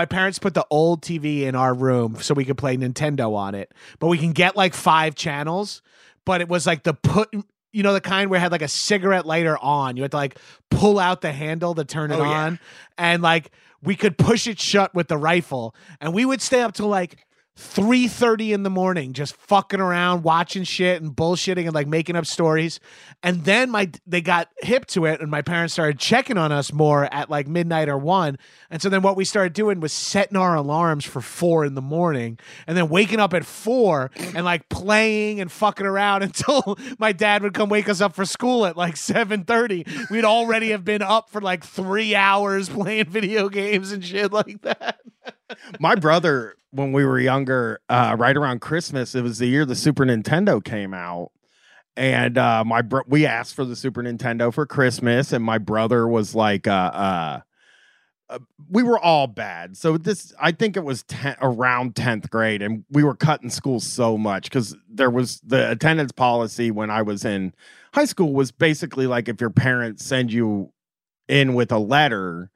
My 0.00 0.06
parents 0.06 0.38
put 0.38 0.54
the 0.54 0.66
old 0.70 1.02
TV 1.02 1.42
in 1.42 1.54
our 1.54 1.74
room 1.74 2.16
so 2.22 2.32
we 2.32 2.46
could 2.46 2.56
play 2.56 2.74
Nintendo 2.74 3.34
on 3.34 3.54
it, 3.54 3.70
but 3.98 4.06
we 4.06 4.16
can 4.16 4.32
get 4.32 4.56
like 4.56 4.72
five 4.72 5.14
channels. 5.14 5.82
But 6.24 6.40
it 6.40 6.48
was 6.48 6.66
like 6.66 6.84
the 6.84 6.94
put, 6.94 7.28
you 7.70 7.82
know, 7.82 7.92
the 7.92 8.00
kind 8.00 8.30
where 8.30 8.38
it 8.38 8.40
had 8.40 8.50
like 8.50 8.62
a 8.62 8.68
cigarette 8.68 9.26
lighter 9.26 9.58
on. 9.58 9.98
You 9.98 10.02
had 10.04 10.12
to 10.12 10.16
like 10.16 10.38
pull 10.70 10.98
out 10.98 11.20
the 11.20 11.32
handle 11.32 11.74
to 11.74 11.84
turn 11.84 12.12
it 12.12 12.14
Oh, 12.14 12.22
yeah. 12.22 12.44
on, 12.46 12.58
and 12.96 13.22
like 13.22 13.50
we 13.82 13.94
could 13.94 14.16
push 14.16 14.46
it 14.46 14.58
shut 14.58 14.94
with 14.94 15.08
the 15.08 15.18
rifle, 15.18 15.74
and 16.00 16.14
we 16.14 16.24
would 16.24 16.40
stay 16.40 16.62
up 16.62 16.72
till 16.72 16.88
like 16.88 17.26
three 17.60 18.08
thirty 18.08 18.52
in 18.52 18.62
the 18.62 18.70
morning, 18.70 19.12
just 19.12 19.36
fucking 19.36 19.80
around, 19.80 20.22
watching 20.22 20.64
shit 20.64 21.02
and 21.02 21.12
bullshitting 21.14 21.66
and 21.66 21.74
like 21.74 21.86
making 21.86 22.16
up 22.16 22.26
stories. 22.26 22.80
And 23.22 23.44
then 23.44 23.70
my 23.70 23.90
they 24.06 24.22
got 24.22 24.48
hip 24.62 24.86
to 24.86 25.04
it, 25.04 25.20
and 25.20 25.30
my 25.30 25.42
parents 25.42 25.74
started 25.74 25.98
checking 25.98 26.38
on 26.38 26.52
us 26.52 26.72
more 26.72 27.12
at 27.12 27.28
like 27.28 27.46
midnight 27.46 27.88
or 27.88 27.98
one. 27.98 28.38
And 28.70 28.80
so 28.80 28.88
then 28.88 29.02
what 29.02 29.16
we 29.16 29.24
started 29.24 29.52
doing 29.52 29.80
was 29.80 29.92
setting 29.92 30.36
our 30.36 30.54
alarms 30.54 31.04
for 31.04 31.20
four 31.20 31.64
in 31.64 31.74
the 31.74 31.82
morning, 31.82 32.38
and 32.66 32.76
then 32.76 32.88
waking 32.88 33.20
up 33.20 33.34
at 33.34 33.44
four 33.44 34.10
and 34.34 34.44
like 34.44 34.68
playing 34.70 35.40
and 35.40 35.52
fucking 35.52 35.86
around 35.86 36.22
until 36.22 36.78
my 36.98 37.12
dad 37.12 37.42
would 37.42 37.52
come 37.52 37.68
wake 37.68 37.88
us 37.88 38.00
up 38.00 38.14
for 38.14 38.24
school 38.24 38.64
at 38.64 38.76
like 38.76 38.96
seven 38.96 39.44
thirty. 39.44 39.84
We'd 40.10 40.24
already 40.24 40.70
have 40.70 40.84
been 40.84 41.02
up 41.02 41.28
for 41.30 41.42
like 41.42 41.62
three 41.64 42.14
hours 42.14 42.68
playing 42.70 43.10
video 43.10 43.48
games 43.50 43.92
and 43.92 44.02
shit 44.02 44.32
like 44.32 44.62
that. 44.62 44.99
My 45.78 45.94
brother 45.94 46.56
when 46.70 46.92
we 46.92 47.04
were 47.04 47.18
younger 47.18 47.80
uh 47.88 48.16
right 48.18 48.36
around 48.36 48.60
christmas 48.60 49.14
it 49.14 49.22
was 49.22 49.38
the 49.38 49.46
year 49.46 49.64
the 49.64 49.74
super 49.74 50.04
nintendo 50.04 50.62
came 50.62 50.94
out 50.94 51.30
and 51.96 52.38
uh 52.38 52.64
my 52.64 52.82
bro- 52.82 53.02
we 53.06 53.26
asked 53.26 53.54
for 53.54 53.64
the 53.64 53.76
super 53.76 54.02
nintendo 54.02 54.52
for 54.52 54.66
christmas 54.66 55.32
and 55.32 55.44
my 55.44 55.58
brother 55.58 56.06
was 56.06 56.34
like 56.34 56.66
uh 56.66 56.70
uh 56.70 57.40
uh, 58.30 58.38
we 58.70 58.84
were 58.84 58.98
all 58.98 59.26
bad. 59.26 59.76
So 59.76 59.98
this, 59.98 60.32
I 60.40 60.52
think 60.52 60.76
it 60.76 60.84
was 60.84 61.02
10, 61.04 61.36
around 61.42 61.96
10th 61.96 62.30
grade 62.30 62.62
and 62.62 62.84
we 62.88 63.02
were 63.02 63.16
cutting 63.16 63.50
school 63.50 63.80
so 63.80 64.16
much 64.16 64.44
because 64.44 64.76
there 64.88 65.10
was 65.10 65.40
the 65.40 65.68
attendance 65.68 66.12
policy 66.12 66.70
when 66.70 66.90
I 66.90 67.02
was 67.02 67.24
in 67.24 67.52
high 67.92 68.04
school 68.04 68.32
was 68.32 68.52
basically 68.52 69.08
like 69.08 69.28
if 69.28 69.40
your 69.40 69.50
parents 69.50 70.04
send 70.04 70.32
you 70.32 70.72
in 71.28 71.54
with 71.54 71.72
a 71.72 71.78
letter, 71.78 72.50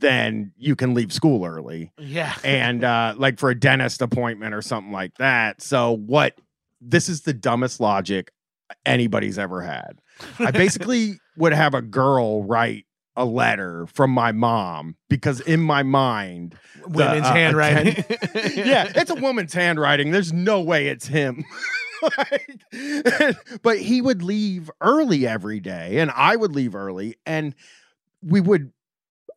then 0.00 0.52
you 0.58 0.74
can 0.76 0.94
leave 0.94 1.12
school 1.12 1.44
early 1.44 1.92
Yeah. 1.98 2.34
and 2.44 2.84
uh 2.84 3.14
like 3.16 3.38
for 3.38 3.50
a 3.50 3.54
dentist 3.58 4.02
appointment 4.02 4.54
or 4.54 4.62
something 4.62 4.92
like 4.92 5.16
that. 5.18 5.62
So 5.62 5.92
what 5.96 6.38
this 6.80 7.08
is 7.08 7.22
the 7.22 7.32
dumbest 7.34 7.80
logic 7.80 8.32
anybody's 8.86 9.38
ever 9.38 9.60
had. 9.60 10.00
I 10.38 10.50
basically 10.50 11.20
would 11.36 11.52
have 11.52 11.74
a 11.74 11.82
girl 11.82 12.42
write 12.44 12.86
a 13.16 13.24
letter 13.24 13.86
from 13.86 14.10
my 14.10 14.32
mom 14.32 14.96
because 15.08 15.40
in 15.40 15.60
my 15.60 15.82
mind 15.82 16.56
Women's 16.86 17.26
uh, 17.26 17.32
handwriting. 17.32 18.04
yeah, 18.54 18.90
it's 18.94 19.10
a 19.10 19.14
woman's 19.16 19.52
handwriting. 19.52 20.10
There's 20.10 20.32
no 20.32 20.60
way 20.60 20.88
it's 20.88 21.06
him. 21.06 21.44
Like, 22.16 22.64
but 23.62 23.78
he 23.78 24.00
would 24.00 24.22
leave 24.22 24.70
early 24.80 25.26
every 25.26 25.60
day, 25.60 25.98
and 25.98 26.10
I 26.10 26.34
would 26.34 26.54
leave 26.54 26.74
early, 26.74 27.16
and 27.26 27.54
we 28.22 28.40
would 28.40 28.72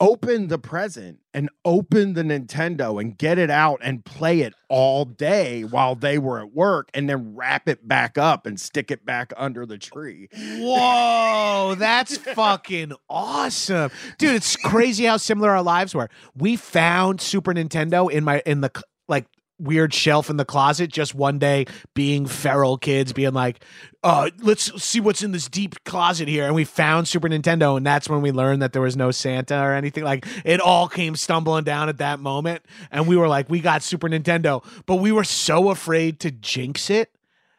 open 0.03 0.49
the 0.49 0.59
present 0.59 1.17
and 1.33 1.49
open 1.63 2.11
the 2.11 2.23
Nintendo 2.23 2.99
and 2.99 3.17
get 3.17 3.37
it 3.37 3.49
out 3.49 3.79
and 3.81 4.03
play 4.03 4.41
it 4.41 4.53
all 4.67 5.05
day 5.05 5.63
while 5.63 5.95
they 5.95 6.17
were 6.17 6.41
at 6.41 6.53
work, 6.53 6.89
and 6.93 7.09
then 7.09 7.33
wrap 7.37 7.69
it 7.69 7.87
back 7.87 8.17
up 8.17 8.45
and 8.45 8.59
stick 8.59 8.91
it 8.91 9.05
back 9.05 9.31
under 9.37 9.65
the 9.65 9.77
tree. 9.77 10.27
Whoa, 10.57 11.75
that's 11.77 12.17
fucking 12.35 12.91
awesome. 13.09 13.91
Dude, 14.17 14.35
it's 14.35 14.57
crazy 14.57 15.05
how 15.05 15.15
similar 15.15 15.51
our 15.51 15.63
lives 15.63 15.95
were. 15.95 16.09
We 16.35 16.57
found 16.57 17.21
Super 17.21 17.53
Nintendo 17.53 18.11
in 18.11 18.25
my 18.25 18.41
in 18.45 18.59
the 18.59 18.71
like 19.07 19.27
weird 19.59 19.93
shelf 19.93 20.29
in 20.29 20.37
the 20.37 20.45
closet 20.45 20.91
just 20.91 21.13
one 21.13 21.39
day 21.39 21.65
being 21.93 22.25
feral 22.25 22.77
kids 22.77 23.13
being 23.13 23.33
like 23.33 23.63
uh 24.03 24.29
let's 24.41 24.83
see 24.83 24.99
what's 24.99 25.23
in 25.23 25.31
this 25.31 25.47
deep 25.47 25.81
closet 25.85 26.27
here. 26.27 26.45
And 26.45 26.55
we 26.55 26.65
found 26.65 27.07
Super 27.07 27.29
Nintendo 27.29 27.77
and 27.77 27.85
that's 27.85 28.09
when 28.09 28.21
we 28.21 28.31
learned 28.31 28.61
that 28.61 28.73
there 28.73 28.81
was 28.81 28.97
no 28.97 29.11
Santa 29.11 29.61
or 29.61 29.73
anything. 29.73 30.03
Like 30.03 30.25
it 30.43 30.59
all 30.59 30.87
came 30.87 31.15
stumbling 31.15 31.63
down 31.63 31.87
at 31.87 31.99
that 31.99 32.19
moment 32.19 32.63
and 32.91 33.07
we 33.07 33.15
were 33.15 33.27
like 33.27 33.49
we 33.49 33.59
got 33.59 33.83
Super 33.83 34.09
Nintendo. 34.09 34.65
But 34.85 34.95
we 34.95 35.11
were 35.11 35.23
so 35.23 35.69
afraid 35.69 36.19
to 36.21 36.31
jinx 36.31 36.89
it. 36.89 37.11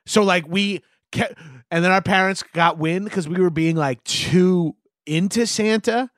So 0.06 0.22
like 0.22 0.46
we 0.46 0.82
kept, 1.12 1.38
and 1.70 1.84
then 1.84 1.90
our 1.90 2.02
parents 2.02 2.42
got 2.42 2.78
wind 2.78 3.04
because 3.04 3.28
we 3.28 3.40
were 3.40 3.50
being 3.50 3.76
like 3.76 4.02
too 4.04 4.76
into 5.06 5.46
Santa. 5.46 6.10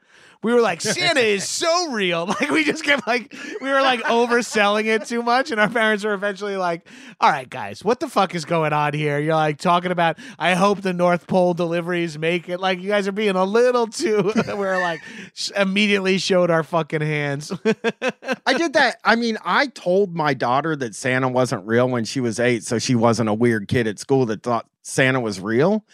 We 0.43 0.53
were 0.53 0.61
like, 0.61 0.81
Santa 0.81 1.21
is 1.21 1.47
so 1.49 1.91
real. 1.91 2.27
Like 2.37 2.51
we 2.51 2.65
just 2.65 2.85
kept 2.85 3.07
like 3.07 3.35
we 3.63 3.71
were 3.71 3.81
like 3.81 4.03
overselling 4.03 4.85
it 4.87 5.07
too 5.07 5.23
much, 5.23 5.51
and 5.51 5.59
our 5.59 5.71
parents 5.71 6.05
were 6.05 6.13
eventually 6.13 6.57
like, 6.57 6.87
"All 7.21 7.31
right, 7.31 7.49
guys, 7.49 7.83
what 7.83 7.99
the 7.99 8.09
fuck 8.09 8.35
is 8.35 8.45
going 8.45 8.73
on 8.75 8.93
here? 8.93 9.19
You're 9.19 9.35
like 9.35 9.59
talking 9.59 9.91
about. 9.91 10.19
I 10.39 10.55
hope 10.55 10.83
the 10.83 10.93
North 10.93 11.27
Pole 11.27 11.55
deliveries 11.55 12.19
make 12.19 12.49
it. 12.49 12.61
Like 12.61 12.81
you 12.81 12.89
guys 12.89 13.09
are 13.09 13.13
being 13.13 13.37
a 13.37 13.45
little 13.45 13.87
too. 13.87 14.33
we 14.47 14.67
are 14.67 14.81
like 14.81 15.01
sh- 15.35 15.51
immediately 15.57 16.19
showed 16.19 16.51
our 16.51 16.63
fucking 16.63 17.01
hands. 17.01 17.51
I 18.47 18.55
did 18.55 18.75
that. 18.75 18.99
I 19.03 19.17
mean, 19.17 19.39
I 19.45 19.69
told 19.69 20.15
my 20.15 20.35
daughter 20.35 20.77
that 20.77 20.95
Santa 20.95 21.29
wasn't 21.29 21.67
real 21.67 21.89
when 21.89 22.05
she 22.05 22.21
was 22.21 22.39
eight, 22.39 22.65
so 22.65 22.79
she 22.79 22.95
wasn't 22.95 23.29
a 23.29 23.35
weird 23.35 23.69
kid 23.69 23.87
at 23.87 23.99
school 23.99 24.27
that 24.27 24.43
thought 24.43 24.67
Santa 24.87 25.21
was 25.21 25.41
real. 25.41 25.85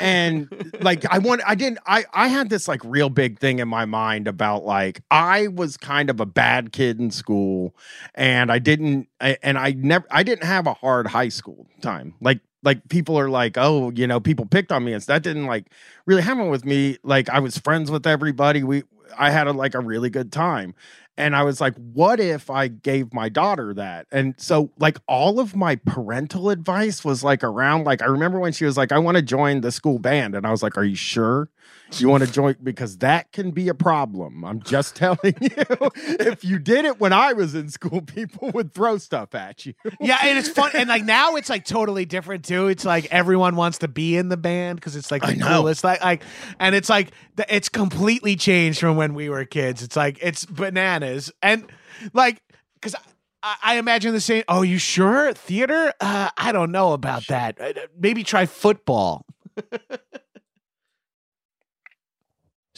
And 0.00 0.48
like 0.80 1.06
I 1.06 1.18
want 1.18 1.40
I 1.46 1.54
didn't 1.54 1.78
I 1.86 2.04
I 2.12 2.26
had 2.26 2.50
this 2.50 2.66
like 2.66 2.80
real 2.84 3.08
big 3.08 3.38
thing 3.38 3.60
in 3.60 3.68
my 3.68 3.84
mind 3.84 4.26
about 4.26 4.64
like 4.64 5.02
I 5.10 5.46
was 5.46 5.76
kind 5.76 6.10
of 6.10 6.18
a 6.18 6.26
bad 6.26 6.72
kid 6.72 6.98
in 6.98 7.12
school 7.12 7.76
and 8.14 8.50
I 8.50 8.58
didn't 8.58 9.08
I, 9.20 9.38
and 9.44 9.56
I 9.56 9.70
never 9.72 10.04
I 10.10 10.24
didn't 10.24 10.44
have 10.44 10.66
a 10.66 10.74
hard 10.74 11.06
high 11.06 11.28
school 11.28 11.68
time. 11.80 12.14
Like 12.20 12.40
like 12.62 12.88
people 12.88 13.18
are 13.18 13.30
like, 13.30 13.56
"Oh, 13.56 13.90
you 13.92 14.06
know, 14.06 14.20
people 14.20 14.44
picked 14.44 14.70
on 14.70 14.84
me." 14.84 14.92
And 14.92 15.02
that 15.04 15.22
didn't 15.22 15.46
like 15.46 15.66
really 16.04 16.20
happen 16.20 16.50
with 16.50 16.64
me. 16.64 16.98
Like 17.02 17.30
I 17.30 17.38
was 17.38 17.56
friends 17.56 17.90
with 17.90 18.06
everybody. 18.06 18.62
We 18.62 18.82
I 19.16 19.30
had 19.30 19.46
a, 19.46 19.52
like 19.52 19.74
a 19.74 19.80
really 19.80 20.10
good 20.10 20.30
time. 20.32 20.74
And 21.16 21.36
I 21.36 21.42
was 21.42 21.60
like, 21.60 21.74
what 21.76 22.18
if 22.18 22.48
I 22.48 22.68
gave 22.68 23.12
my 23.12 23.28
daughter 23.28 23.74
that? 23.74 24.06
And 24.10 24.34
so, 24.38 24.70
like, 24.78 24.98
all 25.06 25.38
of 25.38 25.54
my 25.54 25.76
parental 25.76 26.48
advice 26.48 27.04
was 27.04 27.22
like 27.22 27.44
around, 27.44 27.84
like, 27.84 28.00
I 28.00 28.06
remember 28.06 28.38
when 28.38 28.52
she 28.52 28.64
was 28.64 28.76
like, 28.76 28.90
I 28.90 28.98
want 28.98 29.16
to 29.16 29.22
join 29.22 29.60
the 29.60 29.70
school 29.70 29.98
band. 29.98 30.34
And 30.34 30.46
I 30.46 30.50
was 30.50 30.62
like, 30.62 30.78
Are 30.78 30.84
you 30.84 30.94
sure? 30.94 31.50
You 31.98 32.08
want 32.08 32.24
to 32.24 32.30
join? 32.30 32.56
Because 32.62 32.98
that 32.98 33.32
can 33.32 33.50
be 33.50 33.68
a 33.68 33.74
problem. 33.74 34.44
I'm 34.44 34.62
just 34.62 34.94
telling 34.96 35.34
you. 35.40 35.50
if 35.96 36.44
you 36.44 36.58
did 36.58 36.84
it 36.84 37.00
when 37.00 37.12
I 37.12 37.32
was 37.32 37.54
in 37.54 37.68
school, 37.68 38.02
people 38.02 38.50
would 38.52 38.72
throw 38.72 38.98
stuff 38.98 39.34
at 39.34 39.66
you. 39.66 39.74
yeah, 40.00 40.18
and 40.22 40.38
it's 40.38 40.48
fun. 40.48 40.70
And 40.74 40.88
like 40.88 41.04
now 41.04 41.36
it's 41.36 41.48
like 41.48 41.64
totally 41.64 42.04
different 42.04 42.44
too. 42.44 42.68
It's 42.68 42.84
like 42.84 43.06
everyone 43.10 43.56
wants 43.56 43.78
to 43.78 43.88
be 43.88 44.16
in 44.16 44.28
the 44.28 44.36
band 44.36 44.76
because 44.78 44.96
it's 44.96 45.10
like 45.10 45.22
the 45.22 45.28
I 45.28 45.34
know. 45.34 45.58
coolest. 45.60 45.82
Like, 45.84 46.02
like, 46.02 46.22
and 46.58 46.74
it's 46.74 46.88
like 46.88 47.10
it's 47.48 47.68
completely 47.68 48.36
changed 48.36 48.80
from 48.80 48.96
when 48.96 49.14
we 49.14 49.28
were 49.28 49.44
kids. 49.44 49.82
It's 49.82 49.96
like 49.96 50.18
it's 50.22 50.44
bananas 50.44 51.32
and 51.42 51.70
like 52.12 52.42
because. 52.74 52.94
I, 53.42 53.56
I 53.62 53.76
imagine 53.78 54.12
the 54.12 54.20
same. 54.20 54.44
Oh, 54.48 54.60
you 54.60 54.76
sure? 54.76 55.32
Theater? 55.32 55.94
Uh, 55.98 56.28
I 56.36 56.52
don't 56.52 56.70
know 56.70 56.92
about 56.92 57.26
that. 57.28 57.58
Uh, 57.58 57.72
Maybe 57.98 58.22
try 58.22 58.44
football. 58.44 59.24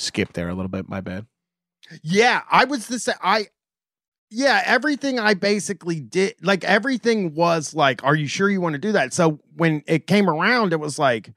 Skip 0.02 0.32
there 0.32 0.48
a 0.48 0.54
little 0.54 0.68
bit. 0.68 0.88
My 0.88 1.00
bad. 1.00 1.26
Yeah, 2.02 2.42
I 2.50 2.64
was 2.64 2.86
the 2.86 2.98
same. 2.98 3.16
I, 3.22 3.46
yeah, 4.30 4.62
everything 4.64 5.18
I 5.18 5.34
basically 5.34 6.00
did, 6.00 6.34
like 6.42 6.64
everything 6.64 7.34
was 7.34 7.74
like, 7.74 8.02
are 8.04 8.14
you 8.14 8.26
sure 8.26 8.50
you 8.50 8.60
want 8.60 8.74
to 8.74 8.78
do 8.78 8.92
that? 8.92 9.12
So 9.12 9.40
when 9.56 9.82
it 9.86 10.06
came 10.06 10.28
around, 10.28 10.72
it 10.72 10.80
was 10.80 10.98
like, 10.98 11.32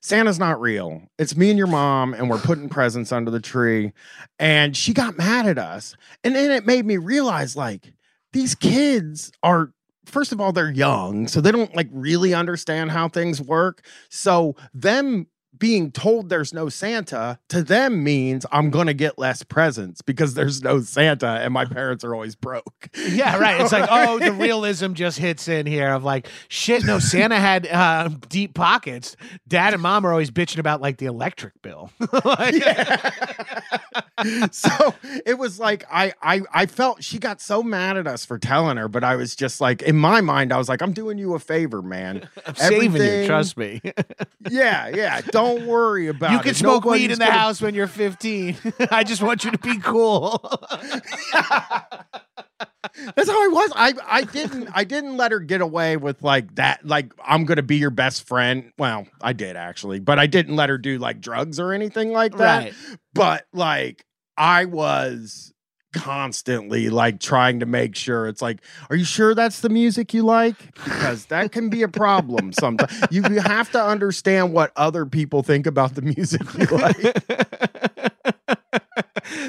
Santa's 0.00 0.38
not 0.38 0.60
real. 0.60 1.02
It's 1.18 1.36
me 1.36 1.50
and 1.50 1.58
your 1.58 1.66
mom, 1.66 2.14
and 2.14 2.30
we're 2.30 2.38
putting 2.38 2.68
presents 2.68 3.10
under 3.10 3.30
the 3.30 3.40
tree. 3.40 3.92
And 4.38 4.76
she 4.76 4.92
got 4.92 5.18
mad 5.18 5.46
at 5.46 5.58
us. 5.58 5.96
And 6.22 6.36
then 6.36 6.52
it 6.52 6.64
made 6.64 6.86
me 6.86 6.96
realize, 6.96 7.56
like, 7.56 7.92
these 8.32 8.54
kids 8.54 9.32
are, 9.42 9.72
first 10.04 10.30
of 10.30 10.40
all, 10.40 10.52
they're 10.52 10.70
young, 10.70 11.26
so 11.26 11.40
they 11.40 11.50
don't 11.50 11.74
like 11.74 11.88
really 11.90 12.34
understand 12.34 12.92
how 12.92 13.08
things 13.08 13.42
work. 13.42 13.84
So 14.08 14.54
them 14.72 15.26
being 15.58 15.90
told 15.90 16.28
there's 16.28 16.52
no 16.52 16.68
Santa 16.68 17.38
to 17.48 17.62
them 17.62 18.02
means 18.04 18.46
I'm 18.52 18.70
going 18.70 18.86
to 18.86 18.94
get 18.94 19.18
less 19.18 19.42
presents 19.42 20.02
because 20.02 20.34
there's 20.34 20.62
no 20.62 20.80
Santa 20.80 21.26
and 21.26 21.52
my 21.52 21.64
parents 21.64 22.04
are 22.04 22.14
always 22.14 22.34
broke. 22.34 22.88
Yeah, 22.96 23.38
right. 23.38 23.60
It's 23.60 23.72
like, 23.72 23.88
oh, 23.90 24.18
the 24.18 24.32
realism 24.46 24.92
just 24.92 25.18
hits 25.18 25.48
in 25.48 25.66
here 25.66 25.92
of 25.92 26.04
like, 26.04 26.28
shit, 26.48 26.84
no, 26.84 26.98
Santa 26.98 27.36
had 27.36 27.66
uh, 27.66 28.10
deep 28.28 28.54
pockets. 28.54 29.16
Dad 29.46 29.72
and 29.72 29.82
mom 29.82 30.04
are 30.06 30.10
always 30.10 30.30
bitching 30.30 30.58
about 30.58 30.80
like 30.80 30.98
the 30.98 31.06
electric 31.06 31.60
bill. 31.62 31.90
Like- 32.24 32.54
so 34.50 34.94
it 35.26 35.38
was 35.38 35.60
like 35.60 35.84
I, 35.90 36.12
I 36.22 36.40
I 36.52 36.66
felt 36.66 37.04
she 37.04 37.18
got 37.18 37.40
so 37.40 37.62
mad 37.62 37.96
at 37.96 38.06
us 38.06 38.24
for 38.24 38.38
telling 38.38 38.76
her, 38.78 38.88
but 38.88 39.04
I 39.04 39.16
was 39.16 39.36
just 39.36 39.60
like 39.60 39.82
in 39.82 39.96
my 39.96 40.20
mind, 40.20 40.52
I 40.52 40.58
was 40.58 40.68
like, 40.68 40.80
I'm 40.80 40.92
doing 40.92 41.18
you 41.18 41.34
a 41.34 41.38
favor, 41.38 41.82
man. 41.82 42.28
I'm 42.46 42.54
saving 42.54 43.02
you, 43.02 43.26
trust 43.26 43.56
me. 43.56 43.80
Yeah, 44.50 44.88
yeah. 44.88 45.20
Don't 45.20 45.45
worry 45.54 46.08
about 46.08 46.32
you 46.32 46.38
it. 46.38 46.42
can 46.42 46.54
smoke 46.54 46.84
weed 46.84 47.10
in 47.10 47.18
the 47.18 47.24
gonna- 47.24 47.30
house 47.38 47.60
when 47.60 47.74
you're 47.74 47.86
15. 47.86 48.56
I 48.90 49.04
just 49.04 49.22
want 49.22 49.44
you 49.44 49.50
to 49.52 49.58
be 49.58 49.78
cool. 49.78 50.38
That's 53.14 53.28
how 53.28 53.44
I 53.44 53.48
was. 53.48 53.72
I 53.74 53.92
I 54.06 54.22
didn't 54.22 54.68
I 54.72 54.84
didn't 54.84 55.16
let 55.16 55.32
her 55.32 55.40
get 55.40 55.60
away 55.60 55.96
with 55.96 56.22
like 56.22 56.54
that. 56.54 56.86
Like 56.86 57.12
I'm 57.22 57.44
gonna 57.44 57.62
be 57.62 57.76
your 57.76 57.90
best 57.90 58.26
friend. 58.26 58.72
Well, 58.78 59.06
I 59.20 59.32
did 59.32 59.56
actually, 59.56 60.00
but 60.00 60.18
I 60.18 60.26
didn't 60.26 60.56
let 60.56 60.68
her 60.70 60.78
do 60.78 60.98
like 60.98 61.20
drugs 61.20 61.60
or 61.60 61.72
anything 61.72 62.12
like 62.12 62.36
that. 62.36 62.64
right. 62.64 62.74
But 63.12 63.46
like 63.52 64.04
I 64.36 64.64
was 64.66 65.52
constantly 65.96 66.88
like 66.88 67.20
trying 67.20 67.60
to 67.60 67.66
make 67.66 67.96
sure 67.96 68.26
it's 68.26 68.42
like, 68.42 68.60
are 68.90 68.96
you 68.96 69.04
sure 69.04 69.34
that's 69.34 69.60
the 69.60 69.68
music 69.68 70.14
you 70.14 70.22
like? 70.22 70.56
Because 70.74 71.26
that 71.26 71.52
can 71.52 71.68
be 71.68 71.82
a 71.82 71.88
problem 71.88 72.52
sometimes. 72.52 72.92
You, 73.10 73.22
have 73.22 73.70
to 73.72 73.82
understand 73.82 74.52
what 74.52 74.72
other 74.76 75.06
people 75.06 75.42
think 75.42 75.66
about 75.66 75.94
the 75.94 76.02
music 76.02 76.42
you 76.54 76.66
like. 76.66 78.55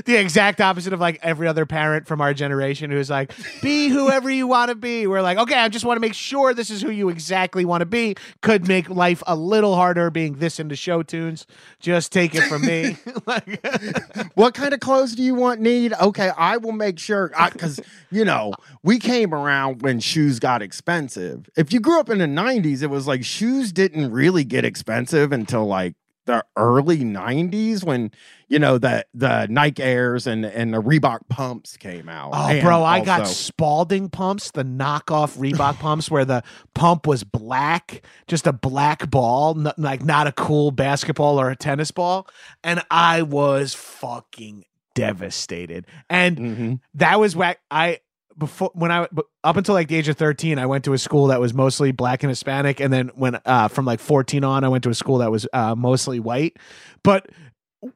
the 0.06 0.16
exact 0.16 0.62
opposite 0.62 0.94
of 0.94 1.00
like 1.00 1.20
every 1.22 1.48
other 1.48 1.66
parent 1.66 2.08
from 2.08 2.22
our 2.22 2.34
generation 2.34 2.92
who's 2.92 3.10
like, 3.10 3.34
be 3.62 3.90
whoever 3.90 4.30
you 4.30 4.48
want 4.48 4.70
to 4.70 4.76
be. 4.76 5.08
We're 5.08 5.22
like, 5.22 5.38
okay, 5.38 5.58
I 5.58 5.70
just 5.70 5.86
want 5.86 5.98
to 5.98 6.02
make 6.02 6.14
sure 6.14 6.54
this 6.54 6.70
is 6.70 6.82
who 6.82 6.92
you 6.92 7.10
exactly 7.10 7.66
want 7.66 7.82
to 7.82 7.86
be. 7.86 8.16
Could 8.42 8.68
make 8.68 8.90
life 8.90 9.24
a 9.28 9.36
little 9.36 9.76
harder 9.76 10.10
being 10.10 10.36
this 10.36 10.60
into 10.60 10.76
show 10.76 11.04
tunes. 11.04 11.46
Just 11.80 12.12
take 12.12 12.36
it 12.36 12.44
from 12.44 12.66
me. 12.66 12.98
like, 13.26 13.66
what 14.36 14.54
kind 14.54 14.74
of 14.74 14.80
clothes 14.80 15.16
do 15.16 15.24
you 15.24 15.36
want 15.36 15.60
need 15.60 15.94
okay 16.00 16.32
i 16.38 16.58
will 16.58 16.72
make 16.72 17.00
sure 17.00 17.32
because 17.52 17.80
you 18.12 18.24
know 18.24 18.54
we 18.84 19.00
came 19.00 19.34
around 19.34 19.82
when 19.82 20.00
shoes 20.00 20.40
got 20.40 20.62
expensive 20.62 21.50
if 21.56 21.74
you 21.74 21.80
grew 21.80 22.00
up 22.00 22.10
in 22.10 22.20
the 22.20 22.26
90s 22.26 22.82
it 22.82 22.88
was 22.88 23.08
like 23.08 23.24
shoes 23.24 23.72
didn't 23.72 24.12
really 24.12 24.44
get 24.44 24.66
expensive 24.66 25.32
until 25.32 25.66
like 25.66 25.96
the 26.26 26.44
early 26.56 27.00
90s 27.00 27.84
when 27.84 28.12
you 28.50 28.60
know 28.60 28.78
the 28.78 29.06
the 29.14 29.46
nike 29.50 29.84
airs 29.84 30.26
and 30.28 30.46
and 30.46 30.74
the 30.74 30.82
reebok 30.82 31.20
pumps 31.30 31.76
came 31.78 32.08
out 32.10 32.32
Oh, 32.34 32.48
And 32.48 32.62
bro, 32.62 32.84
I 32.84 33.04
got 33.04 33.28
Spalding 33.28 34.10
pumps, 34.10 34.52
the 34.52 34.64
knockoff 34.64 35.38
Reebok 35.38 35.80
pumps, 35.80 36.10
where 36.10 36.26
the 36.26 36.44
pump 36.74 37.08
was 37.08 37.24
black, 37.24 38.04
just 38.28 38.48
a 38.48 38.54
black 38.54 39.10
ball, 39.10 39.58
n- 39.68 39.74
like 39.78 40.04
not 40.04 40.28
a 40.28 40.32
cool 40.32 40.72
basketball 40.72 41.40
or 41.40 41.50
a 41.50 41.56
tennis 41.56 41.92
ball, 41.92 42.28
and 42.64 42.82
I 42.90 43.22
was 43.24 43.74
fucking 43.74 44.64
devastated. 44.96 45.86
And 46.10 46.38
Mhm. 46.38 46.80
that 46.96 47.20
was 47.20 47.36
whack. 47.36 47.60
I 47.72 48.00
before 48.38 48.70
when 48.76 48.92
I 48.92 49.08
up 49.44 49.58
until 49.58 49.74
like 49.74 49.88
the 49.88 49.96
age 49.96 50.08
of 50.10 50.18
thirteen, 50.18 50.60
I 50.60 50.66
went 50.68 50.84
to 50.86 50.94
a 50.94 50.98
school 50.98 51.28
that 51.28 51.40
was 51.42 51.54
mostly 51.54 51.92
black 51.92 52.22
and 52.24 52.30
Hispanic, 52.30 52.80
and 52.80 52.94
then 52.94 53.10
when 53.16 53.40
uh, 53.46 53.68
from 53.68 53.86
like 53.86 54.00
fourteen 54.00 54.44
on, 54.44 54.64
I 54.64 54.68
went 54.70 54.84
to 54.84 54.90
a 54.90 54.96
school 54.96 55.18
that 55.20 55.32
was 55.32 55.48
uh, 55.54 55.74
mostly 55.76 56.20
white. 56.20 56.58
But 57.04 57.28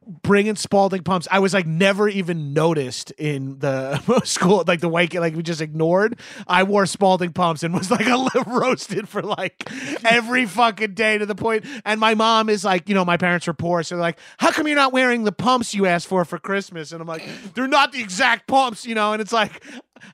bringing 0.06 0.54
Spalding 0.56 1.02
pumps, 1.02 1.26
I 1.30 1.40
was 1.40 1.52
like 1.52 1.66
never 1.66 2.08
even 2.08 2.52
noticed 2.52 3.10
in 3.12 3.58
the 3.58 3.98
school, 4.24 4.62
like 4.66 4.80
the 4.80 4.88
white 4.88 5.10
kid, 5.10 5.20
like 5.20 5.34
we 5.34 5.42
just 5.42 5.60
ignored. 5.60 6.18
I 6.46 6.62
wore 6.62 6.86
Spalding 6.86 7.32
pumps 7.32 7.62
and 7.62 7.74
was 7.74 7.90
like 7.90 8.06
a 8.06 8.44
roasted 8.46 9.08
for 9.08 9.22
like 9.22 9.68
every 10.04 10.46
fucking 10.46 10.94
day 10.94 11.18
to 11.18 11.26
the 11.26 11.34
point. 11.34 11.64
And 11.84 11.98
my 12.00 12.14
mom 12.14 12.48
is 12.48 12.64
like, 12.64 12.88
you 12.88 12.94
know, 12.94 13.04
my 13.04 13.16
parents 13.16 13.46
were 13.46 13.54
poor, 13.54 13.82
so 13.82 13.96
they're 13.96 14.02
like, 14.02 14.18
"How 14.38 14.50
come 14.52 14.66
you're 14.66 14.76
not 14.76 14.92
wearing 14.92 15.24
the 15.24 15.32
pumps 15.32 15.74
you 15.74 15.86
asked 15.86 16.06
for 16.06 16.24
for 16.24 16.38
Christmas?" 16.38 16.92
And 16.92 17.00
I'm 17.00 17.08
like, 17.08 17.26
"They're 17.54 17.66
not 17.68 17.92
the 17.92 18.00
exact 18.00 18.46
pumps, 18.46 18.86
you 18.86 18.94
know." 18.94 19.12
And 19.12 19.20
it's 19.20 19.32
like. 19.32 19.64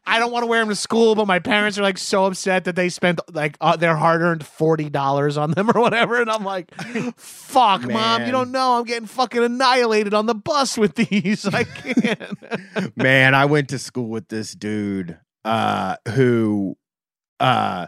I 0.06 0.18
don't 0.18 0.32
want 0.32 0.42
to 0.42 0.46
wear 0.46 0.60
them 0.60 0.68
to 0.68 0.76
school, 0.76 1.14
but 1.14 1.26
my 1.26 1.38
parents 1.38 1.78
are 1.78 1.82
like 1.82 1.98
so 1.98 2.26
upset 2.26 2.64
that 2.64 2.76
they 2.76 2.88
spent 2.88 3.20
like 3.32 3.56
uh, 3.60 3.76
their 3.76 3.96
hard-earned 3.96 4.44
forty 4.44 4.88
dollars 4.88 5.36
on 5.36 5.52
them 5.52 5.70
or 5.74 5.80
whatever, 5.80 6.20
and 6.20 6.30
I'm 6.30 6.44
like, 6.44 6.74
"Fuck, 7.16 7.82
mom, 7.82 8.26
you 8.26 8.32
don't 8.32 8.50
know 8.50 8.78
I'm 8.78 8.84
getting 8.84 9.06
fucking 9.06 9.42
annihilated 9.42 10.14
on 10.14 10.26
the 10.26 10.34
bus 10.34 10.76
with 10.76 10.94
these. 10.94 11.46
I 11.46 11.64
can't." 11.64 12.96
man 12.96 13.34
i 13.34 13.44
went 13.44 13.68
to 13.68 13.78
school 13.78 14.08
with 14.08 14.28
this 14.28 14.52
dude 14.54 15.18
uh 15.44 15.96
who 16.14 16.76
uh 17.40 17.86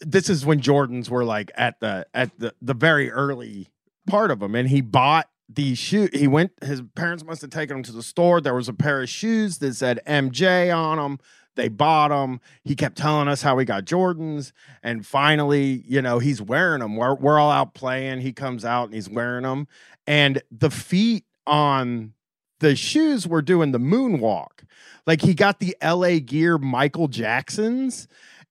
this 0.00 0.28
is 0.28 0.44
when 0.46 0.60
jordans 0.60 1.08
were 1.08 1.24
like 1.24 1.50
at 1.54 1.78
the 1.80 2.06
at 2.14 2.36
the 2.38 2.54
the 2.62 2.74
very 2.74 3.10
early 3.10 3.68
part 4.06 4.30
of 4.30 4.40
them 4.40 4.54
and 4.54 4.68
he 4.68 4.80
bought 4.80 5.28
these 5.48 5.78
shoe 5.78 6.08
he 6.12 6.28
went 6.28 6.52
his 6.62 6.82
parents 6.94 7.24
must 7.24 7.40
have 7.40 7.50
taken 7.50 7.78
him 7.78 7.82
to 7.84 7.92
the 7.92 8.02
store. 8.02 8.40
There 8.40 8.54
was 8.54 8.68
a 8.68 8.74
pair 8.74 9.02
of 9.02 9.08
shoes 9.08 9.58
that 9.58 9.74
said 9.74 10.00
mj 10.06 10.76
on 10.76 10.98
them 10.98 11.18
they 11.54 11.68
bought 11.68 12.08
them 12.08 12.40
he 12.64 12.76
kept 12.76 12.96
telling 12.96 13.28
us 13.28 13.42
how 13.42 13.56
he 13.58 13.64
got 13.64 13.84
jordans. 13.84 14.52
And 14.82 15.06
finally 15.06 15.84
you 15.86 16.02
know 16.02 16.18
he's 16.18 16.42
wearing 16.42 16.80
them 16.80 16.96
we're, 16.96 17.14
we're 17.14 17.38
all 17.38 17.50
out 17.50 17.74
playing. 17.74 18.20
He 18.20 18.32
comes 18.32 18.64
out 18.64 18.84
and 18.84 18.94
he's 18.94 19.08
wearing 19.08 19.44
them 19.44 19.68
and 20.06 20.42
the 20.50 20.70
feet 20.70 21.24
on 21.46 22.12
the 22.60 22.76
shoes 22.76 23.26
were 23.26 23.42
doing 23.42 23.72
the 23.72 23.78
moonwalk. 23.78 24.64
Like 25.06 25.22
he 25.22 25.34
got 25.34 25.60
the 25.60 25.76
LA 25.82 26.18
Gear 26.18 26.58
Michael 26.58 27.08
Jacksons, 27.08 28.08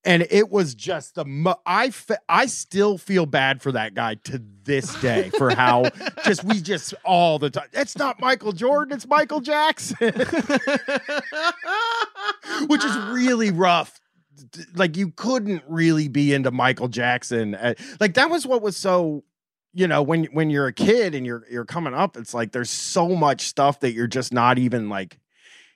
and 0.07 0.25
it 0.31 0.49
was 0.49 0.73
just 0.73 1.13
the 1.15 1.25
mo- 1.25 1.59
I 1.65 1.89
fe- 1.91 2.15
I 2.27 2.47
still 2.47 2.97
feel 2.97 3.25
bad 3.27 3.61
for 3.61 3.71
that 3.73 3.93
guy 3.93 4.15
to 4.15 4.41
this 4.63 4.93
day 5.01 5.29
for 5.37 5.53
how 5.53 5.83
just 6.25 6.43
we 6.43 6.61
just 6.61 6.93
all 7.03 7.37
the 7.37 7.49
time. 7.49 7.67
It's 7.73 7.97
not 7.97 8.19
Michael 8.19 8.53
Jordan, 8.53 8.95
it's 8.95 9.07
Michael 9.07 9.41
Jackson, 9.41 10.13
which 12.67 12.83
is 12.83 12.97
really 13.09 13.51
rough. 13.51 13.99
Like 14.75 14.95
you 14.97 15.11
couldn't 15.11 15.63
really 15.67 16.07
be 16.07 16.33
into 16.33 16.51
Michael 16.51 16.87
Jackson. 16.87 17.55
Uh, 17.55 17.73
Like 17.99 18.13
that 18.15 18.29
was 18.29 18.45
what 18.45 18.61
was 18.61 18.77
so 18.77 19.23
you 19.73 19.87
know 19.87 20.01
when 20.01 20.25
when 20.25 20.49
you're 20.49 20.67
a 20.67 20.73
kid 20.73 21.13
and 21.13 21.25
you're 21.25 21.43
you're 21.51 21.65
coming 21.65 21.93
up 21.93 22.15
it's 22.17 22.33
like 22.33 22.51
there's 22.53 22.69
so 22.69 23.09
much 23.09 23.41
stuff 23.41 23.81
that 23.81 23.91
you're 23.91 24.07
just 24.07 24.33
not 24.33 24.57
even 24.57 24.89
like 24.89 25.19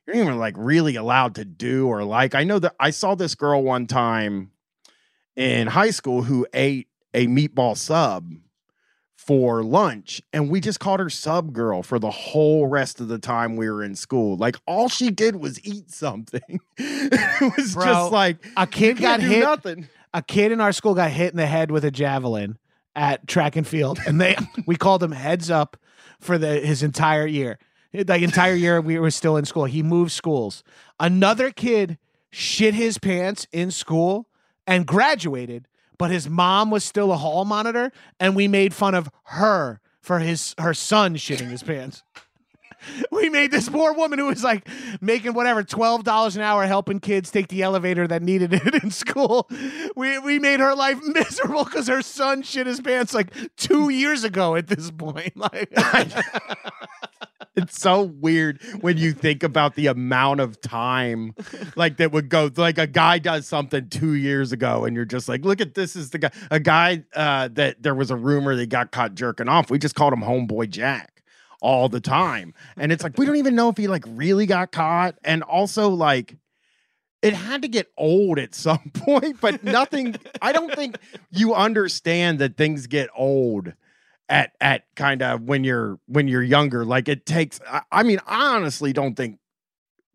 you're 0.08 0.16
not 0.16 0.22
even 0.24 0.38
like 0.40 0.56
really 0.58 0.96
allowed 0.96 1.36
to 1.36 1.46
do 1.46 1.88
or 1.88 2.04
like 2.04 2.36
i 2.36 2.44
know 2.44 2.60
that 2.60 2.76
i 2.80 2.90
saw 2.90 3.16
this 3.16 3.36
girl 3.36 3.62
one 3.64 3.88
time 3.88 4.52
in 5.36 5.68
high 5.68 5.90
school 5.92 6.24
who 6.24 6.46
ate 6.54 6.88
a 7.14 7.28
meatball 7.28 7.78
sub 7.78 8.32
for 9.16 9.62
lunch 9.64 10.22
and 10.34 10.50
we 10.50 10.60
just 10.60 10.80
called 10.80 11.00
her 11.00 11.10
sub 11.10 11.54
girl 11.54 11.84
for 11.84 12.00
the 12.00 12.10
whole 12.10 12.66
rest 12.66 13.00
of 13.00 13.08
the 13.08 13.20
time 13.20 13.56
we 13.56 13.70
were 13.70 13.84
in 13.84 13.96
school 13.96 14.36
like 14.36 14.56
all 14.66 14.90
she 14.90 15.12
did 15.12 15.36
was 15.36 15.64
eat 15.66 15.92
something 15.92 16.60
it 16.78 17.56
was 17.56 17.76
Bro, 17.76 17.86
just 17.86 18.12
like 18.12 18.44
A 18.58 18.66
kid 18.66 18.98
can't 18.98 19.00
got 19.00 19.20
hit. 19.22 19.44
nothing 19.44 19.88
A 20.14 20.24
kid 20.24 20.52
in 20.52 20.60
our 20.60 20.72
school 20.74 20.96
got 20.96 21.12
hit 21.12 21.32
in 21.32 21.38
the 21.38 21.46
head 21.46 21.70
with 21.70 21.86
a 21.86 21.92
javelin 21.92 22.58
at 22.94 23.26
track 23.26 23.56
and 23.56 23.66
field, 23.66 24.00
and 24.06 24.20
they 24.20 24.36
we 24.66 24.76
called 24.76 25.02
him 25.02 25.14
heads 25.14 25.50
up 25.50 25.78
for 26.20 26.38
the 26.38 26.60
his 26.60 26.84
entire 26.84 27.26
year. 27.26 27.58
The 27.94 28.24
entire 28.24 28.56
year 28.56 28.80
we 28.80 28.98
were 29.00 29.12
still 29.12 29.36
in 29.38 29.46
school. 29.46 29.66
He 29.66 29.84
moved 29.84 30.12
schools. 30.12 30.64
Another 31.00 31.52
kid 31.52 31.98
shit 32.30 32.74
his 32.74 32.98
pants 32.98 33.48
in 33.52 33.72
school 33.72 34.28
and 34.66 34.86
graduated, 34.86 35.68
but 35.98 36.12
his 36.12 36.30
mom 36.30 36.72
was 36.72 36.84
still 36.84 37.12
a 37.12 37.18
hall 37.18 37.44
monitor, 37.46 37.92
and 38.20 38.36
we 38.36 38.48
made 38.48 38.74
fun 38.74 38.96
of 38.96 39.10
her 39.26 39.82
for 40.00 40.20
his 40.20 40.56
her 40.58 40.74
son 40.74 41.16
shitting 41.16 41.50
his 41.50 41.64
pants. 41.64 42.04
We 43.12 43.30
made 43.30 43.52
this 43.52 43.70
poor 43.70 43.94
woman 43.94 44.18
who 44.18 44.26
was 44.26 44.44
like 44.44 44.68
making 45.00 45.34
whatever 45.34 45.62
twelve 45.64 46.04
dollars 46.04 46.36
an 46.36 46.42
hour 46.42 46.66
helping 46.66 47.00
kids 47.00 47.30
take 47.30 47.48
the 47.48 47.62
elevator 47.62 48.08
that 48.08 48.24
needed 48.24 48.54
it 48.54 48.74
in 48.84 48.90
school. 48.90 49.48
We 49.96 50.18
we 50.18 50.40
made 50.40 50.60
her 50.60 50.74
life 50.74 51.00
miserable 51.06 51.64
because 51.64 51.88
her 51.88 52.02
son 52.02 52.42
shit 52.42 52.66
his 52.66 52.82
pants 52.82 53.14
like 53.14 53.32
two 53.56 53.90
years 53.90 54.24
ago 54.24 54.56
at 54.56 54.66
this 54.66 54.90
point. 54.90 55.38
Like 55.38 55.70
it's 57.56 57.80
so 57.80 58.04
weird 58.04 58.62
when 58.80 58.98
you 58.98 59.12
think 59.12 59.44
about 59.44 59.76
the 59.76 59.88
amount 59.88 60.40
of 60.40 60.60
time 60.62 61.36
like 61.76 61.98
that 61.98 62.12
would 62.12 62.30
go 62.30 62.50
like 62.56 62.78
a 62.78 62.88
guy 62.88 63.20
does 63.20 63.48
something 63.48 63.90
two 63.90 64.14
years 64.14 64.52
ago 64.52 64.86
and 64.86 64.96
you're 64.96 65.06
just 65.06 65.28
like 65.28 65.44
look 65.44 65.60
at 65.60 65.74
this 65.74 65.96
is 65.96 66.12
the 66.12 66.18
guy 66.20 66.32
a 66.50 66.60
guy 66.60 67.04
uh 67.16 67.50
that 67.52 67.82
there 67.84 67.96
was 67.96 68.10
a 68.10 68.16
rumor 68.16 68.56
they 68.56 68.66
got 68.66 68.92
caught 68.92 69.16
jerking 69.16 69.50
off. 69.50 69.70
We 69.70 69.80
just 69.80 69.96
called 69.96 70.14
him 70.14 70.22
homeboy 70.22 70.70
jack 70.70 71.24
all 71.62 71.90
the 71.90 72.02
time. 72.02 72.54
And 72.78 72.92
it's 72.92 73.04
like 73.04 73.18
we 73.18 73.26
don't 73.26 73.36
even 73.36 73.56
know 73.56 73.70
if 73.70 73.78
he 73.78 73.88
like 73.88 74.06
really 74.08 74.46
got 74.46 74.72
caught. 74.72 75.16
And 75.24 75.44
also 75.44 75.90
like 75.90 76.38
it 77.22 77.34
had 77.34 77.62
to 77.62 77.68
get 77.68 77.92
old 77.98 78.40
at 78.40 78.56
some 78.56 78.90
point 78.94 79.40
but 79.40 79.64
nothing 79.64 80.16
i 80.42 80.52
don't 80.52 80.74
think 80.74 80.98
you 81.30 81.54
understand 81.54 82.40
that 82.40 82.58
things 82.58 82.88
get 82.88 83.10
old 83.16 83.74
at 84.32 84.54
at 84.62 84.84
kind 84.96 85.22
of 85.22 85.42
when 85.42 85.64
you're 85.64 86.00
when 86.08 86.28
you're 86.28 86.42
younger 86.42 86.86
like 86.86 87.08
it 87.08 87.26
takes 87.26 87.60
I, 87.70 87.82
I 87.92 88.04
mean 88.04 88.20
i 88.26 88.56
honestly 88.56 88.94
don't 88.94 89.16
think 89.16 89.38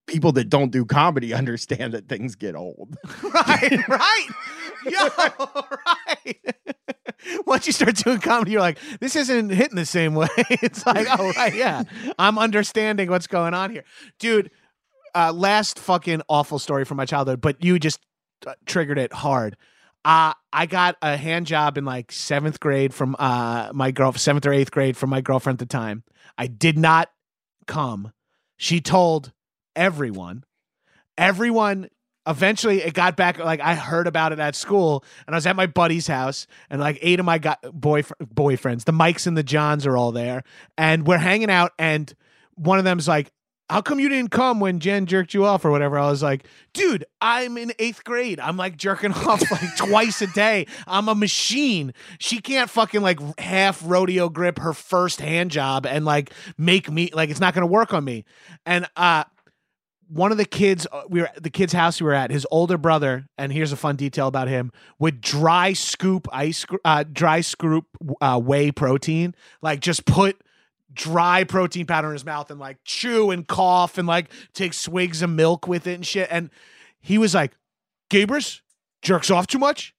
people 0.06 0.32
that 0.32 0.48
don't 0.48 0.72
do 0.72 0.84
comedy 0.84 1.34
understand 1.42 1.92
that 1.92 2.08
things 2.08 2.34
get 2.34 2.56
old 2.56 2.96
right, 3.22 3.88
right, 3.88 4.28
yo, 4.86 5.08
right. 5.86 6.54
Once 7.44 7.66
you 7.66 7.72
start 7.72 7.96
doing 7.96 8.20
comedy, 8.20 8.52
you're 8.52 8.60
like, 8.60 8.78
this 9.00 9.16
isn't 9.16 9.50
hitting 9.50 9.74
the 9.74 9.86
same 9.86 10.14
way. 10.14 10.28
It's 10.36 10.86
like, 10.86 11.06
oh 11.18 11.32
right, 11.36 11.54
yeah, 11.54 11.82
I'm 12.18 12.38
understanding 12.38 13.10
what's 13.10 13.26
going 13.26 13.54
on 13.54 13.70
here, 13.70 13.84
dude. 14.18 14.50
Uh, 15.14 15.32
last 15.32 15.78
fucking 15.78 16.22
awful 16.28 16.58
story 16.58 16.84
from 16.84 16.98
my 16.98 17.06
childhood, 17.06 17.40
but 17.40 17.64
you 17.64 17.78
just 17.78 18.00
uh, 18.46 18.52
triggered 18.66 18.98
it 18.98 19.12
hard. 19.12 19.56
Uh, 20.06 20.32
I 20.52 20.66
got 20.66 20.96
a 21.02 21.16
hand 21.16 21.48
job 21.48 21.76
in 21.76 21.84
like 21.84 22.12
seventh 22.12 22.60
grade 22.60 22.94
from 22.94 23.16
uh, 23.18 23.70
my 23.74 23.90
girl, 23.90 24.12
seventh 24.12 24.46
or 24.46 24.52
eighth 24.52 24.70
grade 24.70 24.96
from 24.96 25.10
my 25.10 25.20
girlfriend 25.20 25.56
at 25.60 25.68
the 25.68 25.72
time. 25.72 26.04
I 26.38 26.46
did 26.46 26.78
not 26.78 27.10
come. 27.66 28.12
She 28.56 28.80
told 28.80 29.32
everyone. 29.74 30.44
Everyone 31.18 31.88
eventually 32.24 32.82
it 32.82 32.94
got 32.94 33.16
back 33.16 33.38
like 33.38 33.60
I 33.60 33.74
heard 33.74 34.06
about 34.06 34.32
it 34.32 34.38
at 34.38 34.54
school 34.54 35.04
and 35.26 35.34
I 35.34 35.38
was 35.38 35.46
at 35.46 35.56
my 35.56 35.66
buddy's 35.66 36.06
house 36.06 36.46
and 36.70 36.80
like 36.80 36.98
eight 37.02 37.18
of 37.18 37.26
my 37.26 37.38
guy, 37.38 37.56
boyf- 37.64 38.12
boyfriends, 38.22 38.84
the 38.84 38.92
Mikes 38.92 39.26
and 39.26 39.36
the 39.36 39.42
Johns 39.42 39.86
are 39.86 39.96
all 39.96 40.12
there 40.12 40.44
and 40.78 41.04
we're 41.04 41.18
hanging 41.18 41.50
out 41.50 41.72
and 41.80 42.14
one 42.54 42.78
of 42.78 42.84
them's 42.84 43.08
like 43.08 43.32
how 43.68 43.80
come 43.80 43.98
you 43.98 44.08
didn't 44.08 44.30
come 44.30 44.60
when 44.60 44.78
Jen 44.78 45.06
jerked 45.06 45.34
you 45.34 45.44
off 45.44 45.64
or 45.64 45.70
whatever? 45.70 45.98
I 45.98 46.08
was 46.08 46.22
like, 46.22 46.46
dude, 46.72 47.04
I'm 47.20 47.58
in 47.58 47.72
eighth 47.78 48.04
grade. 48.04 48.38
I'm 48.38 48.56
like 48.56 48.76
jerking 48.76 49.12
off 49.14 49.50
like 49.50 49.76
twice 49.76 50.22
a 50.22 50.28
day. 50.28 50.66
I'm 50.86 51.08
a 51.08 51.14
machine. 51.14 51.92
She 52.18 52.40
can't 52.40 52.70
fucking 52.70 53.02
like 53.02 53.18
half 53.40 53.82
rodeo 53.84 54.28
grip 54.28 54.58
her 54.58 54.72
first 54.72 55.20
hand 55.20 55.50
job 55.50 55.84
and 55.86 56.04
like 56.04 56.32
make 56.56 56.90
me 56.90 57.10
like 57.12 57.30
it's 57.30 57.40
not 57.40 57.54
gonna 57.54 57.66
work 57.66 57.92
on 57.92 58.04
me. 58.04 58.24
And 58.64 58.86
uh 58.96 59.24
one 60.08 60.30
of 60.30 60.38
the 60.38 60.44
kids 60.44 60.86
uh, 60.92 61.02
we 61.08 61.20
were 61.20 61.30
the 61.36 61.50
kid's 61.50 61.72
house 61.72 62.00
we 62.00 62.06
were 62.06 62.14
at 62.14 62.30
his 62.30 62.46
older 62.50 62.78
brother 62.78 63.26
and 63.36 63.52
here's 63.52 63.72
a 63.72 63.76
fun 63.76 63.96
detail 63.96 64.28
about 64.28 64.46
him 64.46 64.70
would 64.98 65.20
dry 65.20 65.72
scoop 65.72 66.28
ice 66.32 66.64
uh, 66.84 67.04
dry 67.12 67.40
scoop 67.40 67.86
uh, 68.20 68.38
whey 68.38 68.70
protein 68.70 69.34
like 69.62 69.80
just 69.80 70.04
put 70.04 70.40
dry 70.96 71.44
protein 71.44 71.86
powder 71.86 72.08
in 72.08 72.14
his 72.14 72.24
mouth 72.24 72.50
and 72.50 72.58
like 72.58 72.78
chew 72.84 73.30
and 73.30 73.46
cough 73.46 73.98
and 73.98 74.08
like 74.08 74.30
take 74.52 74.74
swigs 74.74 75.22
of 75.22 75.30
milk 75.30 75.68
with 75.68 75.86
it 75.86 75.94
and 75.94 76.06
shit. 76.06 76.26
And 76.30 76.50
he 76.98 77.18
was 77.18 77.34
like 77.34 77.52
Gabrus 78.10 78.62
jerks 79.02 79.30
off 79.30 79.46
too 79.46 79.58
much? 79.58 79.94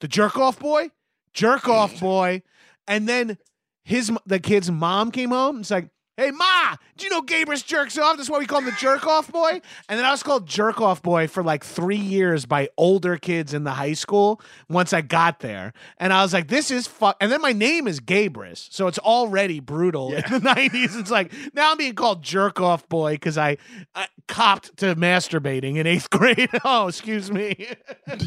The 0.00 0.08
jerk 0.08 0.36
off 0.36 0.58
boy? 0.58 0.90
Jerk 1.32 1.68
off 1.68 1.98
boy. 1.98 2.42
And 2.86 3.08
then 3.08 3.38
his 3.82 4.12
the 4.26 4.38
kid's 4.38 4.70
mom 4.70 5.10
came 5.10 5.30
home. 5.30 5.60
It's 5.60 5.70
like 5.70 5.88
Hey 6.16 6.30
Ma, 6.30 6.76
do 6.96 7.04
you 7.04 7.10
know 7.10 7.22
Gabrus 7.22 7.66
jerks 7.66 7.98
off? 7.98 8.16
That's 8.16 8.30
why 8.30 8.38
we 8.38 8.46
call 8.46 8.60
him 8.60 8.66
the 8.66 8.72
jerk 8.78 9.04
off 9.04 9.32
boy. 9.32 9.60
And 9.88 9.98
then 9.98 10.04
I 10.04 10.12
was 10.12 10.22
called 10.22 10.46
jerk 10.46 10.80
off 10.80 11.02
boy 11.02 11.26
for 11.26 11.42
like 11.42 11.64
three 11.64 11.96
years 11.96 12.46
by 12.46 12.68
older 12.76 13.16
kids 13.16 13.52
in 13.52 13.64
the 13.64 13.72
high 13.72 13.94
school 13.94 14.40
once 14.68 14.92
I 14.92 15.00
got 15.00 15.40
there. 15.40 15.72
And 15.98 16.12
I 16.12 16.22
was 16.22 16.32
like, 16.32 16.46
this 16.46 16.70
is 16.70 16.86
fuck. 16.86 17.16
And 17.20 17.32
then 17.32 17.42
my 17.42 17.52
name 17.52 17.88
is 17.88 17.98
Gabrus. 17.98 18.68
So 18.70 18.86
it's 18.86 19.00
already 19.00 19.58
brutal 19.58 20.12
in 20.12 20.22
the 20.22 20.38
90s. 20.38 20.94
It's 21.04 21.10
like 21.10 21.32
now 21.52 21.72
I'm 21.72 21.78
being 21.78 21.94
called 21.94 22.22
jerk 22.22 22.60
off 22.60 22.88
boy 22.88 23.14
because 23.14 23.36
I, 23.36 23.56
I 23.96 24.06
copped 24.28 24.76
to 24.78 24.94
masturbating 24.94 25.76
in 25.76 25.86
eighth 25.88 26.10
grade. 26.10 26.48
oh, 26.64 26.86
excuse 26.86 27.30
me. 27.30 27.68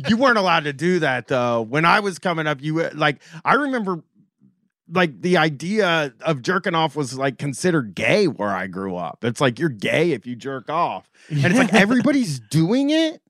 you 0.10 0.18
weren't 0.18 0.38
allowed 0.38 0.66
to 0.66 0.74
do 0.74 1.00
that 1.00 1.28
though 1.28 1.62
when 1.62 1.86
i 1.86 2.00
was 2.00 2.20
coming 2.20 2.48
up 2.48 2.62
you 2.62 2.80
uh, 2.82 2.90
like 2.94 3.22
i 3.46 3.54
remember 3.54 4.04
like 4.90 5.22
the 5.22 5.38
idea 5.38 6.14
of 6.22 6.42
jerking 6.42 6.76
off 6.76 6.96
was 6.96 7.18
like 7.18 7.38
considered 7.38 7.94
gay 7.96 8.28
where 8.28 8.50
i 8.50 8.68
grew 8.68 8.96
up. 8.96 9.24
It's 9.24 9.42
like 9.42 9.60
you're 9.60 9.70
gay 9.70 10.12
if 10.12 10.26
you 10.26 10.36
jerk 10.36 10.70
off. 10.70 11.10
And 11.30 11.46
it's 11.46 11.58
like 11.58 11.74
everybody's 11.74 12.40
doing 12.40 12.90
it. 12.90 13.22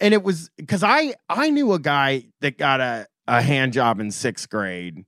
And 0.00 0.14
it 0.14 0.22
was 0.22 0.50
because 0.56 0.82
i 0.82 1.14
i 1.28 1.50
knew 1.50 1.72
a 1.72 1.78
guy 1.78 2.24
that 2.40 2.58
got 2.58 2.80
a, 2.80 3.06
a 3.26 3.42
hand 3.42 3.72
job 3.72 4.00
in 4.00 4.10
sixth 4.10 4.48
grade 4.48 5.04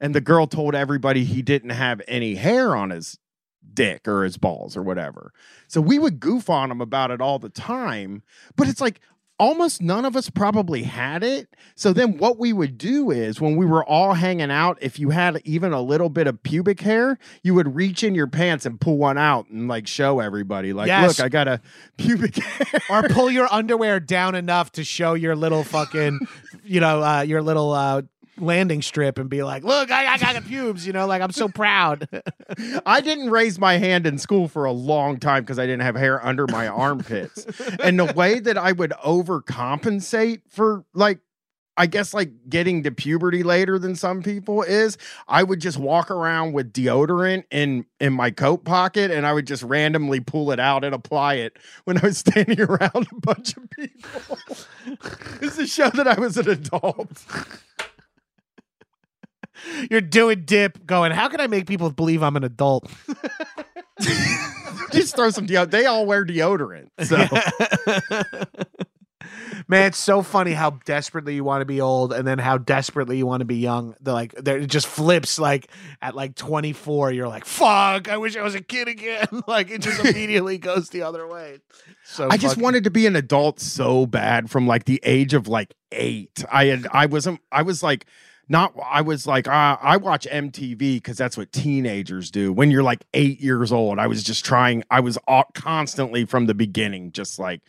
and 0.00 0.14
the 0.14 0.20
girl 0.20 0.46
told 0.46 0.74
everybody 0.74 1.24
he 1.24 1.42
didn't 1.42 1.70
have 1.70 2.02
any 2.06 2.34
hair 2.34 2.76
on 2.76 2.90
his 2.90 3.18
dick 3.72 4.06
or 4.06 4.24
his 4.24 4.36
balls 4.36 4.76
or 4.76 4.82
whatever. 4.82 5.32
So 5.68 5.80
we 5.80 5.98
would 5.98 6.20
goof 6.20 6.50
on 6.50 6.70
him 6.70 6.80
about 6.80 7.10
it 7.10 7.20
all 7.20 7.38
the 7.38 7.48
time. 7.48 8.22
But 8.56 8.68
it's 8.68 8.80
like 8.80 9.00
almost 9.38 9.82
none 9.82 10.04
of 10.04 10.14
us 10.16 10.30
probably 10.30 10.84
had 10.84 11.22
it. 11.24 11.48
So 11.74 11.92
then 11.92 12.18
what 12.18 12.38
we 12.38 12.52
would 12.52 12.78
do 12.78 13.10
is 13.10 13.40
when 13.40 13.56
we 13.56 13.66
were 13.66 13.84
all 13.84 14.14
hanging 14.14 14.50
out, 14.50 14.78
if 14.80 14.98
you 14.98 15.10
had 15.10 15.40
even 15.44 15.72
a 15.72 15.80
little 15.80 16.08
bit 16.08 16.26
of 16.26 16.42
pubic 16.42 16.80
hair, 16.80 17.18
you 17.42 17.52
would 17.54 17.74
reach 17.74 18.04
in 18.04 18.14
your 18.14 18.26
pants 18.28 18.64
and 18.64 18.80
pull 18.80 18.96
one 18.96 19.18
out 19.18 19.48
and 19.50 19.66
like 19.66 19.86
show 19.86 20.20
everybody, 20.20 20.72
like, 20.72 20.86
Yes. 20.86 21.18
look, 21.18 21.24
I 21.24 21.28
got 21.28 21.48
a 21.48 21.60
pubic 21.98 22.36
hair. 22.36 22.80
or 22.88 23.02
pull 23.08 23.30
your 23.30 23.48
underwear 23.52 23.98
down 24.00 24.34
enough 24.34 24.70
to 24.72 24.84
show 24.84 25.14
your 25.14 25.34
little 25.34 25.64
fucking, 25.64 26.20
you 26.62 26.80
know, 26.80 27.02
uh, 27.02 27.22
your 27.22 27.42
little 27.42 27.72
uh, 27.72 28.02
landing 28.38 28.82
strip 28.82 29.18
and 29.18 29.28
be 29.30 29.42
like, 29.42 29.64
look, 29.64 29.90
I, 29.90 30.14
I 30.14 30.18
got 30.18 30.34
the 30.34 30.42
pubes, 30.42 30.86
you 30.86 30.92
know, 30.92 31.06
like 31.06 31.22
I'm 31.22 31.32
so 31.32 31.48
proud. 31.48 32.08
I 32.86 33.00
didn't 33.00 33.30
raise 33.30 33.58
my 33.58 33.78
hand 33.78 34.06
in 34.06 34.18
school 34.18 34.48
for 34.48 34.64
a 34.64 34.72
long 34.72 35.18
time 35.18 35.42
because 35.42 35.58
I 35.58 35.66
didn't 35.66 35.82
have 35.82 35.96
hair 35.96 36.24
under 36.24 36.46
my 36.46 36.66
armpits. 36.66 37.46
and 37.82 37.98
the 37.98 38.12
way 38.12 38.40
that 38.40 38.58
I 38.58 38.72
would 38.72 38.92
overcompensate 39.04 40.42
for 40.48 40.84
like 40.94 41.20
I 41.76 41.86
guess 41.86 42.14
like 42.14 42.30
getting 42.48 42.84
to 42.84 42.92
puberty 42.92 43.42
later 43.42 43.78
than 43.78 43.96
some 43.96 44.22
people 44.22 44.62
is 44.62 44.96
I 45.26 45.42
would 45.42 45.60
just 45.60 45.76
walk 45.76 46.10
around 46.10 46.52
with 46.52 46.72
deodorant 46.72 47.44
in 47.50 47.86
in 47.98 48.12
my 48.12 48.30
coat 48.30 48.64
pocket 48.64 49.10
and 49.10 49.26
I 49.26 49.32
would 49.32 49.46
just 49.46 49.62
randomly 49.64 50.20
pull 50.20 50.52
it 50.52 50.60
out 50.60 50.84
and 50.84 50.94
apply 50.94 51.34
it 51.34 51.56
when 51.84 51.98
I 51.98 52.06
was 52.06 52.18
standing 52.24 52.60
around 52.60 53.08
a 53.10 53.20
bunch 53.20 53.56
of 53.56 53.68
people. 53.70 54.38
this 55.40 55.52
is 55.52 55.56
to 55.56 55.66
show 55.66 55.90
that 55.90 56.06
I 56.06 56.18
was 56.18 56.36
an 56.36 56.48
adult. 56.48 57.24
You're 59.90 60.00
doing 60.00 60.42
dip, 60.44 60.84
going, 60.86 61.12
how 61.12 61.28
can 61.28 61.40
I 61.40 61.46
make 61.46 61.66
people 61.66 61.90
believe 61.90 62.22
I'm 62.22 62.36
an 62.36 62.44
adult? 62.44 62.90
just 64.92 65.16
throw 65.16 65.30
some 65.30 65.46
deodorant. 65.46 65.70
They 65.70 65.86
all 65.86 66.06
wear 66.06 66.24
deodorant. 66.24 66.88
So 67.02 67.16
Man, 69.66 69.86
it's 69.86 69.98
so 69.98 70.22
funny 70.22 70.52
how 70.52 70.70
desperately 70.84 71.34
you 71.34 71.44
want 71.44 71.62
to 71.62 71.64
be 71.64 71.80
old 71.80 72.12
and 72.12 72.26
then 72.26 72.38
how 72.38 72.58
desperately 72.58 73.16
you 73.16 73.26
want 73.26 73.40
to 73.40 73.46
be 73.46 73.56
young. 73.56 73.94
They're 74.00 74.12
like, 74.12 74.34
they're, 74.34 74.58
it 74.58 74.66
just 74.66 74.86
flips 74.86 75.38
like 75.38 75.68
at 76.02 76.14
like 76.14 76.34
24, 76.34 77.12
you're 77.12 77.28
like, 77.28 77.46
fuck, 77.46 78.08
I 78.08 78.18
wish 78.18 78.36
I 78.36 78.42
was 78.42 78.54
a 78.54 78.60
kid 78.60 78.88
again. 78.88 79.26
like 79.46 79.70
it 79.70 79.80
just 79.80 80.04
immediately 80.04 80.58
goes 80.58 80.90
the 80.90 81.02
other 81.02 81.26
way. 81.26 81.58
So 82.04 82.28
I 82.30 82.36
just 82.36 82.58
wanted 82.58 82.84
to 82.84 82.90
be 82.90 83.06
an 83.06 83.16
adult 83.16 83.60
so 83.60 84.06
bad 84.06 84.50
from 84.50 84.66
like 84.66 84.84
the 84.84 85.00
age 85.02 85.32
of 85.32 85.48
like 85.48 85.74
eight. 85.92 86.44
I 86.52 86.66
had 86.66 86.86
I 86.92 87.06
wasn't 87.06 87.40
I 87.50 87.62
was 87.62 87.82
like 87.82 88.06
not 88.48 88.74
I 88.84 89.00
was 89.00 89.26
like 89.26 89.48
uh, 89.48 89.76
I 89.80 89.96
watch 89.96 90.26
MTV 90.30 90.78
because 90.78 91.16
that's 91.16 91.36
what 91.36 91.52
teenagers 91.52 92.30
do. 92.30 92.52
When 92.52 92.70
you're 92.70 92.82
like 92.82 93.04
eight 93.14 93.40
years 93.40 93.72
old, 93.72 93.98
I 93.98 94.06
was 94.06 94.22
just 94.22 94.44
trying. 94.44 94.84
I 94.90 95.00
was 95.00 95.18
au- 95.28 95.44
constantly 95.54 96.24
from 96.24 96.46
the 96.46 96.54
beginning, 96.54 97.12
just 97.12 97.38
like 97.38 97.60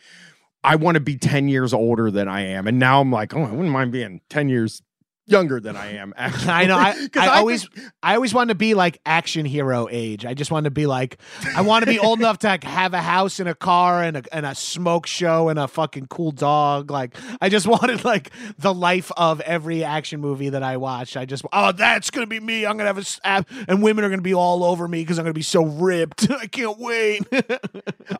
I 0.64 0.76
want 0.76 0.96
to 0.96 1.00
be 1.00 1.16
ten 1.16 1.48
years 1.48 1.72
older 1.72 2.10
than 2.10 2.28
I 2.28 2.42
am, 2.42 2.66
and 2.66 2.78
now 2.78 3.00
I'm 3.00 3.10
like, 3.10 3.34
oh, 3.34 3.42
I 3.42 3.50
wouldn't 3.50 3.70
mind 3.70 3.92
being 3.92 4.20
ten 4.28 4.48
years 4.48 4.82
younger 5.26 5.60
than 5.60 5.76
I 5.76 5.96
am. 5.96 6.14
Actually, 6.16 6.50
I 6.50 6.64
know. 6.66 6.76
I, 6.76 7.08
I 7.16 7.26
I 7.26 7.38
always, 7.38 7.68
I 8.02 8.14
always 8.14 8.32
wanted 8.32 8.50
to 8.50 8.54
be 8.56 8.74
like 8.74 9.00
action 9.04 9.44
hero 9.44 9.88
age. 9.90 10.24
I 10.24 10.34
just 10.34 10.50
wanted 10.50 10.66
to 10.66 10.70
be 10.72 10.86
like, 10.86 11.18
I 11.54 11.62
want 11.62 11.84
to 11.84 11.90
be 11.90 11.98
old 11.98 12.20
enough 12.20 12.38
to 12.38 12.48
like, 12.48 12.64
have 12.64 12.94
a 12.94 13.02
house 13.02 13.40
and 13.40 13.48
a 13.48 13.54
car 13.54 14.02
and 14.02 14.16
a 14.16 14.22
and 14.32 14.46
a 14.46 14.54
smoke 14.54 15.06
show 15.06 15.48
and 15.48 15.58
a 15.58 15.68
fucking 15.68 16.06
cool 16.06 16.30
dog. 16.30 16.90
Like, 16.90 17.16
I 17.40 17.48
just 17.48 17.66
wanted 17.66 18.04
like 18.04 18.30
the 18.58 18.72
life 18.72 19.10
of 19.16 19.40
every 19.40 19.84
action 19.84 20.20
movie 20.20 20.50
that 20.50 20.62
I 20.62 20.76
watched. 20.76 21.16
I 21.16 21.24
just, 21.24 21.44
oh, 21.52 21.72
that's 21.72 22.10
gonna 22.10 22.26
be 22.26 22.40
me. 22.40 22.64
I'm 22.64 22.76
gonna 22.76 22.92
have 22.92 23.20
a 23.24 23.44
and 23.68 23.82
women 23.82 24.04
are 24.04 24.10
gonna 24.10 24.22
be 24.22 24.34
all 24.34 24.64
over 24.64 24.86
me 24.86 25.02
because 25.02 25.18
I'm 25.18 25.24
gonna 25.24 25.34
be 25.34 25.42
so 25.42 25.64
ripped. 25.64 26.30
I 26.30 26.46
can't 26.46 26.78
wait. 26.78 27.22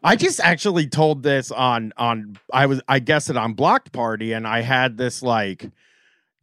I 0.02 0.16
just 0.16 0.40
actually 0.40 0.88
told 0.88 1.22
this 1.22 1.50
on 1.50 1.92
on 1.96 2.38
I 2.52 2.66
was 2.66 2.80
I 2.88 2.98
guess 2.98 3.30
it 3.30 3.36
on 3.36 3.54
Blocked 3.54 3.92
Party, 3.92 4.32
and 4.32 4.46
I 4.46 4.60
had 4.62 4.96
this 4.96 5.22
like 5.22 5.70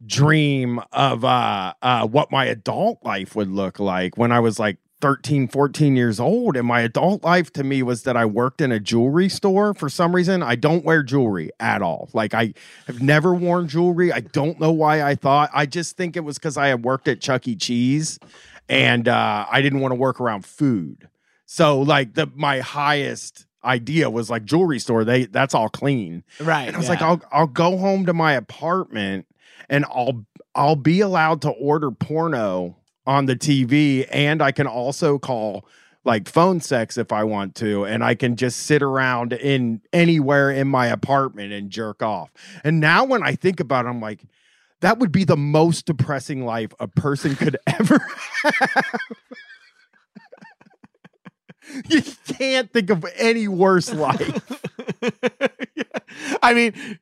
dream 0.04 0.80
of 0.92 1.24
uh 1.24 1.72
uh 1.82 2.06
what 2.06 2.30
my 2.30 2.44
adult 2.44 2.98
life 3.02 3.34
would 3.34 3.48
look 3.48 3.78
like 3.78 4.18
when 4.18 4.32
I 4.32 4.40
was 4.40 4.58
like 4.58 4.78
13 5.00 5.48
14 5.48 5.96
years 5.96 6.18
old 6.18 6.56
and 6.56 6.66
my 6.66 6.80
adult 6.80 7.22
life 7.22 7.52
to 7.52 7.64
me 7.64 7.82
was 7.82 8.02
that 8.04 8.16
I 8.16 8.24
worked 8.24 8.60
in 8.60 8.72
a 8.72 8.80
jewelry 8.80 9.28
store 9.28 9.74
for 9.74 9.88
some 9.88 10.14
reason. 10.14 10.42
I 10.42 10.56
don't 10.56 10.84
wear 10.84 11.02
jewelry 11.02 11.50
at 11.60 11.82
all. 11.82 12.08
Like 12.12 12.32
I 12.34 12.54
have 12.86 13.02
never 13.02 13.34
worn 13.34 13.68
jewelry. 13.68 14.12
I 14.12 14.20
don't 14.20 14.58
know 14.60 14.72
why 14.72 15.02
I 15.02 15.14
thought 15.14 15.50
I 15.52 15.66
just 15.66 15.96
think 15.96 16.16
it 16.16 16.20
was 16.20 16.38
cuz 16.38 16.56
I 16.56 16.68
had 16.68 16.84
worked 16.84 17.08
at 17.08 17.20
Chuck 17.20 17.46
E. 17.46 17.56
Cheese 17.56 18.18
and 18.68 19.08
uh 19.08 19.46
I 19.50 19.62
didn't 19.62 19.80
want 19.80 19.92
to 19.92 19.96
work 19.96 20.20
around 20.20 20.44
food. 20.44 21.08
So 21.46 21.80
like 21.80 22.14
the 22.14 22.30
my 22.34 22.60
highest 22.60 23.46
idea 23.64 24.10
was 24.10 24.30
like 24.30 24.44
jewelry 24.44 24.78
store. 24.78 25.04
They 25.04 25.26
that's 25.26 25.54
all 25.54 25.68
clean. 25.68 26.24
Right. 26.40 26.66
and 26.68 26.76
I 26.76 26.78
was 26.78 26.86
yeah. 26.86 26.92
like, 26.92 27.02
I'll 27.02 27.22
I'll 27.32 27.46
go 27.46 27.76
home 27.76 28.06
to 28.06 28.12
my 28.12 28.32
apartment 28.32 29.26
and 29.68 29.84
I'll 29.86 30.24
I'll 30.54 30.76
be 30.76 31.00
allowed 31.00 31.42
to 31.42 31.50
order 31.50 31.90
porno 31.90 32.76
on 33.06 33.26
the 33.26 33.36
TV 33.36 34.06
and 34.10 34.40
I 34.42 34.52
can 34.52 34.66
also 34.66 35.18
call 35.18 35.66
like 36.04 36.28
phone 36.28 36.60
sex 36.60 36.98
if 36.98 37.12
I 37.12 37.24
want 37.24 37.54
to 37.56 37.84
and 37.84 38.04
I 38.04 38.14
can 38.14 38.36
just 38.36 38.60
sit 38.60 38.82
around 38.82 39.32
in 39.32 39.80
anywhere 39.92 40.50
in 40.50 40.68
my 40.68 40.86
apartment 40.86 41.52
and 41.52 41.70
jerk 41.70 42.02
off. 42.02 42.30
And 42.62 42.80
now 42.80 43.04
when 43.04 43.22
I 43.22 43.34
think 43.34 43.60
about 43.60 43.86
it 43.86 43.88
I'm 43.88 44.00
like 44.00 44.24
that 44.80 44.98
would 44.98 45.12
be 45.12 45.24
the 45.24 45.36
most 45.36 45.86
depressing 45.86 46.44
life 46.44 46.72
a 46.78 46.86
person 46.86 47.36
could 47.36 47.56
ever 47.66 47.98
have. 48.42 49.00
you 51.88 52.02
can't 52.26 52.70
think 52.70 52.90
of 52.90 53.04
any 53.16 53.48
worse 53.48 53.92
life. 53.92 54.62
I 56.42 56.54
mean, 56.54 56.98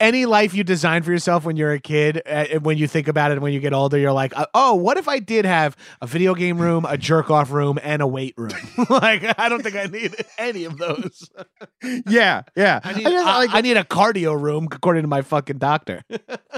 any 0.00 0.26
life 0.26 0.54
you 0.54 0.64
design 0.64 1.02
for 1.02 1.10
yourself 1.10 1.44
when 1.44 1.56
you're 1.56 1.72
a 1.72 1.80
kid, 1.80 2.22
uh, 2.26 2.46
when 2.60 2.78
you 2.78 2.86
think 2.86 3.08
about 3.08 3.30
it 3.30 3.34
and 3.34 3.42
when 3.42 3.52
you 3.52 3.60
get 3.60 3.72
older, 3.72 3.98
you're 3.98 4.12
like, 4.12 4.36
uh, 4.36 4.46
oh, 4.54 4.74
what 4.74 4.96
if 4.96 5.08
I 5.08 5.18
did 5.18 5.44
have 5.44 5.76
a 6.00 6.06
video 6.06 6.34
game 6.34 6.58
room, 6.58 6.84
a 6.88 6.96
jerk 6.96 7.30
off 7.30 7.50
room, 7.50 7.78
and 7.82 8.00
a 8.00 8.06
weight 8.06 8.34
room? 8.36 8.52
like, 8.90 9.38
I 9.38 9.48
don't 9.48 9.62
think 9.62 9.76
I 9.76 9.84
need 9.84 10.14
any 10.38 10.64
of 10.64 10.78
those. 10.78 11.30
yeah, 12.06 12.42
yeah. 12.56 12.80
I 12.84 12.92
need, 12.92 13.06
I 13.06 13.38
like, 13.38 13.50
I 13.52 13.60
need 13.60 13.76
a 13.76 13.84
cardio 13.84 14.40
room, 14.40 14.68
according 14.70 15.02
to 15.02 15.08
my 15.08 15.22
fucking 15.22 15.58
doctor. 15.58 16.02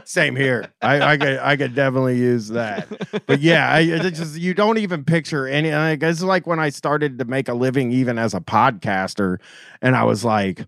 Same 0.05 0.37
here. 0.37 0.73
I, 0.83 1.01
I 1.01 1.17
could 1.17 1.39
I 1.39 1.57
could 1.57 1.75
definitely 1.75 2.19
use 2.19 2.49
that. 2.49 2.89
But 3.27 3.41
yeah, 3.41 3.71
I, 3.71 3.81
it's 3.81 4.19
just 4.19 4.39
you 4.39 4.55
don't 4.55 4.79
even 4.79 5.05
picture 5.05 5.47
any. 5.47 5.71
Guess 5.71 6.17
it's 6.17 6.23
like 6.23 6.47
when 6.47 6.59
I 6.59 6.71
started 6.71 7.19
to 7.19 7.25
make 7.25 7.49
a 7.49 7.55
living, 7.55 7.93
even 7.93 8.19
as 8.19 8.35
a 8.35 8.41
podcaster, 8.41 9.39
and 9.81 9.97
I 9.97 10.05
was 10.05 10.25
like, 10.25 10.67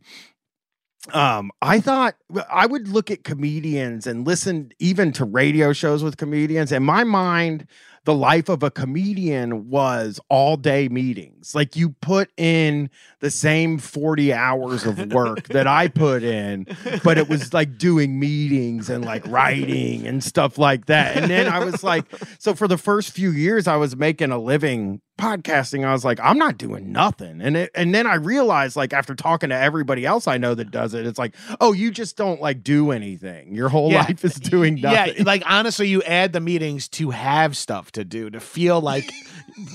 um, 1.12 1.50
I 1.60 1.80
thought 1.80 2.14
I 2.48 2.66
would 2.66 2.88
look 2.88 3.10
at 3.10 3.24
comedians 3.24 4.06
and 4.06 4.26
listen 4.26 4.72
even 4.78 5.12
to 5.14 5.24
radio 5.24 5.72
shows 5.72 6.02
with 6.02 6.16
comedians. 6.16 6.70
In 6.70 6.84
my 6.84 7.04
mind, 7.04 7.66
the 8.04 8.14
life 8.14 8.48
of 8.48 8.62
a 8.62 8.70
comedian 8.70 9.68
was 9.70 10.18
all 10.28 10.56
day 10.56 10.88
meetings. 10.88 11.54
Like 11.54 11.76
you 11.76 11.90
put 12.00 12.30
in 12.36 12.90
the 13.20 13.30
same 13.30 13.78
40 13.78 14.32
hours 14.32 14.84
of 14.84 15.12
work 15.12 15.44
that 15.48 15.66
I 15.68 15.86
put 15.88 16.22
in, 16.24 16.66
but 17.04 17.16
it 17.18 17.28
was 17.28 17.54
like 17.54 17.78
doing 17.78 18.18
meetings 18.18 18.90
and 18.90 19.04
like 19.04 19.26
writing 19.28 20.06
and 20.06 20.22
stuff 20.22 20.58
like 20.58 20.86
that. 20.86 21.16
And 21.16 21.30
then 21.30 21.46
I 21.46 21.64
was 21.64 21.84
like, 21.84 22.04
so 22.38 22.54
for 22.54 22.66
the 22.66 22.78
first 22.78 23.12
few 23.12 23.30
years, 23.30 23.68
I 23.68 23.76
was 23.76 23.94
making 23.96 24.32
a 24.32 24.38
living 24.38 25.00
podcasting. 25.18 25.84
I 25.84 25.92
was 25.92 26.04
like, 26.04 26.18
I'm 26.20 26.38
not 26.38 26.58
doing 26.58 26.90
nothing. 26.90 27.40
And 27.40 27.56
it, 27.56 27.70
and 27.76 27.94
then 27.94 28.06
I 28.06 28.14
realized, 28.14 28.74
like, 28.76 28.92
after 28.92 29.14
talking 29.14 29.50
to 29.50 29.54
everybody 29.56 30.04
else 30.04 30.26
I 30.26 30.38
know 30.38 30.54
that 30.54 30.70
does 30.72 30.94
it, 30.94 31.06
it's 31.06 31.18
like, 31.18 31.34
oh, 31.60 31.72
you 31.72 31.90
just 31.92 32.16
don't 32.16 32.40
like 32.40 32.64
do 32.64 32.90
anything. 32.90 33.54
Your 33.54 33.68
whole 33.68 33.92
Yeah. 33.92 34.02
life 34.02 34.24
is 34.24 34.34
doing 34.34 34.80
nothing. 34.80 35.14
Yeah, 35.18 35.22
like 35.24 35.42
honestly, 35.46 35.86
you 35.86 36.02
add 36.02 36.32
the 36.32 36.40
meetings 36.40 36.88
to 36.90 37.10
have 37.10 37.56
stuff 37.56 37.91
to 37.92 38.04
do, 38.04 38.30
to 38.30 38.40
feel 38.40 38.80
like 38.80 39.10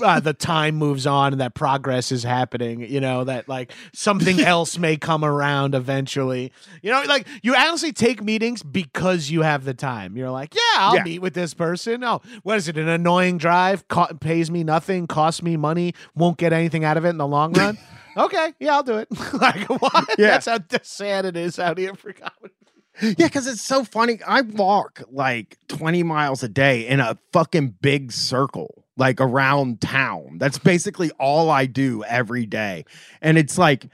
uh, 0.04 0.20
the 0.20 0.32
time 0.34 0.76
moves 0.76 1.06
on 1.06 1.32
and 1.32 1.40
that 1.40 1.54
progress 1.54 2.10
is 2.12 2.22
happening. 2.22 2.80
You 2.80 3.00
know 3.00 3.24
that 3.24 3.48
like 3.48 3.72
something 3.92 4.40
else 4.44 4.78
may 4.78 4.96
come 4.96 5.24
around 5.24 5.74
eventually. 5.74 6.52
You 6.82 6.90
know, 6.90 7.02
like 7.06 7.26
you 7.42 7.54
honestly 7.54 7.92
take 7.92 8.22
meetings 8.22 8.62
because 8.62 9.30
you 9.30 9.42
have 9.42 9.64
the 9.64 9.74
time. 9.74 10.16
You're 10.16 10.30
like, 10.30 10.54
yeah, 10.54 10.60
I'll 10.78 10.96
Yeah. 10.96 11.04
meet 11.04 11.18
with 11.20 11.34
this 11.34 11.54
person. 11.54 12.02
Oh, 12.04 12.20
what 12.42 12.56
is 12.56 12.68
it? 12.68 12.76
An 12.76 12.88
annoying 12.88 13.38
drive, 13.38 13.86
co- 13.88 14.12
pays 14.20 14.50
me 14.50 14.64
nothing, 14.64 15.06
costs 15.06 15.42
me 15.42 15.56
money, 15.56 15.94
won't 16.14 16.38
get 16.38 16.52
anything 16.52 16.84
out 16.84 16.96
of 16.96 17.04
it 17.04 17.10
in 17.10 17.18
the 17.18 17.26
long 17.26 17.52
run. 17.52 17.78
Okay, 18.16 18.52
yeah, 18.58 18.72
I'll 18.74 18.82
do 18.82 18.98
it. 18.98 19.06
like 19.34 19.68
what? 19.70 20.18
Yeah. 20.18 20.38
That's 20.40 20.46
how 20.46 20.58
sad 20.82 21.24
it 21.24 21.36
is 21.36 21.60
out 21.60 21.78
here 21.78 21.94
for 21.94 22.12
comedy. 22.12 22.52
Yeah, 23.00 23.14
because 23.16 23.46
it's 23.46 23.62
so 23.62 23.84
funny. 23.84 24.18
I 24.26 24.40
walk 24.40 25.02
like 25.10 25.58
20 25.68 26.02
miles 26.02 26.42
a 26.42 26.48
day 26.48 26.86
in 26.86 27.00
a 27.00 27.16
fucking 27.32 27.76
big 27.80 28.12
circle, 28.12 28.84
like 28.96 29.20
around 29.20 29.80
town. 29.80 30.38
That's 30.38 30.58
basically 30.58 31.10
all 31.12 31.50
I 31.50 31.66
do 31.66 32.02
every 32.04 32.46
day. 32.46 32.84
And 33.20 33.38
it's 33.38 33.56
like, 33.58 33.88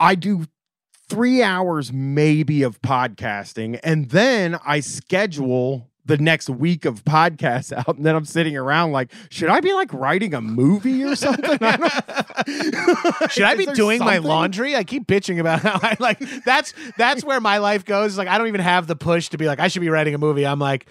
I 0.00 0.14
do 0.14 0.46
three 1.08 1.42
hours 1.42 1.92
maybe 1.92 2.62
of 2.62 2.80
podcasting, 2.80 3.78
and 3.82 4.10
then 4.10 4.58
I 4.64 4.80
schedule 4.80 5.90
the 6.06 6.18
next 6.18 6.48
week 6.50 6.84
of 6.84 7.04
podcasts 7.04 7.72
out. 7.76 7.96
And 7.96 8.04
then 8.04 8.14
I'm 8.14 8.24
sitting 8.24 8.56
around 8.56 8.92
like, 8.92 9.12
should 9.30 9.48
I 9.48 9.60
be 9.60 9.72
like 9.72 9.92
writing 9.92 10.34
a 10.34 10.40
movie 10.40 11.04
or 11.04 11.16
something? 11.16 11.58
I 11.60 13.26
Should 13.30 13.44
I 13.44 13.54
be 13.54 13.66
doing 13.66 14.00
my 14.00 14.18
laundry? 14.18 14.76
I 14.76 14.84
keep 14.84 15.06
bitching 15.06 15.40
about 15.40 15.60
how 15.60 15.78
I 15.82 15.96
like 15.98 16.18
that's 16.44 16.74
that's 16.96 17.24
where 17.24 17.40
my 17.40 17.58
life 17.58 17.84
goes. 17.84 18.18
Like 18.18 18.28
I 18.28 18.38
don't 18.38 18.48
even 18.48 18.60
have 18.60 18.86
the 18.86 18.96
push 18.96 19.28
to 19.30 19.38
be 19.38 19.46
like 19.46 19.60
I 19.60 19.68
should 19.68 19.80
be 19.80 19.88
writing 19.88 20.14
a 20.14 20.18
movie. 20.18 20.46
I'm 20.46 20.58
like, 20.58 20.86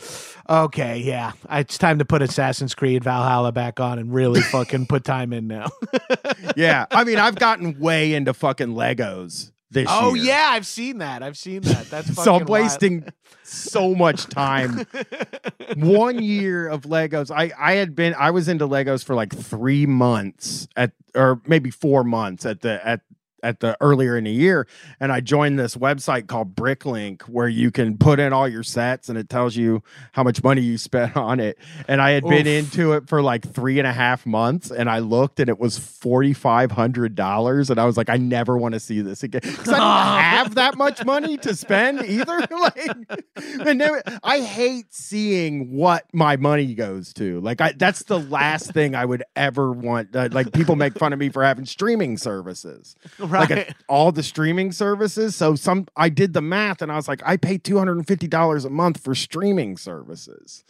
okay, 0.49 0.97
yeah, 0.97 1.33
it's 1.49 1.77
time 1.77 1.99
to 1.99 2.05
put 2.05 2.21
Assassin's 2.21 2.75
Creed 2.75 3.03
Valhalla 3.03 3.51
back 3.51 3.79
on 3.79 3.99
and 3.99 4.13
really 4.13 4.41
fucking 4.41 4.87
put 4.87 5.03
time 5.03 5.33
in 5.33 5.47
now. 5.47 5.67
yeah. 6.55 6.85
I 6.91 7.03
mean, 7.03 7.17
I've 7.17 7.35
gotten 7.35 7.79
way 7.79 8.13
into 8.13 8.33
fucking 8.33 8.69
Legos 8.69 9.52
this 9.73 9.87
oh 9.89 10.13
year. 10.13 10.25
yeah, 10.25 10.47
I've 10.51 10.65
seen 10.65 10.99
that. 10.99 11.23
I've 11.23 11.37
seen 11.37 11.61
that. 11.63 11.89
That's 11.89 12.07
fucking 12.09 12.23
so 12.23 12.35
I'm 12.35 12.45
wasting 12.45 13.05
so 13.43 13.93
much 13.95 14.27
time. 14.27 14.85
One 15.75 16.21
year 16.21 16.67
of 16.67 16.83
Legos. 16.83 17.31
I 17.31 17.51
I 17.59 17.73
had 17.73 17.95
been 17.95 18.15
I 18.17 18.31
was 18.31 18.47
into 18.47 18.67
Legos 18.67 19.03
for 19.03 19.15
like 19.15 19.33
three 19.35 19.85
months 19.85 20.67
at 20.75 20.91
or 21.15 21.41
maybe 21.45 21.69
four 21.69 22.03
months 22.03 22.45
at 22.45 22.61
the 22.61 22.85
at 22.85 23.01
at 23.43 23.59
the 23.59 23.77
earlier 23.81 24.17
in 24.17 24.23
the 24.23 24.31
year 24.31 24.65
and 24.99 25.11
I 25.11 25.19
joined 25.19 25.59
this 25.59 25.75
website 25.75 26.27
called 26.27 26.55
Bricklink 26.55 27.23
where 27.23 27.47
you 27.47 27.71
can 27.71 27.97
put 27.97 28.19
in 28.19 28.33
all 28.33 28.47
your 28.47 28.63
sets 28.63 29.09
and 29.09 29.17
it 29.17 29.29
tells 29.29 29.55
you 29.55 29.83
how 30.13 30.23
much 30.23 30.43
money 30.43 30.61
you 30.61 30.77
spent 30.77 31.15
on 31.17 31.39
it. 31.39 31.57
And 31.87 32.01
I 32.01 32.11
had 32.11 32.23
been 32.23 32.47
into 32.47 32.93
it 32.93 33.07
for 33.07 33.21
like 33.21 33.47
three 33.53 33.79
and 33.79 33.87
a 33.87 33.93
half 33.93 34.25
months 34.25 34.71
and 34.71 34.89
I 34.89 34.99
looked 34.99 35.39
and 35.39 35.49
it 35.49 35.59
was 35.59 35.77
forty 35.77 36.33
five 36.33 36.71
hundred 36.71 37.15
dollars 37.15 37.69
and 37.69 37.79
I 37.79 37.85
was 37.85 37.97
like, 37.97 38.09
I 38.09 38.17
never 38.17 38.57
want 38.57 38.73
to 38.73 38.79
see 38.79 39.01
this 39.01 39.23
again. 39.23 39.41
Because 39.43 39.69
I 39.69 39.77
don't 39.77 40.23
have 40.23 40.55
that 40.55 40.77
much 40.77 41.03
money 41.05 41.37
to 41.37 41.55
spend 41.55 42.03
either. 42.05 42.39
like 42.51 42.89
and 43.35 43.81
then, 43.81 44.01
I 44.23 44.39
hate 44.41 44.93
seeing 44.93 45.75
what 45.75 46.05
my 46.13 46.37
money 46.37 46.73
goes 46.73 47.13
to. 47.15 47.41
Like 47.41 47.61
I 47.61 47.73
that's 47.73 48.03
the 48.03 48.19
last 48.19 48.71
thing 48.71 48.95
I 48.95 49.05
would 49.05 49.23
ever 49.35 49.71
want. 49.71 50.15
Uh, 50.15 50.29
like 50.31 50.53
people 50.53 50.75
make 50.75 50.97
fun 50.97 51.13
of 51.13 51.19
me 51.19 51.29
for 51.29 51.43
having 51.43 51.65
streaming 51.65 52.17
services 52.17 52.95
right. 53.32 53.32
Like 53.39 53.51
a- 53.51 53.75
all 53.89 54.11
the 54.11 54.23
streaming 54.23 54.71
services. 54.71 55.35
So 55.35 55.55
some 55.55 55.87
I 55.95 56.09
did 56.09 56.33
the 56.33 56.41
math 56.41 56.81
and 56.81 56.91
I 56.91 56.95
was 56.95 57.07
like, 57.07 57.21
I 57.25 57.37
pay 57.37 57.57
two 57.57 57.77
hundred 57.77 57.97
and 57.97 58.07
fifty 58.07 58.27
dollars 58.27 58.65
a 58.65 58.69
month 58.69 58.99
for 59.03 59.15
streaming 59.15 59.77
services, 59.77 60.63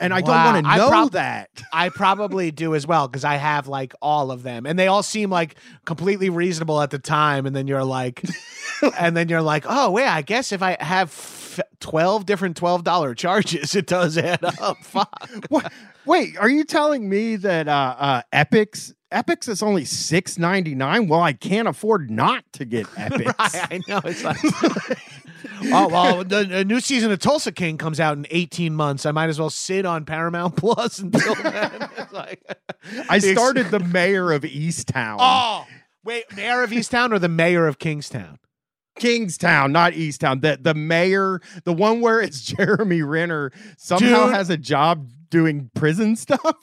and 0.00 0.12
I 0.14 0.20
Wow, 0.20 0.26
don't 0.26 0.54
want 0.54 0.66
to 0.66 0.76
know 0.76 0.88
prob- 0.88 1.12
that. 1.12 1.50
I 1.72 1.88
probably 1.90 2.50
do 2.50 2.74
as 2.74 2.86
well 2.86 3.08
because 3.08 3.24
I 3.24 3.36
have 3.36 3.68
like 3.68 3.94
all 4.02 4.30
of 4.30 4.42
them, 4.42 4.66
and 4.66 4.78
they 4.78 4.86
all 4.86 5.02
seem 5.02 5.30
like 5.30 5.56
completely 5.84 6.30
reasonable 6.30 6.80
at 6.80 6.90
the 6.90 6.98
time. 6.98 7.46
And 7.46 7.54
then 7.54 7.66
you're 7.66 7.84
like, 7.84 8.22
and 8.98 9.16
then 9.16 9.28
you're 9.28 9.42
like, 9.42 9.64
oh 9.68 9.90
wait, 9.90 10.06
I 10.08 10.22
guess 10.22 10.52
if 10.52 10.62
I 10.62 10.76
have 10.80 11.08
f- 11.08 11.60
twelve 11.80 12.26
different 12.26 12.56
twelve 12.56 12.84
dollar 12.84 13.14
charges, 13.14 13.74
it 13.74 13.86
does 13.86 14.18
add 14.18 14.44
up. 14.44 14.76
Fuck. 14.82 15.28
What? 15.48 15.72
Wait, 16.04 16.36
are 16.38 16.48
you 16.48 16.62
telling 16.64 17.08
me 17.08 17.34
that 17.36 17.66
uh, 17.66 17.96
uh, 17.98 18.22
Epix 18.32 18.94
Epix 19.12 19.48
is 19.48 19.62
only 19.62 19.84
six 19.84 20.36
ninety 20.36 20.74
nine? 20.74 21.06
Well, 21.06 21.22
I 21.22 21.32
can't 21.32 21.68
afford 21.68 22.10
not 22.10 22.44
to 22.54 22.64
get 22.64 22.86
Epix. 22.88 23.26
Right, 23.38 23.72
I 23.72 23.80
know. 23.86 24.00
It's 24.04 24.24
like, 24.24 24.38
oh 25.72 25.88
well, 25.88 26.24
the, 26.24 26.44
the 26.44 26.64
new 26.64 26.80
season 26.80 27.12
of 27.12 27.18
Tulsa 27.20 27.52
King 27.52 27.78
comes 27.78 28.00
out 28.00 28.16
in 28.16 28.26
eighteen 28.30 28.74
months. 28.74 29.06
I 29.06 29.12
might 29.12 29.28
as 29.28 29.38
well 29.38 29.50
sit 29.50 29.86
on 29.86 30.04
Paramount 30.04 30.56
Plus 30.56 30.98
until 30.98 31.34
then. 31.36 31.88
It's 31.96 32.12
like, 32.12 32.42
I 33.08 33.18
started 33.20 33.70
the 33.70 33.80
mayor 33.80 34.32
of 34.32 34.42
Easttown. 34.42 35.18
Oh, 35.20 35.66
wait, 36.04 36.24
mayor 36.34 36.62
of 36.62 36.70
Easttown 36.70 37.12
or 37.12 37.20
the 37.20 37.28
mayor 37.28 37.68
of 37.68 37.78
Kingstown? 37.78 38.38
Kingstown, 38.98 39.70
not 39.70 39.92
Easttown. 39.92 40.40
The 40.40 40.58
the 40.60 40.74
mayor, 40.74 41.40
the 41.64 41.72
one 41.72 42.00
where 42.00 42.20
it's 42.20 42.40
Jeremy 42.42 43.02
Renner, 43.02 43.52
somehow 43.78 44.26
Dude. 44.26 44.34
has 44.34 44.50
a 44.50 44.56
job 44.56 45.10
doing 45.30 45.70
prison 45.74 46.16
stuff. 46.16 46.56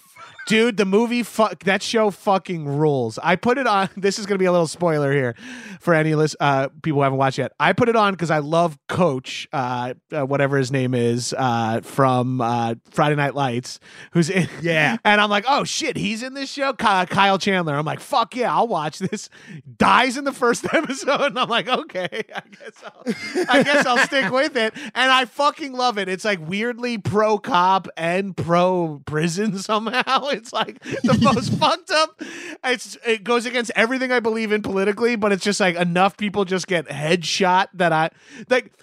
Dude, 0.47 0.75
the 0.75 0.85
movie 0.85 1.23
fuck 1.23 1.63
that 1.63 1.81
show 1.81 2.11
fucking 2.11 2.65
rules. 2.67 3.17
I 3.23 3.35
put 3.37 3.57
it 3.57 3.67
on. 3.67 3.89
This 4.03 4.19
is 4.19 4.25
gonna 4.25 4.37
be 4.39 4.45
a 4.45 4.51
little 4.51 4.67
spoiler 4.67 5.13
here 5.13 5.33
for 5.79 5.93
any 5.93 6.13
list 6.15 6.35
uh, 6.41 6.67
people 6.81 6.99
who 6.99 7.03
haven't 7.03 7.17
watched 7.17 7.37
yet. 7.37 7.53
I 7.59 7.71
put 7.71 7.87
it 7.87 7.95
on 7.95 8.13
because 8.13 8.29
I 8.29 8.39
love 8.39 8.77
Coach, 8.89 9.47
uh, 9.53 9.93
uh, 10.11 10.25
whatever 10.25 10.57
his 10.57 10.71
name 10.71 10.93
is, 10.93 11.33
uh, 11.37 11.79
from 11.81 12.41
uh, 12.41 12.75
Friday 12.91 13.15
Night 13.15 13.33
Lights, 13.35 13.79
who's 14.11 14.29
in. 14.29 14.49
Yeah. 14.61 14.97
and 15.05 15.19
I'm 15.21 15.29
like, 15.29 15.45
oh 15.47 15.63
shit, 15.63 15.95
he's 15.97 16.21
in 16.23 16.33
this 16.33 16.49
show. 16.51 16.73
Ky- 16.73 17.05
Kyle 17.05 17.37
Chandler. 17.37 17.75
I'm 17.75 17.85
like, 17.85 17.99
fuck 18.01 18.35
yeah, 18.35 18.53
I'll 18.53 18.67
watch 18.67 18.99
this. 18.99 19.29
Dies 19.77 20.17
in 20.17 20.25
the 20.25 20.31
first 20.33 20.65
episode, 20.73 21.21
and 21.21 21.39
I'm 21.39 21.49
like, 21.49 21.67
okay, 21.69 22.23
I 22.35 22.41
guess 22.49 22.83
I'll, 22.83 23.03
I 23.49 23.63
guess 23.63 23.85
I'll 23.85 23.97
stick 23.99 24.31
with 24.31 24.57
it. 24.57 24.73
And 24.75 25.11
I 25.11 25.25
fucking 25.25 25.71
love 25.73 25.97
it. 25.97 26.09
It's 26.09 26.25
like 26.25 26.45
weirdly 26.45 26.97
pro 26.97 27.37
cop 27.37 27.87
and 27.95 28.35
pro 28.35 29.01
prison 29.05 29.57
somehow. 29.57 30.29
It's 30.33 30.51
like 30.51 30.81
the 30.83 31.17
most 31.21 31.53
fucked 31.59 31.91
up. 31.91 32.21
It's 32.63 32.97
it 33.05 33.23
goes 33.23 33.45
against 33.45 33.71
everything 33.75 34.11
I 34.11 34.19
believe 34.19 34.51
in 34.51 34.61
politically, 34.61 35.15
but 35.15 35.31
it's 35.31 35.43
just 35.43 35.59
like 35.59 35.75
enough 35.75 36.17
people 36.17 36.45
just 36.45 36.67
get 36.67 36.87
headshot 36.87 37.67
that 37.75 37.93
I 37.93 38.09
like. 38.49 38.73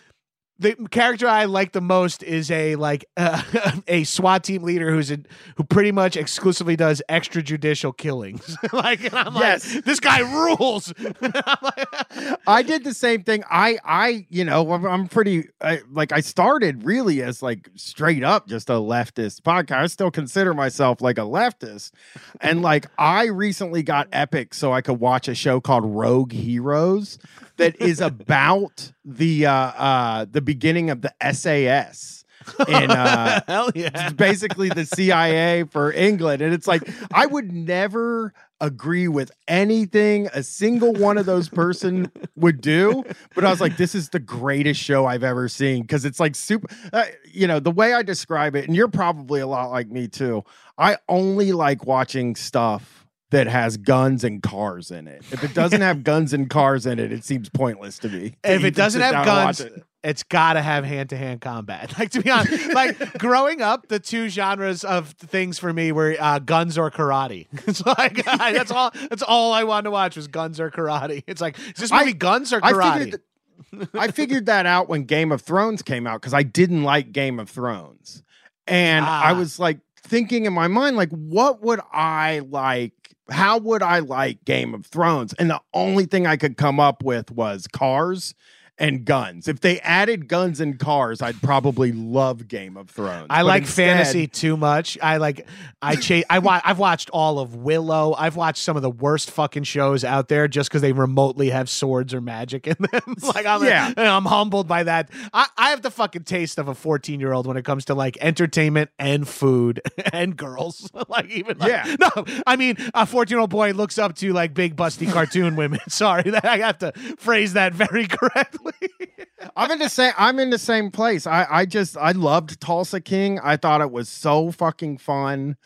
The 0.61 0.77
character 0.91 1.27
I 1.27 1.47
like 1.47 1.73
the 1.73 1.81
most 1.81 2.23
is 2.23 2.51
a 2.51 2.77
like 2.77 3.07
uh, 3.17 3.43
a 3.89 4.05
SWAT 4.05 4.45
team 4.45 4.63
leader 4.63 4.91
who's 4.91 5.11
a, 5.11 5.19
who 5.57 5.65
pretty 5.65 5.91
much 5.91 6.17
exclusively 6.17 6.77
does 6.77 7.03
extrajudicial 7.09 7.97
killings. 7.97 8.57
like, 8.73 9.03
and 9.05 9.15
I'm 9.15 9.35
Yes. 9.35 9.75
like, 9.75 9.85
this 9.85 10.01
guy 10.01 10.19
rules. 10.21 10.93
I 12.47 12.63
did 12.63 12.85
the 12.85 12.95
same 12.95 13.23
thing. 13.23 13.43
I, 13.51 13.79
I, 13.85 14.27
you 14.29 14.45
know, 14.45 14.71
I'm, 14.73 14.85
I'm 14.85 15.09
pretty 15.09 15.49
I, 15.61 15.81
like 15.91 16.13
I 16.13 16.21
started 16.21 16.85
really 16.85 17.23
as 17.23 17.43
like 17.43 17.71
straight 17.77 18.23
up 18.23 18.47
just 18.47 18.69
a 18.69 18.75
leftist 18.75 19.41
podcast. 19.43 19.79
I 19.79 19.87
still 19.87 20.11
consider 20.11 20.55
myself 20.55 21.01
like 21.01 21.19
a 21.19 21.23
leftist, 21.23 21.93
and 22.41 22.63
like 22.63 22.87
I 22.99 23.27
recently 23.27 23.83
got 23.83 24.09
Epic 24.13 24.53
so 24.55 24.73
I 24.73 24.81
could 24.83 25.01
watch 25.01 25.29
a 25.29 25.35
show 25.35 25.61
called 25.61 25.85
Rogue 25.87 26.33
Heroes 26.33 27.19
that 27.61 27.81
is 27.81 28.01
about 28.01 28.93
the 29.05 29.47
uh, 29.47 29.53
uh, 29.53 30.27
the 30.31 30.41
beginning 30.41 30.91
of 30.91 31.03
the 31.03 31.15
SAS. 31.33 32.25
in 32.67 32.91
uh, 32.91 33.41
Hell 33.47 33.71
yeah. 33.75 33.91
it's 33.93 34.15
basically 34.15 34.71
the 34.71 34.87
CIA 34.87 35.65
for 35.65 35.93
England. 35.93 36.41
And 36.41 36.55
it's 36.55 36.67
like, 36.67 36.89
I 37.13 37.27
would 37.27 37.53
never 37.53 38.33
agree 38.63 39.09
with 39.09 39.31
anything 39.47 40.29
a 40.33 40.43
single 40.43 40.95
one 40.95 41.19
of 41.19 41.27
those 41.27 41.51
person 41.51 42.11
would 42.37 42.63
do. 42.63 43.05
But 43.35 43.45
I 43.45 43.51
was 43.51 43.61
like, 43.61 43.77
this 43.77 43.95
is 43.95 44.09
the 44.09 44.21
greatest 44.21 44.81
show 44.81 45.05
I've 45.05 45.23
ever 45.23 45.49
seen 45.49 45.83
because 45.83 46.07
it's 46.07 46.19
like 46.19 46.35
super, 46.35 46.67
uh, 46.95 47.05
you 47.31 47.47
know, 47.47 47.61
the 47.61 47.71
way 47.71 47.93
I 47.93 48.03
describe 48.03 48.57
it, 48.57 48.67
and 48.67 48.75
you're 48.75 48.89
probably 48.89 49.41
a 49.41 49.47
lot 49.47 49.71
like 49.71 49.89
me 49.89 50.09
too. 50.09 50.45
I 50.79 50.97
only 51.09 51.53
like 51.53 51.85
watching 51.85 52.37
stuff 52.37 53.00
that 53.31 53.47
has 53.47 53.77
guns 53.77 54.25
and 54.25 54.43
cars 54.43 54.91
in 54.91 55.07
it. 55.09 55.23
If 55.31 55.45
it 55.45 55.55
doesn't 55.55 55.81
have 55.81 56.03
guns 56.05 56.33
and 56.33 56.51
cars 56.51 56.87
in 56.87 56.99
it, 56.99 57.13
it 57.13 57.25
seems 57.25 57.49
pointless 57.49 57.99
to 58.01 58.09
me. 58.09 58.35
If 58.45 58.65
it 58.65 58.75
doesn't 58.75 59.01
have 59.01 59.13
down 59.13 59.29
and 59.29 59.37
watch 59.47 59.59
guns, 59.59 59.73
it. 59.73 59.85
it's 60.03 60.23
got 60.25 60.55
to 60.55 60.63
have 60.63 60.85
hand 60.85 61.11
to 61.11 61.17
hand 61.17 61.41
combat. 61.41 61.95
Like 61.99 62.11
to 62.11 62.23
be 62.23 62.31
honest, 62.31 62.73
like 62.75 63.19
growing 63.19 63.63
up, 63.63 63.89
the 63.89 63.99
two 64.01 64.29
genres 64.29 64.83
of 64.85 65.11
things 65.11 65.59
for 65.59 65.73
me 65.73 65.93
were 65.93 66.17
uh, 66.19 66.39
guns 66.41 66.77
or 66.77 66.91
karate. 66.91 67.47
It's 67.69 67.85
like 67.87 68.27
I, 68.29 68.53
that's 68.53 68.71
all. 68.71 68.91
That's 69.09 69.23
all 69.23 69.53
I 69.53 69.65
wanted 69.65 69.85
to 69.85 69.91
watch 69.93 70.17
was 70.17 70.27
guns 70.27 70.59
or 70.59 70.71
karate. 70.71 71.23
It's 71.27 71.41
like 71.41 71.59
is 71.59 71.75
this 71.75 71.93
I- 71.93 72.01
movie 72.01 72.15
guns 72.15 72.53
or 72.53 72.61
I 72.65 72.73
karate? 72.73 72.99
figured, 72.99 73.89
I 73.95 74.11
figured 74.11 74.47
that 74.47 74.67
out 74.67 74.89
when 74.89 75.05
Game 75.05 75.31
of 75.31 75.43
Thrones 75.43 75.83
came 75.83 76.07
out 76.07 76.21
because 76.21 76.35
I 76.35 76.43
didn't 76.43 76.83
like 76.83 77.13
Game 77.13 77.39
of 77.39 77.49
Thrones. 77.49 78.23
And 78.67 79.05
I 79.05 79.31
Ah. 79.33 79.39
was 79.39 79.59
like 79.61 79.79
thinking 80.03 80.47
in 80.47 80.53
my 80.53 80.67
mind, 80.67 80.97
like, 80.97 81.11
what 81.11 81.63
would 81.63 81.81
I 81.93 82.41
like? 82.49 82.93
How 83.31 83.59
would 83.59 83.83
I 83.83 84.01
like 84.01 84.45
Game 84.45 84.75
of 84.75 84.87
Thrones? 84.87 85.33
And 85.35 85.51
the 85.51 85.61
only 85.73 86.05
thing 86.05 86.27
I 86.27 86.37
could 86.37 86.57
come 86.57 86.81
up 86.81 87.03
with 87.03 87.31
was 87.31 87.67
cars 87.67 88.35
and 88.81 89.05
guns. 89.05 89.47
If 89.47 89.61
they 89.61 89.79
added 89.81 90.27
guns 90.27 90.59
and 90.61 90.79
cars, 90.79 91.23
I'd 91.23 91.41
probably 91.43 91.93
love 91.93 92.49
Game 92.49 92.77
of 92.77 92.91
Thrones. 92.91 93.27
I 93.31 93.43
But 93.43 93.47
like 93.47 93.63
instead- 93.63 93.97
fantasy 93.99 94.27
too 94.27 94.57
much. 94.57 94.99
I 95.03 95.19
like 95.19 95.47
I 95.83 95.95
cha- 95.97 96.23
I 96.29 96.41
wa- 96.41 96.61
I've 96.65 96.79
watched 96.79 97.11
all 97.11 97.39
of 97.39 97.55
Willow. 97.55 98.15
I've 98.19 98.37
watched 98.37 98.63
some 98.63 98.77
of 98.77 98.83
the 98.83 98.91
worst 98.91 99.31
fucking 99.31 99.63
shows 99.65 100.03
out 100.03 100.29
there 100.29 100.49
just 100.49 100.69
because 100.71 100.83
they 100.83 100.93
remotely 100.93 101.51
have 101.51 101.69
swords 101.71 102.13
or 102.15 102.21
magic 102.21 102.67
in 102.67 102.77
them. 102.91 103.15
like 103.23 103.47
I'm 103.47 103.63
Yeah. 103.65 103.93
I'm 103.97 104.25
humbled 104.25 104.67
by 104.67 104.83
that. 104.85 105.11
I, 105.33 105.47
I 105.57 105.71
have 105.71 105.83
the 105.83 105.91
fucking 105.91 106.25
taste 106.25 106.59
of 106.59 106.67
a 106.69 106.75
14 106.75 107.21
year 107.21 107.33
old 107.33 107.47
when 107.47 107.57
it 107.59 107.65
comes 107.65 107.85
to 107.87 107.95
like 107.95 108.17
entertainment 108.21 108.91
and 108.99 109.29
food 109.29 109.83
and 110.13 110.37
girls. 110.37 110.91
like 111.09 111.29
even 111.31 111.59
like, 111.59 111.69
Yeah. 111.71 111.97
no, 112.01 112.25
I 112.47 112.57
mean 112.57 112.77
a 112.95 113.05
14 113.07 113.31
year 113.35 113.41
old 113.41 113.51
boy 113.51 113.73
looks 113.73 113.99
up 113.99 114.17
to 114.17 114.33
like 114.33 114.55
big 114.55 114.75
busty 114.77 115.11
cartoon 115.13 115.55
women. 115.57 115.81
Sorry 115.89 116.31
that 116.31 116.45
I 116.47 116.59
have 116.59 116.79
to 116.79 116.93
phrase 117.19 117.53
that 117.53 117.75
very 117.75 118.07
correctly. 118.07 118.70
I'm 119.57 119.71
in 119.71 119.79
the 119.79 119.89
same. 119.89 120.13
I'm 120.19 120.39
in 120.39 120.51
the 120.51 120.59
same 120.59 120.91
place. 120.91 121.27
I 121.27 121.47
I 121.51 121.67
just 121.67 121.97
I 121.97 122.13
loved 122.13 122.61
Tulsa 122.61 123.01
King. 123.01 123.39
I 123.43 123.57
thought 123.57 123.81
it 123.81 123.91
was 123.91 124.09
so 124.09 124.51
fucking 124.53 124.99
fun, 124.99 125.57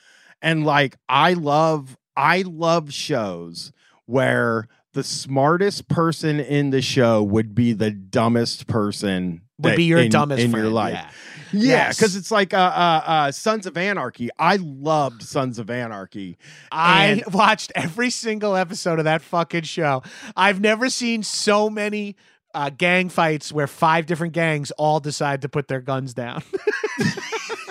and 0.42 0.64
like 0.64 0.96
I 1.08 1.34
love 1.34 1.96
I 2.16 2.42
love 2.46 2.92
shows 2.92 3.72
where 4.06 4.68
the 4.92 5.02
smartest 5.02 5.88
person 5.88 6.38
in 6.38 6.70
the 6.70 6.80
show 6.82 7.22
would 7.22 7.54
be 7.54 7.72
the 7.72 7.90
dumbest 7.90 8.66
person 8.68 9.40
Would 9.58 9.72
that- 9.72 9.76
be 9.76 9.84
your 9.84 9.98
in, 9.98 10.10
dumbest 10.10 10.40
in 10.42 10.50
friend. 10.52 10.64
your 10.64 10.72
life. 10.72 10.92
Yeah. 10.94 11.10
Yeah, 11.52 11.60
Yes. 11.68 11.96
because 11.98 12.16
it's 12.16 12.30
like 12.32 12.52
uh, 12.52 12.56
uh, 12.56 13.02
uh, 13.06 13.32
Sons 13.32 13.66
of 13.66 13.76
Anarchy. 13.76 14.28
I 14.40 14.56
loved 14.56 15.22
Sons 15.22 15.60
of 15.60 15.70
Anarchy. 15.70 16.36
I 16.72 17.22
watched 17.32 17.70
every 17.76 18.10
single 18.10 18.56
episode 18.56 18.98
of 18.98 19.04
that 19.04 19.22
fucking 19.22 19.62
show. 19.62 20.02
I've 20.36 20.60
never 20.60 20.88
seen 20.90 21.22
so 21.22 21.70
many 21.70 22.16
uh, 22.54 22.70
gang 22.70 23.08
fights 23.08 23.52
where 23.52 23.66
five 23.66 24.06
different 24.06 24.32
gangs 24.32 24.70
all 24.72 25.00
decide 25.00 25.42
to 25.42 25.48
put 25.48 25.68
their 25.68 25.80
guns 25.80 26.14
down. 26.14 26.42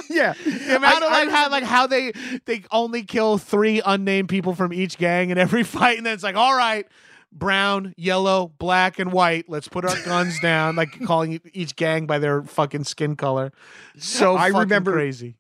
Yeah, 0.10 0.34
the 0.46 0.76
amount 0.76 1.04
I- 1.04 1.08
of 1.08 1.12
I 1.12 1.24
like 1.24 1.30
how 1.32 1.50
like 1.50 1.64
how 1.64 1.88
they 1.88 2.12
they 2.46 2.64
only 2.72 3.02
kill 3.02 3.40
three 3.40 3.82
unnamed 3.84 4.30
people 4.30 4.54
from 4.54 4.72
each 4.72 5.00
gang 5.00 5.32
in 5.32 5.40
every 5.40 5.64
fight, 5.64 5.98
and 5.98 6.06
then 6.06 6.14
it's 6.14 6.22
like, 6.22 6.36
all 6.36 6.56
right, 6.56 6.86
brown, 7.32 7.96
yellow, 7.98 8.52
black, 8.60 9.00
and 9.00 9.12
white. 9.12 9.46
Let's 9.50 9.68
put 9.68 9.86
our 9.86 10.00
guns 10.04 10.40
down, 10.42 10.76
like 10.76 11.04
calling 11.06 11.40
each 11.54 11.76
gang 11.76 12.06
by 12.06 12.20
their 12.20 12.44
fucking 12.44 12.84
skin 12.84 13.16
color. 13.16 13.52
So 13.98 14.36
I 14.36 14.50
fucking 14.52 14.60
remember- 14.60 14.92
crazy. 14.92 15.36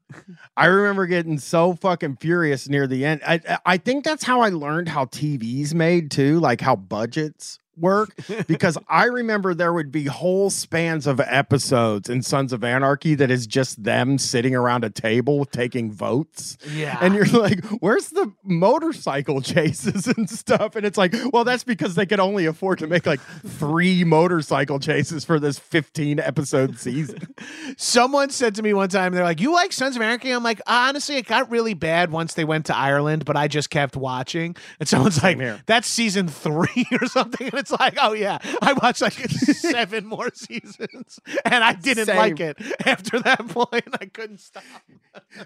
I 0.58 0.66
remember 0.68 1.06
getting 1.06 1.38
so 1.38 1.74
fucking 1.76 2.18
furious 2.18 2.68
near 2.68 2.88
the 2.88 3.06
end. 3.06 3.22
I 3.28 3.42
I 3.68 3.78
think 3.78 4.04
that's 4.04 4.24
how 4.24 4.42
I 4.42 4.50
learned 4.50 4.90
how 4.90 5.06
TV's 5.06 5.76
made 5.76 6.10
too, 6.10 6.40
like 6.40 6.62
how 6.62 6.76
budgets 6.76 7.60
work. 7.78 8.16
because 8.48 8.78
I 8.88 9.06
remember 9.06 9.54
there 9.54 9.74
would 9.74 9.92
be 9.92 10.06
whole 10.06 10.50
spans 10.50 11.08
of 11.08 11.20
episodes 11.20 12.10
in 12.10 12.22
Sons 12.22 12.54
of 12.54 12.64
Anarchy 12.64 13.16
that 13.16 13.32
is 13.32 13.48
just 13.48 13.84
them 13.84 14.18
sitting 14.18 14.56
around 14.56 14.84
a 14.84 14.90
table 14.90 15.46
taking 15.46 15.92
votes. 15.92 16.58
Yeah, 16.74 16.98
And 17.02 17.16
you're 17.16 17.26
like, 17.26 17.64
where's 17.80 18.10
the 18.10 18.32
motorcycle 18.44 19.42
chases 19.42 20.08
and 20.08 20.30
stuff? 20.30 20.76
And 20.76 20.86
it's 20.86 20.98
like, 20.98 21.14
well, 21.32 21.44
that's 21.44 21.64
because 21.64 21.96
they 21.96 22.06
could 22.06 22.20
only 22.20 22.46
afford 22.46 22.80
to 22.80 22.88
make 22.88 23.06
like 23.06 23.22
three 23.46 24.04
motorcycle 24.04 24.80
chases 24.80 25.26
for 25.26 25.40
this 25.40 25.60
15 25.60 26.20
episode 26.20 26.78
season. 26.80 27.20
Someone 27.78 28.30
said 28.30 28.56
to 28.56 28.64
me 28.64 28.74
one 28.74 28.90
time, 28.90 29.14
they're 29.14 29.24
like, 29.24 29.42
"You 29.42 29.54
like 29.54 29.72
Sons 29.74 29.96
of 29.96 30.02
Anarchy?" 30.02 30.32
I'm 30.32 30.44
like, 30.44 30.62
"Honestly, 30.68 31.16
it 31.18 31.26
got 31.28 31.50
really 31.50 31.74
bad 31.74 32.12
once 32.12 32.34
they 32.34 32.46
went 32.46 32.68
to 32.68 32.76
Ireland, 32.76 33.26
but 33.26 33.36
I 33.36 33.48
just 33.48 33.70
kept 33.70 33.96
watching." 33.96 34.56
And 34.80 34.88
someone's 34.88 35.22
like, 35.24 35.38
"That's 35.66 35.88
season 35.88 36.28
three 36.28 36.86
or 37.02 37.08
something," 37.08 37.50
and 37.54 37.63
it's 37.64 37.72
like, 37.80 37.98
oh 38.02 38.14
yeah, 38.14 38.40
I 38.62 38.74
watched 38.74 39.02
like 39.02 39.14
seven 39.14 40.06
more 40.06 40.30
seasons, 40.34 41.20
and 41.46 41.64
I 41.64 41.74
didn't 41.74 42.08
Same. 42.08 42.18
like 42.18 42.40
it. 42.40 42.58
After 42.86 43.20
that 43.22 43.48
point, 43.48 43.88
I 44.00 44.06
couldn't 44.06 44.42
stop. 44.42 44.64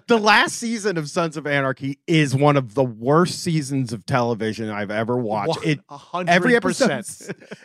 the 0.08 0.18
last 0.18 0.56
season 0.56 0.98
of 0.98 1.08
Sons 1.08 1.36
of 1.36 1.46
Anarchy 1.46 2.00
is 2.06 2.34
one 2.34 2.56
of 2.56 2.74
the 2.74 2.84
worst 2.84 3.40
seasons 3.40 3.92
of 3.92 4.04
television 4.04 4.68
I've 4.68 4.90
ever 4.90 5.16
watched. 5.16 5.64
It 5.64 5.80
A 5.88 5.96
hundred 5.96 6.32
every 6.32 6.56
episode 6.56 7.04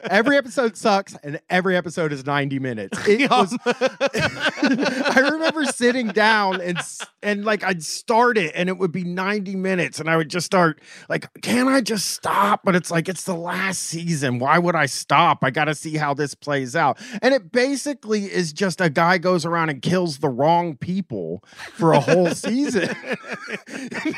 every 0.10 0.38
episode 0.38 0.78
sucks 0.78 1.16
and 1.24 1.40
every 1.50 1.76
episode 1.76 2.14
is 2.14 2.26
90 2.26 2.60
minutes. 2.60 3.00
It 3.08 3.30
was 3.32 3.58
I 3.66 5.30
remember 5.32 5.66
sitting 5.66 6.08
down 6.08 6.62
and 6.62 6.78
and 7.22 7.46
like 7.46 7.64
I'd 7.64 7.84
start 7.84 8.38
it 8.38 8.52
and 8.56 8.70
it 8.70 8.78
would 8.78 8.92
be 8.92 9.04
90 9.04 9.56
minutes 9.56 10.00
and 10.00 10.10
I 10.10 10.18
would 10.18 10.30
just 10.30 10.46
start 10.46 10.82
like 11.10 11.28
can 11.42 11.68
I 11.68 11.82
just 11.82 12.12
stop 12.12 12.62
but 12.64 12.76
it's 12.76 12.92
like 12.92 13.10
it's 13.10 13.24
the 13.24 13.36
last 13.36 13.82
season 13.82 14.40
why 14.44 14.60
would 14.60 14.76
I 14.76 14.88
stop? 14.88 15.40
I 15.41 15.52
got 15.52 15.65
to 15.65 15.76
see 15.76 15.95
how 15.95 16.14
this 16.14 16.36
plays 16.36 16.76
out. 16.76 16.99
And 17.22 17.34
it 17.34 17.53
basically 17.53 18.26
is 18.26 18.52
just 18.52 18.82
a 18.82 18.90
guy 18.90 19.18
goes 19.18 19.45
around 19.45 19.70
and 19.70 19.82
kills 19.82 20.18
the 20.18 20.28
wrong 20.28 20.76
people 20.76 21.41
for 21.76 21.94
a 21.94 21.99
whole 22.02 22.30
season. 22.32 22.90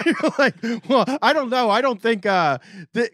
You're 0.05 0.31
like 0.39 0.55
well 0.89 1.05
I 1.21 1.31
don't 1.31 1.49
know. 1.49 1.69
I 1.69 1.81
don't 1.81 2.01
think 2.01 2.25
uh 2.25 2.57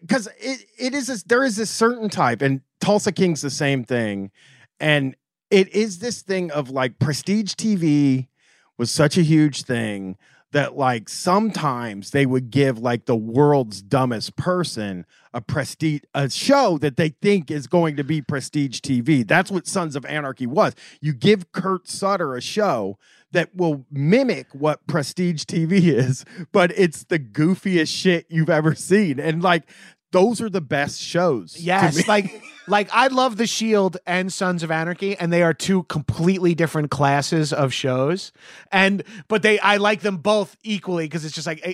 cuz 0.08 0.30
it 0.40 0.66
it 0.78 0.94
is 0.94 1.08
this, 1.08 1.24
there 1.24 1.44
is 1.44 1.60
a 1.60 1.66
certain 1.66 2.10
type 2.10 2.42
and 2.42 2.62
Tulsa 2.80 3.12
King's 3.12 3.42
the 3.42 3.50
same 3.50 3.84
thing. 3.84 4.32
And 4.80 5.16
it 5.50 5.68
is 5.76 6.00
this 6.00 6.22
thing 6.22 6.50
of 6.52 6.70
like 6.70 6.98
prestige 6.98 7.56
TV 7.56 8.30
was 8.78 8.90
such 8.90 9.18
a 9.18 9.22
huge 9.22 9.64
thing 9.64 10.18
that 10.52 10.78
like 10.78 11.10
sometimes 11.10 12.12
they 12.12 12.26
would 12.26 12.52
give 12.52 12.80
like 12.80 13.06
the 13.06 13.16
world's 13.16 13.82
dumbest 13.82 14.36
person 14.36 15.06
a 15.34 15.42
prestige 15.42 16.02
a 16.14 16.30
show 16.30 16.78
that 16.78 16.98
they 16.98 17.10
think 17.10 17.50
is 17.50 17.68
going 17.68 17.96
to 17.96 18.04
be 18.04 18.22
prestige 18.22 18.80
TV. 18.80 19.26
That's 19.26 19.50
what 19.50 19.68
Sons 19.68 19.96
of 19.96 20.06
Anarchy 20.06 20.46
was. 20.46 20.76
You 21.00 21.14
give 21.14 21.52
Kurt 21.52 21.88
Sutter 21.88 22.36
a 22.36 22.42
show 22.42 22.98
that 23.32 23.56
will 23.56 23.86
mimic 23.90 24.48
what 24.54 24.86
prestige 24.88 25.44
TV 25.44 25.84
is, 25.84 26.26
but 26.52 26.72
it's 26.78 27.06
the 27.06 27.20
goofiest 27.20 27.96
shit 27.96 28.26
you've 28.30 28.50
ever 28.50 28.76
seen. 28.76 29.20
And 29.20 29.42
like 29.42 29.70
those 30.12 30.42
are 30.42 30.50
the 30.50 30.62
best 30.62 31.02
shows. 31.02 31.58
Yes, 31.60 32.08
like 32.08 32.44
like 32.68 32.90
I 32.92 33.08
love 33.08 33.38
The 33.38 33.48
Shield 33.48 33.98
and 34.06 34.32
Sons 34.32 34.64
of 34.64 34.72
Anarchy, 34.72 35.18
and 35.18 35.32
they 35.32 35.44
are 35.44 35.54
two 35.54 35.84
completely 35.84 36.56
different 36.56 36.92
classes 36.92 37.52
of 37.54 37.74
shows. 37.74 38.32
And 38.72 39.04
but 39.28 39.42
they 39.42 39.60
I 39.60 39.78
like 39.78 40.02
them 40.02 40.18
both 40.18 40.56
equally 40.64 41.06
because 41.06 41.26
it's 41.26 41.36
just 41.36 41.48
like 41.48 41.62
eh, 41.64 41.74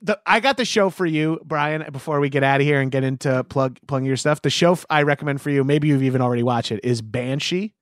the 0.00 0.20
I 0.26 0.40
got 0.40 0.56
the 0.56 0.64
show 0.64 0.90
for 0.90 1.06
you, 1.06 1.40
Bryan. 1.44 1.84
Before 1.92 2.20
we 2.20 2.28
get 2.28 2.42
out 2.42 2.60
of 2.60 2.66
here 2.66 2.80
and 2.80 2.90
get 2.90 3.04
into 3.04 3.44
plug 3.44 3.78
plugging 3.86 4.06
your 4.06 4.16
stuff, 4.16 4.42
the 4.42 4.50
show 4.50 4.72
f- 4.72 4.86
I 4.88 5.02
recommend 5.02 5.40
for 5.40 5.50
you, 5.50 5.64
maybe 5.64 5.88
you've 5.88 6.02
even 6.02 6.20
already 6.20 6.42
watched 6.42 6.72
it, 6.72 6.80
is 6.84 7.02
Banshee. 7.02 7.74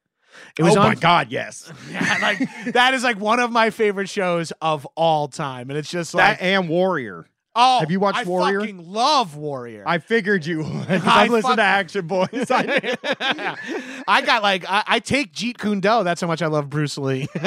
It 0.58 0.62
was 0.62 0.76
oh 0.76 0.80
on 0.80 0.88
my 0.88 0.94
god, 0.94 1.30
yes. 1.30 1.70
Yeah, 1.90 2.18
like 2.22 2.72
that 2.72 2.94
is 2.94 3.02
like 3.02 3.18
one 3.18 3.40
of 3.40 3.50
my 3.50 3.70
favorite 3.70 4.08
shows 4.08 4.52
of 4.60 4.86
all 4.94 5.28
time, 5.28 5.70
and 5.70 5.78
it's 5.78 5.90
just 5.90 6.14
like 6.14 6.38
that 6.38 6.44
and 6.44 6.68
Warrior. 6.68 7.26
Oh, 7.56 7.80
have 7.80 7.90
you 7.90 7.98
watched 7.98 8.18
I 8.18 8.22
Warrior? 8.24 8.60
fucking 8.60 8.92
love 8.92 9.34
Warrior. 9.36 9.82
I 9.86 9.98
figured 9.98 10.46
you 10.46 10.58
would. 10.58 10.90
I 10.90 11.24
I've 11.24 11.30
listened 11.30 11.56
to 11.56 11.62
Action 11.62 12.06
Boyz. 12.06 12.48
I. 12.50 14.02
I 14.06 14.22
got 14.22 14.42
like 14.42 14.64
I, 14.68 14.84
I 14.86 14.98
take 15.00 15.32
Jeet 15.32 15.58
Kune 15.58 15.80
Do. 15.80 16.04
That's 16.04 16.20
how 16.20 16.26
much 16.28 16.42
I 16.42 16.46
love 16.46 16.70
Bruce 16.70 16.96
Lee. 16.96 17.26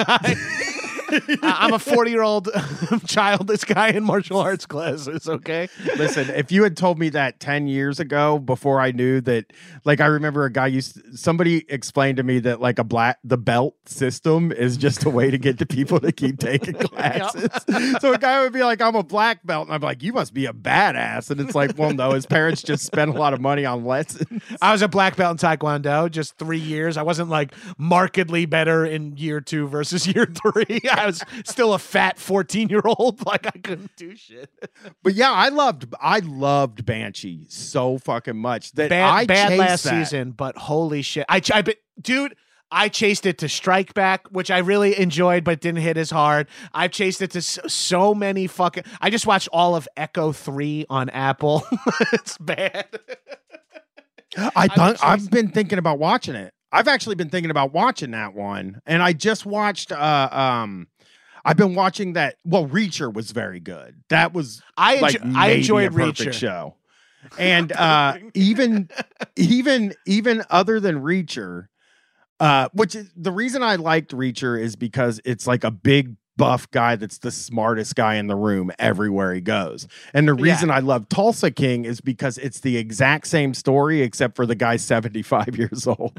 I, 1.44 1.66
am 1.66 1.74
a 1.74 1.80
40 1.80 2.12
year 2.12 2.22
old 2.22 2.50
child. 3.08 3.48
This 3.48 3.64
guy 3.64 3.90
in 3.90 4.04
martial 4.04 4.38
arts 4.38 4.66
classes. 4.66 5.28
Okay. 5.28 5.70
Listen, 5.98 6.30
if 6.32 6.52
you 6.52 6.64
had 6.64 6.78
told 6.78 7.00
me 7.00 7.10
that 7.10 7.40
10 7.40 7.68
years 7.68 8.00
ago 8.00 8.40
before 8.40 8.80
I 8.80 8.92
knew 8.92 9.22
that, 9.22 9.54
like, 9.86 10.02
I 10.02 10.08
remember 10.08 10.46
a 10.46 10.52
guy 10.52 10.68
used, 10.68 11.00
somebody 11.18 11.66
explained 11.70 12.18
to 12.18 12.24
me 12.24 12.40
that, 12.40 12.62
like, 12.62 12.80
a 12.80 12.84
black, 12.84 13.20
the 13.24 13.38
belt 13.38 13.76
system 13.86 14.52
is 14.52 14.78
just 14.78 15.06
a 15.06 15.10
way 15.10 15.30
to 15.30 15.38
get 15.38 15.60
the 15.60 15.66
people 15.66 16.00
to 16.00 16.12
keep 16.12 16.40
taking 16.40 16.74
classes. 16.74 17.50
so 18.00 18.14
a 18.14 18.18
guy 18.18 18.42
would 18.42 18.54
be 18.54 18.64
like, 18.64 18.82
I'm 18.82 18.96
a 18.96 19.04
black 19.04 19.46
belt. 19.46 19.68
And 19.68 19.76
I'm 19.76 19.82
like, 19.82 20.02
you 20.04 20.14
must 20.14 20.34
be 20.34 20.46
a 20.46 20.54
badass. 20.54 21.30
And 21.30 21.40
it's 21.40 21.56
like, 21.56 21.78
well, 21.78 21.94
no, 21.94 22.12
his 22.12 22.26
parents 22.26 22.62
just 22.62 22.86
spent 22.86 23.12
a 23.12 23.20
lot 23.20 23.34
of 23.34 23.42
money 23.42 23.66
on 23.66 23.86
lessons. 23.86 24.42
I 24.62 24.72
was 24.72 24.82
a 24.82 24.88
black 24.88 25.16
belt 25.16 25.42
in 25.42 25.48
Taekwondo, 25.48 26.10
just 26.10 26.38
three 26.38 26.60
years. 26.60 26.98
I 26.98 27.04
wasn't 27.04 27.30
like 27.30 27.54
markedly 27.78 28.46
better 28.46 28.86
in 28.86 29.18
year 29.18 29.42
two 29.42 29.68
versus 29.68 30.08
year 30.08 30.26
three. 30.26 30.82
I 30.92 31.03
was 31.06 31.24
still 31.46 31.74
a 31.74 31.80
fat 31.80 32.18
14 32.20 32.70
year 32.70 32.82
old. 32.86 33.22
Like 33.26 33.48
I 33.48 33.52
couldn't 33.60 33.96
do 33.96 34.16
shit. 34.16 34.50
But 35.02 35.14
yeah, 35.16 35.32
I 35.32 35.50
loved, 35.50 35.86
I 36.00 36.20
loved 36.20 36.86
Banshee 36.86 37.46
so 37.50 37.98
fucking 37.98 38.38
much 38.38 38.72
that 38.74 38.90
Bad, 38.90 39.10
I 39.10 39.26
bad 39.26 39.58
last 39.58 39.84
that. 39.84 39.90
season, 40.06 40.32
but 40.32 40.58
holy 40.58 41.02
shit. 41.02 41.26
I, 41.30 41.42
I 41.54 41.62
bet, 41.64 41.78
dude. 42.02 42.36
I 42.76 42.90
chased 42.90 43.28
it 43.28 43.38
to 43.38 43.50
Strike 43.50 43.94
Back, 43.94 44.26
which 44.32 44.50
I 44.50 44.58
really 44.58 44.98
enjoyed, 45.00 45.44
but 45.44 45.62
didn't 45.62 45.82
hit 45.84 45.96
as 45.96 46.10
hard. 46.10 46.48
I've 46.74 46.90
chased 46.90 47.22
it 47.22 47.30
to 47.32 47.42
so, 47.44 47.62
so 47.68 48.16
many 48.16 48.48
fucking. 48.48 48.84
I 49.00 49.12
just 49.12 49.28
watched 49.28 49.48
all 49.54 49.76
of 49.76 49.88
Echo 49.96 50.32
Three 50.32 50.88
on 50.90 51.10
Apple. 51.10 51.62
it's 52.14 52.36
bad. 52.40 52.88
I 54.56 54.68
thought 54.76 54.96
chasing- 54.96 55.08
I've 55.08 55.30
been 55.30 55.50
thinking 55.50 55.78
about 55.78 56.00
watching 56.00 56.34
it. 56.36 56.52
I've 56.72 56.88
actually 56.88 57.14
been 57.14 57.30
thinking 57.30 57.52
about 57.52 57.72
watching 57.74 58.10
that 58.12 58.34
one, 58.34 58.82
and 58.88 59.04
I 59.04 59.14
just 59.14 59.46
watched. 59.46 59.92
uh 59.92 60.30
um 60.32 60.88
I've 61.46 61.58
been 61.58 61.76
watching 61.76 62.14
that. 62.14 62.36
Well, 62.46 62.68
Reacher 62.68 63.14
was 63.14 63.32
very 63.32 63.60
good. 63.60 64.04
That 64.10 64.34
was 64.34 64.62
I 64.78 65.00
like 65.00 65.18
I 65.36 65.52
enjoyed 65.52 65.88
a 65.88 65.92
perfect 65.92 66.32
Reacher. 66.32 66.34
show. 66.34 66.76
And 67.38 67.72
uh 67.72 68.16
even 68.34 68.90
even 69.38 69.94
even 70.06 70.44
other 70.50 70.82
than 70.82 71.02
Reacher, 71.02 71.68
uh, 72.42 72.68
which 72.74 72.96
is 72.96 73.10
the 73.16 73.32
reason 73.32 73.64
I 73.64 73.76
liked 73.78 74.12
Reacher 74.12 74.60
is 74.62 74.76
because 74.76 75.22
it's 75.24 75.48
like 75.48 75.64
a 75.64 75.72
big 75.72 76.18
buff 76.36 76.70
guy 76.72 76.96
that's 76.98 77.20
the 77.20 77.32
smartest 77.32 77.96
guy 77.96 78.16
in 78.16 78.28
the 78.28 78.36
room 78.36 78.72
everywhere 78.78 79.34
he 79.34 79.40
goes. 79.40 79.88
And 80.14 80.28
the 80.28 80.34
Yeah. 80.34 80.44
reason 80.44 80.70
I 80.72 80.80
love 80.80 81.08
Tulsa 81.08 81.50
King 81.52 81.86
is 81.86 82.02
because 82.02 82.38
it's 82.40 82.60
the 82.60 82.76
exact 82.76 83.28
same 83.28 83.54
story 83.54 84.02
except 84.02 84.36
for 84.36 84.46
the 84.46 84.56
guy's 84.56 84.84
75 84.84 85.56
years 85.58 85.88
old. 85.88 86.18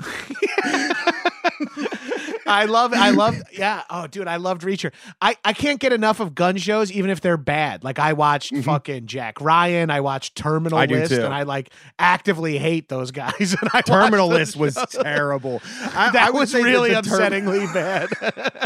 I 2.47 2.65
love 2.67 2.93
I 2.93 3.11
love 3.11 3.41
yeah. 3.53 3.83
Oh 3.91 4.07
dude, 4.07 4.29
I 4.29 4.37
loved 4.37 4.63
Reacher. 4.63 4.93
I, 5.21 5.37
I 5.45 5.53
can't 5.53 5.81
get 5.81 5.93
enough 5.93 6.21
of 6.21 6.35
gun 6.35 6.57
shows 6.57 6.93
even 6.93 7.11
if 7.11 7.21
they're 7.21 7.37
bad. 7.37 7.85
Like 7.85 7.99
I 7.99 8.13
watched 8.13 8.53
Mhm. 8.53 8.65
fucking 8.65 9.07
Jack 9.07 9.41
Ryan, 9.41 9.91
I 9.91 10.01
watched 10.01 10.37
Terminal 10.37 10.79
I 10.79 10.87
List, 10.87 11.13
and 11.13 11.33
I 11.33 11.43
like 11.45 11.71
actively 11.99 12.59
hate 12.59 12.89
those 12.89 13.11
guys. 13.11 13.55
And 13.65 13.71
I 13.73 13.81
Terminal 13.83 14.29
List 14.29 14.57
was 14.57 14.75
terrible. 14.91 15.63
I, 15.95 16.11
that 16.11 16.29
I 16.29 16.31
was 16.31 16.53
that 16.53 16.63
really 16.63 16.93
the 16.93 17.03
Term- 17.03 17.21
upsettingly 17.21 17.73
bad. 17.73 18.09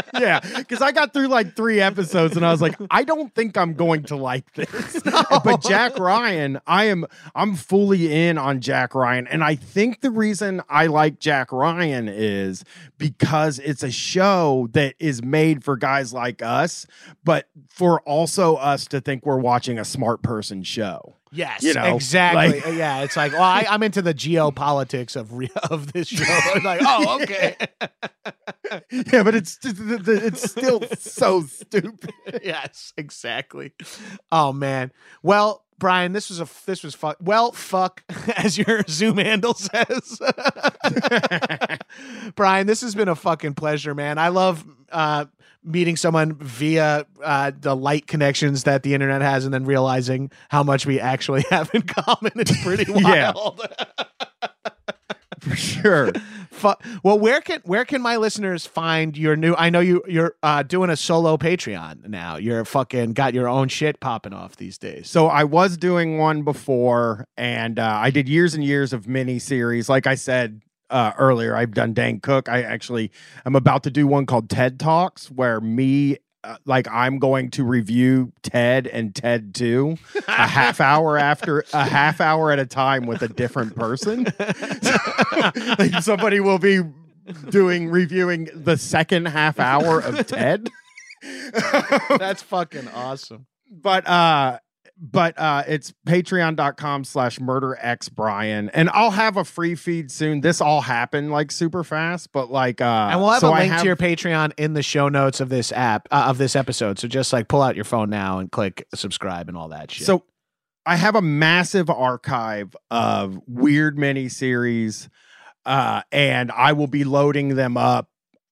yeah, 0.19 0.39
because 0.57 0.81
I 0.81 0.91
got 0.91 1.13
through 1.13 1.27
like 1.27 1.55
three 1.55 1.79
episodes 1.79 2.35
and 2.35 2.45
I 2.45 2.51
was 2.51 2.61
like, 2.61 2.75
I 2.91 3.03
don't 3.03 3.33
think 3.35 3.57
I'm 3.57 3.73
going 3.75 4.03
to 4.03 4.15
like 4.15 4.51
this. 4.53 5.01
But 5.43 5.61
Jack 5.63 5.97
Ryan, 5.99 6.59
I 6.67 6.85
am 6.85 7.05
I'm 7.35 7.55
fully 7.55 8.13
in 8.27 8.37
on 8.37 8.59
Jack 8.61 8.95
Ryan, 8.95 9.27
and 9.27 9.43
I 9.43 9.55
think 9.55 10.01
the 10.01 10.11
reason 10.11 10.61
I 10.69 10.87
like 10.87 11.19
Jack 11.19 11.51
Ryan 11.51 12.07
is 12.09 12.63
because 12.97 13.59
it's 13.69 13.83
a 13.83 13.91
show 13.91 14.67
that 14.73 14.95
is 14.99 15.23
made 15.23 15.63
for 15.63 15.77
guys 15.77 16.11
like 16.13 16.41
us, 16.41 16.85
but 17.23 17.47
for 17.69 18.01
also 18.01 18.55
us 18.55 18.87
to 18.87 18.99
think 19.01 19.25
we're 19.25 19.37
watching 19.39 19.77
a 19.79 19.85
smart 19.85 20.21
person 20.23 20.63
show. 20.63 21.15
Yes, 21.31 21.61
You 21.61 21.75
know, 21.75 21.95
exactly. 21.95 22.59
like- 22.61 22.73
yeah, 22.75 23.03
it's 23.03 23.15
like, 23.15 23.33
well, 23.33 23.43
I, 23.43 23.65
I'm 23.69 23.83
into 23.83 24.01
the 24.01 24.15
geopolitics 24.15 25.15
of 25.15 25.31
re- 25.33 25.49
of 25.69 25.93
this 25.93 26.07
show. 26.07 26.25
I'm 26.55 26.63
like, 26.63 26.81
oh, 26.83 27.19
okay. 27.21 27.55
Yeah, 28.91 29.23
but 29.23 29.35
it's 29.35 29.57
it's 29.63 30.49
still 30.51 30.81
so 30.97 31.41
stupid. 31.47 32.11
yes, 32.43 32.93
exactly. 32.97 33.73
Oh 34.31 34.51
man. 34.53 34.91
Well, 35.23 35.65
Bryan, 35.79 36.11
this 36.11 36.29
was 36.29 36.41
a 36.41 36.47
this 36.65 36.83
was 36.83 36.93
fuck. 36.93 37.17
Well, 37.21 37.51
fuck, 37.53 38.03
as 38.37 38.57
your 38.57 38.83
Zoom 38.87 39.17
handle 39.17 39.53
says. 39.53 40.21
Bryan, 42.35 42.67
this 42.67 42.81
has 42.81 42.93
been 42.93 43.07
a 43.07 43.15
fucking 43.15 43.55
pleasure, 43.55 43.95
man. 43.95 44.17
I 44.17 44.27
love 44.27 44.65
uh, 44.91 45.25
meeting 45.63 45.95
someone 45.95 46.35
via 46.35 47.05
uh, 47.23 47.51
the 47.57 47.75
light 47.75 48.07
connections 48.07 48.65
that 48.65 48.83
the 48.83 48.93
internet 48.93 49.21
has, 49.21 49.45
and 49.45 49.53
then 49.53 49.65
realizing 49.65 50.31
how 50.49 50.63
much 50.63 50.85
we 50.85 50.99
actually 50.99 51.43
have 51.49 51.71
in 51.73 51.83
common. 51.83 52.33
It's 52.35 52.61
pretty 52.61 52.91
wild. 52.91 53.61
For 55.39 55.55
sure. 55.55 56.11
Well, 57.03 57.19
where 57.19 57.41
can 57.41 57.61
where 57.63 57.85
can 57.85 58.01
my 58.01 58.17
listeners 58.17 58.65
find 58.65 59.17
your 59.17 59.35
new? 59.35 59.55
I 59.57 59.69
know 59.69 59.79
you 59.79 60.03
you're 60.07 60.35
uh, 60.43 60.63
doing 60.63 60.89
a 60.89 60.97
solo 60.97 61.37
Patreon 61.37 62.07
now. 62.07 62.37
You're 62.37 62.65
fucking 62.65 63.13
got 63.13 63.33
your 63.33 63.47
own 63.47 63.67
shit 63.67 63.99
popping 63.99 64.33
off 64.33 64.57
these 64.57 64.77
days. 64.77 65.09
So 65.09 65.27
I 65.27 65.43
was 65.43 65.77
doing 65.77 66.17
one 66.17 66.43
before, 66.43 67.27
and 67.37 67.79
uh, 67.79 67.99
I 68.01 68.11
did 68.11 68.27
years 68.27 68.53
and 68.55 68.63
years 68.63 68.93
of 68.93 69.07
mini 69.07 69.39
series. 69.39 69.89
Like 69.89 70.07
I 70.07 70.15
said 70.15 70.61
uh, 70.89 71.13
earlier, 71.17 71.55
I've 71.55 71.71
done 71.73 71.93
Dane 71.93 72.19
Cook. 72.19 72.49
I 72.49 72.61
actually 72.63 73.11
I'm 73.45 73.55
about 73.55 73.83
to 73.83 73.91
do 73.91 74.07
one 74.07 74.25
called 74.25 74.49
TED 74.49 74.79
Talks, 74.79 75.29
where 75.31 75.61
me 75.61 76.17
uh, 76.43 76.55
like 76.65 76.87
I'm 76.89 77.19
going 77.19 77.51
to 77.51 77.63
review 77.63 78.31
Ted 78.41 78.87
and 78.87 79.13
Ted 79.13 79.53
2 79.55 79.97
a 80.27 80.47
half 80.47 80.79
hour 80.81 81.17
after 81.17 81.63
a 81.73 81.83
half 81.85 82.21
hour 82.21 82.51
at 82.51 82.59
a 82.59 82.65
time 82.65 83.05
with 83.05 83.21
a 83.21 83.27
different 83.27 83.75
person. 83.75 84.27
like 85.79 86.01
somebody 86.01 86.39
will 86.39 86.59
be 86.59 86.81
doing 87.49 87.89
reviewing 87.89 88.49
the 88.53 88.77
second 88.77 89.27
half 89.27 89.59
hour 89.59 89.99
of 89.99 90.25
Ted. 90.27 90.69
That's 92.09 92.41
fucking 92.41 92.87
awesome. 92.89 93.45
but 93.69 94.07
uh 94.07 94.59
but 95.01 95.37
uh 95.39 95.63
it's 95.67 95.93
patreon.com 96.05 97.03
slash 97.05 97.39
murder 97.39 97.77
x 97.79 98.09
bryan 98.09 98.69
and 98.73 98.89
i'll 98.89 99.11
have 99.11 99.37
a 99.37 99.45
free 99.45 99.73
feed 99.73 100.11
soon 100.11 100.41
this 100.41 100.59
all 100.59 100.81
happened 100.81 101.31
like 101.31 101.51
super 101.51 101.83
fast 101.85 102.31
but 102.33 102.51
like 102.51 102.81
uh 102.81 103.07
And 103.11 103.21
we'll 103.21 103.29
have 103.31 103.39
so 103.39 103.49
a 103.49 103.55
link 103.55 103.71
have- 103.71 103.81
to 103.81 103.87
your 103.87 103.95
Patreon 103.95 104.51
in 104.57 104.73
the 104.73 104.83
show 104.83 105.07
notes 105.07 105.39
of 105.39 105.47
this 105.49 105.71
app 105.71 106.07
uh, 106.11 106.25
of 106.27 106.37
this 106.37 106.55
episode. 106.55 106.99
So 106.99 107.07
just 107.07 107.31
like 107.31 107.47
pull 107.47 107.61
out 107.61 107.75
your 107.75 107.85
phone 107.85 108.09
now 108.09 108.39
and 108.39 108.51
click 108.51 108.85
subscribe 108.93 109.47
and 109.47 109.57
all 109.57 109.69
that 109.69 109.91
shit. 109.91 110.05
So 110.05 110.23
I 110.85 110.95
have 110.95 111.15
a 111.15 111.21
massive 111.21 111.89
archive 111.89 112.75
of 112.91 113.39
weird 113.47 113.97
miniseries, 113.97 115.09
uh, 115.65 116.01
and 116.11 116.51
I 116.51 116.73
will 116.73 116.87
be 116.87 117.03
loading 117.03 117.55
them 117.55 117.77
up 117.77 118.09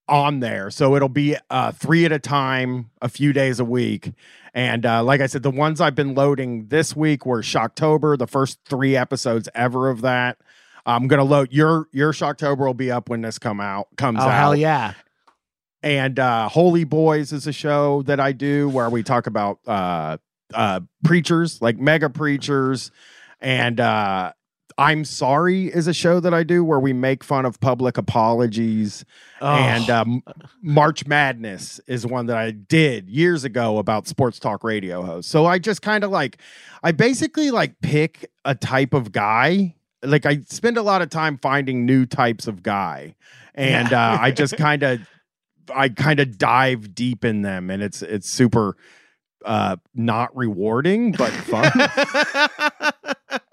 on 0.07 0.39
there. 0.39 0.69
So 0.69 0.95
it'll 0.95 1.09
be 1.09 1.35
uh, 1.49 1.71
three 1.71 2.05
at 2.05 2.11
a 2.11 2.19
time, 2.19 2.91
a 3.01 3.09
few 3.09 3.33
days 3.33 3.59
a 3.59 3.65
week. 3.65 4.11
And 4.57 4.87
uh, 4.87 5.03
like 5.03 5.21
I 5.21 5.27
said, 5.27 5.43
the 5.43 5.51
ones 5.51 5.79
I've 5.79 5.93
been 5.93 6.15
loading 6.15 6.69
this 6.69 6.95
week 6.95 7.27
were 7.27 7.43
Shocktober, 7.43 8.17
the 8.17 8.25
first 8.25 8.57
three 8.65 8.95
episodes 8.95 9.47
ever 9.53 9.87
of 9.87 10.01
that. 10.01 10.39
I'm 10.83 11.07
gonna 11.07 11.25
load 11.25 11.53
your 11.53 11.87
your 11.91 12.11
Shocktober 12.11 12.65
will 12.65 12.73
be 12.73 12.89
up 12.89 13.07
when 13.07 13.21
this 13.21 13.37
come 13.37 13.59
out 13.59 13.87
comes 13.97 14.17
oh 14.19 14.23
out 14.23 14.31
hell 14.31 14.55
yeah! 14.55 14.93
and 15.83 16.17
uh 16.17 16.49
holy 16.49 16.85
boys 16.85 17.31
is 17.31 17.45
a 17.45 17.53
show 17.53 18.01
that 18.03 18.19
i 18.19 18.31
do 18.31 18.67
where 18.69 18.89
we 18.89 19.03
talk 19.03 19.27
about 19.27 19.59
uh 19.67 20.17
uh 20.53 20.79
preachers 21.03 21.61
like 21.61 21.77
mega 21.77 22.09
preachers 22.09 22.91
and 23.39 23.79
uh 23.79 24.31
i'm 24.77 25.03
sorry 25.03 25.65
is 25.67 25.87
a 25.87 25.93
show 25.93 26.19
that 26.19 26.33
i 26.33 26.43
do 26.43 26.63
where 26.63 26.79
we 26.79 26.93
make 26.93 27.23
fun 27.23 27.45
of 27.45 27.59
public 27.59 27.97
apologies 27.97 29.03
Oh, 29.41 29.47
and 29.55 29.89
um 29.89 30.23
march 30.61 31.05
madness 31.05 31.79
is 31.87 32.05
one 32.05 32.25
that 32.27 32.37
i 32.37 32.51
did 32.51 33.09
years 33.09 33.43
ago 33.43 33.77
about 33.77 34.07
sports 34.07 34.39
talk 34.39 34.63
radio 34.63 35.03
hosts. 35.03 35.31
So 35.31 35.45
i 35.45 35.59
just 35.59 35.81
kind 35.81 36.03
of 36.03 36.11
like 36.11 36.37
i 36.83 36.91
basically 36.91 37.51
like 37.51 37.79
pick 37.81 38.29
a 38.45 38.55
type 38.55 38.93
of 38.93 39.11
guy. 39.11 39.75
Like 40.03 40.25
i 40.25 40.39
spend 40.47 40.77
a 40.77 40.81
lot 40.83 41.01
of 41.01 41.09
time 41.09 41.37
finding 41.37 41.85
new 41.85 42.05
types 42.05 42.47
of 42.47 42.61
guy 42.63 43.15
and 43.55 43.93
uh 43.93 44.17
i 44.19 44.31
just 44.31 44.57
kind 44.67 44.83
of 44.83 45.01
I 45.75 45.89
kind 45.89 46.21
of 46.21 46.37
dive 46.37 46.95
deep 46.95 47.25
in 47.25 47.41
them 47.41 47.69
and 47.69 47.83
it's 47.83 48.01
it's 48.01 48.29
super 48.29 48.77
uh 49.45 49.75
not 49.93 50.35
rewarding 50.35 51.11
but 51.11 51.31
fun. 51.31 51.71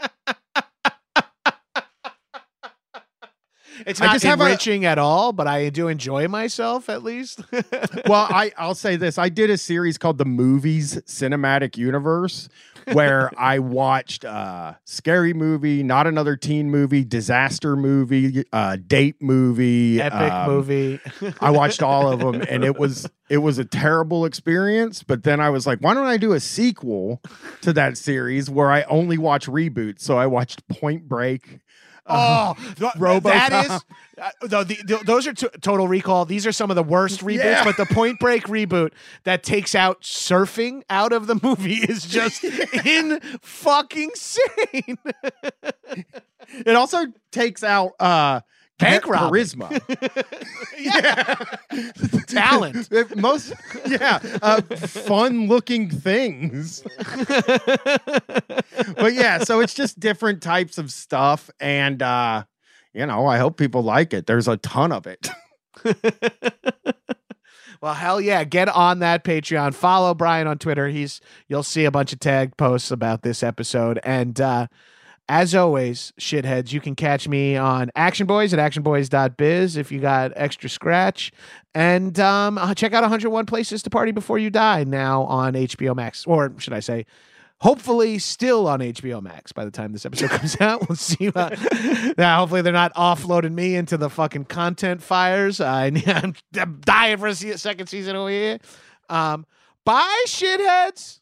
it's 3.86 4.00
I 4.00 4.06
not 4.06 4.12
just 4.14 4.24
have 4.24 4.40
a- 4.40 4.44
enriching 4.44 4.84
at 4.84 4.98
all, 4.98 5.32
but 5.32 5.46
I 5.46 5.68
do 5.70 5.88
enjoy 5.88 6.28
myself 6.28 6.88
at 6.88 7.02
least. 7.02 7.40
well, 8.06 8.26
I 8.30 8.52
I'll 8.56 8.74
say 8.74 8.96
this. 8.96 9.18
I 9.18 9.28
did 9.28 9.50
a 9.50 9.58
series 9.58 9.98
called 9.98 10.18
The 10.18 10.24
Movies 10.24 10.96
Cinematic 11.06 11.76
Universe 11.76 12.48
where 12.92 13.30
I 13.38 13.58
watched 13.58 14.24
uh 14.24 14.74
scary 14.84 15.34
movie, 15.34 15.82
not 15.82 16.06
another 16.06 16.36
teen 16.36 16.70
movie, 16.70 17.04
disaster 17.04 17.76
movie, 17.76 18.44
uh 18.52 18.76
date 18.86 19.16
movie, 19.20 20.00
epic 20.00 20.32
um, 20.32 20.50
movie. 20.50 21.00
I 21.40 21.50
watched 21.50 21.82
all 21.82 22.12
of 22.12 22.20
them 22.20 22.42
and 22.48 22.64
it 22.64 22.78
was 22.78 23.08
it 23.28 23.38
was 23.38 23.58
a 23.58 23.64
terrible 23.64 24.24
experience, 24.26 25.02
but 25.02 25.22
then 25.22 25.40
I 25.40 25.50
was 25.50 25.66
like, 25.66 25.78
why 25.80 25.94
don't 25.94 26.06
I 26.06 26.18
do 26.18 26.32
a 26.32 26.40
sequel 26.40 27.22
to 27.62 27.72
that 27.72 27.96
series 27.96 28.50
where 28.50 28.70
I 28.70 28.82
only 28.82 29.16
watch 29.18 29.46
reboots? 29.46 30.00
So 30.00 30.18
I 30.18 30.26
watched 30.26 30.66
Point 30.68 31.08
Break. 31.08 31.60
Oh, 32.06 32.54
th- 32.76 32.92
RoboCop. 32.92 33.22
that 33.22 33.64
is. 33.66 33.70
Uh, 34.20 34.30
though 34.42 34.62
the, 34.64 34.74
the, 34.84 35.02
those 35.04 35.26
are 35.26 35.32
t- 35.32 35.48
total 35.62 35.88
recall. 35.88 36.24
These 36.24 36.46
are 36.46 36.52
some 36.52 36.70
of 36.70 36.76
the 36.76 36.82
worst 36.82 37.20
reboots, 37.20 37.38
Yeah. 37.38 37.64
but 37.64 37.76
the 37.76 37.86
Point 37.86 38.20
Break 38.20 38.44
reboot 38.44 38.90
that 39.24 39.42
takes 39.42 39.74
out 39.74 40.02
surfing 40.02 40.82
out 40.90 41.12
of 41.12 41.26
the 41.26 41.38
movie 41.42 41.76
is 41.76 42.04
just 42.04 42.44
in 42.84 43.20
fucking 43.42 44.10
sane. 44.14 44.98
It 46.66 46.76
also 46.76 47.06
takes 47.32 47.64
out 47.64 47.92
uh 47.98 48.40
Bank 48.78 49.04
cha- 49.04 49.10
robbing. 49.10 49.44
charisma. 49.44 49.80
yeah, 50.78 51.34
talent. 52.26 52.90
Most 53.16 53.52
yeah, 53.86 54.18
uh, 54.42 54.60
fun 54.62 55.46
looking 55.48 55.90
things. 55.90 56.82
but 58.96 59.12
yeah, 59.14 59.38
so 59.44 59.60
it's 59.60 59.74
just 59.74 60.00
different 60.00 60.42
types 60.42 60.78
of 60.78 60.90
stuff 60.90 61.50
and 61.60 62.02
uh 62.02 62.44
you 62.92 63.06
know, 63.06 63.26
I 63.26 63.38
hope 63.38 63.56
people 63.56 63.82
like 63.82 64.12
it. 64.14 64.26
There's 64.26 64.46
a 64.46 64.56
ton 64.58 64.92
of 64.92 65.06
it. 65.08 65.28
Well, 67.84 67.92
hell 67.94 68.18
yeah, 68.18 68.44
get 68.44 68.70
on 68.70 69.00
that 69.00 69.24
Patreon. 69.24 69.74
Follow 69.74 70.14
Bryan 70.14 70.46
on 70.46 70.56
Twitter. 70.56 70.88
He's 70.88 71.20
you'll 71.48 71.62
see 71.62 71.84
a 71.84 71.90
bunch 71.90 72.14
of 72.14 72.20
tag 72.20 72.56
posts 72.56 72.90
about 72.90 73.20
this 73.22 73.42
episode. 73.42 74.00
And 74.04 74.40
uh 74.40 74.68
as 75.28 75.54
always, 75.54 76.12
shitheads, 76.20 76.72
you 76.72 76.80
can 76.80 76.94
catch 76.94 77.26
me 77.26 77.56
on 77.56 77.90
Action 77.96 78.26
Boyz 78.26 78.56
at 78.56 78.58
actionboys.biz 78.58 79.76
if 79.76 79.90
you 79.90 80.00
got 80.00 80.32
extra 80.36 80.68
scratch. 80.68 81.32
And 81.74 82.18
um, 82.20 82.58
uh, 82.58 82.74
check 82.74 82.92
out 82.92 83.02
101 83.02 83.46
Places 83.46 83.82
to 83.84 83.90
Party 83.90 84.12
Before 84.12 84.38
You 84.38 84.50
Die 84.50 84.84
now 84.84 85.22
on 85.24 85.54
HBO 85.54 85.96
Max. 85.96 86.26
Or 86.26 86.52
should 86.58 86.74
I 86.74 86.80
say, 86.80 87.06
hopefully 87.60 88.18
still 88.18 88.66
on 88.66 88.80
HBO 88.80 89.22
Max 89.22 89.50
by 89.52 89.64
the 89.64 89.70
time 89.70 89.92
this 89.92 90.04
episode 90.04 90.28
comes 90.38 90.60
out. 90.60 90.86
We'll 90.88 90.96
see. 90.96 91.28
What, 91.28 91.58
now, 92.18 92.40
hopefully 92.40 92.60
they're 92.60 92.72
not 92.72 92.94
offloading 92.94 93.54
me 93.54 93.76
into 93.76 93.96
the 93.96 94.10
fucking 94.10 94.44
content 94.44 95.02
fires. 95.02 95.60
I, 95.60 95.86
I'm, 96.06 96.34
I'm 96.54 96.80
dying 96.80 97.16
for 97.16 97.28
a 97.28 97.34
se- 97.34 97.56
second 97.56 97.86
season 97.86 98.14
over 98.14 98.30
here. 98.30 98.58
Um, 99.08 99.46
bye, 99.84 100.24
shitheads. 100.26 101.20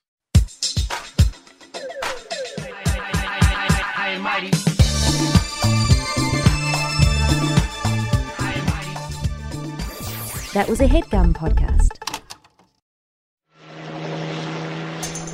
That 10.53 10.67
was 10.69 10.81
a 10.81 10.87
headgum 10.87 11.33
podcast. 11.33 12.03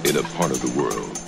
in 0.09 0.17
a 0.17 0.23
part 0.23 0.51
of 0.51 0.63
the 0.63 0.81
world 0.81 1.28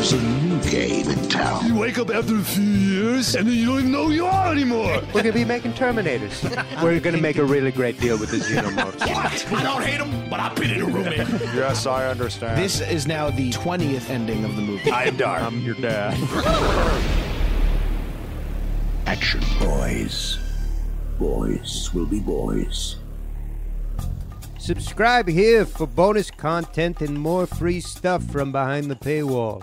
There's 0.00 0.14
a 0.14 0.22
new 0.22 0.58
game 0.62 1.10
in 1.10 1.28
town. 1.28 1.66
You 1.66 1.74
wake 1.74 1.98
up 1.98 2.08
after 2.08 2.34
a 2.34 2.42
few 2.42 2.64
years 2.64 3.34
and 3.34 3.46
then 3.46 3.54
you 3.54 3.66
don't 3.66 3.80
even 3.80 3.92
know 3.92 4.06
who 4.06 4.12
you 4.12 4.24
are 4.24 4.50
anymore. 4.50 5.02
We're 5.14 5.20
gonna 5.20 5.34
be 5.34 5.44
making 5.44 5.74
Terminators. 5.74 6.42
We're 6.82 7.00
gonna 7.00 7.18
make 7.18 7.36
a 7.36 7.44
really 7.44 7.70
great 7.70 8.00
deal 8.00 8.18
with 8.18 8.30
the 8.30 8.38
Xenomorphs. 8.38 9.00
what? 9.52 9.60
I 9.60 9.62
don't 9.62 9.82
hate 9.82 9.98
them, 9.98 10.30
but 10.30 10.40
I've 10.40 10.56
been 10.56 10.70
in 10.70 10.80
a 10.80 10.86
room. 10.86 11.04
Yes, 11.04 11.84
I 11.84 12.08
understand. 12.08 12.58
This 12.58 12.80
is 12.80 13.06
now 13.06 13.28
the 13.28 13.50
20th 13.50 14.08
ending 14.08 14.42
of 14.42 14.56
the 14.56 14.62
movie. 14.62 14.90
I 14.90 15.04
am 15.04 15.18
dark. 15.18 15.42
I'm 15.42 15.60
your 15.60 15.74
dad. 15.74 16.14
Action 19.06 19.42
Boyz. 19.58 20.38
Boys 21.18 21.92
will 21.92 22.06
be 22.06 22.20
boys. 22.20 22.96
Subscribe 24.56 25.28
here 25.28 25.66
for 25.66 25.86
bonus 25.86 26.30
content 26.30 27.02
and 27.02 27.20
more 27.20 27.44
free 27.44 27.80
stuff 27.80 28.22
from 28.24 28.50
behind 28.50 28.90
the 28.90 28.96
paywall. 28.96 29.62